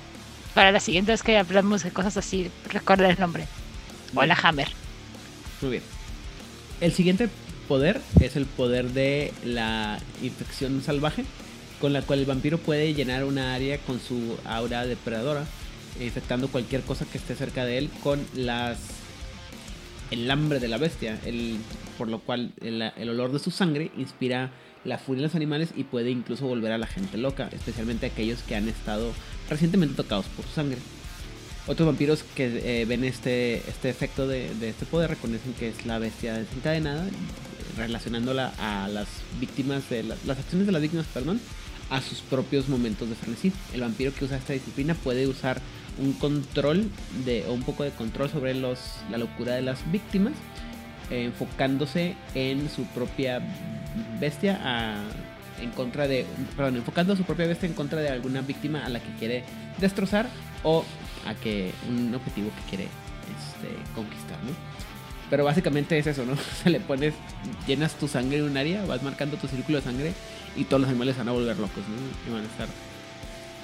para 0.54 0.72
la 0.72 0.80
siguiente 0.80 1.12
vez 1.12 1.22
que 1.22 1.36
hablamos 1.36 1.82
de 1.82 1.90
cosas 1.90 2.16
así, 2.16 2.50
recordar 2.68 3.10
el 3.10 3.20
nombre. 3.20 3.46
Hola, 4.14 4.36
Hammer. 4.42 4.68
Muy 5.60 5.70
bien. 5.72 5.82
El 6.80 6.92
siguiente 6.92 7.28
poder 7.68 8.00
es 8.20 8.36
el 8.36 8.46
poder 8.46 8.90
de 8.90 9.32
la 9.44 10.00
infección 10.22 10.82
salvaje, 10.82 11.24
con 11.80 11.92
la 11.92 12.02
cual 12.02 12.20
el 12.20 12.26
vampiro 12.26 12.58
puede 12.58 12.94
llenar 12.94 13.24
una 13.24 13.54
área 13.54 13.78
con 13.78 14.00
su 14.00 14.38
aura 14.44 14.86
depredadora, 14.86 15.44
infectando 16.00 16.48
cualquier 16.48 16.80
cosa 16.82 17.04
que 17.04 17.18
esté 17.18 17.34
cerca 17.34 17.64
de 17.64 17.78
él 17.78 17.90
con 18.02 18.24
las 18.34 18.78
el 20.10 20.28
hambre 20.28 20.58
de 20.58 20.66
la 20.66 20.78
bestia, 20.78 21.20
el, 21.24 21.58
por 21.96 22.08
lo 22.08 22.18
cual 22.18 22.52
el, 22.60 22.82
el 22.82 23.08
olor 23.10 23.30
de 23.30 23.38
su 23.38 23.52
sangre 23.52 23.92
inspira 23.96 24.50
la 24.84 24.98
furia 24.98 25.20
en 25.20 25.24
los 25.24 25.34
animales 25.34 25.70
y 25.76 25.84
puede 25.84 26.10
incluso 26.10 26.46
volver 26.46 26.72
a 26.72 26.78
la 26.78 26.86
gente 26.86 27.18
loca, 27.18 27.48
especialmente 27.52 28.06
aquellos 28.06 28.42
que 28.42 28.56
han 28.56 28.68
estado 28.68 29.12
recientemente 29.48 29.94
tocados 29.94 30.26
por 30.26 30.44
su 30.46 30.52
sangre. 30.52 30.78
Otros 31.66 31.86
vampiros 31.86 32.22
que 32.34 32.80
eh, 32.80 32.84
ven 32.86 33.04
este, 33.04 33.58
este 33.68 33.90
efecto 33.90 34.26
de, 34.26 34.54
de 34.54 34.70
este 34.70 34.86
poder 34.86 35.10
reconocen 35.10 35.52
que 35.52 35.68
es 35.68 35.84
la 35.84 35.98
bestia 35.98 36.34
desencadenada, 36.34 37.06
relacionándola 37.76 38.52
a 38.58 38.88
las 38.88 39.06
víctimas 39.38 39.88
de 39.90 40.02
la- 40.02 40.16
las 40.26 40.38
acciones 40.38 40.66
de 40.66 40.72
las 40.72 40.82
víctimas, 40.82 41.06
perdón, 41.12 41.40
a 41.90 42.00
sus 42.00 42.20
propios 42.20 42.68
momentos 42.68 43.08
de 43.08 43.14
frenesí. 43.16 43.52
El 43.74 43.82
vampiro 43.82 44.14
que 44.14 44.24
usa 44.24 44.38
esta 44.38 44.52
disciplina 44.54 44.94
puede 44.94 45.26
usar 45.26 45.60
un 45.98 46.12
control 46.14 46.88
de 47.26 47.44
o 47.46 47.52
un 47.52 47.62
poco 47.62 47.84
de 47.84 47.90
control 47.90 48.30
sobre 48.30 48.54
los 48.54 48.78
la 49.10 49.18
locura 49.18 49.54
de 49.54 49.62
las 49.62 49.78
víctimas, 49.92 50.32
eh, 51.10 51.24
enfocándose 51.24 52.16
en 52.34 52.70
su 52.70 52.84
propia 52.84 53.42
bestia 54.20 55.00
en 55.60 55.70
contra 55.70 56.08
de 56.08 56.26
perdón, 56.56 56.76
enfocando 56.76 57.16
su 57.16 57.24
propia 57.24 57.46
bestia 57.46 57.68
en 57.68 57.74
contra 57.74 58.00
de 58.00 58.08
alguna 58.08 58.40
víctima 58.40 58.84
a 58.84 58.88
la 58.88 59.00
que 59.00 59.14
quiere 59.18 59.44
destrozar 59.78 60.28
o 60.62 60.84
a 61.26 61.34
que 61.34 61.72
un 61.88 62.14
objetivo 62.14 62.50
que 62.50 62.70
quiere 62.70 62.84
este, 62.84 63.74
conquistar, 63.94 64.38
¿no? 64.44 64.52
Pero 65.28 65.44
básicamente 65.44 65.98
es 65.98 66.06
eso, 66.06 66.24
¿no? 66.24 66.32
O 66.60 66.62
sea, 66.62 66.72
le 66.72 66.80
pones, 66.80 67.14
llenas 67.66 67.94
tu 67.94 68.08
sangre 68.08 68.38
en 68.38 68.44
un 68.44 68.56
área, 68.56 68.84
vas 68.84 69.02
marcando 69.02 69.36
tu 69.36 69.46
círculo 69.46 69.78
de 69.78 69.84
sangre 69.84 70.12
y 70.56 70.64
todos 70.64 70.80
los 70.80 70.90
animales 70.90 71.14
se 71.14 71.20
van 71.20 71.28
a 71.28 71.32
volver 71.32 71.56
locos, 71.58 71.84
¿no? 71.88 72.30
Y 72.30 72.34
van 72.34 72.42
a 72.42 72.46
estar 72.46 72.68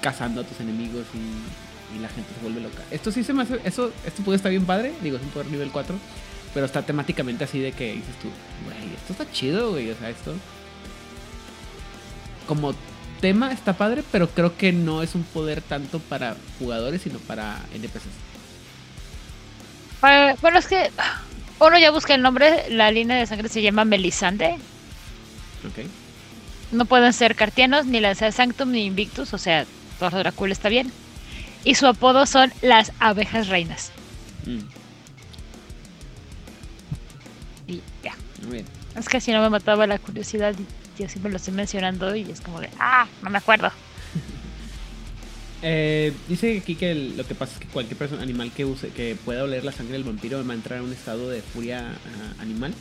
cazando 0.01 0.41
a 0.41 0.43
tus 0.43 0.59
enemigos 0.59 1.05
y, 1.13 1.97
y 1.97 1.99
la 1.99 2.09
gente 2.09 2.29
se 2.33 2.41
vuelve 2.41 2.61
loca. 2.61 2.83
Esto 2.91 3.11
sí 3.11 3.23
se 3.23 3.33
me 3.33 3.43
hace, 3.43 3.59
eso, 3.65 3.91
esto 4.05 4.23
puede 4.23 4.37
estar 4.37 4.51
bien 4.51 4.65
padre, 4.65 4.93
digo, 5.01 5.17
es 5.17 5.23
un 5.23 5.29
poder 5.29 5.47
nivel 5.47 5.69
4, 5.71 5.95
pero 6.57 6.65
está 6.65 6.81
temáticamente 6.81 7.43
así 7.43 7.59
de 7.59 7.71
que 7.71 7.93
dices 7.93 8.15
tú, 8.19 8.29
güey, 8.65 8.91
esto 8.95 9.13
está 9.13 9.31
chido, 9.31 9.73
güey, 9.73 9.91
o 9.91 9.95
sea, 9.95 10.09
esto 10.09 10.33
como 12.47 12.73
tema 13.21 13.51
está 13.51 13.73
padre, 13.73 14.03
pero 14.11 14.27
creo 14.27 14.57
que 14.57 14.73
no 14.73 15.03
es 15.03 15.13
un 15.13 15.21
poder 15.21 15.61
tanto 15.61 15.99
para 15.99 16.35
jugadores, 16.57 17.03
sino 17.03 17.19
para 17.19 17.59
NPCs. 17.75 18.05
Eh, 20.09 20.35
bueno, 20.41 20.57
es 20.57 20.65
que 20.65 20.89
uno 21.59 21.77
ya 21.77 21.91
busca 21.91 22.15
el 22.15 22.23
nombre, 22.23 22.71
la 22.71 22.89
línea 22.89 23.17
de 23.17 23.27
sangre 23.27 23.49
se 23.49 23.61
llama 23.61 23.85
Melisande. 23.85 24.57
¿Ok? 25.63 25.85
No 26.71 26.85
pueden 26.85 27.13
ser 27.13 27.35
cartianos, 27.35 27.85
ni 27.85 27.99
lanzar 27.99 28.31
Sanctum, 28.31 28.71
ni 28.71 28.85
Invictus, 28.85 29.31
o 29.35 29.37
sea, 29.37 29.67
Thor 29.99 30.15
Dracul 30.15 30.51
está 30.51 30.69
bien. 30.69 30.91
Y 31.63 31.75
su 31.75 31.85
apodo 31.85 32.25
son 32.25 32.51
las 32.63 32.93
abejas 32.97 33.47
reinas. 33.47 33.91
Mm, 34.47 34.76
Y 37.67 37.81
ya. 38.03 38.15
muy 38.43 38.53
bien. 38.53 38.65
Es 38.95 39.07
que 39.09 39.19
si 39.21 39.31
no 39.31 39.41
me 39.41 39.49
mataba 39.49 39.85
la 39.87 39.99
curiosidad 39.99 40.55
y 40.57 41.01
yo 41.01 41.09
siempre 41.09 41.29
lo 41.31 41.37
estoy 41.37 41.53
mencionando 41.53 42.15
y 42.15 42.21
es 42.31 42.41
como 42.41 42.59
de, 42.61 42.69
ah, 42.79 43.07
no 43.21 43.29
me 43.29 43.37
acuerdo. 43.37 43.69
Eh, 45.63 46.13
dice 46.29 46.59
aquí 46.59 46.75
que 46.75 46.91
el- 46.91 47.17
lo 47.17 47.25
que 47.25 47.33
pasa 47.33 47.53
es 47.53 47.59
que 47.59 47.65
cualquier 47.67 47.97
persona 47.97 48.21
animal 48.21 48.51
que 48.51 48.63
use 48.63 48.89
que 48.89 49.15
pueda 49.25 49.43
oler 49.43 49.63
la 49.65 49.71
sangre 49.71 49.93
del 49.93 50.03
vampiro 50.03 50.45
va 50.45 50.51
a 50.53 50.55
entrar 50.55 50.77
en 50.77 50.85
un 50.85 50.93
estado 50.93 51.29
de 51.31 51.41
furia 51.41 51.93
ah, 51.93 52.41
animal 52.43 52.75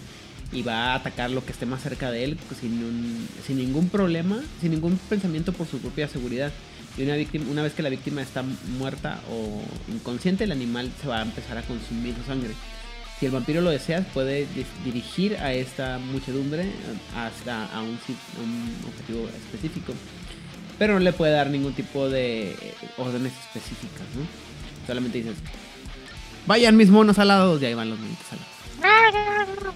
y 0.52 0.60
va 0.60 0.92
a 0.92 0.96
atacar 0.96 1.30
lo 1.30 1.42
que 1.42 1.52
esté 1.52 1.64
más 1.64 1.82
cerca 1.82 2.10
de 2.10 2.24
él 2.24 2.38
pues, 2.48 2.60
sin, 2.60 2.72
un- 2.84 3.28
sin 3.46 3.56
ningún 3.56 3.88
problema, 3.88 4.42
sin 4.60 4.72
ningún 4.72 4.98
pensamiento 5.08 5.54
por 5.54 5.66
su 5.66 5.78
propia 5.78 6.06
seguridad. 6.06 6.52
Y 6.98 7.02
una, 7.04 7.16
víctima, 7.16 7.46
una 7.50 7.62
vez 7.62 7.72
que 7.72 7.82
la 7.82 7.88
víctima 7.88 8.20
está 8.20 8.42
muerta 8.78 9.20
o 9.30 9.62
inconsciente, 9.90 10.44
el 10.44 10.52
animal 10.52 10.90
se 11.00 11.08
va 11.08 11.20
a 11.20 11.22
empezar 11.22 11.56
a 11.56 11.62
consumir 11.62 12.14
su 12.14 12.24
sangre. 12.24 12.50
Si 13.18 13.26
el 13.26 13.32
vampiro 13.32 13.60
lo 13.62 13.70
desea, 13.70 14.01
puede 14.12 14.47
di- 14.55 14.66
dirigir 14.84 15.36
a 15.38 15.52
esta 15.52 15.98
muchedumbre 15.98 16.70
hasta 17.16 17.64
a 17.74 17.80
un, 17.82 17.98
a 17.98 18.43
un 18.43 18.74
objetivo 18.88 19.26
específico. 19.28 19.94
Pero 20.78 20.94
no 20.94 21.01
le 21.01 21.12
puede 21.14 21.32
dar 21.32 21.48
ningún 21.48 21.72
tipo 21.72 22.09
de 22.10 22.55
órdenes 22.98 23.32
específicas, 23.47 24.06
¿no? 24.14 24.26
Solamente 24.86 25.18
dices, 25.18 25.36
vayan 26.47 26.76
mis 26.76 26.90
monos 26.90 27.18
alados, 27.18 27.62
y 27.62 27.66
ahí 27.66 27.74
van 27.74 27.88
los 27.88 27.98
monitos 27.98 28.26
alados. 28.32 29.74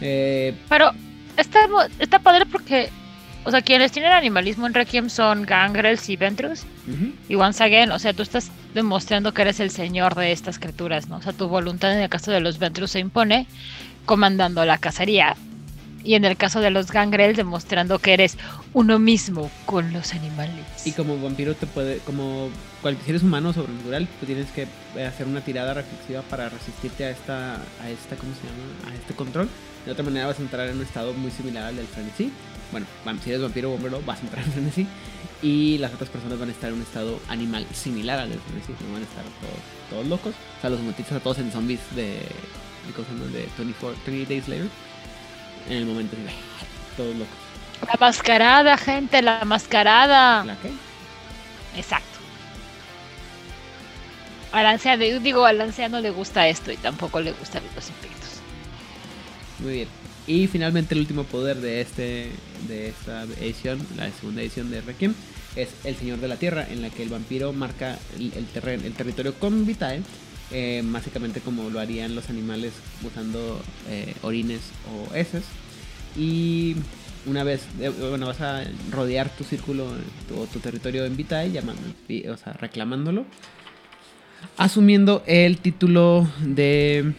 Eh, 0.00 0.54
Pero 0.68 0.92
está, 1.36 1.68
está 1.98 2.18
padre 2.18 2.46
porque, 2.46 2.88
o 3.44 3.50
sea, 3.50 3.62
quienes 3.62 3.92
tienen 3.92 4.12
animalismo 4.12 4.66
en 4.66 4.74
Requiem 4.74 5.08
son 5.08 5.42
Gangrels 5.44 6.08
y 6.08 6.16
Ventrus. 6.16 6.62
Y 7.28 7.34
once 7.34 7.62
again, 7.62 7.90
o 7.92 7.98
sea, 7.98 8.12
tú 8.12 8.22
estás 8.22 8.50
demostrando 8.74 9.32
que 9.34 9.42
eres 9.42 9.60
el 9.60 9.70
señor 9.70 10.14
de 10.14 10.32
estas 10.32 10.58
criaturas, 10.58 11.08
¿no? 11.08 11.16
O 11.16 11.22
sea, 11.22 11.32
tu 11.32 11.48
voluntad 11.48 11.92
en 11.94 12.02
el 12.02 12.08
caso 12.08 12.30
de 12.30 12.40
los 12.40 12.58
Ventrus 12.58 12.92
se 12.92 12.98
impone 12.98 13.46
comandando 14.04 14.64
la 14.64 14.78
cacería. 14.78 15.36
Y 16.04 16.14
en 16.14 16.24
el 16.24 16.36
caso 16.36 16.60
de 16.60 16.70
los 16.70 16.90
Gangrels 16.90 17.36
demostrando 17.36 18.00
que 18.00 18.12
eres 18.12 18.36
uno 18.72 18.98
mismo 18.98 19.50
con 19.66 19.92
los 19.92 20.14
animales. 20.14 20.64
Y 20.84 20.92
como 20.92 21.16
vampiro 21.16 21.54
te 21.54 21.66
puede, 21.66 21.98
como 21.98 22.50
cualquier 22.80 23.04
si 23.04 23.10
eres 23.10 23.22
humano 23.22 23.52
sobrenatural, 23.52 24.08
pues 24.18 24.26
tienes 24.26 24.50
que 24.50 24.66
eh, 24.96 25.06
hacer 25.06 25.28
una 25.28 25.42
tirada 25.42 25.74
reflexiva 25.74 26.22
para 26.22 26.48
resistirte 26.48 27.04
a 27.04 27.10
esta, 27.10 27.54
a 27.54 27.88
esta, 27.88 28.16
¿cómo 28.16 28.32
se 28.34 28.40
llama? 28.48 28.90
A 28.90 28.94
este 28.96 29.14
control. 29.14 29.48
De 29.86 29.92
otra 29.92 30.04
manera 30.04 30.26
vas 30.26 30.40
a 30.40 30.42
entrar 30.42 30.68
en 30.68 30.76
un 30.76 30.82
estado 30.82 31.12
muy 31.14 31.30
similar 31.30 31.66
al 31.66 31.76
del 31.76 31.86
frenesí. 31.86 32.32
Bueno, 32.72 32.86
si 33.22 33.30
eres 33.30 33.42
vampiro 33.42 33.68
o 33.68 33.72
bombero 33.72 34.02
vas 34.04 34.18
a 34.18 34.22
entrar 34.22 34.44
en 34.44 34.52
frenesí. 34.52 34.86
Y 35.42 35.78
las 35.78 35.92
otras 35.92 36.08
personas 36.08 36.38
van 36.38 36.48
a 36.48 36.52
estar 36.52 36.70
en 36.70 36.76
un 36.76 36.82
estado 36.82 37.18
animal 37.28 37.66
similar 37.74 38.20
al 38.20 38.30
del. 38.30 38.38
No 38.38 38.92
van 38.92 39.02
a 39.02 39.06
estar 39.06 39.24
todos, 39.24 39.90
todos 39.90 40.06
locos. 40.06 40.34
O 40.58 40.60
sea, 40.60 40.70
los 40.70 40.80
monetitos 40.80 41.12
a 41.12 41.20
todos 41.20 41.38
en 41.38 41.50
zombies 41.50 41.80
de, 41.96 42.04
de, 42.04 43.38
de 43.38 43.48
24, 43.58 43.98
28 44.06 44.28
Days 44.28 44.48
Later. 44.48 44.68
En 45.68 45.76
el 45.76 45.86
momento 45.86 46.16
así, 46.26 46.36
todos 46.96 47.16
locos. 47.16 47.34
La 47.86 47.96
mascarada, 47.98 48.76
gente, 48.76 49.20
la 49.20 49.44
mascarada. 49.44 50.44
¿La 50.44 50.56
qué? 50.56 50.70
Exacto. 51.76 52.06
Al 54.52 54.66
anciano, 54.66 55.04
yo 55.04 55.18
digo, 55.18 55.44
al 55.44 55.60
anciano 55.60 56.00
le 56.00 56.10
gusta 56.10 56.46
esto 56.46 56.70
y 56.70 56.76
tampoco 56.76 57.20
le 57.20 57.32
gustan 57.32 57.62
los 57.74 57.88
impactos. 57.88 58.40
Muy 59.58 59.72
bien. 59.72 60.01
Y 60.32 60.46
finalmente 60.46 60.94
el 60.94 61.00
último 61.00 61.24
poder 61.24 61.58
de 61.58 61.82
este 61.82 62.28
de 62.66 62.88
esta 62.88 63.24
edición, 63.38 63.78
la 63.98 64.10
segunda 64.12 64.40
edición 64.40 64.70
de 64.70 64.80
Requiem, 64.80 65.12
es 65.56 65.68
el 65.84 65.94
Señor 65.96 66.20
de 66.20 66.28
la 66.28 66.36
Tierra, 66.36 66.66
en 66.70 66.80
la 66.80 66.88
que 66.88 67.02
el 67.02 67.10
vampiro 67.10 67.52
marca 67.52 67.98
el, 68.18 68.32
el 68.32 68.92
territorio 68.94 69.34
con 69.34 69.66
Vitae, 69.66 70.00
eh, 70.50 70.80
básicamente 70.86 71.40
como 71.40 71.68
lo 71.68 71.80
harían 71.80 72.14
los 72.14 72.30
animales 72.30 72.72
usando 73.04 73.60
eh, 73.90 74.14
orines 74.22 74.60
o 74.90 75.14
heces. 75.14 75.44
Y 76.16 76.76
una 77.26 77.44
vez, 77.44 77.60
eh, 77.78 77.90
bueno, 77.90 78.26
vas 78.26 78.40
a 78.40 78.64
rodear 78.90 79.28
tu 79.36 79.44
círculo 79.44 79.86
tu- 80.28 80.40
o 80.40 80.46
tu 80.46 80.60
territorio 80.60 81.04
en 81.04 81.14
Vitae, 81.14 81.50
llamando, 81.52 81.82
o 82.32 82.36
sea, 82.38 82.54
reclamándolo, 82.54 83.26
asumiendo 84.56 85.22
el 85.26 85.58
título 85.58 86.26
de 86.40 87.12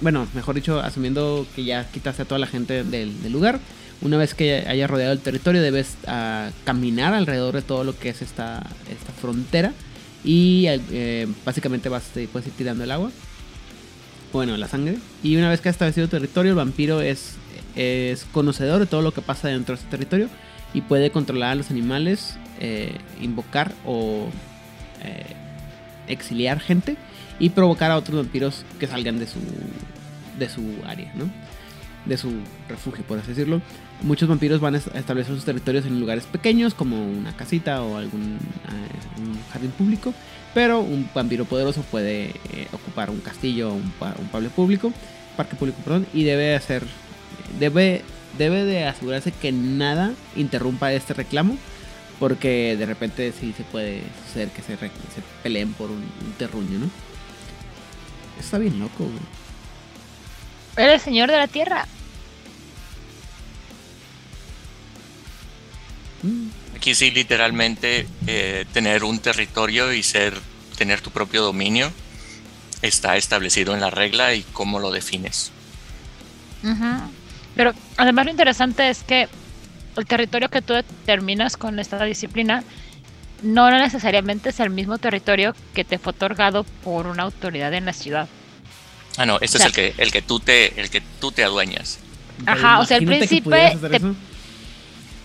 bueno, 0.00 0.26
mejor 0.34 0.54
dicho, 0.54 0.80
asumiendo 0.80 1.46
que 1.54 1.64
ya 1.64 1.84
quitaste 1.90 2.22
a 2.22 2.24
toda 2.24 2.38
la 2.38 2.46
gente 2.46 2.84
del, 2.84 3.32
lugar, 3.32 3.60
una 4.02 4.16
vez 4.16 4.34
que 4.34 4.64
hayas 4.66 4.90
rodeado 4.90 5.12
el 5.12 5.20
territorio 5.20 5.62
debes 5.62 5.96
ah, 6.06 6.50
caminar 6.64 7.14
alrededor 7.14 7.54
de 7.54 7.62
todo 7.62 7.84
lo 7.84 7.98
que 7.98 8.10
es 8.10 8.22
esta, 8.22 8.66
esta 8.90 9.12
frontera 9.12 9.72
y 10.24 10.66
eh, 10.68 11.26
básicamente 11.44 11.88
vas, 11.88 12.04
puedes 12.32 12.48
ir 12.48 12.54
tirando 12.54 12.84
el 12.84 12.90
agua, 12.90 13.10
bueno, 14.32 14.56
la 14.56 14.66
sangre. 14.66 14.96
Y 15.22 15.36
una 15.36 15.48
vez 15.48 15.60
que 15.60 15.68
has 15.68 15.74
establecido 15.74 16.08
territorio, 16.08 16.50
el 16.50 16.56
vampiro 16.56 17.00
es, 17.00 17.36
conocedor 18.32 18.80
de 18.80 18.86
todo 18.86 19.02
lo 19.02 19.12
que 19.12 19.20
pasa 19.20 19.48
dentro 19.48 19.74
de 19.74 19.80
ese 19.80 19.90
territorio 19.90 20.28
y 20.72 20.80
puede 20.80 21.10
controlar 21.10 21.52
a 21.52 21.54
los 21.56 21.70
animales, 21.70 22.36
eh, 22.60 22.96
invocar 23.20 23.72
o 23.84 24.28
eh, 25.02 25.24
exiliar 26.08 26.60
gente 26.60 26.96
y 27.38 27.50
provocar 27.50 27.90
a 27.90 27.96
otros 27.96 28.16
vampiros 28.16 28.64
que 28.78 28.86
salgan 28.86 29.18
de 29.18 29.26
su, 29.26 29.40
de 30.38 30.48
su 30.48 30.62
área, 30.86 31.12
¿no? 31.14 31.30
De 32.06 32.16
su 32.16 32.32
refugio, 32.68 33.04
por 33.04 33.18
así 33.18 33.28
decirlo. 33.28 33.60
Muchos 34.02 34.28
vampiros 34.28 34.60
van 34.60 34.74
a 34.74 34.78
establecer 34.78 35.34
sus 35.34 35.44
territorios 35.44 35.86
en 35.86 35.98
lugares 36.00 36.24
pequeños, 36.24 36.74
como 36.74 37.02
una 37.02 37.34
casita 37.36 37.82
o 37.82 37.96
algún 37.96 38.34
eh, 38.34 39.20
un 39.22 39.38
jardín 39.52 39.70
público. 39.70 40.12
Pero 40.54 40.80
un 40.80 41.08
vampiro 41.12 41.44
poderoso 41.44 41.82
puede 41.82 42.26
eh, 42.52 42.68
ocupar 42.72 43.10
un 43.10 43.20
castillo 43.20 43.70
o 43.70 43.74
un, 43.74 43.92
un 44.00 44.50
público, 44.50 44.92
parque 45.36 45.56
público, 45.56 45.78
perdón, 45.82 46.06
y 46.14 46.22
debe 46.22 46.54
hacer, 46.54 46.84
debe, 47.58 48.02
debe 48.38 48.64
de 48.64 48.84
asegurarse 48.84 49.32
que 49.32 49.50
nada 49.50 50.12
interrumpa 50.36 50.92
este 50.92 51.12
reclamo, 51.12 51.56
porque 52.20 52.76
de 52.76 52.86
repente 52.86 53.32
sí 53.32 53.52
se 53.56 53.64
puede 53.64 54.02
hacer 54.30 54.48
que 54.50 54.62
se, 54.62 54.76
peleen 55.42 55.72
por 55.72 55.90
un, 55.90 56.04
terruño, 56.38 56.78
¿no? 56.78 56.90
Está 58.44 58.58
bien 58.58 58.78
loco, 58.78 59.04
güey. 59.04 59.18
Eres 60.76 61.02
señor 61.02 61.30
de 61.30 61.38
la 61.38 61.48
tierra. 61.48 61.86
Aquí 66.76 66.94
sí, 66.94 67.10
literalmente, 67.10 68.06
eh, 68.26 68.66
tener 68.72 69.04
un 69.04 69.18
territorio 69.18 69.92
y 69.92 70.02
ser, 70.02 70.38
tener 70.76 71.00
tu 71.00 71.10
propio 71.10 71.42
dominio 71.42 71.90
está 72.82 73.16
establecido 73.16 73.74
en 73.74 73.80
la 73.80 73.90
regla 73.90 74.34
y 74.34 74.42
cómo 74.42 74.78
lo 74.78 74.90
defines. 74.90 75.50
Uh 76.62 76.68
-huh. 76.68 77.00
Pero 77.56 77.72
además 77.96 78.26
lo 78.26 78.30
interesante 78.30 78.90
es 78.90 79.02
que 79.04 79.28
el 79.96 80.06
territorio 80.06 80.50
que 80.50 80.60
tú 80.60 80.74
determinas 80.74 81.56
con 81.56 81.78
esta 81.78 82.02
disciplina 82.04 82.62
no 83.42 83.70
necesariamente 83.70 84.50
es 84.50 84.60
el 84.60 84.70
mismo 84.70 84.98
territorio 84.98 85.54
que 85.74 85.84
te 85.84 85.98
fue 85.98 86.10
otorgado 86.10 86.64
por 86.82 87.06
una 87.06 87.24
autoridad 87.24 87.72
en 87.74 87.86
la 87.86 87.92
ciudad. 87.92 88.28
Ah, 89.16 89.26
no, 89.26 89.38
este 89.40 89.58
o 89.58 89.60
sea, 89.60 89.68
es 89.68 89.78
el 89.78 89.92
que, 89.94 90.02
el 90.02 90.12
que 90.12 90.22
tú 90.22 90.40
te, 90.40 90.80
el 90.80 90.90
que 90.90 91.02
tú 91.20 91.30
te 91.30 91.44
adueñas. 91.44 91.98
Ajá, 92.46 92.80
o 92.80 92.86
sea, 92.86 92.96
el 92.96 93.06
príncipe 93.06 93.76
te, 93.80 94.00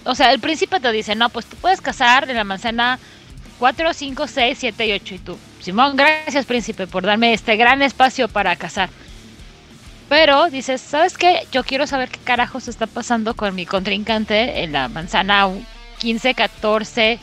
o 0.06 0.16
sea, 0.16 0.32
el 0.32 0.40
príncipe 0.40 0.80
te 0.80 0.92
dice, 0.92 1.16
no, 1.16 1.30
pues 1.30 1.46
tú 1.46 1.56
puedes 1.58 1.82
casar 1.82 2.30
en 2.30 2.36
la 2.36 2.44
manzana 2.44 3.00
4, 3.60 3.94
5, 3.94 4.28
6, 4.28 4.58
7 4.60 4.88
y 4.88 4.92
8. 4.94 5.16
Y 5.16 5.20
tú, 5.20 5.38
Simón, 5.60 5.96
gracias 5.96 6.46
príncipe 6.46 6.88
por 6.88 7.04
darme 7.04 7.34
este 7.34 7.56
gran 7.58 7.82
espacio 7.82 8.28
para 8.28 8.56
casar. 8.56 8.90
Pero 10.08 10.50
dices, 10.50 10.82
¿sabes 10.82 11.18
qué? 11.18 11.48
Yo 11.52 11.64
quiero 11.64 11.86
saber 11.86 12.10
qué 12.10 12.20
carajos 12.24 12.68
está 12.68 12.88
pasando 12.88 13.36
con 13.36 13.54
mi 13.54 13.66
contrincante 13.66 14.64
en 14.64 14.72
la 14.72 14.88
manzana 14.88 15.48
15, 16.00 16.34
14, 16.34 17.20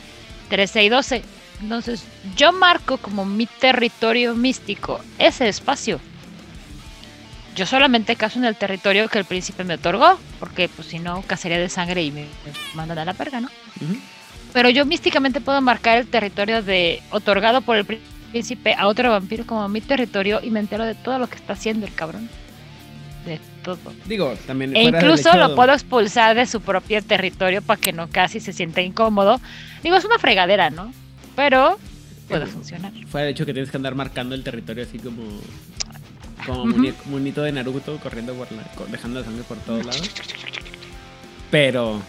13 0.49 0.83
y 0.83 0.89
12. 0.89 1.23
Entonces, 1.61 2.03
yo 2.35 2.53
marco 2.53 2.97
como 2.97 3.25
mi 3.25 3.45
territorio 3.45 4.35
místico 4.35 4.99
ese 5.17 5.47
espacio 5.47 5.99
yo 7.57 7.65
solamente 7.65 8.15
caso 8.15 8.37
en 8.37 8.45
el 8.45 8.55
territorio 8.55 9.09
que 9.09 9.17
el 9.17 9.25
príncipe 9.25 9.63
me 9.63 9.73
otorgó, 9.73 10.19
porque 10.39 10.69
pues 10.69 10.89
si 10.89 10.99
no, 10.99 11.23
cacería 11.23 11.57
de 11.57 11.69
sangre 11.69 12.03
y 12.03 12.11
me, 12.11 12.21
me 12.21 12.53
mandan 12.75 12.99
a 12.99 13.05
la 13.05 13.15
perga, 13.15 13.41
¿no? 13.41 13.47
Uh 13.81 13.83
-huh. 13.83 13.99
Pero 14.53 14.69
yo 14.69 14.85
místicamente 14.85 15.41
puedo 15.41 15.59
marcar 15.59 15.97
el 15.97 16.07
territorio 16.07 16.61
de 16.61 17.01
otorgado 17.09 17.61
por 17.61 17.77
el 17.77 17.85
príncipe 17.85 18.75
a 18.75 18.87
otro 18.87 19.09
vampiro 19.09 19.47
como 19.47 19.67
mi 19.69 19.81
territorio 19.81 20.39
y 20.43 20.51
me 20.51 20.59
entero 20.59 20.85
de 20.85 20.93
todo 20.93 21.17
lo 21.17 21.27
que 21.27 21.35
está 21.35 21.53
haciendo 21.53 21.87
el 21.87 21.95
cabrón. 21.95 22.29
De 23.27 23.41
todo. 23.61 23.77
Digo, 24.05 24.33
también. 24.47 24.73
E 24.73 24.83
incluso 24.83 25.35
lo 25.35 25.53
puedo 25.53 25.73
expulsar 25.73 26.33
de 26.37 26.45
su 26.45 26.61
propio 26.61 27.03
territorio 27.03 27.61
para 27.61 27.79
que 27.79 27.91
no 27.91 28.07
casi 28.07 28.39
se 28.39 28.53
sienta 28.53 28.81
incómodo. 28.81 29.41
Digo, 29.83 29.97
es 29.97 30.05
una 30.05 30.17
fregadera, 30.17 30.69
¿no? 30.69 30.93
Pero 31.35 31.77
puede 32.29 32.45
eh, 32.45 32.47
funcionar. 32.47 32.93
Fue 33.09 33.23
el 33.23 33.27
hecho 33.29 33.45
que 33.45 33.51
tienes 33.51 33.69
que 33.69 33.75
andar 33.75 33.95
marcando 33.95 34.33
el 34.33 34.45
territorio 34.45 34.83
así 34.83 34.97
como 34.97 35.23
como 36.45 36.63
uh 36.63 36.67
-huh. 36.67 36.93
monito 37.07 37.41
de 37.41 37.51
Naruto 37.51 37.97
corriendo 37.97 38.33
por 38.33 38.49
la, 38.53 38.63
dejando 38.89 39.19
la 39.19 39.25
sangre 39.25 39.43
por 39.43 39.57
todos 39.57 39.85
lados. 39.85 40.09
Pero 41.51 42.01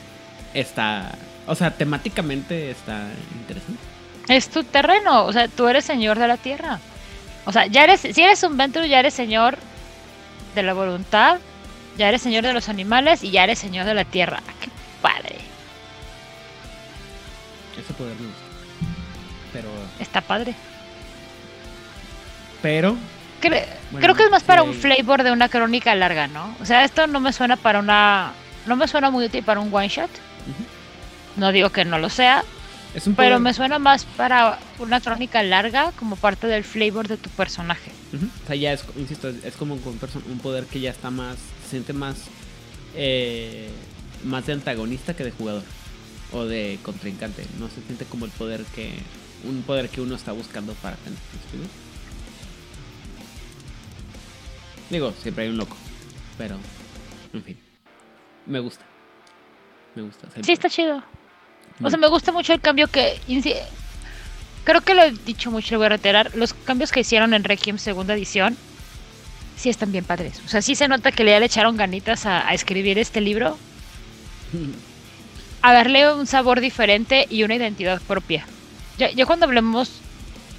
está, 0.54 1.18
o 1.48 1.54
sea, 1.56 1.72
temáticamente 1.72 2.70
está 2.70 3.08
interesante. 3.40 3.80
Es 4.28 4.50
tu 4.50 4.62
terreno, 4.62 5.24
o 5.24 5.32
sea, 5.32 5.48
tú 5.48 5.66
eres 5.66 5.84
señor 5.84 6.16
de 6.20 6.28
la 6.28 6.36
tierra. 6.36 6.78
O 7.44 7.52
sea, 7.52 7.66
ya 7.66 7.82
eres, 7.82 8.02
si 8.02 8.22
eres 8.22 8.40
un 8.44 8.56
Ventrue, 8.56 8.88
ya 8.88 9.00
eres 9.00 9.14
señor 9.14 9.58
de 10.54 10.62
la 10.62 10.72
voluntad, 10.72 11.38
ya 11.96 12.08
eres 12.08 12.22
señor 12.22 12.44
de 12.44 12.52
los 12.52 12.68
animales 12.68 13.24
y 13.24 13.30
ya 13.30 13.44
eres 13.44 13.58
señor 13.58 13.86
de 13.86 13.94
la 13.94 14.04
tierra. 14.04 14.40
¡Qué 14.60 14.70
padre! 15.02 15.36
Ese 17.78 17.92
poder 17.94 18.14
me 18.16 18.26
gusta. 18.26 18.42
Pero. 19.52 19.68
Está 20.00 20.20
padre. 20.20 20.54
Pero 22.62 22.96
Cre 23.40 23.66
bueno, 23.90 24.04
creo 24.04 24.14
que 24.16 24.24
es 24.24 24.30
más 24.30 24.42
para 24.42 24.62
sí. 24.62 24.68
un 24.68 24.74
flavor 24.74 25.22
de 25.22 25.30
una 25.30 25.48
crónica 25.48 25.94
larga, 25.94 26.26
¿no? 26.26 26.56
O 26.60 26.64
sea, 26.64 26.84
esto 26.84 27.06
no 27.06 27.20
me 27.20 27.32
suena 27.32 27.56
para 27.56 27.78
una. 27.78 28.32
No 28.66 28.76
me 28.76 28.88
suena 28.88 29.10
muy 29.10 29.24
útil 29.24 29.44
para 29.44 29.60
un 29.60 29.72
one 29.72 29.88
shot. 29.88 30.10
Uh 30.10 30.50
-huh. 30.50 30.66
No 31.36 31.52
digo 31.52 31.70
que 31.70 31.84
no 31.84 31.98
lo 31.98 32.08
sea. 32.10 32.44
Pero 33.16 33.38
me 33.38 33.54
suena 33.54 33.78
más 33.78 34.04
para 34.04 34.58
una 34.78 35.00
crónica 35.00 35.42
larga 35.42 35.92
como 35.92 36.16
parte 36.16 36.46
del 36.46 36.64
flavor 36.64 37.08
de 37.08 37.16
tu 37.16 37.28
personaje. 37.30 37.90
Uh 38.12 38.16
-huh. 38.16 38.30
O 38.44 38.46
sea, 38.46 38.56
ya 38.56 38.72
es, 38.72 38.84
insisto, 38.96 39.28
es 39.28 39.54
como 39.56 39.74
un, 39.74 39.82
un, 40.30 40.38
poder 40.38 40.64
que 40.64 40.80
ya 40.80 40.90
está 40.90 41.10
más. 41.10 41.36
Se 41.64 41.70
siente 41.70 41.92
más. 41.92 42.16
Eh, 42.94 43.68
más 44.24 44.46
de 44.46 44.54
antagonista 44.54 45.14
que 45.14 45.24
de 45.24 45.30
jugador. 45.30 45.62
O 46.32 46.44
de 46.44 46.78
contrincante. 46.82 47.46
No 47.58 47.68
se 47.68 47.82
siente 47.82 48.04
como 48.04 48.24
el 48.24 48.30
poder 48.32 48.62
que. 48.74 48.92
Un 49.44 49.62
poder 49.62 49.88
que 49.88 50.00
uno 50.00 50.16
está 50.16 50.32
buscando 50.32 50.72
para 50.74 50.96
tener. 50.96 51.18
¿sí? 51.52 51.58
Digo, 54.90 55.12
siempre 55.22 55.44
hay 55.44 55.50
un 55.50 55.58
loco. 55.58 55.76
Pero, 56.38 56.56
en 57.32 57.42
fin. 57.44 57.58
Me 58.46 58.58
gusta. 58.60 58.84
Me 59.94 60.02
gusta. 60.02 60.28
Sí, 60.42 60.52
está 60.52 60.70
chido. 60.70 61.02
O 61.82 61.90
sea, 61.90 61.98
me 61.98 62.08
gusta 62.08 62.32
mucho 62.32 62.52
el 62.52 62.60
cambio 62.60 62.88
que. 62.88 63.20
Creo 64.64 64.80
que 64.82 64.94
lo 64.94 65.02
he 65.02 65.12
dicho 65.12 65.50
mucho, 65.50 65.74
lo 65.74 65.78
voy 65.78 65.86
a 65.86 65.90
reiterar. 65.90 66.34
Los 66.34 66.52
cambios 66.52 66.92
que 66.92 67.00
hicieron 67.00 67.34
en 67.34 67.44
Requiem 67.44 67.78
segunda 67.78 68.14
edición. 68.14 68.56
Sí 69.56 69.68
están 69.68 69.92
bien 69.92 70.04
padres. 70.04 70.40
O 70.44 70.48
sea, 70.48 70.62
sí 70.62 70.74
se 70.74 70.88
nota 70.88 71.10
que 71.10 71.24
ya 71.24 71.40
le 71.40 71.46
echaron 71.46 71.76
ganitas 71.76 72.26
a, 72.26 72.46
a 72.48 72.54
escribir 72.54 72.98
este 72.98 73.20
libro. 73.20 73.58
A 75.60 75.72
darle 75.72 76.12
un 76.12 76.28
sabor 76.28 76.60
diferente 76.60 77.26
y 77.28 77.42
una 77.42 77.56
identidad 77.56 78.00
propia. 78.02 78.46
Ya, 78.96 79.10
ya 79.10 79.26
cuando 79.26 79.44
hablemos 79.44 79.90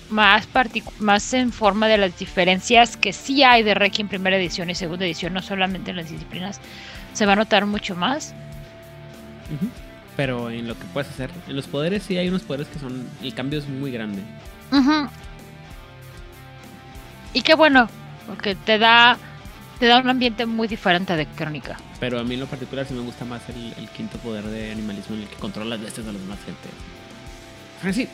más, 0.10 0.48
más 1.00 1.34
en 1.34 1.52
forma 1.54 1.88
de 1.88 1.98
las 1.98 2.18
diferencias 2.18 2.98
que 2.98 3.14
sí 3.14 3.44
hay 3.44 3.64
de 3.64 3.76
Requiem 3.76 4.08
primera 4.08 4.38
edición 4.38 4.70
y 4.70 4.76
segunda 4.76 5.06
edición, 5.06 5.34
no 5.34 5.41
solamente 5.41 5.91
en 5.91 5.98
las 5.98 6.10
disciplinas, 6.10 6.60
se 7.14 7.26
va 7.26 7.34
a 7.34 7.36
notar 7.38 7.66
mucho 7.66 7.96
más. 7.96 8.34
Uh 9.50 9.66
-huh. 9.66 9.89
Pero 10.20 10.50
en 10.50 10.68
lo 10.68 10.78
que 10.78 10.84
puedes 10.91 11.10
hacer, 11.10 11.32
en 11.48 11.56
los 11.56 11.68
poderes 11.68 12.04
sí 12.04 12.18
hay 12.18 12.28
unos 12.28 12.41
poderes 12.41 12.68
que 12.68 12.78
son, 12.78 13.08
el 13.24 13.34
cambio 13.34 13.58
es 13.58 13.70
muy 13.70 13.90
grande. 13.90 14.22
Uh 14.70 14.76
-huh. 14.76 15.10
Y 17.32 17.41
qué 17.41 17.54
bueno, 17.56 17.88
porque 18.28 18.54
te 18.54 18.78
da, 18.78 19.18
te 19.80 19.86
da 19.86 20.02
un 20.02 20.10
ambiente 20.10 20.46
muy 20.46 20.68
diferente 20.68 21.16
de 21.16 21.26
crónica. 21.26 21.78
Pero 22.02 22.20
a 22.20 22.26
mí 22.26 22.34
en 22.34 22.41
lo 22.41 22.48
particular 22.48 22.86
sí 22.86 22.94
me 22.94 23.00
gusta 23.00 23.24
más 23.24 23.48
el, 23.48 23.74
el 23.78 23.88
quinto 23.91 24.18
poder 24.18 24.44
de 24.44 24.74
animalismo 24.74 25.16
en 25.16 25.22
el 25.22 25.30
que 25.30 25.38
controla 25.38 25.78
las 25.78 25.82
bestias 25.86 26.06
de 26.06 26.12
los 26.12 26.22
demás 26.22 26.40
gente. 26.44 26.68
Francis, 27.80 28.10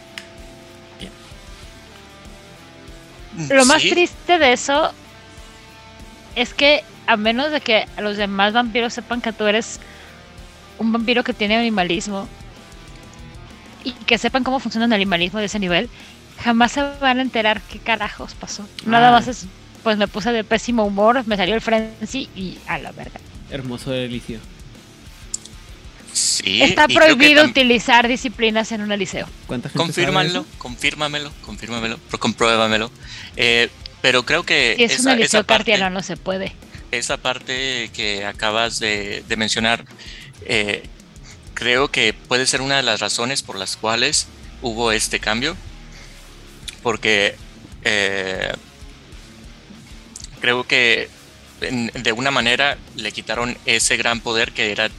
Lo 3.50 3.66
más 3.66 3.82
triste 3.82 4.38
de 4.38 4.54
eso 4.54 4.92
es 6.36 6.54
que 6.54 6.84
a 7.08 7.18
menos 7.18 7.52
de 7.52 7.62
que 7.62 7.88
los 7.98 8.16
demás 8.16 8.54
vampiros 8.54 8.94
sepan 8.94 9.22
que 9.22 9.34
tú 9.34 9.48
eres 9.48 9.80
un 10.80 10.92
vampiro 10.92 11.24
que 11.24 11.34
tiene 11.34 11.56
animalismo 11.56 12.28
y 13.84 13.92
que 13.92 14.18
sepan 14.18 14.44
cómo 14.44 14.60
funciona 14.60 14.86
el 14.86 14.94
animalismo 14.94 15.40
de 15.40 15.46
ese 15.46 15.60
nivel, 15.60 15.90
jamás 16.44 16.72
se 16.72 16.82
van 17.00 17.20
a 17.20 17.22
enterar 17.22 17.62
qué 17.62 17.80
carajos 17.80 18.34
pasó. 18.34 18.64
Ah. 18.80 18.84
Nada 18.88 19.12
más 19.12 19.28
es, 19.28 19.46
pues 19.84 19.98
me 19.98 20.08
puse 20.08 20.32
de 20.32 20.44
pésimo 20.44 20.84
humor, 20.86 21.24
me 21.28 21.38
salió 21.38 21.54
el 21.56 21.62
frenzy 21.62 22.30
y 22.36 22.58
a 22.68 22.78
la 22.80 22.92
verga. 22.92 23.20
Hermoso 23.52 23.92
delicio. 23.92 24.40
Sí, 26.14 26.62
Está 26.62 26.88
prohibido 26.88 27.44
utilizar 27.44 28.08
disciplinas 28.08 28.72
en 28.72 28.82
un 28.82 28.98
liceo. 28.98 29.28
¿Cuánta 29.48 29.68
gente 29.70 29.78
confírmalo, 29.84 30.46
confírmamelo, 30.58 31.32
confírmamelo, 31.42 32.00
compruébamelo. 32.20 32.90
Eh, 33.36 33.70
Pero 34.02 34.24
creo 34.24 34.44
que 34.44 34.76
Si 34.78 34.84
es 34.86 34.92
esa, 34.94 35.12
esa 35.12 35.16
liceo 35.16 35.44
parte, 35.44 35.72
cartiano, 35.72 35.90
no 35.94 36.02
se 36.04 36.16
puede. 36.16 36.54
esa 36.92 37.18
parte 37.18 37.90
que 37.94 38.26
acabas 38.26 38.80
de, 38.80 39.24
de 39.28 39.36
mencionar, 39.36 39.84
eh, 40.46 40.84
creo 41.54 41.90
que 41.90 42.14
puede 42.14 42.46
ser 42.48 42.62
una 42.62 42.78
de 42.78 42.84
las 42.84 43.00
razones 43.00 43.42
por 43.42 43.58
las 43.58 43.76
cuales 43.78 44.28
hubo 44.62 44.92
este 44.92 45.20
cambio. 45.20 45.56
Porque 46.84 47.36
eh, 47.84 48.52
creo 50.42 50.66
que 50.66 51.10
de 51.60 52.12
una 52.12 52.32
manera 52.32 52.78
le 52.96 53.12
quitaron 53.12 53.58
ese 53.66 53.98
gran 53.98 54.20
poder 54.20 54.52
que 54.52 54.72
era 54.72 54.90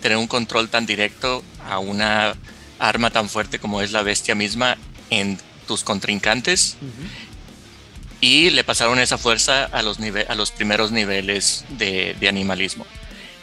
tener 0.00 0.16
un 0.18 0.26
control 0.26 0.68
tan 0.68 0.86
directo 0.86 1.44
a 1.68 1.78
una 1.78 2.34
arma 2.78 3.10
tan 3.10 3.28
fuerte 3.28 3.58
como 3.58 3.80
es 3.82 3.92
la 3.92 4.02
bestia 4.02 4.34
misma 4.34 4.76
en 5.10 5.38
tus 5.68 5.84
contrincantes 5.84 6.76
y 8.20 8.50
le 8.50 8.64
pasaron 8.64 8.98
esa 8.98 9.18
fuerza 9.18 9.64
a 9.64 9.82
los, 9.82 10.00
nive- 10.00 10.26
a 10.28 10.34
los 10.34 10.50
primeros 10.50 10.90
niveles 10.90 11.64
de, 11.70 12.16
de 12.18 12.28
animalismo. 12.28 12.86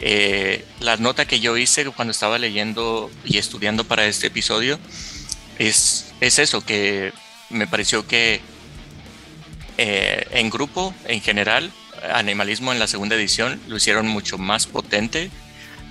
Eh, 0.06 0.66
la 0.80 0.98
nota 0.98 1.24
que 1.24 1.40
yo 1.40 1.56
hice 1.56 1.86
cuando 1.86 2.12
estaba 2.12 2.38
leyendo 2.38 3.10
y 3.24 3.38
estudiando 3.38 3.84
para 3.84 4.04
este 4.04 4.26
episodio 4.26 4.78
es, 5.58 6.12
es 6.20 6.38
eso, 6.38 6.60
que 6.60 7.10
me 7.48 7.66
pareció 7.66 8.06
que 8.06 8.42
eh, 9.78 10.26
en 10.32 10.50
grupo, 10.50 10.94
en 11.06 11.22
general, 11.22 11.72
animalismo 12.12 12.70
en 12.70 12.78
la 12.78 12.86
segunda 12.86 13.16
edición 13.16 13.58
lo 13.66 13.78
hicieron 13.78 14.06
mucho 14.06 14.36
más 14.36 14.66
potente 14.66 15.30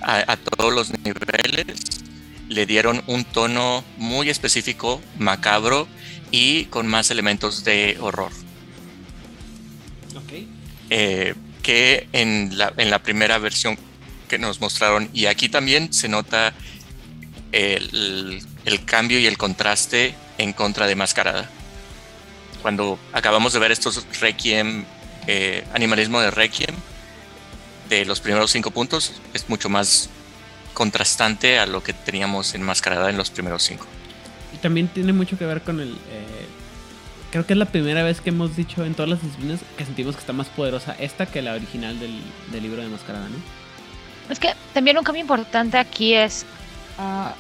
a, 0.04 0.32
a 0.32 0.38
todos 0.38 0.72
los 0.72 0.92
niveles. 0.92 1.66
Le 2.50 2.68
dieron 2.68 3.04
un 3.08 3.26
tono 3.26 3.84
muy 3.98 4.30
específico, 4.30 5.02
macabro 5.18 5.88
y 6.30 6.66
con 6.66 6.86
más 6.86 7.10
elementos 7.10 7.64
de 7.64 7.98
horror 8.00 8.32
Ok. 10.16 10.34
eh, 10.92 11.34
que 11.64 12.08
en 12.12 12.60
la, 12.60 12.74
en 12.78 12.92
la 12.92 13.02
primera 13.02 13.40
versión 13.40 13.76
nos 14.38 14.62
mostraron. 14.62 15.10
Y 15.14 15.26
aquí 15.26 15.50
también 15.50 15.94
se 15.94 16.08
nota 16.08 16.54
el, 17.52 18.42
el 18.66 18.86
cambio 18.86 19.20
y 19.20 19.26
el 19.26 19.38
contraste 19.38 20.16
en 20.38 20.54
contra 20.54 20.88
de 20.88 20.96
Mascarada. 20.96 21.50
Cuando 22.62 22.98
acabamos 23.12 23.54
de 23.54 23.60
ver 23.60 23.72
estos 23.72 24.06
Requiem, 24.20 24.86
eh, 25.28 25.66
animalismo 25.74 26.22
de 26.22 26.32
Requiem, 26.32 26.76
de 27.90 28.06
los 28.06 28.22
primeros 28.22 28.52
cinco 28.52 28.72
puntos, 28.72 29.14
es 29.34 29.50
mucho 29.50 29.70
más 29.70 30.10
contrastante 30.74 31.60
a 31.60 31.66
lo 31.66 31.84
que 31.84 31.94
teníamos 31.94 32.56
en 32.56 32.64
Mascarada 32.64 33.10
en 33.10 33.18
los 33.18 33.30
primeros 33.30 33.64
cinco. 33.64 33.86
Y 34.54 34.58
también 34.58 34.88
tiene 34.88 35.14
mucho 35.14 35.38
que 35.38 35.46
ver 35.46 35.62
con 35.62 35.80
el. 35.80 35.90
eh, 35.90 36.48
creo 37.32 37.46
que 37.46 37.54
es 37.54 37.60
la 37.60 37.66
primera 37.66 38.04
vez 38.04 38.22
que 38.22 38.30
hemos 38.30 38.56
dicho 38.56 38.86
en 38.86 38.94
todas 38.96 39.10
las 39.10 39.22
disciplinas 39.22 39.60
que 39.78 39.86
sentimos 39.86 40.16
que 40.16 40.22
está 40.22 40.34
más 40.34 40.48
poderosa 40.48 40.96
esta 41.00 41.26
que 41.26 41.42
la 41.42 41.54
original 41.54 42.00
del, 42.00 42.20
del 42.52 42.64
libro 42.64 42.82
de 42.82 42.88
Mascarada, 42.88 43.28
¿no? 43.28 43.38
Es 44.30 44.40
que 44.40 44.54
también 44.74 44.98
un 44.98 45.04
cambio 45.04 45.22
importante 45.22 45.78
aquí 45.78 46.14
es 46.14 46.46
ah, 46.98 47.34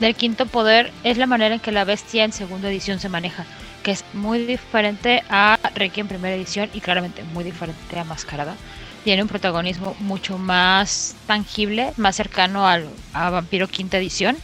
del 0.00 0.14
quinto 0.14 0.46
poder 0.46 0.92
es 1.04 1.18
la 1.18 1.26
manera 1.26 1.54
en 1.54 1.60
que 1.60 1.72
la 1.72 1.84
bestia 1.84 2.24
en 2.24 2.32
segunda 2.32 2.68
edición 2.70 2.98
se 2.98 3.08
maneja, 3.08 3.44
que 3.82 3.92
es 3.92 4.04
muy 4.14 4.44
diferente 4.44 5.22
a 5.28 5.58
Reiki 5.74 6.00
en 6.00 6.08
primera 6.08 6.34
edición 6.34 6.70
y 6.74 6.80
claramente 6.80 7.22
muy 7.22 7.44
diferente 7.44 7.98
a 7.98 8.04
Mascarada. 8.04 8.56
Tiene 9.04 9.22
un 9.22 9.28
protagonismo 9.28 9.94
mucho 10.00 10.36
más 10.36 11.16
tangible, 11.26 11.92
más 11.96 12.16
cercano 12.16 12.66
al, 12.66 12.88
a 13.14 13.30
Vampiro 13.30 13.68
quinta 13.68 13.98
edición. 13.98 14.36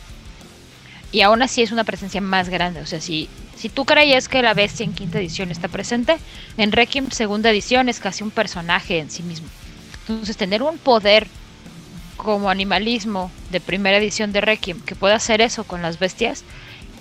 Y 1.13 1.23
aún 1.23 1.43
así 1.43 1.63
es 1.63 1.73
una 1.73 1.85
presencia 1.85 2.21
más 2.21 2.49
grande. 2.49 2.81
O 2.81 2.87
sea, 2.87 3.01
si, 3.01 3.29
si 3.55 3.69
tú 3.69 3.85
creías 3.85 4.29
que 4.29 4.43
la 4.43 4.55
bestia 4.55 4.85
en 4.85 4.95
quinta 4.95 5.19
edición 5.19 5.51
está 5.51 5.69
presente, 5.69 6.17
en 6.57 6.73
Requiem 6.73 7.11
segunda 7.11 7.51
edición 7.51 7.89
es 7.89 8.01
casi 8.01 8.25
un 8.25 8.31
personaje 8.31 8.99
en 8.99 9.11
sí 9.11 9.23
mismo. 9.23 9.49
Entonces, 10.09 10.37
tener 10.37 10.63
un 10.63 10.79
poder 10.79 11.27
como 12.17 12.51
animalismo 12.51 13.31
de 13.51 13.61
primera 13.61 13.99
edición 13.99 14.33
de 14.33 14.41
Requiem 14.41 14.81
que 14.81 14.95
pueda 14.95 15.17
hacer 15.17 15.41
eso 15.41 15.65
con 15.65 15.83
las 15.83 15.99
bestias 15.99 16.45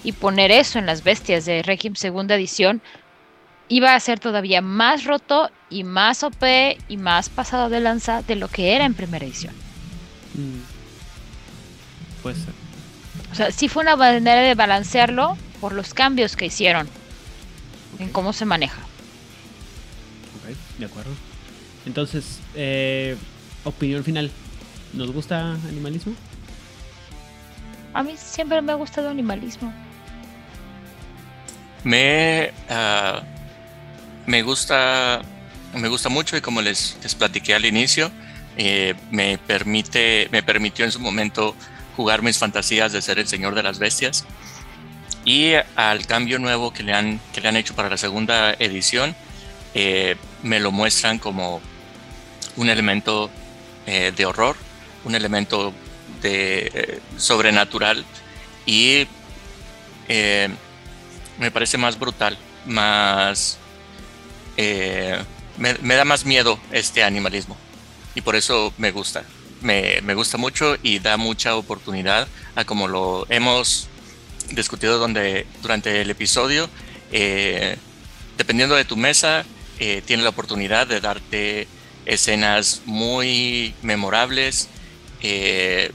y 0.04 0.12
poner 0.12 0.52
eso 0.52 0.78
en 0.78 0.86
las 0.86 1.04
bestias 1.04 1.46
de 1.46 1.64
Requiem 1.64 1.96
segunda 1.96 2.36
edición 2.36 2.82
iba 3.70 3.96
a 3.96 4.00
ser 4.00 4.20
todavía 4.20 4.62
más 4.62 5.06
roto 5.06 5.50
y 5.70 5.84
más 5.84 6.24
OP 6.24 6.44
y 6.88 6.98
más 6.98 7.30
pasado 7.30 7.70
de 7.70 7.80
lanza 7.80 8.22
de 8.22 8.36
lo 8.36 8.48
que 8.48 8.76
era 8.76 8.86
en 8.86 8.94
primera 8.94 9.26
edición. 9.26 9.54
Mm. 10.36 12.22
Puede 12.22 12.36
ser. 12.36 12.54
O 13.32 13.36
sea, 13.36 13.52
sí 13.52 13.68
fue 13.68 13.84
una 13.84 13.96
manera 13.96 14.42
de 14.42 14.56
balancearlo 14.56 15.38
por 15.60 15.74
los 15.74 15.94
cambios 15.94 16.36
que 16.36 16.46
hicieron 16.46 16.88
en 18.00 18.10
cómo 18.10 18.34
se 18.34 18.46
maneja. 18.46 18.82
Ok, 20.38 20.56
de 20.78 20.86
acuerdo. 20.86 21.12
Entonces, 21.86 22.40
eh, 22.56 23.16
opinión 23.64 24.04
final. 24.04 24.32
¿Nos 24.94 25.12
gusta 25.12 25.54
animalismo? 25.54 26.14
A 27.94 28.04
mí 28.04 28.16
siempre 28.18 28.62
me 28.62 28.72
ha 28.72 28.76
gustado 28.76 29.10
animalismo. 29.10 29.74
Me, 31.84 32.52
ah, 32.70 33.22
me 34.26 34.42
gusta 34.42 35.22
me 35.76 35.90
gusta 35.90 36.10
mucho 36.10 36.38
y 36.38 36.42
como 36.42 36.62
les, 36.62 36.98
les 37.04 37.16
platiqué 37.16 37.54
al 37.54 37.66
inicio, 37.66 38.12
eh, 38.58 38.96
me 39.12 39.38
permite 39.38 40.30
me 40.32 40.42
permitió 40.42 40.86
en 40.86 40.92
su 40.92 41.00
momento 41.00 41.56
jugar 41.96 42.22
mis 42.22 42.38
fantasías 42.38 42.92
de 42.92 43.02
ser 43.02 43.20
el 43.20 43.28
señor 43.28 43.56
de 43.56 43.64
las 43.64 43.80
bestias 43.80 44.26
y 45.26 45.54
al 45.76 46.06
cambio 46.06 46.40
nuevo 46.40 46.74
que 46.74 46.84
le 46.84 46.94
han 46.94 47.20
que 47.34 47.42
le 47.42 47.50
han 47.50 47.58
hecho 47.58 47.76
para 47.76 47.90
la 47.90 47.98
segunda 47.98 48.54
edición 48.54 49.16
eh, 49.74 50.16
me 50.44 50.60
lo 50.60 50.72
muestran 50.72 51.20
como 51.20 51.62
un 52.58 52.70
elemento 52.70 53.30
eh, 53.86 54.12
de 54.16 54.26
horror, 54.26 54.56
un 55.04 55.16
elemento 55.16 55.74
de 56.22 56.72
eh, 56.74 57.00
sobrenatural 57.18 58.04
y 58.66 59.08
eh, 60.08 60.50
me 61.38 61.52
parece 61.52 61.78
más 61.78 62.00
brutal, 62.00 62.38
más... 62.66 63.60
me, 64.58 65.74
me 65.82 65.96
da 65.96 66.06
más 66.06 66.26
miedo 66.26 66.60
este 66.72 67.04
animalismo 67.04 67.58
y 68.16 68.22
por 68.22 68.36
eso 68.36 68.74
me 68.78 68.92
gusta. 68.92 69.24
Me, 69.62 70.02
me 70.02 70.14
gusta 70.14 70.38
mucho 70.38 70.78
y 70.82 71.00
da 71.00 71.18
mucha 71.18 71.56
oportunidad 71.56 72.28
a 72.56 72.66
como 72.66 72.88
lo 72.88 73.26
hemos 73.30 73.88
discutido 74.52 74.98
donde, 75.00 75.46
durante 75.62 76.02
el 76.02 76.10
episodio. 76.10 76.70
dependiendo 78.38 78.76
de 78.76 78.86
tu 78.86 78.96
mesa, 78.96 79.44
tiene 79.78 80.24
la 80.24 80.30
oportunidad 80.30 80.88
de 80.88 81.02
darte 81.02 81.68
escenas 82.06 82.82
muy 82.86 83.74
memorables. 83.82 84.68
eh, 85.22 85.92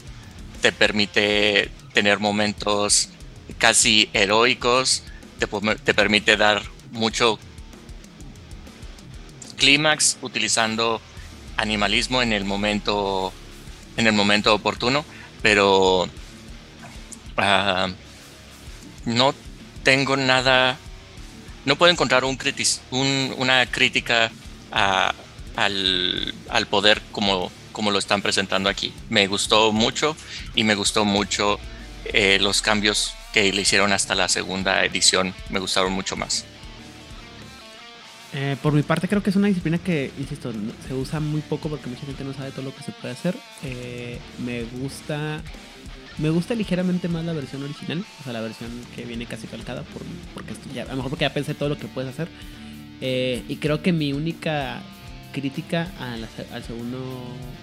te 0.61 0.71
permite 0.71 1.71
tener 1.93 2.19
momentos 2.19 3.09
casi 3.57 4.09
heroicos. 4.13 5.03
Te, 5.39 5.47
te 5.83 5.93
permite 5.93 6.37
dar 6.37 6.61
mucho 6.91 7.39
clímax 9.57 10.17
utilizando 10.21 11.01
animalismo 11.57 12.21
en 12.21 12.33
el 12.33 12.45
momento 12.45 13.31
en 13.97 14.07
el 14.07 14.13
momento 14.13 14.53
oportuno 14.55 15.05
pero 15.41 16.09
ah, 17.37 17.87
no 19.05 19.33
tengo 19.83 20.17
nada 20.17 20.77
no 21.65 21.75
puedo 21.75 21.91
encontrar 21.91 22.23
un 22.23 22.37
un- 22.91 23.35
una 23.37 23.65
crítica 23.67 24.31
a- 24.71 25.13
al, 25.55 26.33
al 26.49 26.65
poder 26.67 27.01
como, 27.11 27.51
como 27.71 27.91
lo 27.91 27.99
están 27.99 28.21
presentando 28.21 28.69
aquí 28.69 28.93
me 29.09 29.27
gustó 29.27 29.71
mucho 29.71 30.15
y 30.55 30.63
me 30.63 30.75
gustó 30.75 31.05
mucho 31.05 31.59
eh, 32.05 32.39
los 32.41 32.61
cambios 32.61 33.13
que 33.33 33.51
le 33.53 33.61
hicieron 33.61 33.93
hasta 33.93 34.15
la 34.15 34.27
segunda 34.27 34.83
edición 34.83 35.33
me 35.49 35.59
gustaron 35.59 35.93
mucho 35.93 36.15
más 36.15 36.45
Eh, 38.33 38.55
por 38.61 38.71
mi 38.71 38.81
parte 38.81 39.09
creo 39.09 39.21
que 39.21 39.29
es 39.29 39.35
una 39.35 39.47
disciplina 39.49 39.77
que, 39.77 40.09
insisto, 40.17 40.53
se 40.87 40.93
usa 40.93 41.19
muy 41.19 41.41
poco 41.41 41.67
porque 41.67 41.89
mucha 41.89 42.05
gente 42.05 42.23
no 42.23 42.33
sabe 42.33 42.51
todo 42.51 42.63
lo 42.63 42.73
que 42.73 42.81
se 42.81 42.93
puede 42.93 43.13
hacer. 43.13 43.35
Eh, 43.61 44.19
me 44.39 44.63
gusta 44.63 45.41
me 46.17 46.29
gusta 46.29 46.55
ligeramente 46.55 47.07
más 47.09 47.25
la 47.25 47.33
versión 47.33 47.63
original, 47.63 48.05
o 48.19 48.23
sea, 48.23 48.33
la 48.33 48.41
versión 48.41 48.69
que 48.95 49.03
viene 49.05 49.25
casi 49.25 49.47
calcada, 49.47 49.83
por, 49.83 50.03
porque 50.33 50.53
ya, 50.73 50.83
a 50.83 50.87
lo 50.87 50.95
mejor 50.97 51.09
porque 51.09 51.25
ya 51.25 51.33
pensé 51.33 51.53
todo 51.55 51.69
lo 51.69 51.77
que 51.77 51.87
puedes 51.87 52.09
hacer. 52.09 52.29
Eh, 53.01 53.43
y 53.47 53.55
creo 53.57 53.81
que 53.81 53.91
mi 53.91 54.13
única 54.13 54.81
crítica 55.31 55.89
a 55.99 56.17
la, 56.17 56.27
al 56.53 56.63
segundo, 56.63 56.99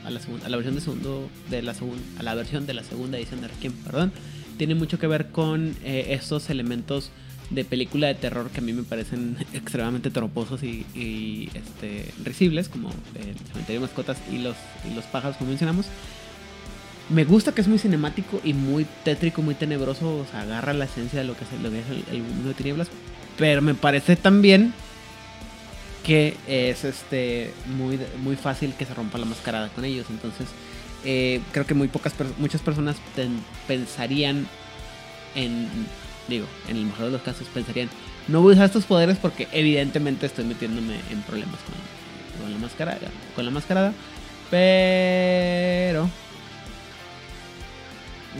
a 0.04 0.10
la, 0.10 0.20
segun- 0.20 0.42
a 0.44 0.48
la 0.48 0.56
versión 0.56 0.74
de 0.74 0.80
segundo, 0.80 1.28
de 1.50 1.62
la 1.62 1.74
segunda, 1.74 2.02
a 2.18 2.22
la 2.22 2.34
versión 2.34 2.66
de 2.66 2.74
la 2.74 2.82
segunda 2.84 3.18
edición 3.18 3.40
de 3.40 3.48
Requiem, 3.48 3.72
perdón, 3.84 4.12
tiene 4.56 4.74
mucho 4.74 4.98
que 4.98 5.06
ver 5.06 5.28
con 5.28 5.76
eh, 5.84 6.06
estos 6.10 6.50
elementos 6.50 7.10
de 7.50 7.64
película 7.64 8.08
de 8.08 8.14
terror 8.14 8.50
que 8.50 8.58
a 8.58 8.62
mí 8.62 8.72
me 8.72 8.82
parecen 8.82 9.36
extremadamente 9.54 10.10
toroposos 10.10 10.62
y, 10.62 10.84
y, 10.94 11.48
este, 11.54 12.12
risibles, 12.24 12.68
como 12.68 12.88
el 13.14 13.34
cementerio 13.52 13.80
de 13.80 13.86
mascotas 13.86 14.18
y 14.30 14.38
los, 14.38 14.56
y 14.90 14.94
los 14.94 15.04
pájaros, 15.06 15.36
como 15.36 15.50
mencionamos. 15.50 15.86
Me 17.10 17.24
gusta 17.24 17.52
que 17.54 17.62
es 17.62 17.68
muy 17.68 17.78
cinemático 17.78 18.38
y 18.44 18.52
muy 18.52 18.86
tétrico, 19.02 19.40
muy 19.40 19.54
tenebroso, 19.54 20.18
o 20.18 20.26
sea, 20.30 20.42
agarra 20.42 20.74
la 20.74 20.84
esencia 20.84 21.20
de 21.20 21.24
lo 21.24 21.34
que 21.34 21.44
es, 21.44 21.62
lo 21.62 21.70
que 21.70 21.78
es 21.80 21.86
el, 21.88 22.04
el 22.16 22.22
mundo 22.22 22.48
de 22.48 22.54
tinieblas, 22.54 22.88
pero 23.38 23.62
me 23.62 23.74
parece 23.74 24.14
también 24.16 24.74
que 26.08 26.38
es 26.46 26.84
este 26.84 27.52
muy, 27.66 28.00
muy 28.22 28.34
fácil 28.34 28.72
que 28.72 28.86
se 28.86 28.94
rompa 28.94 29.18
la 29.18 29.26
mascarada 29.26 29.68
con 29.68 29.84
ellos. 29.84 30.06
Entonces, 30.08 30.46
eh, 31.04 31.42
creo 31.52 31.66
que 31.66 31.74
muy 31.74 31.88
pocas 31.88 32.14
muchas 32.38 32.62
personas 32.62 32.96
pensarían 33.66 34.46
en, 35.34 35.68
digo, 36.26 36.46
en 36.66 36.78
el 36.78 36.86
mejor 36.86 37.04
de 37.06 37.10
los 37.12 37.20
casos 37.20 37.46
pensarían, 37.52 37.90
no 38.26 38.40
voy 38.40 38.52
a 38.52 38.54
usar 38.54 38.64
estos 38.64 38.86
poderes 38.86 39.18
porque 39.18 39.48
evidentemente 39.52 40.24
estoy 40.24 40.46
metiéndome 40.46 40.94
en 41.10 41.20
problemas 41.20 41.58
con, 41.60 42.42
con 42.42 42.52
la 42.52 42.58
mascarada, 42.58 43.08
con 43.36 43.44
la 43.44 43.50
mascarada, 43.50 43.92
pero 44.50 46.08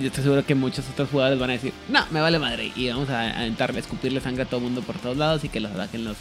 yo 0.01 0.07
estoy 0.07 0.23
seguro 0.23 0.47
que 0.47 0.55
muchos 0.55 0.89
otros 0.89 1.11
jugadores 1.11 1.39
van 1.39 1.51
a 1.51 1.53
decir, 1.53 1.75
no, 1.91 2.07
me 2.11 2.23
vale 2.23 2.39
madre. 2.39 2.73
Y 2.75 2.89
vamos 2.89 3.11
a 3.11 3.29
aventarle, 3.41 3.81
escupirle 3.81 4.23
sangre 4.23 4.45
a 4.45 4.47
todo 4.47 4.57
el 4.57 4.65
mundo 4.65 4.81
por 4.81 4.97
todos 4.97 5.19
lados 5.19 5.45
y 5.45 5.51
que 5.51 5.61
los 5.61 5.71
ataquen 5.73 6.05
los, 6.05 6.17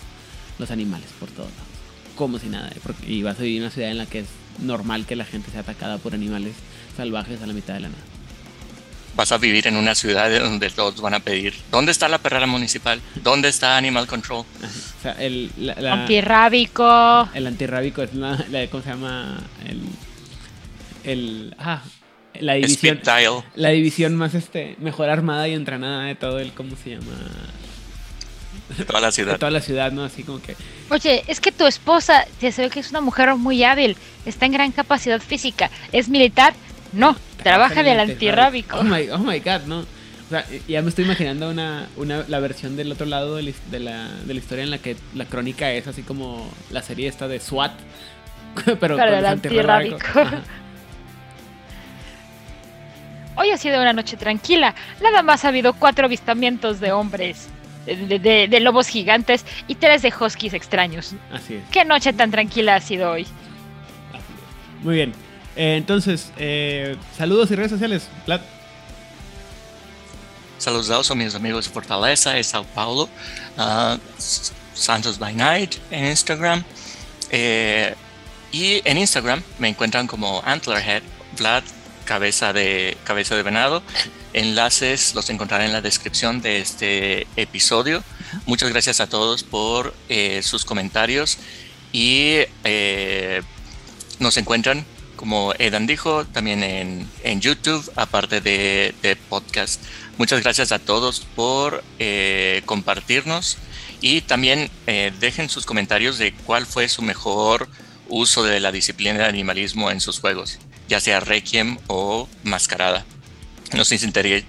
los 0.60 0.72
animales 0.72 1.08
por 1.20 1.30
todos 1.30 1.50
lados. 1.50 1.68
Como 2.16 2.40
si 2.40 2.48
nada. 2.48 2.72
Porque, 2.84 3.12
y 3.12 3.24
vas 3.24 3.40
a 3.40 3.44
vivir 3.44 3.58
en 3.58 3.64
una 3.64 3.72
ciudad 3.72 3.92
en 3.92 3.98
la 3.98 4.06
que 4.06 4.20
es 4.20 4.28
normal 4.60 5.06
que 5.06 5.16
la 5.16 5.26
gente 5.26 5.52
sea 5.52 5.62
atacada 5.62 5.98
por 5.98 6.14
animales 6.14 6.56
salvajes 6.96 7.42
a 7.42 7.48
la 7.48 7.54
mitad 7.54 7.76
de 7.76 7.82
la 7.82 7.90
nada. 7.90 8.02
Vas 9.16 9.32
a 9.32 9.38
vivir 9.38 9.66
en 9.68 9.78
una 9.78 9.96
ciudad 9.96 10.30
donde 10.40 10.70
todos 10.70 11.02
van 11.02 11.16
a 11.16 11.20
pedir, 11.20 11.56
¿dónde 11.72 11.92
está 11.92 12.08
la 12.08 12.20
perrera 12.20 12.46
municipal? 12.46 13.02
¿Dónde 13.24 13.50
está 13.50 13.76
Animal 13.76 14.06
Control? 14.06 14.42
O 14.42 15.02
sea, 15.02 15.14
el 15.14 15.50
antirrábico. 15.88 17.28
El 17.34 17.48
antirrábico 17.48 18.04
es 18.04 18.14
la, 18.14 18.38
¿cómo 18.70 18.84
se 18.84 18.90
llama? 18.90 19.40
El, 19.66 19.82
el, 21.04 21.56
ah, 21.58 21.82
la 22.40 22.54
división, 22.54 23.02
la 23.56 23.70
división 23.70 24.16
más 24.16 24.36
este 24.36 24.76
mejor 24.80 25.10
armada 25.10 25.48
y 25.48 25.54
entrenada 25.54 26.04
de 26.04 26.14
todo 26.14 26.38
el, 26.40 26.54
¿cómo 26.54 26.76
se 26.76 26.92
llama? 26.92 27.18
De 28.76 28.84
toda 28.86 29.00
la 29.00 29.12
ciudad. 29.12 29.34
De 29.34 29.40
toda 29.40 29.52
la 29.52 29.62
ciudad, 29.62 29.92
¿no? 29.92 30.04
Así 30.04 30.24
como 30.24 30.42
que... 30.42 30.56
Oye, 30.90 31.24
es 31.28 31.40
que 31.40 31.52
tu 31.52 31.66
esposa, 31.66 32.26
ya 32.42 32.52
se 32.52 32.64
ve 32.64 32.70
que 32.70 32.80
es 32.80 32.90
una 32.90 33.02
mujer 33.02 33.34
muy 33.36 33.64
hábil, 33.64 33.96
está 34.26 34.46
en 34.46 34.52
gran 34.52 34.72
capacidad 34.72 35.22
física, 35.22 35.70
es 35.92 36.10
militar, 36.10 36.54
no, 36.94 37.16
trabaja 37.42 37.84
del 37.84 38.00
antirrábico. 38.00 38.78
Oh 38.78 38.84
my, 38.84 39.10
oh 39.10 39.20
my 39.20 39.40
god, 39.40 39.62
¿no? 39.68 39.80
O 39.80 40.30
sea, 40.30 40.46
ya 40.68 40.82
me 40.82 40.90
estoy 40.90 41.06
imaginando 41.06 41.50
una, 41.50 41.88
una, 41.96 42.26
la 42.28 42.40
versión 42.40 42.76
del 42.76 42.92
otro 42.92 43.06
lado 43.06 43.38
de 43.38 43.44
la, 43.44 43.54
de, 43.72 43.80
la, 43.80 44.34
historia 44.34 44.66
en 44.66 44.72
la 44.72 44.78
que 44.78 44.98
la 45.16 45.24
crónica 45.24 45.72
es 45.72 45.88
así 45.88 46.04
como 46.04 46.52
la 46.70 46.82
serie 46.82 47.08
esta 47.08 47.30
de 47.30 47.40
SWAT, 47.40 47.72
pero, 48.80 48.98
con 48.98 49.08
el 49.08 49.26
antirrábico. 49.26 49.98
Hoy 53.38 53.52
ha 53.52 53.58
sido 53.58 53.80
una 53.82 53.94
noche 53.94 54.18
tranquila. 54.18 54.74
Nada 55.02 55.22
más 55.22 55.46
ha 55.46 55.50
habido 55.50 55.74
cuatro 55.74 56.08
avistamientos 56.08 56.80
de 56.80 56.92
hombres, 56.92 57.48
de, 57.88 58.60
lobos 58.60 58.88
gigantes 58.88 59.46
y 59.68 59.76
tres 59.76 60.02
de 60.02 60.14
huskies 60.18 60.54
extraños. 60.54 61.14
Así 61.32 61.56
es. 61.56 61.64
Qué 61.72 61.86
noche 61.86 62.14
tan 62.14 62.32
tranquila 62.32 62.76
ha 62.76 62.82
sido 62.82 63.12
hoy. 63.12 63.26
Muy 64.84 64.96
bien. 64.96 65.14
Eh, 65.56 65.76
entonces, 65.78 66.32
eh, 66.38 66.96
saludos 67.18 67.50
y 67.52 67.56
redes 67.56 67.72
sociales. 67.72 68.10
Plat. 68.26 68.42
Saludos 70.58 71.12
a 71.12 71.16
mis 71.16 71.36
amigos 71.36 71.66
de 71.66 71.72
Fortaleza 71.72 72.34
de 72.34 72.44
Sao 72.44 72.64
Paulo, 72.64 73.08
uh, 73.58 73.98
Santos 74.74 75.20
by 75.20 75.34
Night 75.36 75.76
en 75.92 76.06
Instagram. 76.06 76.64
Eh, 77.30 77.94
y 78.52 78.82
en 78.84 78.98
Instagram 78.98 79.44
me 79.60 79.68
encuentran 79.68 80.08
como 80.08 80.42
Antlerhead, 80.44 81.04
Vlad 81.38 81.64
cabeza 82.08 82.54
de, 82.54 82.98
cabeza 83.04 83.36
de 83.36 83.44
venado. 83.44 83.84
Enlaces 84.34 85.14
los 85.14 85.30
encontrarán 85.30 85.68
en 85.68 85.74
la 85.74 85.82
descripción 85.82 86.42
de 86.42 86.60
este 86.60 87.28
episodio. 87.36 88.04
Muchas 88.48 88.70
gracias 88.70 89.00
a 89.00 89.08
todos 89.08 89.44
por 89.44 89.94
eh, 90.10 90.42
sus 90.42 90.66
comentarios 90.66 91.38
y 91.92 92.38
eh, 92.64 93.42
nos 94.20 94.38
encuentran, 94.38 94.86
como 95.18 95.54
Edan 95.60 95.86
dijo, 95.86 96.26
también 96.26 96.64
en, 96.64 97.42
YouTube, 97.42 97.92
aparte 97.96 98.42
de, 98.42 99.18
podcast. 99.30 99.82
Muchas 100.18 100.42
gracias 100.42 100.72
a 100.72 100.80
todos 100.80 101.28
por 101.36 101.84
eh, 102.00 102.62
compartirnos 102.66 103.58
y 104.00 104.22
también 104.22 104.70
dejen 105.20 105.50
sus 105.50 105.66
comentarios 105.66 106.20
de 106.20 106.34
cuál 106.34 106.66
fue 106.68 106.88
su 106.88 107.02
mejor 107.02 107.68
uso 108.10 108.44
de 108.44 108.60
la 108.60 108.72
disciplina 108.72 109.18
de 109.18 109.26
animalismo 109.26 109.90
en 109.90 110.00
sus 110.00 110.20
juegos 110.20 110.60
ya 110.88 111.00
sea 111.00 111.20
Requiem 111.20 111.78
o 111.88 112.28
Mascarada. 112.44 113.06
Nos 113.74 113.92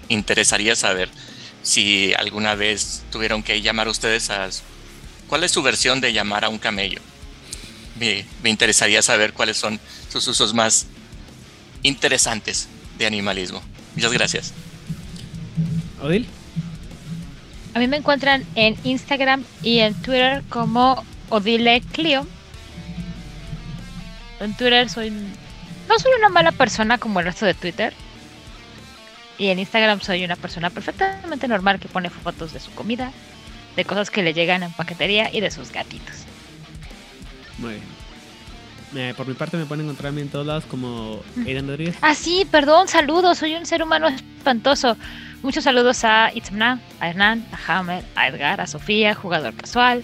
interesaría 0.07 0.75
saber 0.75 1.09
si 1.61 2.13
alguna 2.13 2.55
vez 2.55 3.03
tuvieron 3.11 3.43
que 3.43 3.61
llamar 3.61 3.87
ustedes 3.87 4.29
a... 4.29 4.49
¿Cuál 5.27 5.43
es 5.43 5.51
su 5.51 5.61
versión 5.61 6.01
de 6.01 6.13
llamar 6.13 6.45
a 6.45 6.49
un 6.49 6.57
camello? 6.57 7.01
Me, 7.99 8.25
interesaría 8.45 9.01
saber 9.01 9.33
cuáles 9.33 9.57
son 9.57 9.79
sus 10.09 10.27
usos 10.27 10.53
más 10.53 10.87
interesantes 11.83 12.67
de 12.97 13.05
animalismo. 13.05 13.61
Muchas 13.95 14.13
gracias. 14.13 14.53
Odil. 16.01 16.25
A 17.73 17.79
mí 17.79 17.87
me 17.87 17.97
encuentran 17.97 18.45
en 18.55 18.77
Instagram 18.83 19.43
y 19.61 19.79
en 19.79 19.93
Twitter 20.01 20.43
como 20.49 21.05
Odile 21.29 21.81
Clio. 21.91 22.25
En 24.39 24.55
Twitter 24.55 24.89
soy 24.89 25.11
no 25.89 25.97
soy 25.97 26.11
una 26.17 26.29
mala 26.29 26.51
persona 26.51 26.97
como 26.99 27.19
el 27.19 27.25
resto 27.25 27.45
de 27.45 27.55
Twitter. 27.55 27.93
Y 29.37 29.47
en 29.47 29.59
Instagram 29.59 30.01
soy 30.01 30.23
una 30.23 30.35
persona 30.35 30.69
perfectamente 30.69 31.47
normal 31.47 31.79
que 31.79 31.87
pone 31.87 32.09
fotos 32.09 32.53
de 32.53 32.59
su 32.59 32.71
comida, 32.71 33.11
de 33.75 33.85
cosas 33.85 34.11
que 34.11 34.21
le 34.21 34.33
llegan 34.33 34.63
en 34.63 34.71
paquetería 34.71 35.33
y 35.33 35.39
de 35.39 35.49
sus 35.49 35.71
gatitos. 35.71 36.25
Muy 37.57 37.81
bien. 38.93 39.15
por 39.15 39.27
mi 39.27 39.33
parte 39.33 39.57
me 39.57 39.65
pueden 39.65 39.85
encontrarme 39.85 40.21
en 40.21 40.29
todos 40.29 40.45
lados 40.45 40.65
como 40.65 41.21
Aidan 41.45 41.67
Rodríguez. 41.67 41.95
Ah, 42.01 42.15
sí, 42.15 42.45
perdón, 42.51 42.87
saludos, 42.87 43.37
soy 43.39 43.55
un 43.55 43.65
ser 43.65 43.81
humano 43.81 44.09
espantoso. 44.09 44.97
Muchos 45.41 45.63
saludos 45.63 46.03
a 46.03 46.31
Itzmna, 46.33 46.81
a 46.99 47.09
Hernán, 47.09 47.45
a 47.53 47.79
Hammer, 47.79 48.03
a 48.15 48.27
Edgar, 48.27 48.59
a 48.59 48.67
Sofía, 48.67 49.15
jugador 49.15 49.53
casual, 49.55 50.03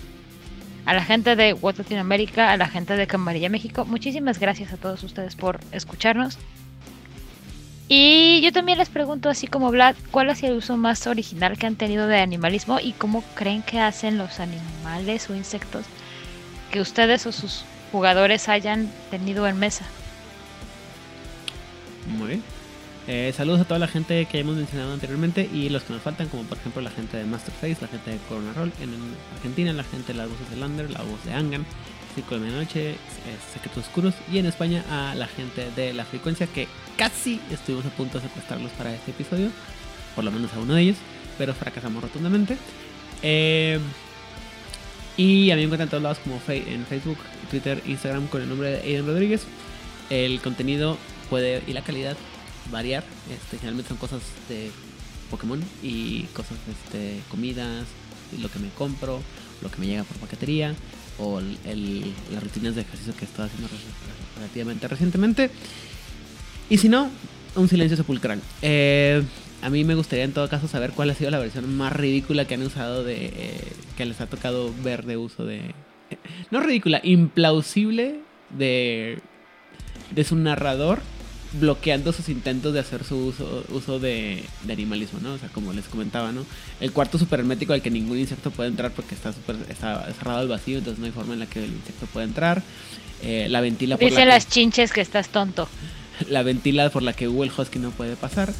a 0.85 0.93
la 0.93 1.03
gente 1.03 1.35
de 1.35 1.53
What 1.53 1.77
Latinoamérica, 1.77 2.51
a 2.51 2.57
la 2.57 2.67
gente 2.67 2.95
de 2.95 3.07
Camarilla 3.07 3.49
México. 3.49 3.85
Muchísimas 3.85 4.39
gracias 4.39 4.71
a 4.71 4.77
todos 4.77 5.03
ustedes 5.03 5.35
por 5.35 5.59
escucharnos. 5.71 6.37
Y 7.87 8.41
yo 8.41 8.51
también 8.51 8.79
les 8.79 8.89
pregunto, 8.89 9.29
así 9.29 9.47
como 9.47 9.69
Vlad, 9.69 9.95
¿cuál 10.09 10.29
es 10.29 10.41
el 10.43 10.53
uso 10.53 10.75
más 10.75 11.05
original 11.05 11.57
que 11.57 11.67
han 11.67 11.75
tenido 11.75 12.07
de 12.07 12.19
animalismo 12.19 12.79
y 12.79 12.93
cómo 12.93 13.23
creen 13.35 13.61
que 13.61 13.79
hacen 13.79 14.17
los 14.17 14.39
animales 14.39 15.29
o 15.29 15.35
insectos 15.35 15.85
que 16.71 16.81
ustedes 16.81 17.27
o 17.27 17.31
sus 17.31 17.63
jugadores 17.91 18.49
hayan 18.49 18.91
tenido 19.11 19.47
en 19.47 19.59
mesa? 19.59 19.85
Muy 22.17 22.27
bien. 22.27 22.54
Eh, 23.07 23.31
saludos 23.37 23.61
a 23.61 23.65
toda 23.65 23.79
la 23.79 23.87
gente 23.87 24.25
que 24.25 24.39
hemos 24.39 24.55
mencionado 24.55 24.91
anteriormente 24.91 25.47
y 25.53 25.69
los 25.69 25.83
que 25.83 25.93
nos 25.93 26.01
faltan, 26.01 26.27
como 26.27 26.43
por 26.43 26.57
ejemplo 26.57 26.81
la 26.81 26.89
gente 26.89 27.17
de 27.17 27.25
Masterface, 27.25 27.77
la 27.79 27.87
gente 27.87 28.11
de 28.11 28.17
Corona 28.27 28.51
Roll 28.53 28.71
en 28.81 28.89
Argentina, 29.35 29.73
la 29.73 29.83
gente 29.83 30.13
de 30.13 30.17
las 30.17 30.29
voces 30.29 30.49
de 30.49 30.55
Lander, 30.55 30.89
la 30.89 31.03
voz 31.03 31.23
de 31.23 31.33
Angan, 31.33 31.65
Círculo 32.15 32.39
de 32.39 32.47
Medianoche, 32.47 32.91
eh, 32.91 32.97
Secretos 33.53 33.85
Oscuros 33.85 34.15
y 34.31 34.39
en 34.39 34.47
España 34.47 34.83
a 34.89 35.13
la 35.13 35.27
gente 35.27 35.69
de 35.75 35.93
La 35.93 36.03
Frecuencia 36.03 36.47
que 36.47 36.67
casi 36.97 37.39
estuvimos 37.51 37.85
a 37.85 37.89
punto 37.89 38.19
de 38.19 38.27
secuestrarlos 38.27 38.71
para 38.71 38.95
este 38.95 39.11
episodio, 39.11 39.51
por 40.15 40.23
lo 40.23 40.31
menos 40.31 40.51
a 40.53 40.59
uno 40.59 40.73
de 40.73 40.81
ellos, 40.81 40.97
pero 41.37 41.53
fracasamos 41.53 42.01
rotundamente. 42.01 42.57
Eh, 43.21 43.79
y 45.15 45.51
a 45.51 45.55
mí 45.55 45.61
me 45.61 45.65
encuentran 45.65 45.87
en 45.87 45.91
todos 45.91 46.03
lados 46.03 46.19
como 46.19 46.41
en 46.47 46.85
Facebook, 46.87 47.17
Twitter, 47.51 47.81
Instagram 47.85 48.27
con 48.27 48.41
el 48.41 48.49
nombre 48.49 48.71
de 48.71 48.81
Aiden 48.81 49.05
Rodríguez. 49.05 49.45
El 50.09 50.41
contenido 50.41 50.97
puede 51.29 51.63
y 51.67 51.73
la 51.73 51.81
calidad 51.81 52.17
variar. 52.71 53.03
Este, 53.31 53.57
generalmente 53.57 53.89
son 53.89 53.97
cosas 53.97 54.21
de 54.49 54.71
Pokémon 55.29 55.61
y 55.81 56.23
cosas, 56.33 56.57
este, 56.69 57.19
comidas, 57.29 57.85
lo 58.39 58.49
que 58.49 58.59
me 58.59 58.69
compro, 58.69 59.21
lo 59.61 59.71
que 59.71 59.79
me 59.79 59.87
llega 59.87 60.03
por 60.03 60.17
paquetería 60.17 60.73
o 61.17 61.39
el, 61.39 62.13
las 62.31 62.43
rutinas 62.43 62.75
de 62.75 62.81
ejercicio 62.81 63.15
que 63.15 63.25
estoy 63.25 63.45
haciendo 63.45 63.69
relativamente 64.37 64.87
recientemente. 64.87 65.49
Y 66.69 66.77
si 66.77 66.89
no, 66.89 67.09
un 67.55 67.67
silencio 67.67 67.95
sepulcral. 67.95 68.41
Eh, 68.61 69.23
a 69.61 69.69
mí 69.69 69.83
me 69.83 69.95
gustaría 69.95 70.25
en 70.25 70.33
todo 70.33 70.49
caso 70.49 70.67
saber 70.67 70.91
cuál 70.91 71.09
ha 71.09 71.15
sido 71.15 71.31
la 71.31 71.39
versión 71.39 71.75
más 71.75 71.93
ridícula 71.93 72.45
que 72.45 72.55
han 72.55 72.63
usado 72.63 73.03
de... 73.03 73.25
Eh, 73.25 73.73
que 73.97 74.05
les 74.05 74.19
ha 74.19 74.27
tocado 74.27 74.73
ver 74.83 75.05
de 75.05 75.17
uso 75.17 75.45
de... 75.45 75.73
no 76.51 76.59
ridícula, 76.59 76.99
implausible 77.03 78.19
de... 78.49 79.19
de 80.11 80.23
su 80.23 80.35
narrador 80.35 81.01
bloqueando 81.59 82.11
sus 82.11 82.29
intentos 82.29 82.73
de 82.73 82.79
hacer 82.79 83.03
su 83.03 83.17
uso, 83.17 83.65
uso 83.69 83.99
de, 83.99 84.43
animalismo, 84.63 85.19
¿no? 85.21 85.33
O 85.33 85.37
sea, 85.37 85.49
como 85.49 85.73
les 85.73 85.85
comentaba, 85.85 86.31
¿no? 86.31 86.45
El 86.79 86.91
cuarto 86.91 87.17
super 87.17 87.39
hermético 87.39 87.73
al 87.73 87.81
que 87.81 87.91
ningún 87.91 88.17
insecto 88.17 88.51
puede 88.51 88.69
entrar 88.69 88.91
porque 88.91 89.15
está, 89.15 89.33
super, 89.33 89.55
está 89.69 90.05
cerrado 90.13 90.39
al 90.39 90.47
vacío, 90.47 90.77
entonces 90.77 90.99
no 90.99 91.05
hay 91.05 91.11
forma 91.11 91.33
en 91.33 91.39
la 91.39 91.45
que 91.45 91.63
el 91.63 91.71
insecto 91.71 92.05
pueda 92.07 92.25
entrar. 92.25 92.61
Eh, 93.23 93.47
la 93.49 93.61
ventila 93.61 93.97
por 93.97 94.09
Dice 94.09 94.25
las 94.25 94.47
chinches 94.47 94.91
que 94.91 95.01
estás 95.01 95.29
tonto. 95.29 95.67
La 96.29 96.43
ventila 96.43 96.89
por 96.91 97.03
la 97.03 97.11
que 97.11 97.27
Hugo 97.27 97.43
el 97.43 97.51
Husky 97.51 97.77
no 97.77 97.91
puede 97.91 98.15
pasar. 98.15 98.53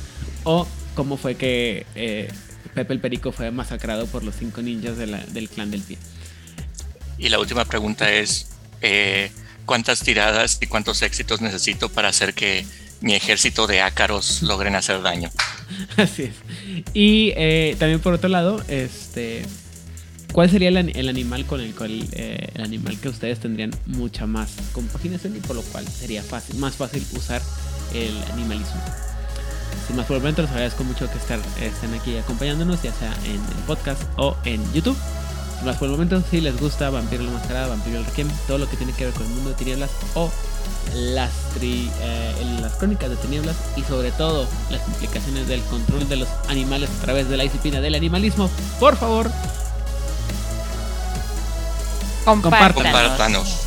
O 0.43 0.67
cómo 0.93 1.15
fue 1.15 1.35
que 1.35 1.85
eh, 1.95 2.29
Pepe 2.73 2.93
el 2.93 2.99
Perico 2.99 3.31
fue 3.31 3.49
masacrado 3.51 4.07
por 4.07 4.23
los 4.23 4.35
cinco 4.35 4.61
ninjas 4.61 4.97
del 4.97 5.49
clan 5.49 5.71
del 5.71 5.81
pie. 5.81 5.97
Y 7.17 7.29
la 7.29 7.39
última 7.39 7.63
pregunta 7.63 8.11
es, 8.11 8.49
eh, 8.81 9.31
¿cuántas 9.65 10.01
tiradas 10.01 10.57
y 10.61 10.67
cuántos 10.67 11.01
éxitos 11.01 11.39
necesito 11.39 11.87
para 11.89 12.09
hacer 12.09 12.33
que 12.33 12.65
mi 13.01 13.13
ejército 13.13 13.67
de 13.67 13.81
ácaros 13.81 14.41
logren 14.41 14.75
hacer 14.75 15.01
daño? 15.01 15.29
Así 15.97 16.23
es. 16.23 16.35
Y 16.93 17.33
eh, 17.35 17.75
también 17.79 17.99
por 17.99 18.13
otro 18.13 18.29
lado, 18.29 18.61
este, 18.67 19.45
¿cuál 20.31 20.49
sería 20.49 20.69
el, 20.69 20.77
an- 20.77 20.91
el 20.95 21.09
animal 21.09 21.45
con 21.45 21.61
el 21.61 21.73
cual 21.75 22.07
eh, 22.13 22.49
animal 22.59 22.99
que 22.99 23.09
ustedes 23.09 23.39
tendrían 23.39 23.71
mucha 23.85 24.25
más 24.25 24.51
compaginación 24.71 25.35
y 25.35 25.39
por 25.39 25.55
lo 25.55 25.61
cual 25.63 25.87
sería 25.87 26.23
fácil, 26.23 26.55
más 26.57 26.75
fácil 26.75 27.05
usar 27.15 27.41
el 27.93 28.15
animalismo? 28.33 28.81
Sin 29.87 29.97
más 29.97 30.05
por 30.07 30.15
el 30.15 30.21
momento, 30.21 30.41
les 30.41 30.51
agradezco 30.51 30.83
mucho 30.83 31.07
que 31.11 31.17
estén 31.65 31.93
aquí 31.93 32.17
acompañándonos, 32.17 32.81
ya 32.81 32.93
sea 32.93 33.13
en 33.25 33.33
el 33.35 33.63
podcast 33.67 34.01
o 34.17 34.35
en 34.45 34.61
YouTube. 34.73 34.97
Sin 35.57 35.65
más 35.67 35.77
por 35.77 35.85
el 35.87 35.91
momento, 35.91 36.23
si 36.31 36.41
les 36.41 36.57
gusta 36.59 36.89
Vampiro 36.89 37.23
la 37.23 37.31
Mascarada, 37.31 37.67
Vampiro 37.67 37.99
el 37.99 38.05
Requiem, 38.05 38.27
todo 38.47 38.57
lo 38.57 38.69
que 38.69 38.77
tiene 38.77 38.93
que 38.93 39.05
ver 39.05 39.13
con 39.13 39.23
el 39.23 39.29
mundo 39.29 39.51
de 39.51 39.55
tinieblas 39.55 39.91
o 40.15 40.31
las, 40.93 41.31
tri- 41.59 41.89
eh, 42.01 42.59
las 42.61 42.73
crónicas 42.75 43.09
de 43.09 43.15
tinieblas 43.17 43.55
y 43.75 43.81
sobre 43.83 44.11
todo 44.11 44.47
las 44.69 44.85
implicaciones 44.87 45.47
del 45.47 45.61
control 45.63 46.07
de 46.07 46.17
los 46.17 46.29
animales 46.49 46.89
a 46.99 47.01
través 47.01 47.27
de 47.29 47.37
la 47.37 47.43
disciplina 47.43 47.81
del 47.81 47.95
animalismo, 47.95 48.49
por 48.79 48.95
favor, 48.97 49.29
Compártanos. 52.25 52.73
Compártanos. 52.75 53.64